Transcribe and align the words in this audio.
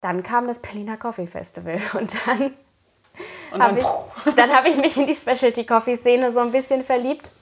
Dann 0.00 0.22
kam 0.22 0.46
das 0.46 0.60
Berliner 0.60 0.96
Coffee 0.96 1.26
Festival 1.26 1.78
und 1.92 2.26
dann 2.26 2.54
habe 3.60 3.80
ich, 3.80 3.86
dann 4.36 4.50
hab 4.50 4.64
ich 4.66 4.76
mich 4.76 4.96
in 4.96 5.06
die 5.06 5.14
Specialty 5.14 5.64
Coffee 5.64 5.96
Szene 5.96 6.32
so 6.32 6.40
ein 6.40 6.50
bisschen 6.50 6.82
verliebt. 6.82 7.32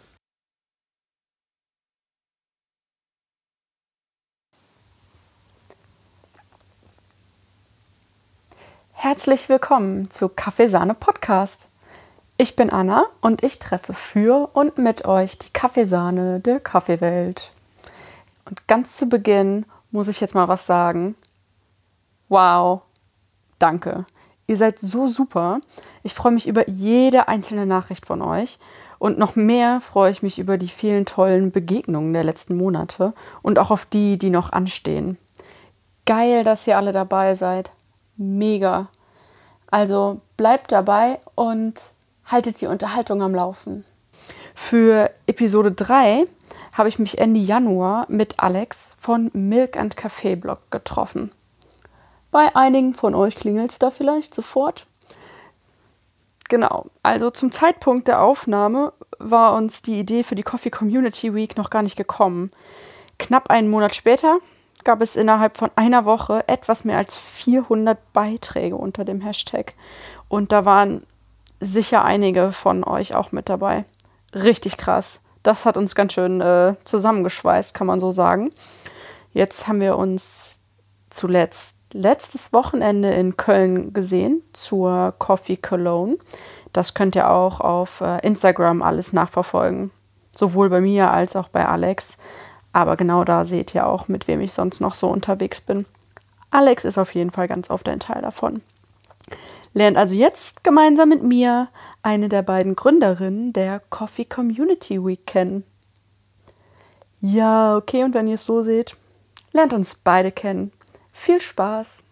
Herzlich 8.92 9.48
willkommen 9.48 10.10
zu 10.10 10.28
Kaffeesahne 10.28 10.94
Podcast. 10.94 11.68
Ich 12.38 12.56
bin 12.56 12.70
Anna 12.70 13.06
und 13.20 13.44
ich 13.44 13.60
treffe 13.60 13.94
für 13.94 14.50
und 14.54 14.78
mit 14.78 15.04
euch 15.04 15.38
die 15.38 15.50
Kaffeesahne 15.50 16.40
der 16.40 16.58
Kaffeewelt. 16.58 17.52
Und 18.44 18.66
ganz 18.66 18.96
zu 18.96 19.06
Beginn 19.06 19.64
muss 19.92 20.08
ich 20.08 20.20
jetzt 20.20 20.34
mal 20.34 20.48
was 20.48 20.66
sagen. 20.66 21.14
Wow, 22.28 22.82
danke. 23.58 24.04
Ihr 24.46 24.56
seid 24.56 24.78
so 24.78 25.06
super. 25.06 25.60
Ich 26.02 26.14
freue 26.14 26.32
mich 26.32 26.48
über 26.48 26.68
jede 26.68 27.28
einzelne 27.28 27.66
Nachricht 27.66 28.06
von 28.06 28.22
euch. 28.22 28.58
Und 28.98 29.18
noch 29.18 29.36
mehr 29.36 29.80
freue 29.80 30.10
ich 30.10 30.22
mich 30.22 30.38
über 30.38 30.58
die 30.58 30.68
vielen 30.68 31.04
tollen 31.06 31.52
Begegnungen 31.52 32.12
der 32.12 32.24
letzten 32.24 32.56
Monate 32.56 33.12
und 33.42 33.58
auch 33.58 33.70
auf 33.70 33.84
die, 33.84 34.18
die 34.18 34.30
noch 34.30 34.50
anstehen. 34.50 35.18
Geil, 36.06 36.42
dass 36.44 36.66
ihr 36.66 36.78
alle 36.78 36.92
dabei 36.92 37.34
seid. 37.34 37.70
Mega. 38.16 38.88
Also 39.70 40.22
bleibt 40.36 40.72
dabei 40.72 41.20
und 41.34 41.74
haltet 42.24 42.60
die 42.60 42.66
Unterhaltung 42.66 43.22
am 43.22 43.34
Laufen. 43.34 43.84
Für 44.54 45.10
Episode 45.26 45.72
3 45.72 46.24
habe 46.72 46.88
ich 46.88 46.98
mich 46.98 47.18
Ende 47.18 47.40
Januar 47.40 48.06
mit 48.08 48.40
Alex 48.40 48.96
von 48.98 49.30
Milk 49.34 49.76
and 49.76 49.96
Café 49.96 50.36
Blog 50.36 50.60
getroffen. 50.70 51.32
Bei 52.30 52.54
einigen 52.54 52.94
von 52.94 53.14
euch 53.14 53.36
klingelt 53.36 53.70
es 53.70 53.78
da 53.78 53.90
vielleicht 53.90 54.34
sofort. 54.34 54.86
Genau, 56.48 56.86
also 57.02 57.30
zum 57.30 57.52
Zeitpunkt 57.52 58.08
der 58.08 58.22
Aufnahme 58.22 58.92
war 59.18 59.54
uns 59.54 59.82
die 59.82 59.98
Idee 59.98 60.22
für 60.22 60.34
die 60.34 60.42
Coffee 60.42 60.70
Community 60.70 61.34
Week 61.34 61.56
noch 61.56 61.70
gar 61.70 61.82
nicht 61.82 61.96
gekommen. 61.96 62.50
Knapp 63.18 63.50
einen 63.50 63.68
Monat 63.68 63.94
später 63.94 64.38
gab 64.84 65.02
es 65.02 65.16
innerhalb 65.16 65.56
von 65.56 65.70
einer 65.76 66.04
Woche 66.04 66.46
etwas 66.48 66.84
mehr 66.84 66.96
als 66.96 67.16
400 67.16 68.12
Beiträge 68.12 68.76
unter 68.76 69.04
dem 69.04 69.20
Hashtag. 69.20 69.74
Und 70.28 70.52
da 70.52 70.64
waren 70.64 71.02
sicher 71.60 72.04
einige 72.04 72.52
von 72.52 72.84
euch 72.84 73.14
auch 73.14 73.32
mit 73.32 73.48
dabei. 73.48 73.84
Richtig 74.34 74.76
krass 74.76 75.20
das 75.48 75.64
hat 75.64 75.78
uns 75.78 75.94
ganz 75.94 76.12
schön 76.12 76.42
äh, 76.42 76.74
zusammengeschweißt, 76.84 77.72
kann 77.72 77.86
man 77.86 78.00
so 78.00 78.10
sagen. 78.10 78.52
Jetzt 79.32 79.66
haben 79.66 79.80
wir 79.80 79.96
uns 79.96 80.60
zuletzt 81.08 81.77
letztes 81.92 82.52
Wochenende 82.52 83.12
in 83.12 83.36
Köln 83.36 83.92
gesehen 83.92 84.42
zur 84.52 85.14
Coffee 85.18 85.56
Cologne. 85.56 86.18
Das 86.72 86.94
könnt 86.94 87.16
ihr 87.16 87.30
auch 87.30 87.60
auf 87.60 88.00
äh, 88.00 88.18
Instagram 88.26 88.82
alles 88.82 89.12
nachverfolgen. 89.12 89.90
Sowohl 90.32 90.68
bei 90.68 90.80
mir 90.80 91.10
als 91.10 91.36
auch 91.36 91.48
bei 91.48 91.66
Alex. 91.66 92.18
Aber 92.72 92.96
genau 92.96 93.24
da 93.24 93.46
seht 93.46 93.74
ihr 93.74 93.86
auch, 93.86 94.08
mit 94.08 94.28
wem 94.28 94.40
ich 94.40 94.52
sonst 94.52 94.80
noch 94.80 94.94
so 94.94 95.08
unterwegs 95.08 95.60
bin. 95.60 95.86
Alex 96.50 96.84
ist 96.84 96.98
auf 96.98 97.14
jeden 97.14 97.30
Fall 97.30 97.48
ganz 97.48 97.70
oft 97.70 97.88
ein 97.88 98.00
Teil 98.00 98.22
davon. 98.22 98.62
Lernt 99.74 99.96
also 99.96 100.14
jetzt 100.14 100.64
gemeinsam 100.64 101.08
mit 101.08 101.22
mir 101.22 101.68
eine 102.02 102.28
der 102.28 102.42
beiden 102.42 102.74
Gründerinnen 102.74 103.52
der 103.52 103.80
Coffee 103.90 104.24
Community 104.24 105.04
Week 105.04 105.26
kennen. 105.26 105.64
Ja, 107.20 107.76
okay, 107.76 108.04
und 108.04 108.14
wenn 108.14 108.28
ihr 108.28 108.36
es 108.36 108.44
so 108.44 108.62
seht, 108.62 108.96
lernt 109.52 109.72
uns 109.72 109.96
beide 109.96 110.30
kennen. 110.30 110.72
Viel 111.18 111.40
Spaß! 111.40 112.04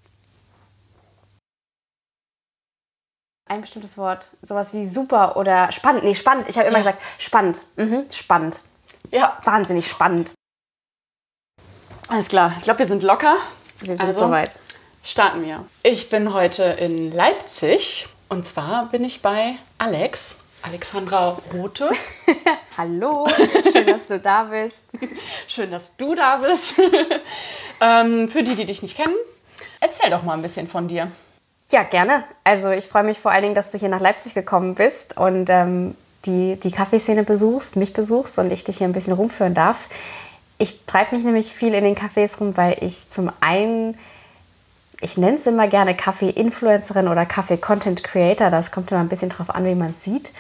Ein 3.48 3.60
bestimmtes 3.60 3.96
Wort, 3.96 4.30
sowas 4.42 4.74
wie 4.74 4.84
super 4.84 5.36
oder 5.36 5.70
spannend. 5.70 6.02
Nee, 6.02 6.16
spannend. 6.16 6.48
Ich 6.48 6.58
habe 6.58 6.66
immer 6.66 6.78
ja. 6.78 6.90
gesagt, 6.90 7.02
spannend. 7.16 7.64
Mhm, 7.76 8.10
spannend. 8.10 8.62
Ja. 9.12 9.40
Wahnsinnig 9.44 9.86
spannend. 9.86 10.32
Alles 12.08 12.28
klar, 12.28 12.52
ich 12.58 12.64
glaube, 12.64 12.80
wir 12.80 12.86
sind 12.86 13.04
locker. 13.04 13.36
Wir 13.78 13.96
sind 13.96 14.00
also, 14.00 14.26
soweit. 14.26 14.58
Starten 15.04 15.44
wir. 15.44 15.64
Ich 15.84 16.10
bin 16.10 16.34
heute 16.34 16.64
in 16.64 17.12
Leipzig 17.12 18.08
und 18.28 18.44
zwar 18.44 18.86
bin 18.86 19.04
ich 19.04 19.22
bei 19.22 19.54
Alex, 19.78 20.36
Alexandra 20.66 21.38
Rote. 21.52 21.88
Hallo, 22.76 23.28
schön, 23.72 23.86
dass 23.86 24.06
du 24.06 24.18
da 24.18 24.44
bist. 24.44 24.82
Schön, 25.46 25.70
dass 25.70 25.96
du 25.96 26.16
da 26.16 26.38
bist. 26.38 26.74
ähm, 27.80 28.28
für 28.28 28.42
die, 28.42 28.56
die 28.56 28.66
dich 28.66 28.82
nicht 28.82 28.96
kennen, 28.96 29.14
erzähl 29.78 30.10
doch 30.10 30.24
mal 30.24 30.34
ein 30.34 30.42
bisschen 30.42 30.66
von 30.66 30.88
dir. 30.88 31.10
Ja, 31.70 31.84
gerne. 31.84 32.24
Also 32.42 32.70
ich 32.70 32.86
freue 32.86 33.04
mich 33.04 33.18
vor 33.18 33.30
allen 33.30 33.42
Dingen, 33.42 33.54
dass 33.54 33.70
du 33.70 33.78
hier 33.78 33.88
nach 33.88 34.00
Leipzig 34.00 34.34
gekommen 34.34 34.74
bist 34.74 35.16
und 35.16 35.48
ähm, 35.50 35.94
die, 36.24 36.56
die 36.56 36.72
Kaffeeszene 36.72 37.22
besuchst, 37.22 37.76
mich 37.76 37.92
besuchst 37.92 38.36
und 38.40 38.52
ich 38.52 38.64
dich 38.64 38.78
hier 38.78 38.88
ein 38.88 38.92
bisschen 38.92 39.12
rumführen 39.12 39.54
darf. 39.54 39.88
Ich 40.58 40.84
treibe 40.86 41.14
mich 41.14 41.24
nämlich 41.24 41.52
viel 41.52 41.74
in 41.74 41.84
den 41.84 41.94
Cafés 41.94 42.38
rum, 42.38 42.56
weil 42.56 42.76
ich 42.80 43.08
zum 43.10 43.30
einen 43.40 43.96
ich 45.00 45.16
nenne 45.18 45.36
es 45.36 45.46
immer 45.46 45.68
gerne 45.68 45.94
Kaffee-Influencerin 45.94 47.08
oder 47.08 47.26
Kaffee-Content-Creator, 47.26 48.50
das 48.50 48.70
kommt 48.70 48.90
immer 48.90 49.00
ein 49.00 49.08
bisschen 49.08 49.28
drauf 49.28 49.54
an, 49.54 49.64
wie 49.64 49.74
man 49.74 49.90
es 49.90 50.04
sieht, 50.04 50.30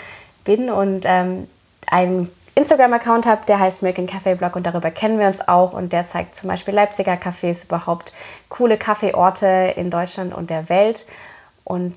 bin 0.46 0.70
und 0.70 1.04
ähm, 1.04 1.46
einen 1.86 2.30
Instagram-Account 2.54 3.26
habe, 3.26 3.42
der 3.46 3.60
heißt 3.60 3.82
Milk 3.82 3.98
Café 3.98 4.34
Blog 4.34 4.56
und 4.56 4.66
darüber 4.66 4.90
kennen 4.90 5.18
wir 5.18 5.26
uns 5.26 5.46
auch 5.46 5.74
und 5.74 5.92
der 5.92 6.06
zeigt 6.08 6.36
zum 6.36 6.48
Beispiel 6.48 6.72
Leipziger 6.72 7.12
Cafés, 7.12 7.66
überhaupt 7.66 8.14
coole 8.48 8.78
Kaffeeorte 8.78 9.74
in 9.76 9.90
Deutschland 9.90 10.34
und 10.34 10.48
der 10.48 10.70
Welt 10.70 11.04
und 11.64 11.94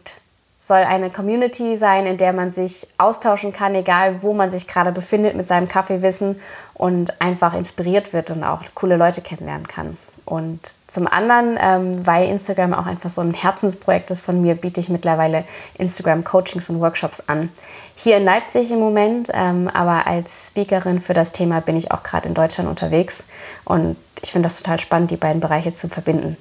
soll 0.57 0.79
eine 0.79 1.09
Community 1.09 1.77
sein, 1.77 2.05
in 2.05 2.17
der 2.17 2.33
man 2.33 2.51
sich 2.51 2.85
austauschen 2.97 3.53
kann, 3.53 3.73
egal 3.73 4.21
wo 4.21 4.33
man 4.33 4.51
sich 4.51 4.67
gerade 4.67 4.91
befindet 4.91 5.35
mit 5.35 5.47
seinem 5.47 5.69
Kaffeewissen 5.69 6.41
und 6.73 7.21
einfach 7.21 7.53
inspiriert 7.53 8.11
wird 8.11 8.29
und 8.29 8.43
auch 8.43 8.61
coole 8.75 8.97
Leute 8.97 9.21
kennenlernen 9.21 9.67
kann. 9.67 9.97
Und 10.29 10.59
zum 10.85 11.07
anderen, 11.07 11.57
ähm, 11.59 12.05
weil 12.05 12.29
Instagram 12.29 12.75
auch 12.75 12.85
einfach 12.85 13.09
so 13.09 13.21
ein 13.21 13.33
Herzensprojekt 13.33 14.11
ist 14.11 14.23
von 14.23 14.39
mir, 14.39 14.53
biete 14.53 14.79
ich 14.79 14.89
mittlerweile 14.89 15.43
Instagram-Coachings 15.79 16.69
und 16.69 16.79
Workshops 16.81 17.23
an. 17.25 17.49
Hier 17.95 18.17
in 18.17 18.25
Leipzig 18.25 18.69
im 18.69 18.77
Moment, 18.77 19.31
ähm, 19.33 19.67
aber 19.73 20.05
als 20.05 20.49
Speakerin 20.49 21.01
für 21.01 21.15
das 21.15 21.31
Thema 21.31 21.61
bin 21.61 21.75
ich 21.75 21.91
auch 21.91 22.03
gerade 22.03 22.27
in 22.27 22.35
Deutschland 22.35 22.69
unterwegs. 22.69 23.25
Und 23.65 23.97
ich 24.21 24.31
finde 24.31 24.45
das 24.45 24.57
total 24.57 24.79
spannend, 24.79 25.09
die 25.09 25.17
beiden 25.17 25.41
Bereiche 25.41 25.73
zu 25.73 25.89
verbinden. 25.89 26.37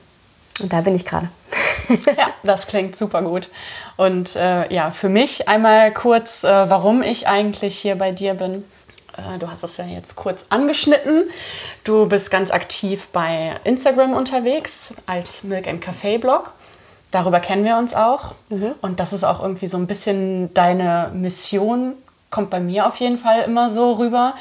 Und 0.61 0.71
da 0.71 0.83
bin 0.83 0.95
ich 0.95 1.07
gerade. 1.07 1.31
ja, 1.89 2.29
das 2.43 2.67
klingt 2.67 2.95
super 2.95 3.23
gut. 3.23 3.49
Und 3.97 4.37
äh, 4.37 4.71
ja, 4.71 4.91
für 4.91 5.09
mich 5.09 5.49
einmal 5.49 5.95
kurz, 5.95 6.45
äh, 6.45 6.49
warum 6.49 7.01
ich 7.01 7.27
eigentlich 7.27 7.79
hier 7.79 7.95
bei 7.95 8.13
dir 8.13 8.35
bin. 8.35 8.65
Äh, 9.19 9.39
du 9.39 9.51
hast 9.51 9.63
es 9.65 9.77
ja 9.77 9.85
jetzt 9.85 10.17
kurz 10.17 10.47
angeschnitten. 10.49 11.31
Du 11.85 12.07
bist 12.07 12.31
ganz 12.31 12.51
aktiv 12.51 13.09
bei 13.13 13.57
Instagram 13.65 14.15
unterwegs 14.15 14.95
als 15.07 15.45
Milk 15.45 15.69
and 15.69 15.85
Café 15.85 16.19
Blog. 16.19 16.53
Darüber 17.11 17.41
kennen 17.41 17.65
wir 17.65 17.77
uns 17.77 17.95
auch. 17.95 18.35
Mhm. 18.49 18.75
Und 18.81 19.01
das 19.01 19.13
ist 19.13 19.25
auch 19.25 19.43
irgendwie 19.43 19.67
so 19.67 19.77
ein 19.79 19.87
bisschen 19.87 20.53
deine 20.55 21.11
Mission, 21.15 21.95
kommt 22.31 22.51
bei 22.51 22.61
mir 22.61 22.87
auf 22.87 22.97
jeden 22.97 23.19
Fall 23.19 23.43
immer 23.43 23.71
so 23.71 23.93
rüber, 23.95 24.35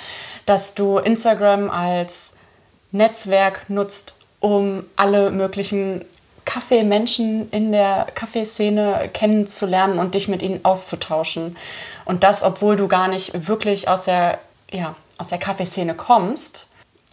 dass 0.45 0.75
du 0.75 0.97
Instagram 0.97 1.69
als 1.69 2.35
Netzwerk 2.91 3.69
nutzt, 3.69 4.13
um 4.39 4.85
alle 4.95 5.31
möglichen 5.31 6.05
Kaffeemenschen 6.45 7.49
in 7.51 7.71
der 7.71 8.07
Kaffeeszene 8.15 9.09
kennenzulernen 9.13 9.99
und 9.99 10.15
dich 10.15 10.27
mit 10.27 10.41
ihnen 10.41 10.63
auszutauschen. 10.63 11.57
Und 12.05 12.23
das, 12.23 12.43
obwohl 12.43 12.77
du 12.77 12.87
gar 12.87 13.09
nicht 13.09 13.47
wirklich 13.47 13.89
aus 13.89 14.05
der, 14.05 14.39
ja, 14.71 14.95
aus 15.17 15.29
der 15.29 15.37
Kaffeeszene 15.37 15.95
kommst, 15.95 16.67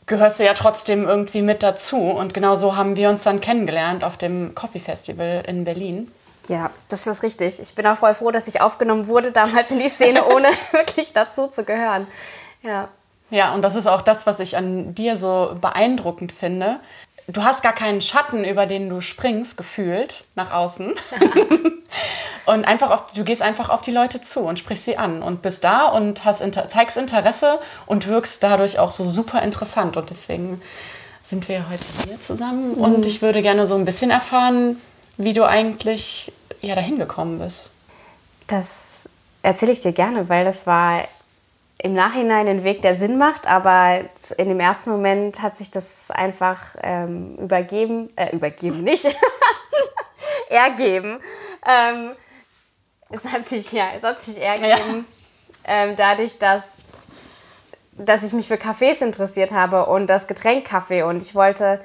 gehörst 0.07 0.41
du 0.41 0.45
ja 0.45 0.55
trotzdem 0.55 1.07
irgendwie 1.07 1.43
mit 1.43 1.63
dazu. 1.63 1.99
Und 1.99 2.35
genau 2.35 2.57
so 2.57 2.77
haben 2.77 2.97
wir 2.97 3.09
uns 3.09 3.23
dann 3.23 3.41
kennengelernt 3.41 4.05
auf 4.05 4.17
dem 4.17 4.55
Coffee 4.55 4.81
Festival 4.81 5.43
in 5.47 5.65
Berlin. 5.65 6.11
Ja, 6.49 6.71
das 6.89 7.07
ist 7.07 7.23
richtig. 7.23 7.59
Ich 7.61 7.75
bin 7.75 7.87
auch 7.87 7.97
voll 7.97 8.15
froh, 8.15 8.31
dass 8.31 8.49
ich 8.49 8.61
aufgenommen 8.61 9.07
wurde 9.07 9.33
damals 9.33 9.71
in 9.71 9.79
die 9.79 9.89
Szene, 9.89 10.25
ohne 10.35 10.49
wirklich 10.73 11.13
dazu 11.13 11.49
zu 11.49 11.65
gehören. 11.65 12.07
Ja. 12.63 12.89
Ja, 13.31 13.55
und 13.55 13.63
das 13.63 13.75
ist 13.75 13.87
auch 13.87 14.03
das, 14.03 14.27
was 14.27 14.39
ich 14.39 14.57
an 14.57 14.95
dir 14.95 15.17
so 15.17 15.57
beeindruckend 15.61 16.31
finde, 16.31 16.79
du 17.27 17.43
hast 17.43 17.63
gar 17.63 17.73
keinen 17.73 18.03
Schatten, 18.03 18.45
über 18.45 18.67
den 18.67 18.89
du 18.89 19.01
springst, 19.01 19.57
gefühlt 19.57 20.25
nach 20.35 20.53
außen. 20.53 20.95
und 22.47 22.65
einfach 22.65 22.91
auf, 22.91 23.13
du 23.15 23.25
gehst 23.25 23.43
einfach 23.43 23.71
auf 23.71 23.83
die 23.83 23.91
Leute 23.91 24.21
zu 24.21 24.41
und 24.41 24.59
sprichst 24.59 24.85
sie 24.85 24.99
an 24.99 25.23
und 25.23 25.43
bist 25.43 25.65
da 25.65 25.87
und 25.87 26.25
hast 26.25 26.41
inter, 26.41 26.69
zeigst 26.69 26.97
Interesse 26.97 27.59
und 27.87 28.07
wirkst 28.07 28.43
dadurch 28.43 28.79
auch 28.79 28.91
so 28.91 29.05
super 29.05 29.43
interessant. 29.43 29.97
Und 29.97 30.11
deswegen 30.11 30.61
sind 31.23 31.49
wir 31.49 31.69
heute 31.69 31.85
hier 32.07 32.21
zusammen. 32.21 32.77
Mhm. 32.77 32.83
Und 32.83 33.07
ich 33.07 33.23
würde 33.23 33.43
gerne 33.43 33.67
so 33.67 33.75
ein 33.75 33.85
bisschen 33.85 34.11
erfahren, 34.11 34.81
wie 35.17 35.33
du 35.33 35.45
eigentlich 35.45 36.33
ja, 36.61 36.75
dahin 36.75 36.99
gekommen 36.99 37.39
bist. 37.39 37.71
Das 38.47 39.09
erzähle 39.43 39.73
ich 39.73 39.81
dir 39.81 39.93
gerne, 39.93 40.29
weil 40.29 40.45
das 40.45 40.67
war 40.67 41.03
im 41.79 41.95
Nachhinein 41.95 42.49
ein 42.49 42.65
Weg, 42.65 42.83
der 42.83 42.95
Sinn 42.95 43.19
macht, 43.19 43.47
aber 43.47 44.01
in 44.39 44.49
dem 44.49 44.61
ersten 44.61 44.91
Moment 44.91 45.43
hat 45.43 45.59
sich 45.59 45.71
das 45.71 46.11
einfach 46.11 46.77
ähm, 46.83 47.37
übergeben, 47.37 48.09
äh, 48.17 48.35
übergeben 48.35 48.83
nicht. 48.83 49.05
ergeben. 50.49 51.21
Ähm, 51.67 52.13
es 53.11 53.25
hat 53.25 53.49
sich, 53.49 53.73
ja, 53.73 53.89
es 53.97 54.03
hat 54.03 54.23
sich 54.23 54.41
ergeben, 54.41 55.07
ja. 55.67 55.85
ähm, 55.85 55.97
dadurch, 55.97 56.39
dass, 56.39 56.65
dass 57.93 58.23
ich 58.23 58.33
mich 58.33 58.49
für 58.49 58.59
Kaffees 58.59 59.03
interessiert 59.03 59.53
habe 59.53 59.87
und 59.87 60.07
das 60.07 60.27
Getränk 60.27 60.67
Kaffee. 60.67 61.03
Und 61.03 61.23
ich 61.23 61.35
wollte, 61.35 61.81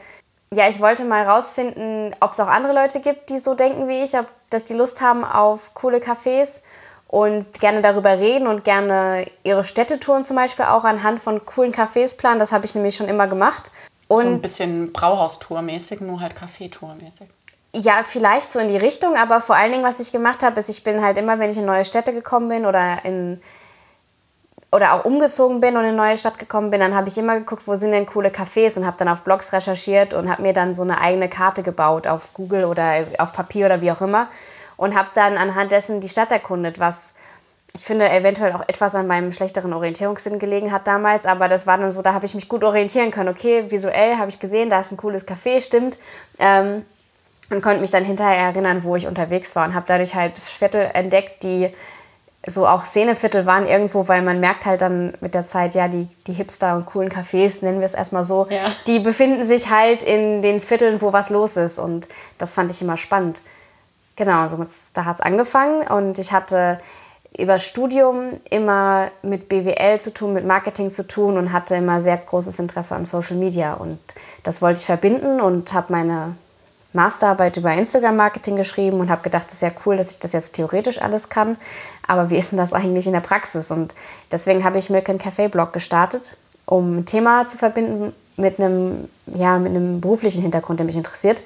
ja, 0.52 0.70
ich 0.70 0.80
wollte 0.80 1.04
mal 1.04 1.24
rausfinden, 1.24 2.16
ob 2.20 2.34
es 2.34 2.40
auch 2.40 2.48
andere 2.48 2.74
Leute 2.74 3.00
gibt, 3.00 3.30
die 3.30 3.40
so 3.40 3.56
denken 3.56 3.88
wie 3.88 4.04
ich, 4.04 4.18
ob, 4.18 4.28
dass 4.50 4.66
die 4.66 4.74
Lust 4.76 5.02
haben 5.02 5.24
auf 5.24 5.74
coole 5.74 5.98
Cafés 5.98 6.62
und 7.10 7.60
gerne 7.60 7.82
darüber 7.82 8.20
reden 8.20 8.46
und 8.46 8.64
gerne 8.64 9.26
ihre 9.44 9.64
Städtetouren 9.64 10.24
zum 10.24 10.36
Beispiel 10.36 10.66
auch 10.66 10.84
anhand 10.84 11.20
von 11.20 11.44
coolen 11.44 11.74
Cafés 11.74 12.16
planen. 12.16 12.38
Das 12.38 12.52
habe 12.52 12.66
ich 12.66 12.76
nämlich 12.76 12.96
schon 12.96 13.08
immer 13.08 13.26
gemacht. 13.26 13.72
Und 14.08 14.22
so 14.22 14.28
ein 14.28 14.42
bisschen 14.42 14.94
Brauhaustour-mäßig, 14.94 16.02
nur 16.02 16.20
halt 16.22 16.36
Kaffeetour-mäßig. 16.36 17.28
Ja, 17.76 18.02
vielleicht 18.04 18.52
so 18.52 18.60
in 18.60 18.68
die 18.68 18.78
Richtung, 18.78 19.16
aber 19.16 19.42
vor 19.42 19.56
allen 19.56 19.72
Dingen, 19.72 19.84
was 19.84 20.00
ich 20.00 20.12
gemacht 20.12 20.44
habe, 20.44 20.60
ist, 20.60 20.70
ich 20.70 20.84
bin 20.84 21.04
halt 21.04 21.18
immer, 21.18 21.40
wenn 21.40 21.50
ich 21.50 21.58
in 21.58 21.66
neue 21.66 21.84
Städte 21.84 22.14
gekommen 22.14 22.48
bin 22.48 22.66
oder 22.66 23.04
in 23.04 23.42
oder 24.72 24.94
auch 24.94 25.06
umgezogen 25.06 25.62
bin 25.62 25.78
und 25.78 25.82
in 25.84 25.90
eine 25.90 25.98
neue 25.98 26.18
Stadt 26.18 26.38
gekommen 26.38 26.70
bin, 26.70 26.80
dann 26.80 26.94
habe 26.94 27.10
ich 27.10 27.18
immer 27.18 27.40
geguckt, 27.40 27.68
wo 27.68 27.74
sind 27.74 27.92
denn 27.92 28.06
coole 28.06 28.30
Cafés 28.30 28.78
und 28.78 28.86
habe 28.86 28.98
dann 28.98 29.08
auf 29.08 29.24
Blogs 29.24 29.52
recherchiert 29.52 30.14
und 30.14 30.30
habe 30.30 30.44
mir 30.44 30.54
dann 30.54 30.76
so 30.76 30.84
eine 30.84 31.02
eigene 31.02 31.28
Karte 31.28 31.64
gebaut 31.64 32.06
auf 32.06 32.36
Google 32.36 32.66
oder 32.66 33.04
auf 33.18 33.34
Papier 33.34 33.66
oder 33.66 33.82
wie 33.82 33.92
auch 33.92 34.02
immer 34.02 34.28
und 34.80 34.96
habe 34.96 35.10
dann 35.14 35.38
anhand 35.38 35.74
dessen 35.74 36.00
die 36.00 36.08
Stadt 36.08 36.32
erkundet, 36.32 36.80
was 36.80 37.14
ich 37.76 37.84
finde 37.84 38.10
eventuell 38.10 38.54
auch 38.54 38.64
etwas 38.68 38.96
an 38.96 39.08
meinem 39.08 39.32
schlechteren 39.34 39.74
Orientierungssinn 39.74 40.40
gelegen 40.40 40.72
hat 40.72 40.88
damals, 40.88 41.26
aber 41.26 41.48
das 41.50 41.68
war 41.68 41.78
dann 41.78 41.92
so, 41.92 42.02
da 42.02 42.14
habe 42.14 42.26
ich 42.26 42.34
mich 42.34 42.48
gut 42.48 42.64
orientieren 42.64 43.12
können. 43.12 43.30
Okay, 43.30 43.66
visuell 43.70 44.16
habe 44.18 44.30
ich 44.30 44.40
gesehen, 44.40 44.70
da 44.70 44.80
ist 44.80 44.92
ein 44.92 44.98
cooles 44.98 45.28
Café, 45.28 45.62
stimmt. 45.62 46.00
Ähm, 46.40 46.84
und 47.52 47.62
konnte 47.62 47.82
mich 47.82 47.92
dann 47.92 48.06
hinterher 48.06 48.38
erinnern, 48.38 48.84
wo 48.84 48.96
ich 48.96 49.06
unterwegs 49.06 49.56
war 49.56 49.68
und 49.68 49.76
habe 49.76 49.86
dadurch 49.88 50.16
halt 50.16 50.38
Viertel 50.38 50.90
entdeckt, 50.94 51.44
die 51.44 51.70
so 52.48 52.66
auch 52.66 52.86
Szeneviertel 52.86 53.46
waren 53.46 53.68
irgendwo, 53.68 54.08
weil 54.08 54.22
man 54.22 54.40
merkt 54.40 54.66
halt 54.66 54.82
dann 54.82 55.14
mit 55.20 55.34
der 55.34 55.44
Zeit, 55.44 55.76
ja, 55.76 55.90
die, 55.90 56.08
die 56.26 56.34
Hipster 56.34 56.76
und 56.76 56.86
coolen 56.86 57.10
Cafés, 57.10 57.64
nennen 57.64 57.80
wir 57.80 57.86
es 57.86 57.96
erstmal 57.96 58.24
so, 58.24 58.48
ja. 58.50 58.72
die 58.88 59.00
befinden 59.00 59.46
sich 59.46 59.70
halt 59.70 60.04
in 60.04 60.42
den 60.42 60.62
Vierteln, 60.62 61.02
wo 61.02 61.12
was 61.12 61.30
los 61.30 61.58
ist 61.58 61.80
und 61.80 62.08
das 62.38 62.54
fand 62.54 62.72
ich 62.72 62.82
immer 62.82 62.98
spannend. 62.98 63.42
Genau, 64.20 64.46
so 64.50 64.58
da 64.94 65.06
hat 65.06 65.16
es 65.16 65.22
angefangen 65.22 65.88
und 65.88 66.20
ich 66.20 66.34
hatte 66.34 66.82
über 67.38 67.58
Studium 67.58 68.32
immer 68.50 69.12
mit 69.22 69.48
BWL 69.48 69.98
zu 70.02 70.14
tun, 70.14 70.34
mit 70.34 70.44
Marketing 70.46 70.90
zu 70.90 71.08
tun 71.08 71.38
und 71.38 71.54
hatte 71.54 71.76
immer 71.76 72.02
sehr 72.02 72.18
großes 72.18 72.60
Interesse 72.60 72.98
an 72.98 73.06
Social 73.06 73.38
Media 73.38 73.76
und 73.76 73.98
das 74.44 74.62
wollte 74.62 74.82
ich 74.82 74.86
verbinden 74.86 75.40
und 75.40 75.72
habe 75.72 75.94
meine 75.94 76.36
Masterarbeit 76.92 77.56
über 77.56 77.72
Instagram-Marketing 77.72 78.58
geschrieben 78.58 79.00
und 79.00 79.10
habe 79.10 79.22
gedacht, 79.22 79.46
das 79.46 79.54
ist 79.54 79.62
ja 79.62 79.72
cool, 79.86 79.96
dass 79.96 80.12
ich 80.12 80.20
das 80.20 80.34
jetzt 80.34 80.52
theoretisch 80.52 81.02
alles 81.02 81.30
kann. 81.30 81.56
Aber 82.06 82.30
wie 82.30 82.38
ist 82.38 82.52
denn 82.52 82.58
das 82.58 82.74
eigentlich 82.74 83.08
in 83.08 83.14
der 83.14 83.22
Praxis? 83.22 83.72
Und 83.72 83.96
deswegen 84.34 84.66
habe 84.66 84.80
ich 84.80 84.90
Milk 84.90 85.08
Café 85.08 85.48
Blog 85.48 85.72
gestartet, 85.72 86.36
um 86.66 86.98
ein 86.98 87.06
Thema 87.06 87.48
zu 87.48 87.58
verbinden 87.58 88.12
mit 88.36 88.60
einem, 88.60 89.08
ja, 89.28 89.60
mit 89.60 89.70
einem 89.70 90.02
beruflichen 90.02 90.42
Hintergrund, 90.42 90.80
der 90.80 90.88
mich 90.88 90.98
interessiert. 90.98 91.42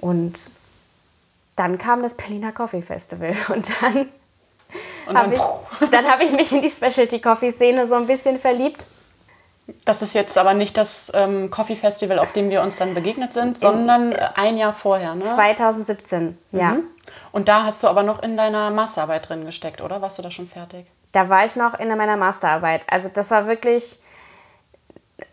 Und 0.00 0.50
dann 1.56 1.78
kam 1.78 2.02
das 2.02 2.14
Berliner 2.14 2.52
Coffee 2.52 2.82
Festival 2.82 3.34
und 3.48 3.82
dann, 3.82 4.08
dann 5.06 5.16
habe 5.16 5.34
ich, 5.34 5.40
hab 6.10 6.20
ich 6.20 6.30
mich 6.30 6.52
in 6.52 6.62
die 6.62 6.70
Specialty 6.70 7.20
Coffee 7.20 7.50
Szene 7.50 7.86
so 7.86 7.94
ein 7.94 8.06
bisschen 8.06 8.38
verliebt 8.38 8.86
das 9.84 10.02
ist 10.02 10.14
jetzt 10.14 10.38
aber 10.38 10.54
nicht 10.54 10.76
das 10.76 11.10
ähm, 11.14 11.50
Coffee 11.50 11.76
Festival, 11.76 12.18
auf 12.18 12.32
dem 12.32 12.50
wir 12.50 12.62
uns 12.62 12.76
dann 12.76 12.94
begegnet 12.94 13.32
sind, 13.32 13.58
sondern 13.58 14.12
in, 14.12 14.18
ein 14.18 14.56
Jahr 14.56 14.72
vorher, 14.72 15.14
ne? 15.14 15.20
2017, 15.20 16.38
ja. 16.52 16.74
Mhm. 16.74 16.84
Und 17.32 17.48
da 17.48 17.64
hast 17.64 17.82
du 17.82 17.88
aber 17.88 18.02
noch 18.02 18.22
in 18.22 18.36
deiner 18.36 18.70
Masterarbeit 18.70 19.28
drin 19.28 19.44
gesteckt, 19.44 19.80
oder? 19.80 20.00
Warst 20.00 20.18
du 20.18 20.22
da 20.22 20.30
schon 20.30 20.48
fertig? 20.48 20.86
Da 21.12 21.28
war 21.28 21.44
ich 21.44 21.56
noch 21.56 21.78
in 21.78 21.88
meiner 21.88 22.16
Masterarbeit. 22.16 22.86
Also 22.90 23.08
das 23.08 23.30
war 23.30 23.46
wirklich 23.46 23.98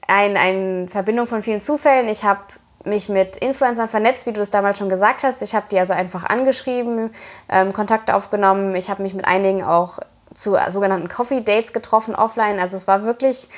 eine 0.08 0.40
ein 0.40 0.90
Verbindung 0.90 1.28
von 1.28 1.42
vielen 1.42 1.60
Zufällen. 1.60 2.08
Ich 2.08 2.24
habe 2.24 2.42
mich 2.85 3.09
mit 3.09 3.38
Influencern 3.38 3.88
vernetzt, 3.88 4.25
wie 4.25 4.33
du 4.33 4.41
es 4.41 4.51
damals 4.51 4.77
schon 4.77 4.89
gesagt 4.89 5.24
hast. 5.24 5.41
Ich 5.41 5.56
habe 5.56 5.65
die 5.71 5.80
also 5.80 5.94
einfach 5.94 6.24
angeschrieben, 6.24 7.12
ähm, 7.50 7.74
Kontakt 7.74 8.12
aufgenommen. 8.12 8.75
Ich 8.75 8.89
habe 8.89 9.03
mich 9.03 9.13
mit 9.13 9.25
einigen 9.25 9.63
auch 9.63 10.00
zu 10.33 10.57
sogenannten 10.69 11.07
Coffee 11.07 11.41
Dates 11.41 11.74
getroffen, 11.74 12.15
offline. 12.15 12.59
Also 12.59 12.75
es 12.75 12.88
war 12.88 13.03
wirklich 13.03 13.50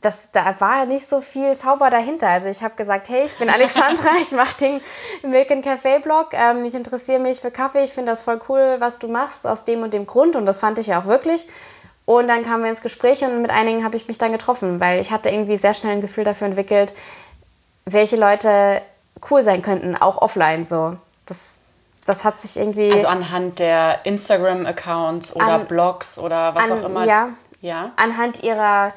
das, 0.00 0.30
da 0.30 0.54
war 0.60 0.86
nicht 0.86 1.06
so 1.06 1.20
viel 1.20 1.56
Zauber 1.56 1.90
dahinter. 1.90 2.28
Also 2.28 2.48
ich 2.48 2.62
habe 2.62 2.74
gesagt, 2.76 3.08
hey, 3.08 3.24
ich 3.24 3.36
bin 3.36 3.50
Alexandra, 3.50 4.10
ich 4.20 4.30
mache 4.30 4.56
den 4.58 4.80
Milk 5.28 5.50
Café 5.50 6.00
Blog. 6.00 6.28
Ähm, 6.32 6.64
ich 6.64 6.74
interessiere 6.74 7.18
mich 7.18 7.40
für 7.40 7.50
Kaffee, 7.50 7.82
ich 7.82 7.92
finde 7.92 8.12
das 8.12 8.22
voll 8.22 8.40
cool, 8.48 8.76
was 8.78 8.98
du 8.98 9.08
machst, 9.08 9.46
aus 9.46 9.64
dem 9.64 9.82
und 9.82 9.92
dem 9.92 10.06
Grund. 10.06 10.36
Und 10.36 10.46
das 10.46 10.60
fand 10.60 10.78
ich 10.78 10.86
ja 10.86 11.00
auch 11.00 11.06
wirklich. 11.06 11.48
Und 12.04 12.28
dann 12.28 12.44
kamen 12.44 12.62
wir 12.62 12.70
ins 12.70 12.80
Gespräch 12.80 13.22
und 13.22 13.42
mit 13.42 13.50
einigen 13.50 13.84
habe 13.84 13.96
ich 13.96 14.08
mich 14.08 14.16
dann 14.16 14.32
getroffen, 14.32 14.80
weil 14.80 14.98
ich 15.00 15.10
hatte 15.10 15.28
irgendwie 15.28 15.58
sehr 15.58 15.74
schnell 15.74 15.92
ein 15.92 16.00
Gefühl 16.00 16.24
dafür 16.24 16.46
entwickelt, 16.46 16.94
welche 17.92 18.16
Leute 18.16 18.82
cool 19.30 19.42
sein 19.42 19.62
könnten, 19.62 19.96
auch 19.96 20.20
offline 20.22 20.64
so. 20.64 20.96
Das, 21.26 21.54
das 22.04 22.24
hat 22.24 22.40
sich 22.40 22.56
irgendwie... 22.56 22.92
Also 22.92 23.08
anhand 23.08 23.58
der 23.58 24.00
Instagram-Accounts 24.04 25.36
oder 25.36 25.46
an, 25.46 25.66
Blogs 25.66 26.18
oder 26.18 26.54
was 26.54 26.70
an, 26.70 26.80
auch 26.80 26.86
immer. 26.86 27.04
Ja, 27.04 27.30
ja, 27.60 27.92
anhand 27.96 28.42
ihrer 28.42 28.92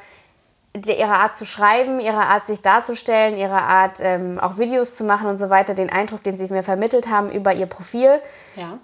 ihre 0.73 1.13
Art 1.13 1.35
zu 1.35 1.45
schreiben, 1.45 1.99
ihre 1.99 2.25
Art 2.27 2.47
sich 2.47 2.61
darzustellen, 2.61 3.37
ihre 3.37 3.61
Art 3.61 3.99
ähm, 4.01 4.39
auch 4.39 4.57
Videos 4.57 4.95
zu 4.95 5.03
machen 5.03 5.27
und 5.27 5.37
so 5.37 5.49
weiter, 5.49 5.73
den 5.73 5.89
Eindruck, 5.89 6.23
den 6.23 6.37
sie 6.37 6.47
mir 6.47 6.63
vermittelt 6.63 7.09
haben 7.09 7.29
über 7.29 7.53
ihr 7.53 7.65
Profil, 7.65 8.21
ja. 8.55 8.77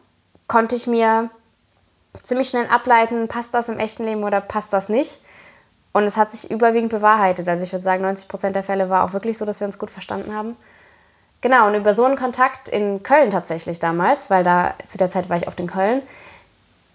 konnte 0.48 0.76
ich 0.76 0.88
mir 0.88 1.30
ziemlich 2.22 2.50
schnell 2.50 2.68
ableiten, 2.68 3.28
passt 3.28 3.54
das 3.54 3.70
im 3.70 3.80
echten 3.80 4.04
Leben 4.04 4.24
oder 4.24 4.42
passt 4.42 4.74
das 4.74 4.90
nicht. 4.90 5.22
Und 5.98 6.04
es 6.04 6.16
hat 6.16 6.32
sich 6.32 6.52
überwiegend 6.52 6.92
bewahrheitet. 6.92 7.50
Also 7.50 7.64
ich 7.64 7.72
würde 7.72 7.82
sagen, 7.82 8.04
90 8.04 8.28
Prozent 8.28 8.56
der 8.56 8.62
Fälle 8.62 8.92
war 8.92 9.04
auch 9.04 9.14
wirklich 9.14 9.36
so, 9.36 9.46
dass 9.46 9.60
wir 9.62 9.66
uns 9.66 9.80
gut 9.80 9.90
verstanden 9.90 10.36
haben. 10.36 10.56
Genau, 11.42 11.66
und 11.66 11.74
über 11.74 11.96
so 11.96 12.04
einen 12.04 12.16
Kontakt 12.16 12.70
in 12.70 13.02
Köln 13.02 13.32
tatsächlich 13.32 13.80
damals, 13.80 14.30
weil 14.30 14.44
da 14.44 14.76
zu 14.86 15.00
der 15.00 15.10
Zeit 15.10 15.28
war 15.28 15.38
ich 15.38 15.48
oft 15.48 15.60
in 15.60 15.66
Köln, 15.66 16.04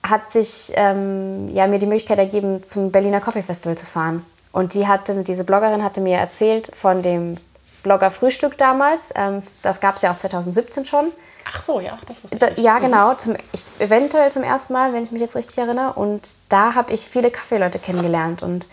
hat 0.04 0.30
sich 0.30 0.72
ähm, 0.76 1.48
ja, 1.48 1.66
mir 1.66 1.80
die 1.80 1.86
Möglichkeit 1.86 2.20
ergeben, 2.20 2.64
zum 2.64 2.92
Berliner 2.92 3.20
Coffee 3.20 3.42
Festival 3.42 3.76
zu 3.76 3.86
fahren. 3.86 4.24
Und 4.52 4.74
die 4.74 4.86
hatte, 4.86 5.20
diese 5.24 5.42
Bloggerin 5.42 5.82
hatte 5.82 6.00
mir 6.00 6.18
erzählt 6.18 6.70
von 6.72 7.02
dem 7.02 7.34
Blogger 7.82 8.12
Frühstück 8.12 8.56
damals. 8.56 9.12
Ähm, 9.16 9.42
das 9.62 9.80
gab 9.80 9.96
es 9.96 10.02
ja 10.02 10.12
auch 10.12 10.16
2017 10.16 10.84
schon. 10.84 11.06
Ach 11.44 11.60
so, 11.60 11.80
ja, 11.80 11.98
das 12.06 12.22
wusste 12.22 12.36
ich. 12.36 12.42
Nicht. 12.42 12.60
Ja, 12.60 12.78
genau. 12.78 13.14
Zum, 13.14 13.34
ich, 13.50 13.64
eventuell 13.80 14.30
zum 14.30 14.44
ersten 14.44 14.72
Mal, 14.72 14.92
wenn 14.92 15.02
ich 15.02 15.10
mich 15.10 15.20
jetzt 15.20 15.34
richtig 15.34 15.58
erinnere. 15.58 15.94
Und 15.94 16.36
da 16.48 16.74
habe 16.74 16.92
ich 16.92 17.00
viele 17.00 17.32
Kaffeeleute 17.32 17.80
kennengelernt. 17.80 18.44
Und 18.44 18.68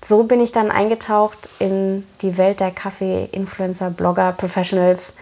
so 0.00 0.24
bin 0.24 0.40
ich 0.40 0.52
dann 0.52 0.70
eingetaucht 0.70 1.48
in 1.58 2.06
die 2.22 2.36
Welt 2.36 2.60
der 2.60 2.70
Kaffee-Influencer, 2.70 3.90
Blogger, 3.90 4.32
Professionals. 4.32 5.16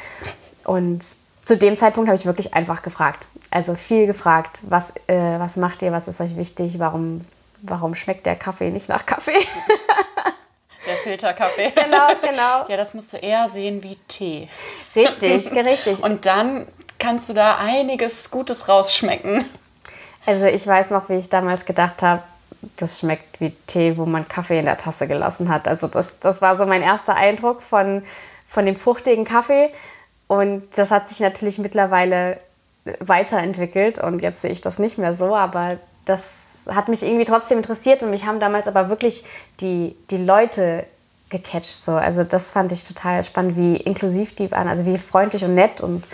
Und 0.64 1.04
zu 1.44 1.56
dem 1.56 1.76
Zeitpunkt 1.76 2.08
habe 2.08 2.18
ich 2.18 2.26
wirklich 2.26 2.54
einfach 2.54 2.82
gefragt. 2.82 3.28
Also 3.50 3.74
viel 3.74 4.06
gefragt, 4.06 4.60
was, 4.68 4.90
äh, 5.06 5.38
was 5.38 5.56
macht 5.56 5.82
ihr, 5.82 5.92
was 5.92 6.08
ist 6.08 6.20
euch 6.20 6.36
wichtig, 6.36 6.78
warum 6.78 7.20
warum 7.62 7.94
schmeckt 7.94 8.26
der 8.26 8.36
Kaffee 8.36 8.70
nicht 8.70 8.88
nach 8.88 9.06
Kaffee? 9.06 9.38
Der 10.86 10.94
Filterkaffee. 10.98 11.72
Genau, 11.74 12.14
genau. 12.20 12.64
Ja, 12.68 12.76
das 12.76 12.94
musst 12.94 13.12
du 13.12 13.16
eher 13.16 13.48
sehen 13.48 13.82
wie 13.82 13.96
Tee. 14.06 14.48
Richtig, 14.94 15.50
richtig. 15.52 16.00
Und 16.00 16.26
dann 16.26 16.68
kannst 17.00 17.28
du 17.28 17.32
da 17.32 17.56
einiges 17.56 18.30
Gutes 18.30 18.68
rausschmecken. 18.68 19.46
Also 20.26 20.46
ich 20.46 20.64
weiß 20.64 20.90
noch, 20.90 21.08
wie 21.08 21.14
ich 21.14 21.28
damals 21.28 21.64
gedacht 21.64 22.02
habe, 22.02 22.22
das 22.76 23.00
schmeckt 23.00 23.40
wie 23.40 23.50
Tee, 23.66 23.96
wo 23.96 24.06
man 24.06 24.28
Kaffee 24.28 24.58
in 24.58 24.64
der 24.64 24.76
Tasse 24.76 25.06
gelassen 25.06 25.48
hat. 25.48 25.68
Also 25.68 25.86
das, 25.86 26.18
das 26.20 26.42
war 26.42 26.56
so 26.56 26.66
mein 26.66 26.82
erster 26.82 27.14
Eindruck 27.14 27.62
von, 27.62 28.02
von 28.48 28.66
dem 28.66 28.76
fruchtigen 28.76 29.24
Kaffee. 29.24 29.70
Und 30.28 30.64
das 30.76 30.90
hat 30.90 31.08
sich 31.08 31.20
natürlich 31.20 31.58
mittlerweile 31.58 32.38
weiterentwickelt 33.00 33.98
und 33.98 34.22
jetzt 34.22 34.42
sehe 34.42 34.50
ich 34.50 34.60
das 34.60 34.78
nicht 34.78 34.98
mehr 34.98 35.14
so, 35.14 35.34
aber 35.34 35.78
das 36.04 36.64
hat 36.68 36.88
mich 36.88 37.02
irgendwie 37.02 37.24
trotzdem 37.24 37.58
interessiert 37.58 38.02
und 38.02 38.10
mich 38.10 38.26
haben 38.26 38.40
damals 38.40 38.66
aber 38.68 38.88
wirklich 38.88 39.24
die, 39.60 39.96
die 40.10 40.18
Leute 40.18 40.86
gecatcht. 41.28 41.84
So. 41.84 41.92
Also 41.92 42.24
das 42.24 42.52
fand 42.52 42.72
ich 42.72 42.84
total 42.84 43.22
spannend, 43.24 43.56
wie 43.56 43.76
inklusiv 43.76 44.34
die 44.34 44.50
waren, 44.50 44.68
also 44.68 44.86
wie 44.86 44.98
freundlich 44.98 45.44
und 45.44 45.54
nett 45.54 45.80
und 45.80 46.08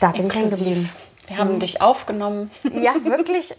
da 0.00 0.10
bin 0.10 0.22
inklusiv. 0.22 0.34
ich 0.34 0.36
hängen 0.36 0.50
geblieben. 0.50 0.90
Wir 1.32 1.38
haben 1.38 1.54
mhm. 1.54 1.60
dich 1.60 1.80
aufgenommen. 1.80 2.50
Ja, 2.62 2.94
wirklich. 3.04 3.54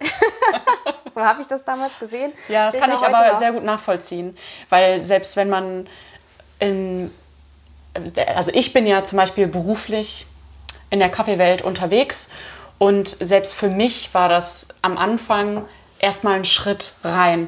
so 1.12 1.22
habe 1.22 1.42
ich 1.42 1.48
das 1.48 1.66
damals 1.66 1.98
gesehen. 2.00 2.32
Ja, 2.48 2.66
das 2.66 2.74
Sehe 2.74 2.82
kann 2.82 2.94
ich, 2.94 3.00
aber 3.00 3.32
noch. 3.32 3.40
sehr 3.40 3.52
gut 3.52 3.64
nachvollziehen, 3.64 4.38
weil 4.70 5.02
selbst 5.02 5.36
wenn 5.38 5.50
man 5.50 5.88
in, 6.60 7.12
also 8.36 8.52
ich 8.54 8.74
bin 8.74 8.86
ja 8.86 9.04
zum 9.04 9.18
Beispiel 9.18 9.48
beruflich 9.48 10.28
in 10.92 11.00
der 11.00 11.10
Kaffeewelt 11.10 11.64
unterwegs 11.64 12.28
und 12.78 13.18
selbst 13.20 13.56
für 13.56 13.70
mich 13.70 14.14
war 14.14 14.30
das 14.30 14.68
am 14.84 14.96
Anfang 14.96 15.66
erstmal 15.98 16.36
einen 16.36 16.46
Schritt 16.46 16.92
rein, 17.04 17.48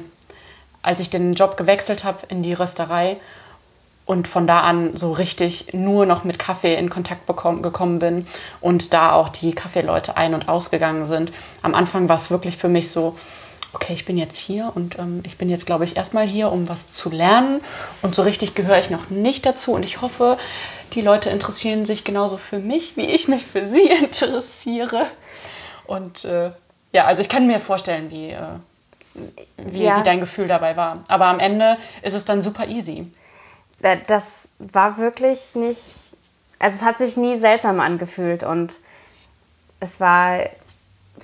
als 0.82 0.98
ich 0.98 1.08
den 1.08 1.34
Job 1.34 1.56
gewechselt 1.56 2.02
habe 2.02 2.26
in 2.30 2.42
die 2.42 2.52
Rösterei. 2.52 3.18
Und 4.06 4.28
von 4.28 4.46
da 4.46 4.60
an 4.60 4.96
so 4.96 5.12
richtig 5.12 5.74
nur 5.74 6.06
noch 6.06 6.22
mit 6.24 6.38
Kaffee 6.38 6.76
in 6.76 6.88
Kontakt 6.90 7.26
bekommen, 7.26 7.60
gekommen 7.60 7.98
bin 7.98 8.26
und 8.60 8.92
da 8.92 9.12
auch 9.12 9.28
die 9.28 9.52
Kaffeeleute 9.52 10.16
ein- 10.16 10.32
und 10.34 10.48
ausgegangen 10.48 11.06
sind. 11.06 11.32
Am 11.62 11.74
Anfang 11.74 12.08
war 12.08 12.16
es 12.16 12.30
wirklich 12.30 12.56
für 12.56 12.68
mich 12.68 12.90
so, 12.92 13.18
okay, 13.72 13.92
ich 13.92 14.04
bin 14.04 14.16
jetzt 14.16 14.36
hier 14.36 14.70
und 14.76 14.98
ähm, 14.98 15.22
ich 15.26 15.36
bin 15.38 15.50
jetzt, 15.50 15.66
glaube 15.66 15.84
ich, 15.84 15.96
erstmal 15.96 16.26
hier, 16.26 16.52
um 16.52 16.68
was 16.68 16.92
zu 16.92 17.10
lernen 17.10 17.60
und 18.00 18.14
so 18.14 18.22
richtig 18.22 18.54
gehöre 18.54 18.78
ich 18.78 18.90
noch 18.90 19.10
nicht 19.10 19.44
dazu 19.44 19.72
und 19.72 19.82
ich 19.84 20.00
hoffe, 20.00 20.38
die 20.92 21.02
Leute 21.02 21.28
interessieren 21.30 21.84
sich 21.84 22.04
genauso 22.04 22.36
für 22.36 22.60
mich, 22.60 22.96
wie 22.96 23.06
ich 23.10 23.26
mich 23.26 23.44
für 23.44 23.66
sie 23.66 23.88
interessiere. 24.02 25.06
Und 25.86 26.24
äh, 26.24 26.52
ja, 26.92 27.04
also 27.06 27.22
ich 27.22 27.28
kann 27.28 27.46
mir 27.48 27.58
vorstellen, 27.58 28.10
wie, 28.12 28.30
äh, 28.30 28.38
wie, 29.56 29.82
Ja. 29.82 29.98
wie 29.98 30.04
dein 30.04 30.20
Gefühl 30.20 30.46
dabei 30.46 30.76
war. 30.76 31.02
Aber 31.08 31.26
am 31.26 31.40
Ende 31.40 31.76
ist 32.02 32.14
es 32.14 32.24
dann 32.24 32.40
super 32.40 32.68
easy. 32.68 33.10
Äh, 33.82 33.98
Das 34.06 34.48
war 34.58 34.98
wirklich 34.98 35.54
nicht. 35.54 36.10
Also, 36.58 36.74
es 36.76 36.82
hat 36.82 36.98
sich 36.98 37.16
nie 37.16 37.36
seltsam 37.36 37.80
angefühlt 37.80 38.42
und 38.42 38.74
es 39.80 40.00
war, 40.00 40.38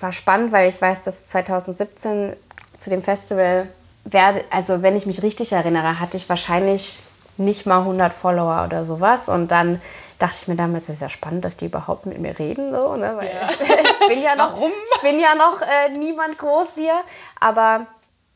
war 0.01 0.13
spannend, 0.13 0.53
weil 0.53 0.69
ich 0.69 0.81
weiß, 0.81 1.05
dass 1.05 1.27
2017 1.29 2.37
zu 2.77 2.91
dem 2.91 3.03
Festival, 3.03 3.69
werde, 4.05 4.45
also 4.51 4.83
wenn 4.83 4.97
ich 4.97 5.07
mich 5.07 5.23
richtig 5.23 5.53
erinnere, 5.53 6.01
hatte 6.01 6.17
ich 6.17 6.29
wahrscheinlich 6.29 6.99
nicht 7.37 7.67
mal 7.67 7.79
100 7.81 8.13
Follower 8.13 8.65
oder 8.67 8.85
sowas. 8.85 9.29
Und 9.29 9.51
dann 9.51 9.81
dachte 10.19 10.37
ich 10.41 10.49
mir 10.49 10.57
damals, 10.57 10.87
das 10.87 10.97
ist 10.97 11.03
ja 11.03 11.09
spannend, 11.09 11.45
dass 11.45 11.57
die 11.57 11.67
überhaupt 11.67 12.07
mit 12.07 12.19
mir 12.19 12.39
reden, 12.39 12.73
so, 12.73 12.97
ne? 12.97 13.15
weil 13.17 13.29
Ja. 13.29 13.49
ich 13.51 14.09
bin 14.09 14.21
ja 14.23 14.35
noch, 14.35 14.53
Warum? 14.53 14.73
Ich 14.95 15.01
bin 15.01 15.19
ja 15.19 15.35
noch 15.35 15.61
äh, 15.63 15.91
niemand 15.97 16.39
groß 16.39 16.75
hier, 16.75 17.01
aber 17.41 17.87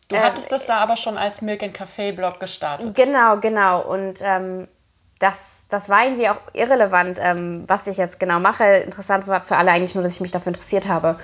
Du 0.09 0.17
hattest 0.17 0.53
das 0.53 0.67
da 0.67 0.79
aber 0.79 0.97
schon 0.97 1.19
als 1.19 1.43
Milk 1.43 1.63
and 1.63 1.77
Café 1.77 2.13
Blog 2.13 2.39
gestartet. 2.39 2.95
Genau, 2.95 3.39
genau. 3.39 3.83
Und 3.83 4.21
ähm, 4.23 4.69
das, 5.19 5.65
das 5.69 5.89
war 5.89 6.05
irgendwie 6.05 6.29
auch 6.29 6.37
irrelevant, 6.53 7.19
ähm, 7.21 7.65
was 7.67 7.87
ich 7.87 7.97
jetzt 7.97 8.21
genau 8.21 8.39
mache. 8.39 8.65
Interessant 8.65 9.27
war 9.27 9.41
für 9.41 9.57
alle 9.57 9.73
eigentlich 9.73 9.95
nur, 9.95 10.05
dass 10.05 10.15
ich 10.15 10.21
mich 10.21 10.31
dafür 10.31 10.49
interessiert 10.49 10.87
habe. 10.87 11.19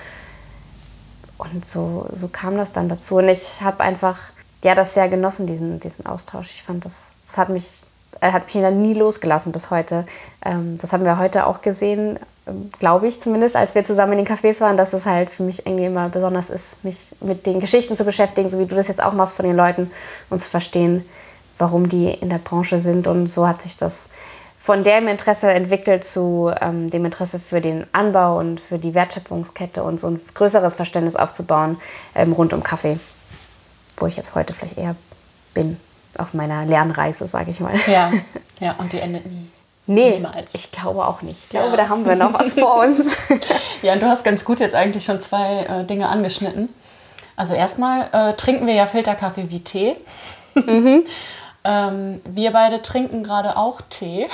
Und 1.38 1.66
so, 1.66 2.06
so 2.12 2.28
kam 2.28 2.56
das 2.56 2.72
dann 2.72 2.88
dazu. 2.88 3.16
Und 3.16 3.28
ich 3.28 3.62
habe 3.62 3.82
einfach, 3.84 4.18
ja, 4.64 4.74
das 4.74 4.94
sehr 4.94 5.08
genossen, 5.08 5.46
diesen, 5.46 5.78
diesen 5.78 6.06
Austausch. 6.06 6.50
Ich 6.52 6.62
fand, 6.62 6.84
das, 6.84 7.18
das 7.24 7.38
hat 7.38 7.50
mich, 7.50 7.82
äh, 8.20 8.32
hat 8.32 8.46
mich 8.46 8.54
nie 8.54 8.94
losgelassen 8.94 9.52
bis 9.52 9.70
heute. 9.70 10.06
Ähm, 10.44 10.76
das 10.78 10.92
haben 10.92 11.04
wir 11.04 11.18
heute 11.18 11.46
auch 11.46 11.60
gesehen, 11.60 12.18
ähm, 12.18 12.26
glaube 12.78 13.06
ich 13.06 13.20
zumindest, 13.20 13.54
als 13.56 13.74
wir 13.74 13.84
zusammen 13.84 14.18
in 14.18 14.24
den 14.24 14.26
Cafés 14.26 14.60
waren, 14.60 14.76
dass 14.76 14.92
es 14.92 15.06
halt 15.06 15.30
für 15.30 15.44
mich 15.44 15.66
irgendwie 15.66 15.84
immer 15.84 16.08
besonders 16.08 16.50
ist, 16.50 16.82
mich 16.84 17.14
mit 17.20 17.46
den 17.46 17.60
Geschichten 17.60 17.96
zu 17.96 18.04
beschäftigen, 18.04 18.48
so 18.48 18.58
wie 18.58 18.66
du 18.66 18.74
das 18.74 18.88
jetzt 18.88 19.02
auch 19.02 19.12
machst 19.12 19.34
von 19.36 19.46
den 19.46 19.56
Leuten 19.56 19.90
und 20.28 20.40
zu 20.40 20.50
verstehen, 20.50 21.04
warum 21.58 21.88
die 21.88 22.10
in 22.10 22.30
der 22.30 22.38
Branche 22.38 22.78
sind. 22.78 23.06
Und 23.06 23.28
so 23.28 23.46
hat 23.46 23.62
sich 23.62 23.76
das 23.76 24.06
von 24.58 24.82
dem 24.82 25.08
Interesse 25.08 25.52
entwickelt 25.52 26.04
zu 26.04 26.52
ähm, 26.60 26.88
dem 26.90 27.04
Interesse 27.04 27.38
für 27.38 27.60
den 27.60 27.86
Anbau 27.92 28.38
und 28.38 28.60
für 28.60 28.78
die 28.78 28.94
Wertschöpfungskette 28.94 29.82
und 29.82 29.98
so 29.98 30.08
ein 30.08 30.20
größeres 30.34 30.74
Verständnis 30.74 31.16
aufzubauen 31.16 31.80
ähm, 32.14 32.32
rund 32.32 32.52
um 32.52 32.62
Kaffee, 32.62 32.98
wo 33.96 34.06
ich 34.06 34.16
jetzt 34.16 34.34
heute 34.34 34.52
vielleicht 34.52 34.78
eher 34.78 34.96
bin 35.54 35.78
auf 36.18 36.34
meiner 36.34 36.64
Lernreise, 36.64 37.26
sage 37.26 37.50
ich 37.50 37.60
mal. 37.60 37.74
Ja, 37.86 38.12
ja, 38.60 38.74
und 38.78 38.92
die 38.92 39.00
endet 39.00 39.26
nie. 39.26 39.48
Nee, 39.86 40.12
Niemals. 40.12 40.54
ich 40.54 40.70
glaube 40.70 41.04
auch 41.06 41.22
nicht. 41.22 41.38
Ich 41.42 41.48
glaube, 41.50 41.70
Ja. 41.70 41.76
da 41.76 41.88
haben 41.88 42.06
wir 42.06 42.14
noch 42.14 42.32
was 42.32 42.54
vor 42.54 42.76
uns. 42.84 43.18
Ja, 43.82 43.94
und 43.94 44.00
du 44.02 44.08
hast 44.08 44.22
ganz 44.24 44.44
gut 44.44 44.60
jetzt 44.60 44.74
eigentlich 44.74 45.04
schon 45.04 45.20
zwei 45.20 45.64
äh, 45.64 45.84
Dinge 45.84 46.08
angeschnitten. 46.08 46.68
Also 47.36 47.54
erstmal 47.54 48.08
äh, 48.12 48.34
trinken 48.34 48.66
wir 48.66 48.74
ja 48.74 48.86
Filterkaffee 48.86 49.50
wie 49.50 49.60
Tee. 49.60 49.96
ähm, 51.64 52.20
wir 52.24 52.50
beide 52.52 52.82
trinken 52.82 53.22
gerade 53.24 53.56
auch 53.56 53.80
Tee. 53.90 54.28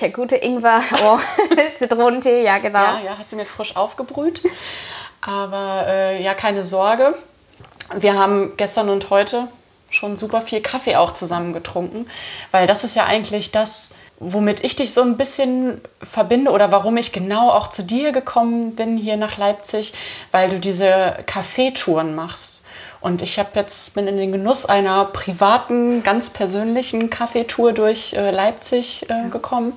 Der 0.00 0.10
gute 0.10 0.36
Ingwer, 0.36 0.80
oh, 1.04 1.18
Zitronentee, 1.78 2.44
ja 2.44 2.58
genau. 2.58 2.78
Ja, 2.78 3.00
ja, 3.04 3.10
hast 3.18 3.32
du 3.32 3.36
mir 3.36 3.44
frisch 3.44 3.76
aufgebrüht. 3.76 4.42
Aber 5.20 5.86
äh, 5.88 6.22
ja, 6.22 6.34
keine 6.34 6.64
Sorge. 6.64 7.14
Wir 7.94 8.14
haben 8.18 8.52
gestern 8.56 8.90
und 8.90 9.10
heute 9.10 9.48
schon 9.90 10.16
super 10.16 10.42
viel 10.42 10.60
Kaffee 10.60 10.96
auch 10.96 11.14
zusammen 11.14 11.52
getrunken, 11.52 12.06
weil 12.50 12.66
das 12.66 12.84
ist 12.84 12.94
ja 12.94 13.06
eigentlich 13.06 13.50
das, 13.50 13.90
womit 14.18 14.64
ich 14.64 14.76
dich 14.76 14.92
so 14.92 15.02
ein 15.02 15.16
bisschen 15.16 15.80
verbinde 16.02 16.50
oder 16.50 16.72
warum 16.72 16.96
ich 16.96 17.12
genau 17.12 17.50
auch 17.50 17.70
zu 17.70 17.82
dir 17.82 18.12
gekommen 18.12 18.74
bin 18.74 18.96
hier 18.96 19.16
nach 19.16 19.38
Leipzig, 19.38 19.94
weil 20.32 20.50
du 20.50 20.58
diese 20.58 21.16
Kaffeetouren 21.26 22.14
machst. 22.14 22.60
Und 23.00 23.22
ich 23.22 23.38
habe 23.38 23.50
jetzt 23.54 23.94
bin 23.94 24.08
in 24.08 24.16
den 24.16 24.32
Genuss 24.32 24.66
einer 24.66 25.04
privaten, 25.04 26.02
ganz 26.02 26.30
persönlichen 26.30 27.10
Kaffeetour 27.10 27.72
durch 27.72 28.12
äh, 28.14 28.32
Leipzig 28.32 29.08
äh, 29.08 29.28
gekommen 29.28 29.72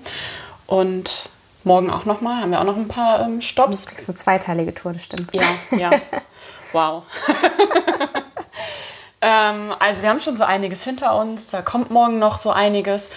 und 0.65 1.30
morgen 1.63 1.91
auch 1.91 2.06
noch 2.06 2.22
mal 2.22 2.41
haben 2.41 2.51
wir 2.51 2.60
auch 2.60 2.65
noch 2.65 2.77
ein 2.77 2.88
paar 2.88 3.22
ähm, 3.22 3.41
Stops. 3.41 3.86
Du 3.86 3.91
kriegst 3.91 4.10
eine 4.10 4.15
zweiteilige 4.15 4.74
Tour, 4.74 4.94
das 4.94 5.03
stimmt. 5.03 5.34
Ja, 5.34 5.44
ja. 5.77 5.89
Wow. 6.74 7.03
ähm, 9.21 9.73
also 9.79 10.01
wir 10.01 10.09
haben 10.09 10.19
schon 10.19 10.35
so 10.35 10.43
einiges 10.43 10.83
hinter 10.83 11.15
uns. 11.15 11.47
Da 11.47 11.61
kommt 11.61 11.91
morgen 11.91 12.19
noch 12.19 12.37
so 12.37 12.51
einiges. 12.51 13.09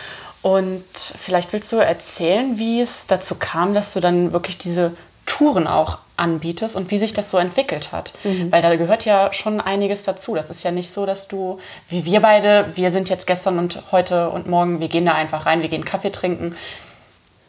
Und 0.42 0.84
vielleicht 1.18 1.52
willst 1.52 1.72
du 1.72 1.76
erzählen, 1.76 2.58
wie 2.58 2.80
es 2.82 3.06
dazu 3.06 3.36
kam, 3.36 3.72
dass 3.72 3.94
du 3.94 4.00
dann 4.00 4.32
wirklich 4.32 4.58
diese 4.58 4.94
Touren 5.24 5.66
auch 5.66 5.98
anbietest 6.16 6.76
und 6.76 6.90
wie 6.90 6.98
sich 6.98 7.14
das 7.14 7.30
so 7.30 7.38
entwickelt 7.38 7.92
hat. 7.92 8.12
Weil 8.50 8.62
da 8.62 8.76
gehört 8.76 9.04
ja 9.06 9.32
schon 9.32 9.60
einiges 9.60 10.04
dazu. 10.04 10.34
Das 10.34 10.50
ist 10.50 10.62
ja 10.62 10.70
nicht 10.70 10.90
so, 10.90 11.06
dass 11.06 11.28
du, 11.28 11.58
wie 11.88 12.04
wir 12.04 12.20
beide, 12.20 12.70
wir 12.74 12.90
sind 12.90 13.08
jetzt 13.08 13.26
gestern 13.26 13.58
und 13.58 13.82
heute 13.90 14.28
und 14.30 14.46
morgen, 14.46 14.80
wir 14.80 14.88
gehen 14.88 15.06
da 15.06 15.14
einfach 15.14 15.46
rein, 15.46 15.62
wir 15.62 15.70
gehen 15.70 15.84
Kaffee 15.84 16.12
trinken. 16.12 16.54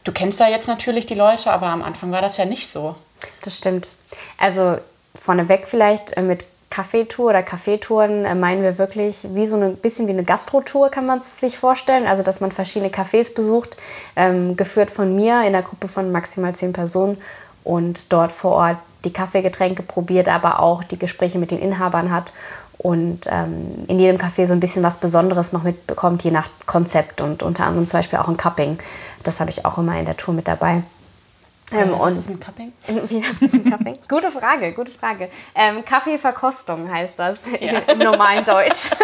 Du 0.06 0.12
kennst 0.12 0.40
da 0.40 0.48
jetzt 0.48 0.68
natürlich 0.68 1.06
die 1.06 1.16
Leute, 1.16 1.52
aber 1.52 1.68
am 1.68 1.84
Anfang 1.84 2.12
war 2.12 2.22
das 2.22 2.38
ja 2.38 2.46
nicht 2.46 2.70
so. 2.70 2.96
Das 3.44 3.58
stimmt. 3.58 3.92
Also 4.38 4.78
vorneweg 5.14 5.68
vielleicht 5.68 6.16
äh, 6.16 6.22
mit 6.22 6.46
Kaffeetour 6.76 7.30
oder 7.30 7.42
Kaffeetouren 7.42 8.26
äh, 8.26 8.36
meinen 8.36 8.62
wir 8.62 8.78
wirklich 8.78 9.26
wie 9.32 9.46
so 9.46 9.56
ein 9.56 9.78
bisschen 9.78 10.08
wie 10.08 10.12
eine 10.12 10.26
Gastrotour, 10.26 10.90
kann 10.90 11.06
man 11.06 11.20
es 11.20 11.40
sich 11.40 11.58
vorstellen. 11.58 12.06
Also 12.06 12.22
dass 12.22 12.42
man 12.42 12.52
verschiedene 12.52 12.92
Cafés 12.92 13.34
besucht, 13.34 13.78
ähm, 14.18 14.58
geführt 14.58 14.92
von 14.92 15.16
mir 15.16 15.40
in 15.42 15.56
einer 15.56 15.62
Gruppe 15.62 15.88
von 15.88 16.12
maximal 16.12 16.54
zehn 16.54 16.74
Personen 16.74 17.18
und 17.64 18.12
dort 18.12 18.34
vor 18.34 18.52
Ort 18.52 18.78
die 19.06 19.14
Kaffeegetränke 19.14 19.84
probiert, 19.84 20.28
aber 20.28 20.60
auch 20.60 20.84
die 20.84 21.00
Gespräche 21.00 21.40
mit 21.40 21.52
den 21.52 21.60
Inhabern 21.60 22.12
hat 22.12 22.34
und 22.78 23.22
ähm, 23.32 23.70
in 23.88 23.98
jedem 23.98 24.20
Café 24.20 24.46
so 24.46 24.52
ein 24.52 24.60
bisschen 24.60 24.84
was 24.84 24.98
Besonderes 24.98 25.54
noch 25.54 25.64
mitbekommt, 25.64 26.26
je 26.26 26.32
nach 26.32 26.50
Konzept 26.66 27.22
und 27.22 27.42
unter 27.42 27.66
anderem 27.66 27.88
zum 27.88 28.00
Beispiel 28.00 28.20
auch 28.20 28.28
ein 28.28 28.36
Cupping. 28.36 28.80
Das 29.24 29.40
habe 29.40 29.50
ich 29.50 29.64
auch 29.66 29.78
immer 29.78 29.98
in 29.98 30.06
der 30.06 30.18
Tour 30.18 30.34
mit 30.34 30.50
dabei. 30.50 30.84
Ähm, 31.72 31.92
Was 31.98 32.14
und 32.14 32.20
ist 32.20 32.30
ein 32.30 32.40
Cupping? 32.40 32.74
wie 32.88 33.22
das 33.22 33.42
ist 33.42 33.54
ein 33.54 33.70
Kaffee? 33.70 34.00
gute 34.08 34.30
Frage, 34.30 34.74
gute 34.74 34.92
Frage. 34.92 35.30
Ähm, 35.56 35.84
Kaffeeverkostung 35.84 36.92
heißt 36.92 37.18
das 37.18 37.48
im 37.88 37.98
normalen 38.00 38.44
Deutsch. 38.44 38.90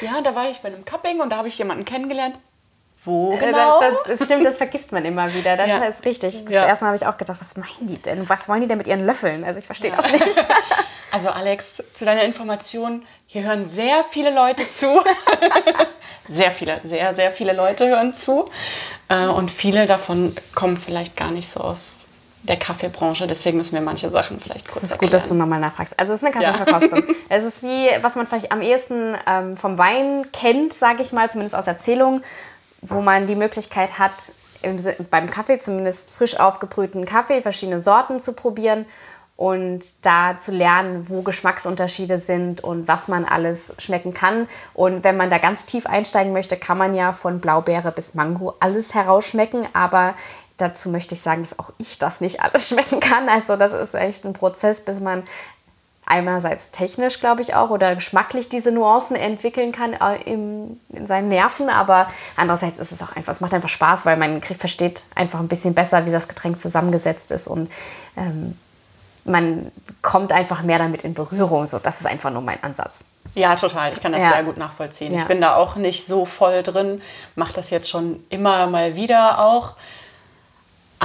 Ja, 0.00 0.20
da 0.20 0.34
war 0.34 0.50
ich 0.50 0.58
bei 0.58 0.68
einem 0.68 0.84
Cupping 0.84 1.20
und 1.20 1.30
da 1.30 1.36
habe 1.36 1.46
ich 1.48 1.56
jemanden 1.58 1.84
kennengelernt. 1.84 2.34
Wo 3.04 3.34
Äh, 3.34 3.38
genau? 3.38 3.80
Das, 3.80 3.94
das 4.18 4.24
stimmt, 4.26 4.44
das 4.46 4.58
vergisst 4.58 4.92
man 4.92 5.04
immer 5.04 5.32
wieder. 5.34 5.56
Das 5.56 5.66
Ja. 5.68 5.78
ist 5.84 6.04
richtig. 6.04 6.44
Das 6.44 6.52
Ja. 6.52 6.66
erste 6.66 6.84
Mal 6.84 6.88
habe 6.90 6.96
ich 6.96 7.06
auch 7.06 7.16
gedacht, 7.16 7.40
was 7.40 7.56
meinen 7.56 7.86
die 7.88 7.98
denn? 8.00 8.28
Was 8.28 8.48
wollen 8.48 8.60
die 8.60 8.68
denn 8.68 8.78
mit 8.78 8.86
ihren 8.86 9.04
Löffeln? 9.04 9.42
Also 9.44 9.58
ich 9.58 9.66
verstehe 9.66 9.90
das 9.90 10.10
nicht. 10.12 10.44
also 11.10 11.30
Alex, 11.30 11.82
zu 11.94 12.04
deiner 12.04 12.22
Information, 12.22 13.04
hier 13.26 13.42
hören 13.42 13.66
sehr 13.68 14.04
viele 14.10 14.32
Leute 14.32 14.68
zu. 14.70 14.86
sehr 16.28 16.50
viele, 16.52 16.80
sehr, 16.84 17.12
sehr 17.14 17.32
viele 17.32 17.52
Leute 17.52 17.88
hören 17.88 18.14
zu. 18.14 18.48
Äh, 19.08 19.26
Und 19.26 19.50
viele 19.50 19.86
davon 19.86 20.34
kommen 20.54 20.76
vielleicht 20.76 21.16
gar 21.16 21.30
nicht 21.30 21.48
so 21.50 21.60
aus 21.60 22.06
der 22.44 22.56
Kaffeebranche. 22.56 23.26
Deswegen 23.26 23.56
müssen 23.58 23.74
wir 23.74 23.80
manche 23.80 24.10
Sachen 24.10 24.40
vielleicht 24.40 24.66
kurz 24.68 24.82
Es 24.82 24.90
ist 24.92 24.98
gut, 24.98 25.12
dass 25.12 25.24
du 25.24 25.34
erklären. 25.34 25.38
nochmal 25.38 25.60
nachfragst. 25.60 25.98
Also 25.98 26.12
es 26.12 26.22
ist 26.22 26.24
eine 26.24 26.34
Kaffeeverkostung. 26.34 27.04
es 27.28 27.44
ist 27.44 27.62
wie, 27.62 27.88
was 28.02 28.14
man 28.16 28.26
vielleicht 28.26 28.52
am 28.52 28.60
ehesten 28.62 29.16
ähm, 29.26 29.56
vom 29.56 29.78
Wein 29.78 30.26
kennt, 30.32 30.72
sage 30.72 31.02
ich 31.02 31.12
mal, 31.12 31.28
zumindest 31.30 31.54
aus 31.54 31.66
Erzählungen, 31.66 32.24
wo 32.82 33.00
man 33.00 33.26
die 33.26 33.36
Möglichkeit 33.36 33.98
hat, 33.98 34.32
im, 34.60 34.78
beim 35.10 35.26
Kaffee 35.28 35.58
zumindest 35.58 36.10
frisch 36.10 36.38
aufgebrühten 36.38 37.04
Kaffee, 37.04 37.40
verschiedene 37.40 37.80
Sorten 37.80 38.20
zu 38.20 38.32
probieren 38.32 38.86
und 39.36 39.82
da 40.02 40.36
zu 40.38 40.52
lernen, 40.52 41.08
wo 41.08 41.22
Geschmacksunterschiede 41.22 42.18
sind 42.18 42.62
und 42.62 42.86
was 42.86 43.08
man 43.08 43.24
alles 43.24 43.74
schmecken 43.78 44.14
kann. 44.14 44.48
Und 44.74 45.04
wenn 45.04 45.16
man 45.16 45.30
da 45.30 45.38
ganz 45.38 45.64
tief 45.64 45.86
einsteigen 45.86 46.32
möchte, 46.32 46.56
kann 46.56 46.78
man 46.78 46.94
ja 46.94 47.12
von 47.12 47.40
Blaubeere 47.40 47.92
bis 47.92 48.14
Mango 48.14 48.54
alles 48.60 48.94
herausschmecken, 48.94 49.66
aber 49.72 50.14
dazu 50.58 50.90
möchte 50.90 51.14
ich 51.14 51.20
sagen, 51.20 51.42
dass 51.42 51.58
auch 51.58 51.72
ich 51.78 51.98
das 51.98 52.20
nicht 52.20 52.40
alles 52.40 52.68
schmecken 52.68 53.00
kann. 53.00 53.28
Also 53.28 53.56
das 53.56 53.72
ist 53.72 53.94
echt 53.94 54.24
ein 54.24 54.32
Prozess, 54.32 54.84
bis 54.84 55.00
man 55.00 55.24
einerseits 56.06 56.70
technisch, 56.70 57.20
glaube 57.20 57.42
ich 57.42 57.54
auch, 57.54 57.70
oder 57.70 57.94
geschmacklich 57.94 58.48
diese 58.48 58.72
Nuancen 58.72 59.16
entwickeln 59.16 59.72
kann 59.72 59.92
äh, 59.94 60.20
im, 60.24 60.80
in 60.92 61.06
seinen 61.06 61.28
Nerven, 61.28 61.68
aber 61.68 62.08
andererseits 62.36 62.78
ist 62.78 62.92
es 62.92 63.02
auch 63.02 63.14
einfach, 63.16 63.32
es 63.32 63.40
macht 63.40 63.54
einfach 63.54 63.68
Spaß, 63.68 64.04
weil 64.04 64.16
man 64.16 64.42
versteht 64.42 65.02
einfach 65.14 65.38
ein 65.40 65.48
bisschen 65.48 65.74
besser, 65.74 66.04
wie 66.06 66.10
das 66.10 66.28
Getränk 66.28 66.60
zusammengesetzt 66.60 67.30
ist 67.30 67.46
und 67.48 67.70
ähm, 68.16 68.56
man 69.24 69.70
kommt 70.02 70.32
einfach 70.32 70.62
mehr 70.62 70.78
damit 70.78 71.04
in 71.04 71.14
Berührung. 71.14 71.66
So, 71.66 71.78
das 71.78 72.00
ist 72.00 72.06
einfach 72.06 72.30
nur 72.30 72.42
mein 72.42 72.62
Ansatz. 72.62 73.04
Ja, 73.34 73.54
total. 73.54 73.92
Ich 73.92 74.00
kann 74.02 74.12
das 74.12 74.20
Ja. 74.20 74.32
sehr 74.32 74.42
gut 74.42 74.56
nachvollziehen. 74.56 75.14
Ja. 75.14 75.20
Ich 75.20 75.26
bin 75.26 75.40
da 75.40 75.54
auch 75.54 75.76
nicht 75.76 76.06
so 76.06 76.26
voll 76.26 76.64
drin, 76.64 77.00
mache 77.36 77.52
das 77.52 77.70
jetzt 77.70 77.88
schon 77.88 78.24
immer 78.30 78.66
mal 78.66 78.96
wieder 78.96 79.38
auch. 79.38 79.74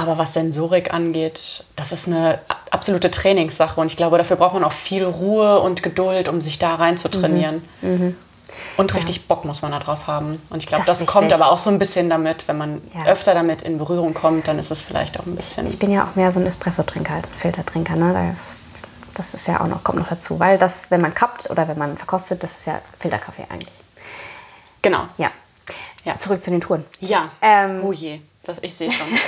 Aber 0.00 0.16
was 0.16 0.32
Sensorik 0.32 0.94
angeht, 0.94 1.64
das 1.74 1.90
ist 1.90 2.06
eine 2.06 2.38
absolute 2.70 3.10
Trainingssache. 3.10 3.80
Und 3.80 3.88
ich 3.88 3.96
glaube, 3.96 4.16
dafür 4.16 4.36
braucht 4.36 4.54
man 4.54 4.62
auch 4.62 4.70
viel 4.72 5.04
Ruhe 5.04 5.58
und 5.58 5.82
Geduld, 5.82 6.28
um 6.28 6.40
sich 6.40 6.60
da 6.60 6.76
rein 6.76 6.96
zu 6.96 7.08
trainieren. 7.10 7.64
Und 8.76 8.94
richtig 8.94 9.26
Bock 9.26 9.44
muss 9.44 9.60
man 9.60 9.72
da 9.72 9.80
drauf 9.80 10.06
haben. 10.06 10.40
Und 10.50 10.58
ich 10.62 10.68
glaube, 10.68 10.84
Mhm. 10.84 10.86
Das 10.86 10.98
das, 11.00 11.06
kommt 11.08 11.32
aber 11.32 11.50
auch 11.50 11.58
so 11.58 11.68
ein 11.70 11.80
bisschen 11.80 12.08
damit, 12.08 12.46
wenn 12.46 12.56
man 12.56 12.80
Ja. 12.94 13.06
öfter 13.10 13.34
damit 13.34 13.62
in 13.62 13.76
Berührung 13.78 14.14
kommt, 14.14 14.46
dann 14.46 14.60
ist 14.60 14.70
es 14.70 14.80
vielleicht 14.82 15.18
auch 15.18 15.26
ein 15.26 15.34
bisschen. 15.34 15.66
Ich 15.66 15.80
bin 15.80 15.90
ja 15.90 16.04
auch 16.04 16.14
mehr 16.14 16.30
so 16.30 16.38
ein 16.38 16.46
Espresso-Trinker 16.46 17.14
als 17.14 17.30
ein 17.30 17.34
Filtertrinker. 17.34 17.96
Ne? 17.96 18.14
Das, 18.30 18.54
das 19.14 19.34
ist 19.34 19.48
ja 19.48 19.60
auch 19.60 19.66
noch, 19.66 19.82
kommt 19.82 19.98
noch 19.98 20.08
dazu. 20.08 20.38
Weil 20.38 20.58
das, 20.58 20.92
wenn 20.92 21.00
man 21.00 21.12
kappt 21.12 21.50
oder 21.50 21.66
wenn 21.66 21.76
man 21.76 21.96
verkostet, 21.96 22.44
das 22.44 22.52
ist 22.58 22.66
ja 22.68 22.80
Filterkaffee 23.00 23.46
eigentlich. 23.50 23.74
genau. 24.80 25.08
Ja. 25.16 25.32
Ja. 26.04 26.16
Zurück 26.16 26.40
zu 26.40 26.50
den 26.52 26.60
Touren. 26.60 26.84
Ja. 27.00 27.30
Ähm, 27.42 27.80
oh 27.84 27.92
je, 27.92 28.20
das, 28.48 28.58
ich 28.62 28.74
sehe 28.74 28.90
schon. 28.90 29.06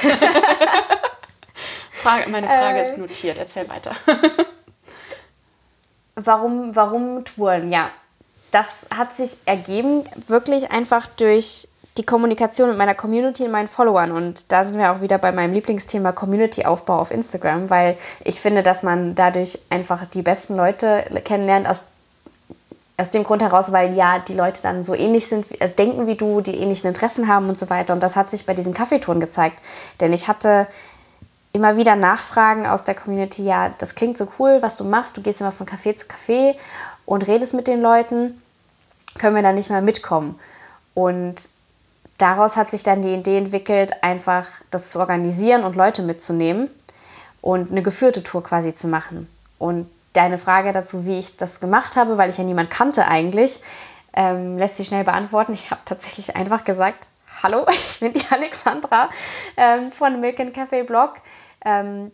Frage, 1.93 2.31
meine 2.31 2.47
Frage 2.47 2.79
Äh. 2.79 2.83
ist 2.91 2.99
notiert. 2.99 3.37
Erzähl 3.39 3.69
weiter. 3.69 3.95
Warum, 6.17 6.77
warum 6.77 7.25
Touren? 7.25 7.73
Ja, 7.73 7.91
das 8.51 8.87
hat 8.95 9.15
sich 9.17 9.39
ergeben, 9.47 10.05
wirklich 10.27 10.71
einfach 10.71 11.07
durch 11.07 11.69
die 11.97 12.05
Kommunikation 12.05 12.69
mit 12.69 12.77
meiner 12.79 12.95
Community 12.95 13.45
und 13.45 13.53
meinen 13.53 13.69
Followern. 13.69 14.13
Und 14.13 14.53
da 14.53 14.65
sind 14.65 14.79
wir 14.79 14.93
auch 14.93 15.01
wieder 15.01 15.19
bei 15.19 15.33
meinem 15.33 15.55
Lieblingsthema 15.55 16.13
Community-Aufbau 16.13 16.99
auf 16.99 17.11
Instagram, 17.11 17.71
weil 17.71 17.97
ich 18.25 18.41
finde, 18.41 18.63
dass 18.63 18.83
man 18.83 19.15
dadurch 19.15 19.59
einfach 19.71 20.05
die 20.07 20.23
besten 20.23 20.57
Leute 20.57 21.05
kennenlernt 21.25 21.67
aus 21.69 21.85
aus 23.01 23.11
dem 23.11 23.25
Grund 23.25 23.43
heraus, 23.43 23.73
weil 23.73 23.95
ja 23.95 24.19
die 24.19 24.35
Leute 24.35 24.63
dann 24.63 24.85
so 24.85 24.95
ähnlich 24.95 25.29
sind, 25.29 25.61
äh, 25.61 25.71
denken 25.71 26.07
wie 26.07 26.17
du, 26.17 26.41
die 26.41 26.57
ähnlichen 26.57 26.89
Interessen 26.89 27.29
haben 27.29 27.49
und 27.49 27.59
so 27.59 27.71
weiter. 27.71 27.95
Und 27.95 28.03
das 28.03 28.17
hat 28.17 28.31
sich 28.31 28.47
bei 28.47 28.55
diesen 28.55 28.75
Kaffeetouren 28.75 29.21
gezeigt. 29.21 29.61
Denn 30.01 30.13
ich 30.13 30.29
hatte 30.29 30.67
immer 31.53 31.77
wieder 31.77 31.97
Nachfragen 31.97 32.67
aus 32.67 32.85
der 32.85 32.95
Community, 32.95 33.45
ja, 33.45 33.71
das 33.79 33.95
klingt 33.95 34.17
so 34.17 34.29
cool, 34.39 34.59
was 34.61 34.77
du 34.77 34.85
machst, 34.85 35.17
du 35.17 35.21
gehst 35.21 35.41
immer 35.41 35.53
von 35.53 35.67
Café 35.67 35.95
zu 35.97 36.07
Café 36.07 36.55
und 37.07 37.27
redest 37.27 37.55
mit 37.55 37.67
den 37.67 37.83
Leuten, 37.83 38.41
können 39.19 39.35
wir 39.35 39.43
da 39.43 39.53
nicht 39.53 39.71
mal 39.71 39.83
mitkommen? 39.83 40.39
Und 40.95 41.37
daraus 42.19 42.57
hat 42.57 42.71
sich 42.71 42.83
dann 42.83 43.03
die 43.03 43.15
Idee 43.15 43.39
entwickelt, 43.39 44.03
einfach 44.03 44.47
das 44.71 44.91
zu 44.91 45.01
organisieren 45.01 45.65
und 45.65 45.75
Leute 45.75 46.03
mitzunehmen 46.03 46.71
und 47.41 47.71
eine 47.71 47.83
geführte 47.83 48.23
Tour 48.23 48.43
quasi 48.43 48.75
zu 48.75 48.87
machen. 48.87 49.29
Und 49.59 49.91
deine 50.13 50.39
Frage 50.39 50.73
dazu, 50.73 51.07
wie 51.07 51.19
ich 51.19 51.37
das 51.37 51.61
gemacht 51.61 51.97
habe, 51.97 52.19
weil 52.19 52.31
ich 52.31 52.39
ja 52.39 52.45
niemand 52.45 52.71
kannte 52.71 53.07
eigentlich, 53.07 53.61
ähm, 54.15 54.59
lässt 54.59 54.77
sich 54.77 54.89
schnell 54.89 55.05
beantworten. 55.05 55.53
Ich 55.53 55.71
habe 55.71 55.81
tatsächlich 55.85 56.37
einfach 56.37 56.65
gesagt, 56.65 57.07
hallo, 57.43 57.67
ich 57.71 58.01
bin 58.01 58.13
die 58.13 58.25
Alexandra 58.31 59.09
ähm, 59.57 59.93
von 59.93 60.21
Milk 60.21 60.41
and 60.41 60.57
Café 60.57 60.85
Blog. 60.85 61.15
Ähm, 61.65 62.11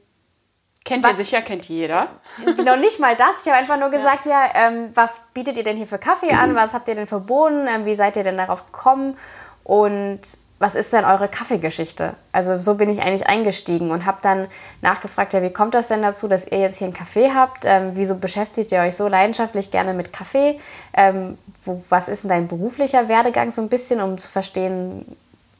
Kennt 0.85 1.03
Was- 1.03 1.19
ihr 1.19 1.25
sicher, 1.25 1.43
kennt 1.43 1.69
jeder. 1.69 2.07
noch 2.65 2.77
nicht 2.77 3.01
mal 3.01 3.17
das. 3.17 3.45
Ich 3.45 3.53
habe 3.53 3.59
einfach 3.61 3.77
nur 3.77 3.91
gesagt, 3.91 4.25
ja, 4.25 4.49
ähm, 4.55 4.89
was 4.95 5.21
bietet 5.35 5.57
ihr 5.57 5.65
denn 5.65 5.77
hier 5.77 5.87
für 5.89 5.99
Kaffee 5.99 6.31
an? 6.31 6.55
Was 6.55 6.75
habt 6.75 6.87
ihr 6.87 6.95
denn 6.95 7.09
verboten? 7.09 7.67
Ähm, 7.69 7.87
wie 7.87 7.97
seid 7.97 8.17
ihr 8.17 8.23
denn 8.23 8.37
darauf 8.37 8.67
gekommen? 8.67 9.19
Und 9.65 10.21
was 10.59 10.75
ist 10.75 10.93
denn 10.95 11.05
eure 11.05 11.29
Kaffeegeschichte? 11.29 12.15
Also 12.33 12.59
so 12.59 12.77
bin 12.77 12.89
ich 12.89 13.03
eigentlich 13.03 13.27
eingestiegen 13.27 13.91
und 13.91 14.07
habe 14.07 14.19
dann 14.23 14.49
nachgefragt, 14.81 15.35
ja, 15.35 15.43
wie 15.43 15.53
kommt 15.53 15.75
das 15.75 15.89
denn 15.89 16.01
dazu, 16.01 16.29
dass 16.29 16.47
ihr 16.47 16.61
jetzt 16.61 16.79
hier 16.79 16.87
einen 16.87 16.95
Kaffee 16.95 17.31
habt? 17.35 17.65
Ähm, 17.67 17.91
wieso 17.93 18.17
beschäftigt 18.17 18.73
ihr 18.73 18.81
euch 18.81 18.97
so 18.97 19.07
leidenschaftlich 19.07 19.71
gerne 19.71 19.93
mit 19.93 20.15
Kaffee? 20.15 20.59
Ähm, 20.95 21.37
wo, 21.63 21.83
was 21.91 22.09
ist 22.09 22.23
denn 22.23 22.31
dein 22.31 22.49
beruflicher 22.49 23.09
Werdegang 23.09 23.51
so 23.51 23.61
ein 23.61 23.69
bisschen, 23.69 24.01
um 24.01 24.17
zu 24.17 24.31
verstehen, 24.31 25.05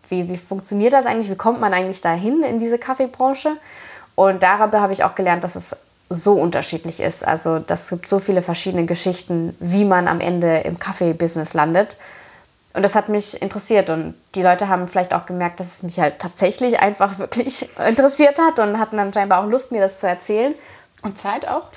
wie, 0.09 0.31
wie 0.31 0.39
funktioniert 0.39 0.95
das 0.95 1.05
eigentlich? 1.05 1.31
Wie 1.31 1.37
kommt 1.37 1.61
man 1.61 1.75
eigentlich 1.75 2.01
dahin 2.01 2.43
in 2.43 2.59
diese 2.59 2.79
Kaffeebranche? 2.79 3.57
Und 4.15 4.43
darüber 4.43 4.81
habe 4.81 4.95
ich 4.95 5.05
auch 5.05 5.15
gelernt, 5.15 5.45
dass 5.45 5.57
es 5.57 5.77
so 6.09 6.35
unterschiedlich 6.35 7.01
ist. 7.01 7.27
Also 7.27 7.59
das 7.59 7.91
gibt 7.91 8.09
so 8.09 8.19
viele 8.19 8.41
verschiedene 8.41 8.87
Geschichten, 8.87 9.55
wie 9.61 9.85
man 9.85 10.09
am 10.09 10.21
Ende 10.21 10.59
im 10.59 10.79
Kaffee-Business 10.79 11.53
landet. 11.53 11.99
Und 12.77 12.83
das 12.83 12.95
hat 12.95 13.09
mich 13.09 13.41
interessiert 13.41 13.89
und 13.91 14.15
die 14.35 14.43
Leute 14.43 14.69
haben 14.69 14.87
vielleicht 14.87 15.15
auch 15.15 15.25
gemerkt, 15.27 15.59
dass 15.61 15.73
es 15.73 15.83
mich 15.83 15.99
halt 15.99 16.19
tatsächlich 16.19 16.79
einfach 16.79 17.19
wirklich 17.19 17.67
interessiert 17.89 18.39
hat 18.39 18.59
und 18.59 18.79
hatten 18.79 18.99
dann 18.99 19.13
scheinbar 19.13 19.43
auch 19.43 19.49
Lust, 19.49 19.73
mir 19.73 19.81
das 19.81 19.99
zu 19.99 20.07
erzählen. 20.07 20.55
Und 21.03 21.19
Zeit 21.19 21.49
auch? 21.49 21.71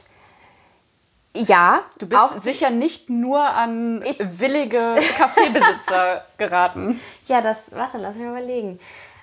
Ja, 1.35 1.81
Du 1.99 2.07
bist 2.07 2.19
auch, 2.19 2.41
sicher 2.41 2.69
nicht 2.69 3.09
nur 3.09 3.39
an 3.41 4.01
Ich- 4.05 4.19
willige 4.39 4.95
Kaffeebesitzer 5.17 6.25
geraten. 6.37 6.99
Ja, 7.27 7.39
das, 7.41 7.63
warte, 7.71 7.97
lass 7.97 8.15
mich 8.15 8.27
überlegen. 8.27 8.79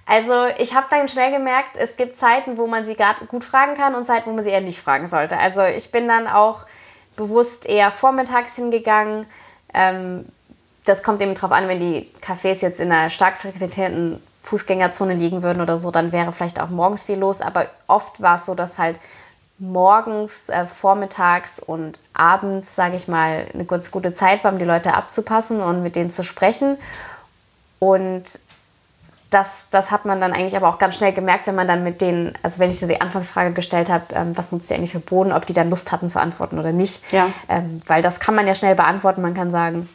Also 0.06 0.46
ich 0.58 0.74
habe 0.74 0.86
dann 0.88 1.08
schnell 1.08 1.32
gemerkt, 1.32 1.76
es 1.76 1.96
gibt 1.96 2.16
Zeiten, 2.16 2.58
wo 2.58 2.68
man 2.68 2.86
sie 2.86 2.94
grad 2.94 3.26
gut 3.28 3.42
fragen 3.44 3.74
kann 3.74 3.94
und 3.96 4.04
Zeiten, 4.06 4.30
wo 4.30 4.34
man 4.34 4.44
sie 4.44 4.50
eher 4.50 4.60
nicht 4.60 4.80
fragen 4.80 5.08
sollte. 5.08 5.36
Also 5.36 5.62
ich 5.62 5.90
bin 5.90 6.06
dann 6.06 6.28
auch 6.28 6.64
bewusst 7.16 7.66
eher 7.66 7.90
vormittags 7.90 8.54
hingegangen. 8.54 9.26
Ähm, 9.74 10.22
das 10.86 11.02
kommt 11.02 11.20
eben 11.20 11.34
drauf 11.34 11.52
an, 11.52 11.68
wenn 11.68 11.80
die 11.80 12.10
Cafés 12.24 12.62
jetzt 12.62 12.80
in 12.80 12.90
einer 12.90 13.10
stark 13.10 13.36
frequentierten 13.36 14.22
Fußgängerzone 14.42 15.14
liegen 15.14 15.42
würden 15.42 15.60
oder 15.60 15.76
so, 15.76 15.90
dann 15.90 16.12
wäre 16.12 16.32
vielleicht 16.32 16.60
auch 16.60 16.70
morgens 16.70 17.04
viel 17.04 17.18
los. 17.18 17.40
Aber 17.40 17.66
oft 17.88 18.22
war 18.22 18.36
es 18.36 18.46
so, 18.46 18.54
dass 18.54 18.78
halt 18.78 18.98
morgens, 19.58 20.48
äh, 20.48 20.66
vormittags 20.66 21.58
und 21.58 21.98
abends, 22.14 22.76
sage 22.76 22.94
ich 22.94 23.08
mal, 23.08 23.46
eine 23.52 23.64
ganz 23.64 23.90
gute 23.90 24.14
Zeit 24.14 24.44
war, 24.44 24.52
um 24.52 24.58
die 24.58 24.64
Leute 24.64 24.94
abzupassen 24.94 25.60
und 25.60 25.82
mit 25.82 25.96
denen 25.96 26.10
zu 26.10 26.22
sprechen. 26.22 26.78
Und 27.80 28.24
das, 29.30 29.68
das 29.70 29.90
hat 29.90 30.04
man 30.04 30.20
dann 30.20 30.32
eigentlich 30.32 30.56
aber 30.56 30.68
auch 30.68 30.78
ganz 30.78 30.94
schnell 30.94 31.12
gemerkt, 31.12 31.48
wenn 31.48 31.56
man 31.56 31.66
dann 31.66 31.82
mit 31.82 32.00
denen, 32.00 32.32
also 32.44 32.60
wenn 32.60 32.70
ich 32.70 32.78
so 32.78 32.86
die 32.86 33.00
Anfangsfrage 33.00 33.52
gestellt 33.52 33.90
habe, 33.90 34.04
ähm, 34.14 34.36
was 34.36 34.52
nutzt 34.52 34.70
ihr 34.70 34.76
eigentlich 34.76 34.92
für 34.92 35.00
Boden, 35.00 35.32
ob 35.32 35.46
die 35.46 35.52
dann 35.52 35.68
Lust 35.68 35.90
hatten 35.90 36.08
zu 36.08 36.20
antworten 36.20 36.60
oder 36.60 36.70
nicht. 36.70 37.10
Ja. 37.12 37.28
Ähm, 37.48 37.80
weil 37.88 38.02
das 38.02 38.20
kann 38.20 38.36
man 38.36 38.46
ja 38.46 38.54
schnell 38.54 38.76
beantworten. 38.76 39.22
Man 39.22 39.34
kann 39.34 39.50
sagen, 39.50 39.88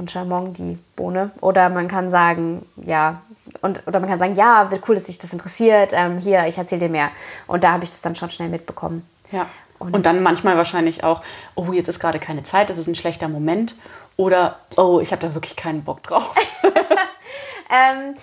von 0.00 0.08
Chamon 0.08 0.54
die 0.54 0.78
Bohne. 0.96 1.30
Oder 1.42 1.68
man 1.68 1.86
kann 1.86 2.10
sagen, 2.10 2.64
ja, 2.76 3.20
und, 3.60 3.86
oder 3.86 4.00
man 4.00 4.08
kann 4.08 4.18
sagen, 4.18 4.34
ja, 4.34 4.70
wird 4.70 4.88
cool, 4.88 4.94
dass 4.94 5.04
dich 5.04 5.18
das 5.18 5.32
interessiert. 5.34 5.92
Ähm, 5.94 6.16
hier, 6.16 6.46
ich 6.46 6.56
erzähle 6.56 6.80
dir 6.86 6.88
mehr. 6.88 7.10
Und 7.46 7.64
da 7.64 7.72
habe 7.72 7.84
ich 7.84 7.90
das 7.90 8.00
dann 8.00 8.16
schon 8.16 8.30
schnell 8.30 8.48
mitbekommen. 8.48 9.06
Ja. 9.30 9.46
Und- 9.78 9.94
Und, 9.94 10.06
dann 10.06 10.22
manchmal 10.22 10.56
wahrscheinlich 10.56 11.04
auch, 11.04 11.20
oh, 11.54 11.72
jetzt 11.72 11.88
ist 11.88 12.00
gerade 12.00 12.18
keine 12.18 12.42
Zeit, 12.44 12.70
das 12.70 12.78
ist 12.78 12.86
ein 12.86 12.94
schlechter 12.94 13.28
Moment. 13.28 13.74
Oder, 14.16 14.58
oh, 14.76 15.00
ich 15.00 15.12
habe 15.12 15.20
da 15.26 15.34
wirklich 15.34 15.56
keinen 15.56 15.84
Bock 15.84 16.02
drauf. 16.02 16.34
Ähm, 17.72 18.16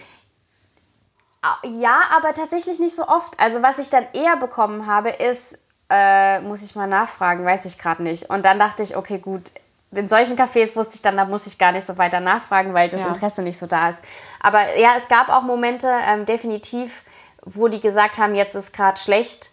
ja, 1.79 2.01
aber 2.17 2.33
tatsächlich 2.33 2.79
nicht 2.79 2.93
so 2.95 3.07
oft. 3.07 3.39
Also 3.39 3.61
was 3.63 3.79
ich 3.79 3.89
dann 3.89 4.05
eher 4.13 4.35
bekommen 4.35 4.87
habe, 4.87 5.09
ist, 5.09 5.57
äh, 5.89 6.41
muss 6.41 6.63
ich 6.63 6.75
mal 6.75 6.87
nachfragen, 6.87 7.45
weiß 7.45 7.63
ich 7.63 7.77
gerade 7.77 8.03
nicht. 8.03 8.29
Und 8.29 8.43
dann 8.43 8.59
dachte 8.59 8.83
ich, 8.83 8.97
okay, 8.97 9.19
gut. 9.19 9.51
In 9.91 10.09
solchen 10.09 10.37
Cafés 10.37 10.75
wusste 10.75 10.95
ich 10.95 11.01
dann, 11.01 11.15
da 11.15 11.25
muss 11.25 11.47
ich 11.47 11.57
gar 11.57 11.71
nicht 11.71 11.85
so 11.85 11.97
weiter 11.97 12.19
nachfragen, 12.19 12.73
weil 12.73 12.89
das 12.89 13.01
Ja. 13.01 13.07
Interesse 13.07 13.41
nicht 13.41 13.57
so 13.57 13.67
da 13.67 13.89
ist. 13.89 14.03
Aber 14.41 14.59
ja, 14.77 14.91
es 14.97 15.07
gab 15.07 15.29
auch 15.29 15.43
Momente, 15.43 15.87
ähm, 16.07 16.25
definitiv, 16.25 17.03
wo 17.43 17.69
die 17.69 17.79
gesagt 17.79 18.17
haben, 18.17 18.35
jetzt 18.35 18.55
ist 18.55 18.73
gerade 18.73 18.99
schlecht. 18.99 19.51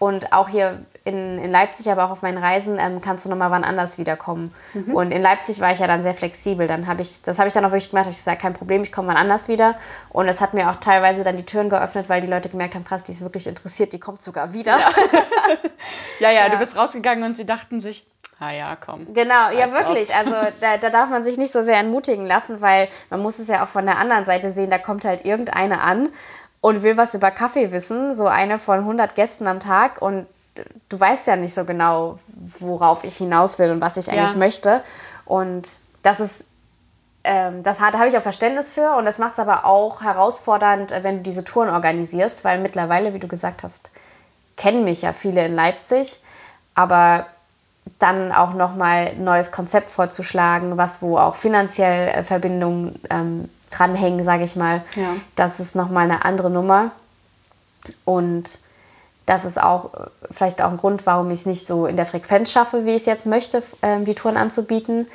Und 0.00 0.32
auch 0.32 0.48
hier 0.48 0.82
in, 1.04 1.38
in 1.38 1.50
Leipzig, 1.50 1.92
aber 1.92 2.06
auch 2.06 2.10
auf 2.10 2.22
meinen 2.22 2.38
Reisen, 2.38 2.78
ähm, 2.80 3.02
kannst 3.02 3.26
du 3.26 3.28
nochmal 3.28 3.50
wann 3.50 3.64
anders 3.64 3.98
wiederkommen. 3.98 4.54
Und 4.94 5.10
in 5.12 5.20
Leipzig 5.20 5.60
war 5.60 5.72
ich 5.72 5.78
ja 5.78 5.86
dann 5.86 6.02
sehr 6.02 6.14
flexibel. 6.14 6.66
Dann 6.66 6.86
habe 6.86 7.02
ich, 7.02 7.20
das 7.20 7.38
habe 7.38 7.48
ich 7.48 7.54
dann 7.54 7.66
auch 7.66 7.70
wirklich 7.70 7.90
gemacht, 7.90 8.06
habe 8.06 8.12
ich 8.12 8.16
gesagt, 8.16 8.40
kein 8.40 8.54
Problem, 8.54 8.82
ich 8.82 8.92
komme 8.92 9.08
wann 9.08 9.18
anders 9.18 9.48
wieder. 9.48 9.76
Und 10.08 10.26
es 10.26 10.40
hat 10.40 10.54
mir 10.54 10.70
auch 10.70 10.76
teilweise 10.76 11.22
dann 11.22 11.36
die 11.36 11.44
Türen 11.44 11.68
geöffnet, 11.68 12.08
weil 12.08 12.22
die 12.22 12.28
Leute 12.28 12.48
gemerkt 12.48 12.76
haben, 12.76 12.84
krass, 12.84 13.04
die 13.04 13.12
ist 13.12 13.20
wirklich 13.20 13.46
interessiert, 13.46 13.92
die 13.92 14.00
kommt 14.00 14.22
sogar 14.22 14.54
wieder. 14.54 14.78
ja, 16.18 16.30
ja, 16.32 16.48
du 16.48 16.56
bist 16.56 16.76
rausgegangen 16.76 17.22
und 17.22 17.36
sie 17.36 17.44
dachten 17.44 17.82
sich, 17.82 18.06
ah 18.40 18.50
ja, 18.52 18.76
komm. 18.76 19.12
Genau, 19.12 19.50
ja 19.50 19.66
Weiß 19.70 19.72
wirklich. 19.72 20.14
Also 20.14 20.32
da, 20.60 20.76
da 20.78 20.90
darf 20.90 21.08
man 21.10 21.22
sich 21.22 21.36
nicht 21.38 21.52
so 21.52 21.62
sehr 21.62 21.76
entmutigen 21.78 22.26
lassen, 22.26 22.60
weil 22.60 22.88
man 23.10 23.20
muss 23.20 23.38
es 23.38 23.48
ja 23.48 23.62
auch 23.62 23.68
von 23.68 23.86
der 23.86 23.98
anderen 23.98 24.24
Seite 24.24 24.50
sehen, 24.50 24.70
da 24.70 24.78
kommt 24.78 25.04
halt 25.04 25.24
irgendeine 25.24 25.80
an 25.80 26.08
und 26.60 26.82
will 26.82 26.96
was 26.96 27.14
über 27.14 27.30
Kaffee 27.30 27.70
wissen, 27.72 28.14
so 28.14 28.26
eine 28.26 28.58
von 28.58 28.80
100 28.80 29.14
Gästen 29.14 29.46
am 29.46 29.60
Tag 29.60 30.02
und 30.02 30.26
du 30.88 30.98
weißt 31.00 31.26
ja 31.26 31.36
nicht 31.36 31.54
so 31.54 31.64
genau, 31.64 32.18
worauf 32.58 33.04
ich 33.04 33.16
hinaus 33.16 33.58
will 33.58 33.70
und 33.70 33.80
was 33.80 33.96
ich 33.96 34.10
eigentlich 34.10 34.32
Ja. 34.32 34.36
möchte. 34.38 34.82
Und 35.24 35.68
das 36.02 36.18
ist, 36.20 36.44
ähm, 37.24 37.62
das 37.62 37.80
hat- 37.80 37.94
da 37.94 37.98
habe 37.98 38.08
ich 38.08 38.16
auch 38.18 38.22
Verständnis 38.22 38.72
für 38.72 38.94
und 38.96 39.04
das 39.04 39.18
macht 39.18 39.34
es 39.34 39.38
aber 39.38 39.64
auch 39.64 40.02
herausfordernd, 40.02 40.90
äh, 40.92 41.02
wenn 41.04 41.18
du 41.18 41.22
diese 41.22 41.44
Touren 41.44 41.68
organisierst, 41.70 42.44
weil 42.44 42.58
mittlerweile, 42.58 43.14
wie 43.14 43.18
du 43.20 43.28
gesagt 43.28 43.62
hast, 43.62 43.90
kennen 44.56 44.84
mich 44.84 45.02
ja 45.02 45.12
viele 45.12 45.44
in 45.46 45.54
Leipzig, 45.54 46.20
aber 46.74 47.26
dann 47.98 48.32
auch 48.32 48.54
nochmal 48.54 49.08
ein 49.08 49.24
neues 49.24 49.50
Konzept 49.52 49.90
vorzuschlagen, 49.90 50.76
was 50.76 51.02
wo 51.02 51.18
auch 51.18 51.34
finanziell 51.34 52.08
äh, 52.08 52.22
Verbindungen 52.22 52.98
ähm, 53.10 53.48
dranhängen, 53.70 54.24
sage 54.24 54.44
ich 54.44 54.56
mal, 54.56 54.82
Ja. 54.96 55.08
das 55.36 55.60
ist 55.60 55.74
nochmal 55.76 56.04
eine 56.04 56.24
andere 56.24 56.50
Nummer. 56.50 56.90
Und 58.04 58.58
Das 59.26 59.44
ist 59.44 59.62
auch 59.62 59.94
äh, 59.94 60.06
vielleicht 60.30 60.60
auch 60.62 60.70
ein 60.70 60.76
Grund, 60.76 61.06
warum 61.06 61.30
ich 61.30 61.40
es 61.40 61.46
nicht 61.46 61.64
so 61.66 61.86
in 61.86 61.96
der 61.96 62.06
Frequenz 62.06 62.50
schaffe, 62.50 62.84
wie 62.84 62.90
ich 62.90 63.02
es 63.02 63.06
jetzt 63.06 63.26
möchte, 63.26 63.62
ähm, 63.82 64.04
die 64.04 64.14
Touren 64.16 64.36
anzubieten. 64.36 65.06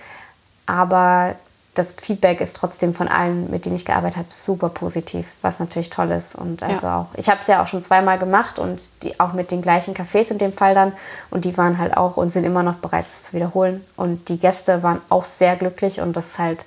Aber 0.67 1.35
das 1.75 1.91
Feedback 1.91 2.39
ist 2.41 2.55
trotzdem 2.55 2.93
von 2.93 3.07
allen, 3.07 3.51
mit 3.51 3.65
denen 3.65 3.75
ich 3.75 3.85
gearbeitet 3.85 4.17
habe, 4.17 4.27
super 4.31 4.69
positiv, 4.69 5.33
was 5.41 5.59
natürlich 5.59 5.89
toll 5.89 6.09
ist. 6.09 6.33
Und 6.33 6.63
also 6.63 6.87
ja. 6.87 7.01
auch, 7.01 7.07
ich 7.17 7.29
habe 7.29 7.41
es 7.41 7.47
ja 7.47 7.61
auch 7.61 7.67
schon 7.67 7.81
zweimal 7.81 8.17
gemacht 8.17 8.59
und 8.59 9.03
die 9.03 9.19
auch 9.19 9.33
mit 9.33 9.51
den 9.51 9.61
gleichen 9.61 9.93
Cafés 9.93 10.31
in 10.31 10.37
dem 10.37 10.53
Fall 10.53 10.73
dann. 10.73 10.93
Und 11.29 11.45
die 11.45 11.57
waren 11.57 11.77
halt 11.77 11.95
auch 11.97 12.15
und 12.15 12.31
sind 12.31 12.45
immer 12.45 12.63
noch 12.63 12.75
bereit, 12.75 13.07
es 13.07 13.23
zu 13.23 13.33
wiederholen. 13.33 13.85
Und 13.97 14.29
die 14.29 14.39
Gäste 14.39 14.83
waren 14.83 15.01
auch 15.09 15.25
sehr 15.25 15.57
glücklich 15.57 15.99
und 15.99 16.15
das 16.15 16.27
ist 16.27 16.39
halt, 16.39 16.65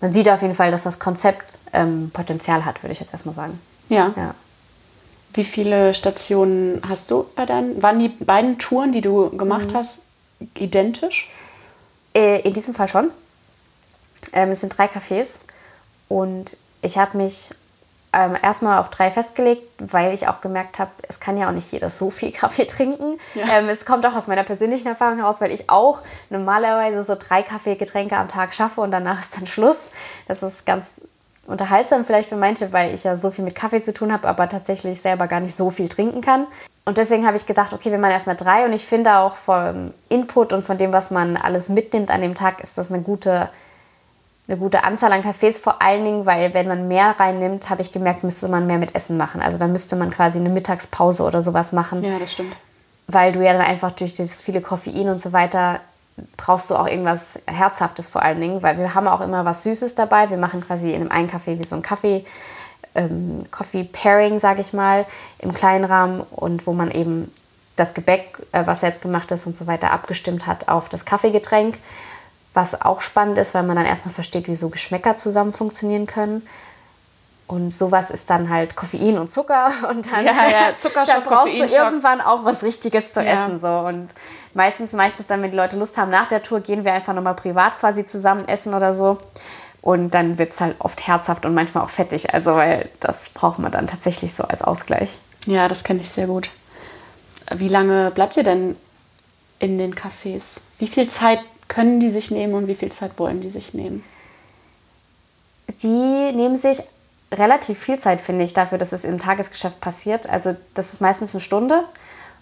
man 0.00 0.12
sieht 0.12 0.28
auf 0.28 0.42
jeden 0.42 0.54
Fall, 0.54 0.70
dass 0.70 0.82
das 0.82 0.98
Konzept 0.98 1.58
ähm, 1.72 2.10
Potenzial 2.12 2.66
hat, 2.66 2.82
würde 2.82 2.92
ich 2.92 3.00
jetzt 3.00 3.12
erstmal 3.12 3.34
sagen. 3.34 3.58
Ja. 3.88 4.12
ja. 4.16 4.34
Wie 5.32 5.44
viele 5.44 5.94
Stationen 5.94 6.82
hast 6.86 7.10
du 7.10 7.24
bei 7.36 7.46
deinen, 7.46 7.82
waren 7.82 7.98
die 7.98 8.08
beiden 8.08 8.58
Touren, 8.58 8.92
die 8.92 9.00
du 9.00 9.30
gemacht 9.30 9.72
mhm. 9.72 9.76
hast, 9.76 10.00
identisch? 10.58 11.28
Äh, 12.14 12.40
in 12.40 12.52
diesem 12.52 12.74
Fall 12.74 12.88
schon. 12.88 13.10
Ähm, 14.32 14.50
es 14.50 14.60
sind 14.60 14.76
drei 14.76 14.86
Cafés 14.86 15.40
und 16.08 16.56
ich 16.82 16.98
habe 16.98 17.16
mich 17.16 17.50
ähm, 18.12 18.36
erstmal 18.42 18.78
auf 18.80 18.88
drei 18.88 19.10
festgelegt, 19.10 19.62
weil 19.78 20.12
ich 20.12 20.26
auch 20.26 20.40
gemerkt 20.40 20.78
habe, 20.78 20.90
es 21.08 21.20
kann 21.20 21.36
ja 21.36 21.48
auch 21.48 21.52
nicht 21.52 21.70
jeder 21.70 21.90
so 21.90 22.10
viel 22.10 22.32
Kaffee 22.40 22.66
trinken. 22.66 23.18
Ja. 23.34 23.58
Ähm, 23.58 23.68
es 23.68 23.84
kommt 23.84 24.04
auch 24.06 24.14
aus 24.14 24.26
meiner 24.26 24.44
persönlichen 24.44 24.88
Erfahrung 24.88 25.18
heraus, 25.18 25.40
weil 25.40 25.52
ich 25.52 25.70
auch 25.70 26.02
normalerweise 26.28 27.04
so 27.04 27.16
drei 27.16 27.42
Kaffeegetränke 27.42 28.16
am 28.16 28.28
Tag 28.28 28.54
schaffe 28.54 28.80
und 28.80 28.90
danach 28.90 29.20
ist 29.20 29.36
dann 29.36 29.46
Schluss. 29.46 29.90
Das 30.26 30.42
ist 30.42 30.66
ganz 30.66 31.02
unterhaltsam 31.46 32.04
vielleicht 32.04 32.28
für 32.28 32.36
manche, 32.36 32.72
weil 32.72 32.94
ich 32.94 33.04
ja 33.04 33.16
so 33.16 33.30
viel 33.30 33.44
mit 33.44 33.54
Kaffee 33.54 33.80
zu 33.80 33.92
tun 33.92 34.12
habe, 34.12 34.28
aber 34.28 34.48
tatsächlich 34.48 35.00
selber 35.00 35.26
gar 35.26 35.40
nicht 35.40 35.54
so 35.54 35.70
viel 35.70 35.88
trinken 35.88 36.20
kann. 36.20 36.46
Und 36.84 36.98
deswegen 36.98 37.26
habe 37.26 37.36
ich 37.36 37.46
gedacht, 37.46 37.72
okay, 37.72 37.90
wir 37.90 37.98
machen 37.98 38.12
erstmal 38.12 38.36
drei 38.36 38.64
und 38.64 38.72
ich 38.72 38.84
finde 38.84 39.16
auch 39.18 39.36
vom 39.36 39.92
Input 40.08 40.52
und 40.52 40.64
von 40.64 40.78
dem, 40.78 40.92
was 40.92 41.10
man 41.10 41.36
alles 41.36 41.68
mitnimmt 41.68 42.10
an 42.10 42.20
dem 42.20 42.34
Tag, 42.34 42.60
ist 42.60 42.78
das 42.78 42.90
eine 42.90 43.02
gute 43.02 43.48
eine 44.50 44.58
gute 44.58 44.82
Anzahl 44.82 45.12
an 45.12 45.22
Cafés, 45.22 45.60
vor 45.60 45.80
allen 45.80 46.04
Dingen, 46.04 46.26
weil 46.26 46.52
wenn 46.54 46.66
man 46.66 46.88
mehr 46.88 47.14
reinnimmt, 47.18 47.70
habe 47.70 47.82
ich 47.82 47.92
gemerkt, 47.92 48.24
müsste 48.24 48.48
man 48.48 48.66
mehr 48.66 48.78
mit 48.78 48.96
Essen 48.96 49.16
machen. 49.16 49.40
Also 49.40 49.58
da 49.58 49.68
müsste 49.68 49.94
man 49.94 50.10
quasi 50.10 50.38
eine 50.38 50.48
Mittagspause 50.48 51.22
oder 51.22 51.40
sowas 51.40 51.72
machen. 51.72 52.02
Ja, 52.02 52.18
das 52.18 52.32
stimmt. 52.32 52.54
Weil 53.06 53.32
du 53.32 53.44
ja 53.44 53.52
dann 53.52 53.62
einfach 53.62 53.92
durch 53.92 54.12
das 54.12 54.42
viele 54.42 54.60
Koffein 54.60 55.08
und 55.08 55.20
so 55.20 55.32
weiter 55.32 55.80
brauchst 56.36 56.68
du 56.68 56.74
auch 56.74 56.88
irgendwas 56.88 57.40
Herzhaftes 57.46 58.08
vor 58.08 58.22
allen 58.22 58.40
Dingen, 58.40 58.62
weil 58.62 58.76
wir 58.76 58.94
haben 58.94 59.06
auch 59.06 59.20
immer 59.20 59.44
was 59.44 59.62
Süßes 59.62 59.94
dabei. 59.94 60.30
Wir 60.30 60.36
machen 60.36 60.66
quasi 60.66 60.90
in 60.90 61.02
einem 61.02 61.12
einen 61.12 61.28
Kaffee 61.28 61.58
wie 61.58 61.64
so 61.64 61.76
ein 61.76 61.82
Kaffee, 61.82 62.24
ähm, 62.96 63.44
Coffee 63.52 63.84
Pairing, 63.84 64.40
sage 64.40 64.60
ich 64.60 64.72
mal, 64.72 65.06
im 65.38 65.52
kleinen 65.52 65.84
Rahmen 65.84 66.20
und 66.32 66.66
wo 66.66 66.72
man 66.72 66.90
eben 66.90 67.32
das 67.76 67.94
Gebäck, 67.94 68.36
äh, 68.50 68.66
was 68.66 68.80
selbst 68.80 69.00
gemacht 69.00 69.30
ist 69.30 69.46
und 69.46 69.56
so 69.56 69.68
weiter, 69.68 69.92
abgestimmt 69.92 70.48
hat 70.48 70.68
auf 70.68 70.88
das 70.88 71.04
Kaffeegetränk 71.04 71.78
was 72.54 72.80
auch 72.80 73.00
spannend 73.00 73.38
ist, 73.38 73.54
weil 73.54 73.62
man 73.62 73.76
dann 73.76 73.86
erstmal 73.86 74.12
versteht, 74.14 74.48
wie 74.48 74.54
so 74.54 74.68
Geschmäcker 74.68 75.16
zusammen 75.16 75.52
funktionieren 75.52 76.06
können. 76.06 76.46
Und 77.46 77.74
sowas 77.74 78.10
ist 78.10 78.30
dann 78.30 78.48
halt 78.48 78.76
Koffein 78.76 79.18
und 79.18 79.28
Zucker 79.28 79.72
und 79.90 80.10
dann, 80.12 80.24
ja, 80.24 80.32
ja, 80.32 80.72
dann 81.04 81.24
brauchst 81.24 81.52
du 81.52 81.64
irgendwann 81.64 82.20
auch 82.20 82.44
was 82.44 82.62
Richtiges 82.62 83.12
zu 83.12 83.22
ja. 83.22 83.32
essen. 83.32 83.58
So. 83.58 83.68
Und 83.68 84.08
meistens 84.54 84.92
mache 84.92 85.08
ich 85.08 85.14
das 85.14 85.26
dann, 85.26 85.42
wenn 85.42 85.50
die 85.50 85.56
Leute 85.56 85.76
Lust 85.76 85.98
haben, 85.98 86.10
nach 86.10 86.26
der 86.26 86.42
Tour 86.42 86.60
gehen 86.60 86.84
wir 86.84 86.92
einfach 86.92 87.12
nochmal 87.12 87.34
privat 87.34 87.78
quasi 87.78 88.06
zusammen 88.06 88.46
essen 88.46 88.72
oder 88.72 88.94
so. 88.94 89.18
Und 89.82 90.14
dann 90.14 90.38
wird 90.38 90.52
es 90.52 90.60
halt 90.60 90.76
oft 90.78 91.06
herzhaft 91.06 91.44
und 91.44 91.54
manchmal 91.54 91.82
auch 91.82 91.90
fettig. 91.90 92.34
Also, 92.34 92.54
weil 92.54 92.88
das 93.00 93.30
braucht 93.30 93.58
man 93.58 93.72
dann 93.72 93.86
tatsächlich 93.86 94.34
so 94.34 94.44
als 94.44 94.62
Ausgleich. 94.62 95.18
Ja, 95.46 95.68
das 95.68 95.84
kenne 95.84 96.00
ich 96.00 96.10
sehr 96.10 96.26
gut. 96.26 96.50
Wie 97.52 97.68
lange 97.68 98.10
bleibt 98.10 98.36
ihr 98.36 98.44
denn 98.44 98.76
in 99.58 99.78
den 99.78 99.94
Cafés? 99.94 100.60
Wie 100.78 100.86
viel 100.86 101.08
Zeit 101.08 101.40
können 101.70 102.00
die 102.00 102.10
sich 102.10 102.30
nehmen 102.30 102.52
und 102.52 102.66
wie 102.66 102.74
viel 102.74 102.92
Zeit 102.92 103.18
wollen 103.18 103.40
die 103.40 103.48
sich 103.48 103.72
nehmen? 103.72 104.04
Die 105.82 106.32
nehmen 106.32 106.58
sich 106.58 106.82
relativ 107.32 107.78
viel 107.78 107.98
Zeit, 107.98 108.20
finde 108.20 108.44
ich, 108.44 108.52
dafür, 108.52 108.76
dass 108.76 108.92
es 108.92 109.04
im 109.04 109.18
Tagesgeschäft 109.18 109.80
passiert. 109.80 110.28
Also 110.28 110.56
das 110.74 110.92
ist 110.92 111.00
meistens 111.00 111.34
eine 111.34 111.40
Stunde 111.40 111.84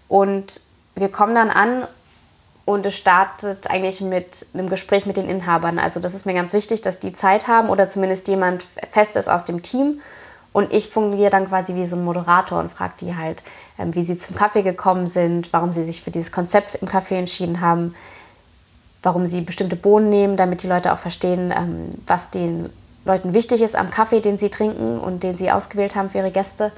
und 0.09 0.62
wir 0.97 1.11
kommen 1.11 1.35
dann 1.35 1.51
an 1.51 1.87
und 2.64 2.87
es 2.87 2.97
startet 2.97 3.71
eigentlich 3.71 4.01
mit 4.01 4.47
einem 4.55 4.69
Gespräch 4.69 5.05
mit 5.07 5.19
den 5.19 5.29
Inhabern. 5.29 5.79
Also 5.79 6.01
das 6.01 6.14
ist 6.14 6.25
mir 6.27 6.35
ganz 6.35 6.55
wichtig, 6.55 6.81
dass 6.81 6.99
die 6.99 7.12
Zeit 7.12 7.49
haben 7.49 7.69
oder 7.69 7.87
zumindest 7.87 8.29
jemand 8.29 8.62
fest 8.91 9.14
ist 9.14 9.29
aus 9.29 9.45
dem 9.45 9.62
Team. 9.62 10.01
Und 10.53 10.73
ich 10.73 10.88
fungiere 10.88 11.31
dann 11.31 11.47
quasi 11.47 11.75
wie 11.75 11.87
so 11.87 11.97
ein 11.97 12.05
Moderator 12.05 12.59
und 12.59 12.71
frage 12.71 12.95
die 13.01 13.14
halt, 13.14 13.43
ähm, 13.79 13.95
wie 13.95 14.05
sie 14.05 14.17
zum 14.17 14.35
Kaffee 14.35 14.62
gekommen 14.62 15.07
sind, 15.07 15.53
warum 15.53 15.73
sie 15.73 15.85
sich 15.85 16.03
für 16.03 16.11
dieses 16.11 16.33
Konzept 16.33 16.77
im 16.77 16.88
Kaffee 16.88 17.17
entschieden 17.17 17.61
haben, 17.61 17.95
warum 19.02 19.26
sie 19.26 19.40
bestimmte 19.40 19.76
Bohnen 19.76 20.08
nehmen, 20.08 20.37
damit 20.37 20.62
die 20.62 20.68
Leute 20.68 20.92
auch 20.92 20.98
verstehen, 20.98 21.52
ähm, 21.56 21.90
was 22.06 22.30
den 22.30 22.70
Leuten 23.04 23.34
wichtig 23.34 23.62
ist 23.62 23.76
am 23.76 23.90
Kaffee, 23.90 24.20
den 24.20 24.38
sie 24.38 24.50
trinken 24.50 24.98
und 24.98 25.22
den 25.22 25.37
sie 25.37 25.50
ausgewählt 25.50 25.96
haben 25.96 26.11
für 26.11 26.18
ihre 26.18 26.30
Gäste. 26.30 26.72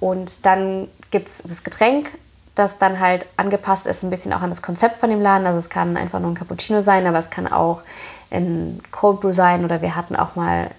Und 0.00 0.44
dann 0.46 0.88
gibt 1.10 1.28
es 1.28 1.42
das 1.42 1.62
Getränk, 1.62 2.10
das 2.54 2.78
dann 2.78 2.98
halt 2.98 3.26
angepasst 3.36 3.86
ist, 3.86 4.02
ein 4.02 4.10
bisschen 4.10 4.32
auch 4.32 4.42
an 4.42 4.50
das 4.50 4.62
Konzept 4.62 4.96
von 4.96 5.10
dem 5.10 5.20
Laden. 5.20 5.46
Also 5.46 5.58
es 5.58 5.70
kann 5.70 5.96
einfach 5.96 6.18
nur 6.18 6.30
ein 6.30 6.34
Cappuccino 6.34 6.80
sein, 6.80 7.06
aber 7.06 7.18
es 7.18 7.30
kann 7.30 7.46
auch 7.46 7.82
ein 8.30 8.80
Cold 8.90 9.20
Brew 9.20 9.32
sein 9.32 9.64
oder 9.64 9.80
wir 9.80 9.94
hatten 9.94 10.16
auch 10.16 10.34
mal 10.34 10.70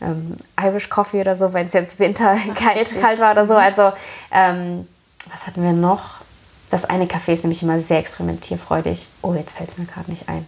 ähm, 0.00 0.36
Irish 0.60 0.90
Coffee 0.90 1.20
oder 1.20 1.36
so, 1.36 1.52
wenn 1.52 1.66
es 1.66 1.72
jetzt 1.72 1.98
Winter 1.98 2.36
kalt, 2.54 3.00
kalt 3.00 3.18
war 3.18 3.32
oder 3.32 3.44
so. 3.44 3.54
Also 3.54 3.92
ähm, 4.30 4.86
was 5.32 5.46
hatten 5.46 5.62
wir 5.62 5.72
noch? 5.72 6.15
Das 6.70 6.84
eine 6.84 7.06
Café 7.06 7.32
ist 7.32 7.44
nämlich 7.44 7.62
immer 7.62 7.80
sehr 7.80 7.98
experimentierfreudig. 7.98 9.06
Oh, 9.22 9.34
jetzt 9.34 9.56
fällt 9.56 9.70
es 9.70 9.78
mir 9.78 9.86
gerade 9.86 10.10
nicht 10.10 10.28
ein. 10.28 10.46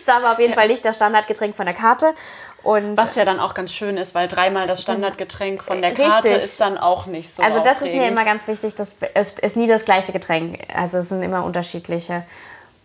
Es 0.00 0.06
war 0.06 0.16
aber 0.16 0.32
auf 0.32 0.38
jeden 0.38 0.52
ja. 0.52 0.58
Fall 0.58 0.68
nicht 0.68 0.84
das 0.84 0.96
Standardgetränk 0.96 1.56
von 1.56 1.66
der 1.66 1.74
Karte. 1.74 2.14
Und 2.62 2.96
Was 2.96 3.14
ja 3.14 3.24
dann 3.24 3.40
auch 3.40 3.54
ganz 3.54 3.72
schön 3.72 3.96
ist, 3.96 4.14
weil 4.14 4.28
dreimal 4.28 4.66
das 4.66 4.82
Standardgetränk 4.82 5.64
von 5.64 5.80
der 5.80 5.94
Karte 5.94 6.28
Richtig. 6.28 6.44
ist 6.44 6.60
dann 6.60 6.76
auch 6.76 7.06
nicht 7.06 7.34
so. 7.34 7.42
Also 7.42 7.58
das 7.58 7.76
aufregend. 7.76 7.94
ist 7.94 8.00
mir 8.00 8.08
immer 8.08 8.24
ganz 8.24 8.46
wichtig, 8.46 8.74
dass 8.74 8.96
es 9.14 9.32
ist 9.32 9.56
nie 9.56 9.66
das 9.66 9.84
gleiche 9.86 10.12
Getränk. 10.12 10.58
Also 10.74 10.98
es 10.98 11.08
sind 11.08 11.22
immer 11.22 11.44
unterschiedliche. 11.44 12.24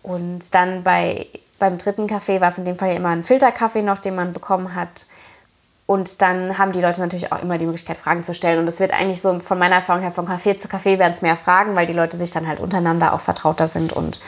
Und 0.01 0.53
dann 0.55 0.83
bei, 0.83 1.27
beim 1.59 1.77
dritten 1.77 2.07
Kaffee 2.07 2.39
war 2.39 2.49
es 2.49 2.57
in 2.57 2.65
dem 2.65 2.77
Fall 2.77 2.95
immer 2.95 3.09
ein 3.09 3.23
Filterkaffee 3.23 3.81
noch, 3.81 3.97
den 3.97 4.15
man 4.15 4.31
bekommen 4.31 4.75
hat. 4.75 5.07
Und 5.87 6.21
dann 6.23 6.57
haben 6.57 6.71
die 6.71 6.81
Leute 6.81 6.99
natürlich 6.99 7.31
auch 7.31 7.41
immer 7.41 7.59
die 7.59 7.65
Möglichkeit, 7.65 7.97
Fragen 7.97 8.23
zu 8.23 8.33
stellen. 8.33 8.59
Und 8.59 8.67
es 8.67 8.79
wird 8.79 8.91
eigentlich 8.91 9.21
so 9.21 9.39
von 9.39 9.59
meiner 9.59 9.75
Erfahrung 9.75 10.01
her 10.01 10.11
von 10.11 10.27
Café 10.27 10.57
zu 10.57 10.67
Café 10.67 10.97
werden 10.97 11.11
es 11.11 11.21
mehr 11.21 11.35
Fragen, 11.35 11.75
weil 11.75 11.85
die 11.85 11.93
Leute 11.93 12.17
sich 12.17 12.31
dann 12.31 12.47
halt 12.47 12.59
untereinander 12.59 13.13
auch 13.13 13.19
vertrauter 13.19 13.67
sind 13.67 13.93
und 13.93 14.19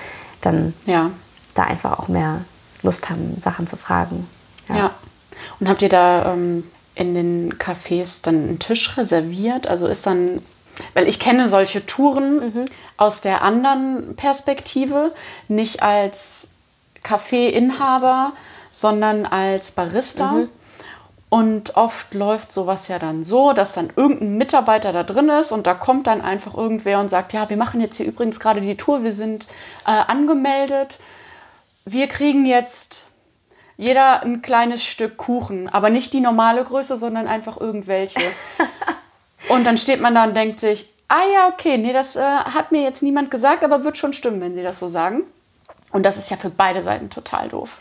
dann 0.41 0.75
ja. 0.85 1.09
da 1.55 1.63
einfach 1.63 1.97
auch 1.97 2.09
mehr 2.09 2.41
Lust 2.83 3.09
haben, 3.09 3.37
Sachen 3.41 3.65
zu 3.65 3.75
fragen. 3.75 4.27
Ja. 4.69 4.75
ja. 4.75 4.91
Und 5.59 5.67
habt 5.67 5.81
ihr 5.81 5.89
da 5.89 6.33
ähm, 6.33 6.63
in 6.93 7.15
den 7.15 7.53
Cafés 7.57 8.19
dann 8.21 8.35
einen 8.35 8.59
Tisch 8.59 8.95
reserviert? 8.95 9.67
Also 9.67 9.87
ist 9.87 10.05
dann, 10.05 10.43
weil 10.93 11.07
ich 11.07 11.19
kenne 11.19 11.47
solche 11.47 11.85
Touren 11.87 12.53
mhm. 12.53 12.65
aus 12.97 13.21
der 13.21 13.41
anderen 13.41 14.15
Perspektive, 14.15 15.11
nicht 15.47 15.81
als 15.81 16.49
Kaffeeinhaber, 17.01 18.33
sondern 18.71 19.25
als 19.25 19.71
Barista. 19.71 20.33
Mhm. 20.33 20.49
Und 21.29 21.75
oft 21.75 22.13
läuft 22.13 22.53
sowas 22.53 22.87
ja 22.87 22.99
dann 22.99 23.25
so, 23.25 23.51
dass 23.51 23.73
dann 23.73 23.89
irgendein 23.95 24.37
Mitarbeiter 24.37 24.93
da 24.93 25.03
drin 25.03 25.27
ist 25.27 25.51
und 25.51 25.67
da 25.67 25.73
kommt 25.73 26.07
dann 26.07 26.21
einfach 26.21 26.55
irgendwer 26.55 26.99
und 27.01 27.09
sagt, 27.09 27.33
ja, 27.33 27.49
wir 27.49 27.57
machen 27.57 27.81
jetzt 27.81 27.97
hier 27.97 28.05
übrigens 28.05 28.39
gerade 28.39 28.61
die 28.61 28.77
Tour, 28.77 29.03
wir 29.03 29.11
sind 29.11 29.47
äh, 29.85 29.91
angemeldet. 29.91 30.99
Wir 31.83 32.07
kriegen 32.07 32.45
jetzt 32.45 33.07
jeder 33.75 34.23
ein 34.23 34.41
kleines 34.41 34.85
Stück 34.85 35.17
Kuchen, 35.17 35.67
aber 35.67 35.89
nicht 35.89 36.13
die 36.13 36.21
normale 36.21 36.63
Größe, 36.63 36.95
sondern 36.95 37.27
einfach 37.27 37.59
irgendwelche. 37.59 38.21
und 39.49 39.65
dann 39.65 39.77
steht 39.77 39.99
man 39.99 40.15
da 40.15 40.23
und 40.23 40.33
denkt 40.33 40.61
sich, 40.61 40.93
ah 41.09 41.25
ja, 41.33 41.49
okay, 41.49 41.77
nee, 41.77 41.93
das 41.93 42.15
äh, 42.15 42.21
hat 42.21 42.71
mir 42.71 42.83
jetzt 42.83 43.03
niemand 43.03 43.31
gesagt, 43.31 43.65
aber 43.65 43.83
wird 43.83 43.97
schon 43.97 44.13
stimmen, 44.13 44.39
wenn 44.39 44.55
sie 44.55 44.63
das 44.63 44.79
so 44.79 44.87
sagen. 44.87 45.23
Und 45.91 46.03
das 46.03 46.17
ist 46.17 46.29
ja 46.29 46.37
für 46.37 46.49
beide 46.49 46.81
Seiten 46.81 47.09
total 47.09 47.49
doof. 47.49 47.77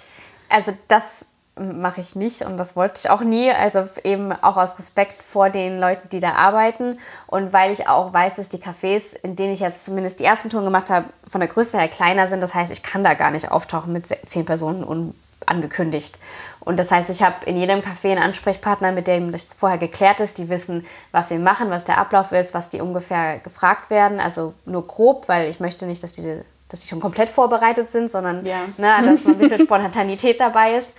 Also 0.48 0.72
das 0.88 1.26
mache 1.58 2.02
ich 2.02 2.14
nicht 2.14 2.42
und 2.42 2.58
das 2.58 2.76
wollte 2.76 3.00
ich 3.02 3.10
auch 3.10 3.22
nie. 3.22 3.50
Also 3.50 3.84
eben 4.04 4.32
auch 4.32 4.56
aus 4.56 4.78
Respekt 4.78 5.22
vor 5.22 5.48
den 5.48 5.78
Leuten, 5.78 6.08
die 6.10 6.20
da 6.20 6.32
arbeiten 6.32 6.98
und 7.26 7.52
weil 7.52 7.72
ich 7.72 7.88
auch 7.88 8.12
weiß, 8.12 8.36
dass 8.36 8.48
die 8.48 8.58
Cafés, 8.58 9.16
in 9.22 9.36
denen 9.36 9.54
ich 9.54 9.60
jetzt 9.60 9.84
zumindest 9.84 10.20
die 10.20 10.24
ersten 10.24 10.50
Touren 10.50 10.64
gemacht 10.64 10.90
habe, 10.90 11.08
von 11.26 11.40
der 11.40 11.48
Größe 11.48 11.78
her 11.78 11.88
kleiner 11.88 12.28
sind. 12.28 12.42
Das 12.42 12.54
heißt, 12.54 12.72
ich 12.72 12.82
kann 12.82 13.04
da 13.04 13.14
gar 13.14 13.30
nicht 13.30 13.50
auftauchen 13.50 13.92
mit 13.92 14.06
zehn 14.06 14.44
Personen 14.44 14.84
unangekündigt. 14.84 16.18
Und 16.60 16.78
das 16.78 16.90
heißt, 16.90 17.08
ich 17.08 17.22
habe 17.22 17.46
in 17.46 17.56
jedem 17.56 17.80
Café 17.80 18.10
einen 18.10 18.22
Ansprechpartner, 18.22 18.92
mit 18.92 19.06
dem 19.06 19.32
das 19.32 19.44
vorher 19.44 19.78
geklärt 19.78 20.20
ist. 20.20 20.36
Die 20.38 20.50
wissen, 20.50 20.84
was 21.12 21.30
wir 21.30 21.38
machen, 21.38 21.70
was 21.70 21.84
der 21.84 21.98
Ablauf 21.98 22.32
ist, 22.32 22.52
was 22.52 22.68
die 22.68 22.80
ungefähr 22.80 23.38
gefragt 23.38 23.88
werden. 23.88 24.20
Also 24.20 24.52
nur 24.66 24.86
grob, 24.86 25.28
weil 25.28 25.48
ich 25.48 25.60
möchte 25.60 25.86
nicht, 25.86 26.02
dass 26.02 26.12
die 26.12 26.42
dass 26.68 26.80
die 26.80 26.88
schon 26.88 27.00
komplett 27.00 27.28
vorbereitet 27.28 27.90
sind, 27.92 28.10
sondern 28.10 28.44
ja. 28.44 28.58
ne, 28.76 28.92
dass 29.04 29.24
ein 29.26 29.38
bisschen 29.38 29.60
Spontanität 29.66 30.40
dabei 30.40 30.74
ist. 30.74 30.94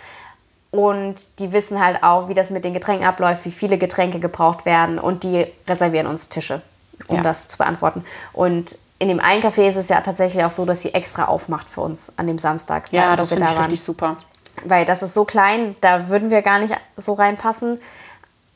Und 0.72 1.40
die 1.40 1.54
wissen 1.54 1.84
halt 1.84 2.04
auch, 2.04 2.28
wie 2.28 2.34
das 2.34 2.50
mit 2.50 2.66
den 2.66 2.74
Getränken 2.74 3.06
abläuft, 3.08 3.46
wie 3.46 3.52
viele 3.52 3.78
Getränke 3.78 4.20
gebraucht 4.20 4.66
werden 4.66 5.00
und 5.00 5.24
die 5.24 5.48
reservieren 5.68 6.08
uns 6.08 6.30
Tische. 6.30 6.62
um 7.08 7.18
Ja. 7.18 7.22
das 7.22 7.48
zu 7.48 7.58
beantworten. 7.58 8.04
Und 8.34 8.78
in 9.00 9.08
dem 9.08 9.20
einen 9.20 9.42
Café 9.44 9.68
ist 9.68 9.76
es 9.76 9.88
ja 9.88 10.02
tatsächlich 10.02 10.44
auch 10.44 10.50
so, 10.50 10.66
dass 10.66 10.82
sie 10.82 10.94
extra 10.94 11.26
aufmacht 11.26 11.70
für 11.70 11.82
uns 11.82 12.12
an 12.18 12.26
dem 12.28 12.40
Samstag. 12.40 12.92
Ja, 12.92 13.16
das 13.16 13.30
finde 13.30 13.46
da 13.46 13.52
ich 13.54 13.60
richtig 13.60 13.82
super. 13.84 14.18
Weil 14.66 14.84
das 14.84 15.04
ist 15.04 15.14
so 15.14 15.24
klein, 15.24 15.76
da 15.82 16.10
würden 16.10 16.32
wir 16.32 16.42
gar 16.42 16.58
nicht 16.60 16.74
so 16.96 17.14
reinpassen, 17.14 17.80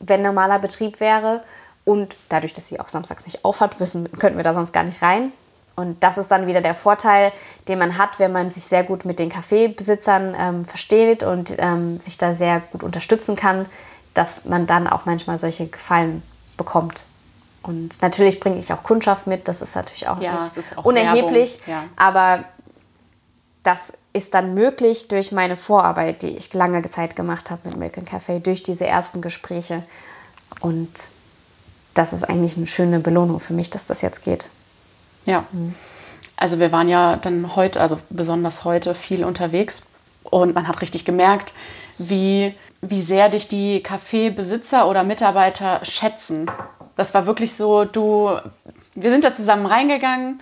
wenn 0.00 0.22
normaler 0.22 0.58
Betrieb 0.58 0.98
wäre. 0.98 1.42
Und 1.84 2.16
dadurch, 2.28 2.52
dass 2.52 2.66
sie 2.66 2.80
auch 2.80 2.88
samstags 2.88 3.24
nicht 3.24 3.44
aufhat, 3.44 3.78
wissen, 3.80 4.10
könnten 4.18 4.36
wir 4.36 4.44
da 4.44 4.52
sonst 4.54 4.72
gar 4.72 4.82
nicht 4.84 5.00
rein. 5.02 5.32
Und 5.74 6.02
das 6.02 6.18
ist 6.18 6.30
dann 6.30 6.46
wieder 6.46 6.60
der 6.60 6.74
Vorteil, 6.74 7.32
den 7.68 7.78
man 7.78 7.96
hat, 7.96 8.18
wenn 8.18 8.32
man 8.32 8.50
sich 8.50 8.64
sehr 8.64 8.84
gut 8.84 9.04
mit 9.04 9.18
den 9.18 9.30
Kaffeebesitzern 9.30 10.36
ähm, 10.38 10.64
versteht 10.64 11.22
und 11.22 11.54
ähm, 11.58 11.98
sich 11.98 12.18
da 12.18 12.34
sehr 12.34 12.60
gut 12.72 12.82
unterstützen 12.82 13.36
kann, 13.36 13.66
dass 14.14 14.44
man 14.44 14.66
dann 14.66 14.86
auch 14.86 15.06
manchmal 15.06 15.38
solche 15.38 15.66
Gefallen 15.66 16.22
bekommt. 16.56 17.06
Und 17.62 18.02
natürlich 18.02 18.40
bringe 18.40 18.58
ich 18.58 18.72
auch 18.72 18.82
Kundschaft 18.82 19.26
mit, 19.26 19.48
das 19.48 19.62
ist 19.62 19.74
natürlich 19.76 20.08
auch 20.08 20.20
Ja, 20.20 20.32
nicht 20.32 20.78
auch 20.78 20.84
unerheblich. 20.84 21.60
Ja. 21.66 21.84
Aber 21.96 22.44
das 23.62 23.92
ist 24.12 24.34
dann 24.34 24.54
möglich 24.54 25.08
durch 25.08 25.32
meine 25.32 25.56
Vorarbeit, 25.56 26.22
die 26.22 26.36
ich 26.36 26.52
lange 26.52 26.82
Zeit 26.90 27.16
gemacht 27.16 27.50
habe 27.50 27.68
mit 27.68 27.78
Milk 27.78 27.96
Café, 27.96 28.40
durch 28.40 28.62
diese 28.62 28.86
ersten 28.86 29.22
Gespräche. 29.22 29.84
Und 30.60 30.90
das 31.94 32.12
ist 32.12 32.24
eigentlich 32.24 32.56
eine 32.56 32.66
schöne 32.66 32.98
Belohnung 32.98 33.40
für 33.40 33.54
mich, 33.54 33.70
dass 33.70 33.86
das 33.86 34.02
jetzt 34.02 34.22
geht. 34.22 34.48
Ja. 35.26 35.44
Also 36.36 36.58
wir 36.58 36.72
waren 36.72 36.88
ja 36.88 37.16
dann 37.16 37.54
heute, 37.54 37.80
also 37.80 37.98
besonders 38.10 38.64
heute, 38.64 38.94
viel 38.94 39.24
unterwegs 39.24 39.86
und 40.24 40.54
man 40.54 40.66
hat 40.66 40.80
richtig 40.80 41.04
gemerkt, 41.04 41.52
wie, 41.98 42.54
wie 42.80 43.02
sehr 43.02 43.28
dich 43.28 43.48
die 43.48 43.82
Kaffeebesitzer 43.82 44.88
oder 44.88 45.04
Mitarbeiter 45.04 45.84
schätzen. 45.84 46.50
Das 46.96 47.14
war 47.14 47.26
wirklich 47.26 47.54
so, 47.54 47.84
du, 47.84 48.36
wir 48.94 49.10
sind 49.10 49.24
da 49.24 49.32
zusammen 49.32 49.66
reingegangen, 49.66 50.40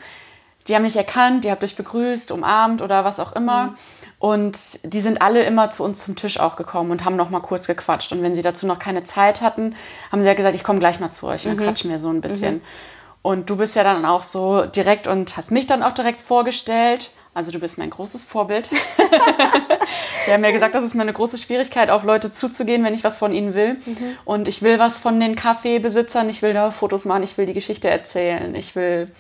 die 0.69 0.75
haben 0.75 0.85
dich 0.85 0.97
erkannt, 0.97 1.45
die 1.45 1.51
habt 1.51 1.65
euch 1.65 1.77
begrüßt, 1.77 2.31
umarmt 2.31 2.83
oder 2.83 3.05
was 3.05 3.19
auch 3.21 3.33
immer. 3.33 3.75
Und 4.19 4.81
die 4.85 5.01
sind 5.01 5.23
alle 5.23 5.43
immer 5.45 5.71
zu 5.71 5.83
uns 5.83 6.01
zum 6.01 6.15
Tisch 6.15 6.39
auch 6.39 6.57
gekommen 6.57 6.91
und 6.91 7.07
haben 7.07 7.17
noch 7.17 7.31
mal 7.31 7.41
kurz 7.41 7.67
gequatscht. 7.67 8.13
Und 8.13 8.23
wenn 8.23 8.35
sie 8.35 8.43
dazu 8.43 8.67
noch 8.67 8.79
keine 8.79 9.03
Zeit 9.03 9.41
hatten, 9.41 9.75
haben 10.13 10.21
sie 10.21 10.29
ja 10.29 10.35
gesagt, 10.35 10.55
ich 10.55 10.63
komme 10.63 10.79
gleich 10.79 11.01
mal 11.01 11.11
zu 11.11 11.27
euch 11.27 11.47
und 11.47 11.57
dann 11.57 11.65
quatschen 11.65 11.91
wir 11.91 11.99
so 11.99 12.11
ein 12.11 12.21
bisschen. 12.21 12.61
Und 13.23 13.51
du 13.51 13.57
bist 13.57 13.77
ja 13.77 13.85
dann 13.85 14.05
auch 14.05 14.25
so 14.25 14.65
direkt 14.65 15.07
und 15.07 15.37
hast 15.37 15.51
mich 15.51 15.67
dann 15.67 15.83
auch 15.83 15.93
direkt 15.93 16.21
vorgestellt. 16.21 17.11
Also 17.33 17.53
du 17.53 17.59
bist 17.61 17.79
mein 17.79 17.91
großes 17.91 18.25
Vorbild. 18.25 18.67
Sie 20.25 20.33
haben 20.33 20.41
mir 20.41 20.53
gesagt, 20.53 20.75
das 20.75 20.83
ist 20.83 20.95
meine 20.95 21.13
große 21.13 21.39
Schwierigkeit, 21.39 21.91
auf 21.91 22.03
Leute 22.03 22.33
zuzugehen, 22.33 22.83
wenn 22.83 22.95
ich 22.95 23.05
was 23.05 23.17
von 23.17 23.33
ihnen 23.33 23.55
will. 23.55 23.77
Und 24.25 24.49
ich 24.49 24.63
will 24.63 24.79
was 24.79 24.99
von 24.99 25.21
den 25.21 25.37
Kaffeebesitzern, 25.37 26.29
ich 26.29 26.43
will 26.43 26.55
da 26.55 26.71
Fotos 26.71 27.05
machen, 27.05 27.23
ich 27.23 27.39
will 27.39 27.47
die 27.47 27.53
Geschichte 27.53 27.89
erzählen, 27.89 28.55
ich 28.55 28.75
will, 28.75 29.11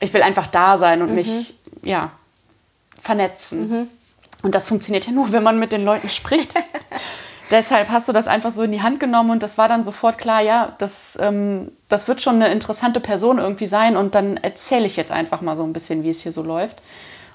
ich 0.00 0.12
will 0.12 0.22
einfach 0.22 0.46
da 0.48 0.76
sein 0.76 1.00
und 1.00 1.14
mich, 1.14 1.54
ja, 1.82 2.10
vernetzen. 3.00 3.88
Und 4.42 4.54
das 4.54 4.68
funktioniert 4.68 5.06
ja 5.06 5.12
nur, 5.12 5.32
wenn 5.32 5.42
man 5.42 5.58
mit 5.58 5.72
den 5.72 5.84
Leuten 5.84 6.08
spricht. 6.08 6.52
Deshalb 7.50 7.88
hast 7.88 8.08
du 8.08 8.12
das 8.12 8.28
einfach 8.28 8.50
so 8.50 8.62
in 8.62 8.72
die 8.72 8.82
Hand 8.82 9.00
genommen 9.00 9.30
und 9.30 9.42
das 9.42 9.56
war 9.56 9.68
dann 9.68 9.82
sofort 9.82 10.18
klar, 10.18 10.42
ja, 10.42 10.74
das, 10.78 11.16
ähm, 11.20 11.72
das 11.88 12.06
wird 12.06 12.20
schon 12.20 12.36
eine 12.36 12.48
interessante 12.48 13.00
Person 13.00 13.38
irgendwie 13.38 13.66
sein 13.66 13.96
und 13.96 14.14
dann 14.14 14.36
erzähle 14.36 14.86
ich 14.86 14.96
jetzt 14.96 15.10
einfach 15.10 15.40
mal 15.40 15.56
so 15.56 15.64
ein 15.64 15.72
bisschen, 15.72 16.02
wie 16.02 16.10
es 16.10 16.20
hier 16.20 16.32
so 16.32 16.42
läuft. 16.42 16.82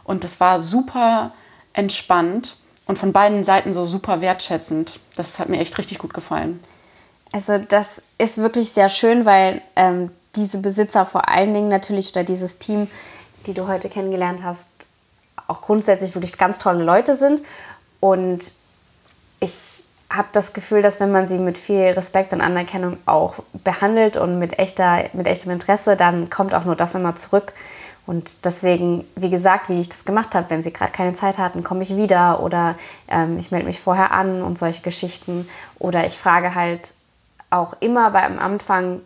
Und 0.04 0.23
das 0.23 0.39
war 0.39 0.62
super 0.62 1.32
entspannt 1.73 2.58
und 2.86 2.99
von 2.99 3.12
beiden 3.12 3.43
Seiten 3.43 3.73
so 3.73 3.86
super 3.86 4.21
wertschätzend. 4.21 4.99
Das 5.15 5.39
hat 5.39 5.49
mir 5.49 5.60
echt 5.60 5.78
richtig 5.78 5.97
gut 5.97 6.13
gefallen. 6.13 6.60
Also 7.32 7.58
das 7.58 8.04
ist 8.19 8.38
wirklich 8.38 8.71
sehr 8.71 8.89
schön, 8.89 9.26
weil 9.26 9.62
ähm, 9.76 10.12
diese 10.36 10.60
Besitzer 10.60 11.06
vor 11.06 11.30
allen 11.30 11.54
Dingen 11.54 11.69
natürlich 11.69 12.12
oder 12.12 12.23
dieses 12.23 12.60
Team, 12.60 12.88
die 13.47 13.56
du 13.56 13.67
heute 13.67 13.89
kennengelernt 13.89 14.43
hast, 14.43 14.69
auch 15.47 15.62
grundsätzlich 15.62 16.13
wirklich 16.13 16.38
ganz 16.38 16.60
tolle 16.60 16.84
Leute 16.84 17.15
sind. 17.15 17.41
Und 17.99 18.43
ich 19.39 19.84
habe 20.13 20.28
das 20.32 20.54
Gefühl, 20.54 20.82
dass 20.82 20.99
wenn 20.99 21.12
man 21.12 21.28
sie 21.28 21.39
mit 21.39 21.58
viel 21.58 21.88
Respekt 21.88 22.34
und 22.34 22.41
Anerkennung 22.41 22.97
auch 23.06 23.36
behandelt 23.63 24.15
und 24.15 24.38
mit, 24.38 24.60
echter, 24.60 25.04
mit 25.13 25.28
echtem 25.28 25.52
Interesse, 25.52 25.95
dann 25.95 26.30
kommt 26.30 26.54
auch 26.54 26.65
nur 26.65 26.76
das 26.76 26.95
immer 26.95 27.15
zurück. 27.15 27.54
Und 28.06 28.45
deswegen, 28.45 29.06
wie 29.15 29.30
gesagt, 29.30 29.69
wie 29.69 29.80
ich 29.80 29.89
das 29.89 30.06
gemacht 30.06 30.36
habe, 30.36 30.49
wenn 30.49 30.62
sie 30.62 30.73
gerade 30.73 30.91
keine 30.91 31.13
Zeit 31.13 31.38
hatten, 31.38 31.63
komme 31.63 31.84
ich 31.84 31.95
wieder 31.95 32.41
oder 32.41 32.76
ähm, 33.08 33.38
ich 33.39 33.49
melde 33.49 33.65
mich 33.65 33.80
vorher 33.80 34.12
an 34.12 34.43
und 34.43 34.58
solche 34.58 34.82
Geschichten. 34.82 35.47
Oder 35.80 36.06
ich 36.06 36.17
frage 36.17 36.54
halt 36.54 36.93
auch 37.49 37.76
immer 37.80 38.12
beim 38.12 38.39
Anfang 38.39 39.02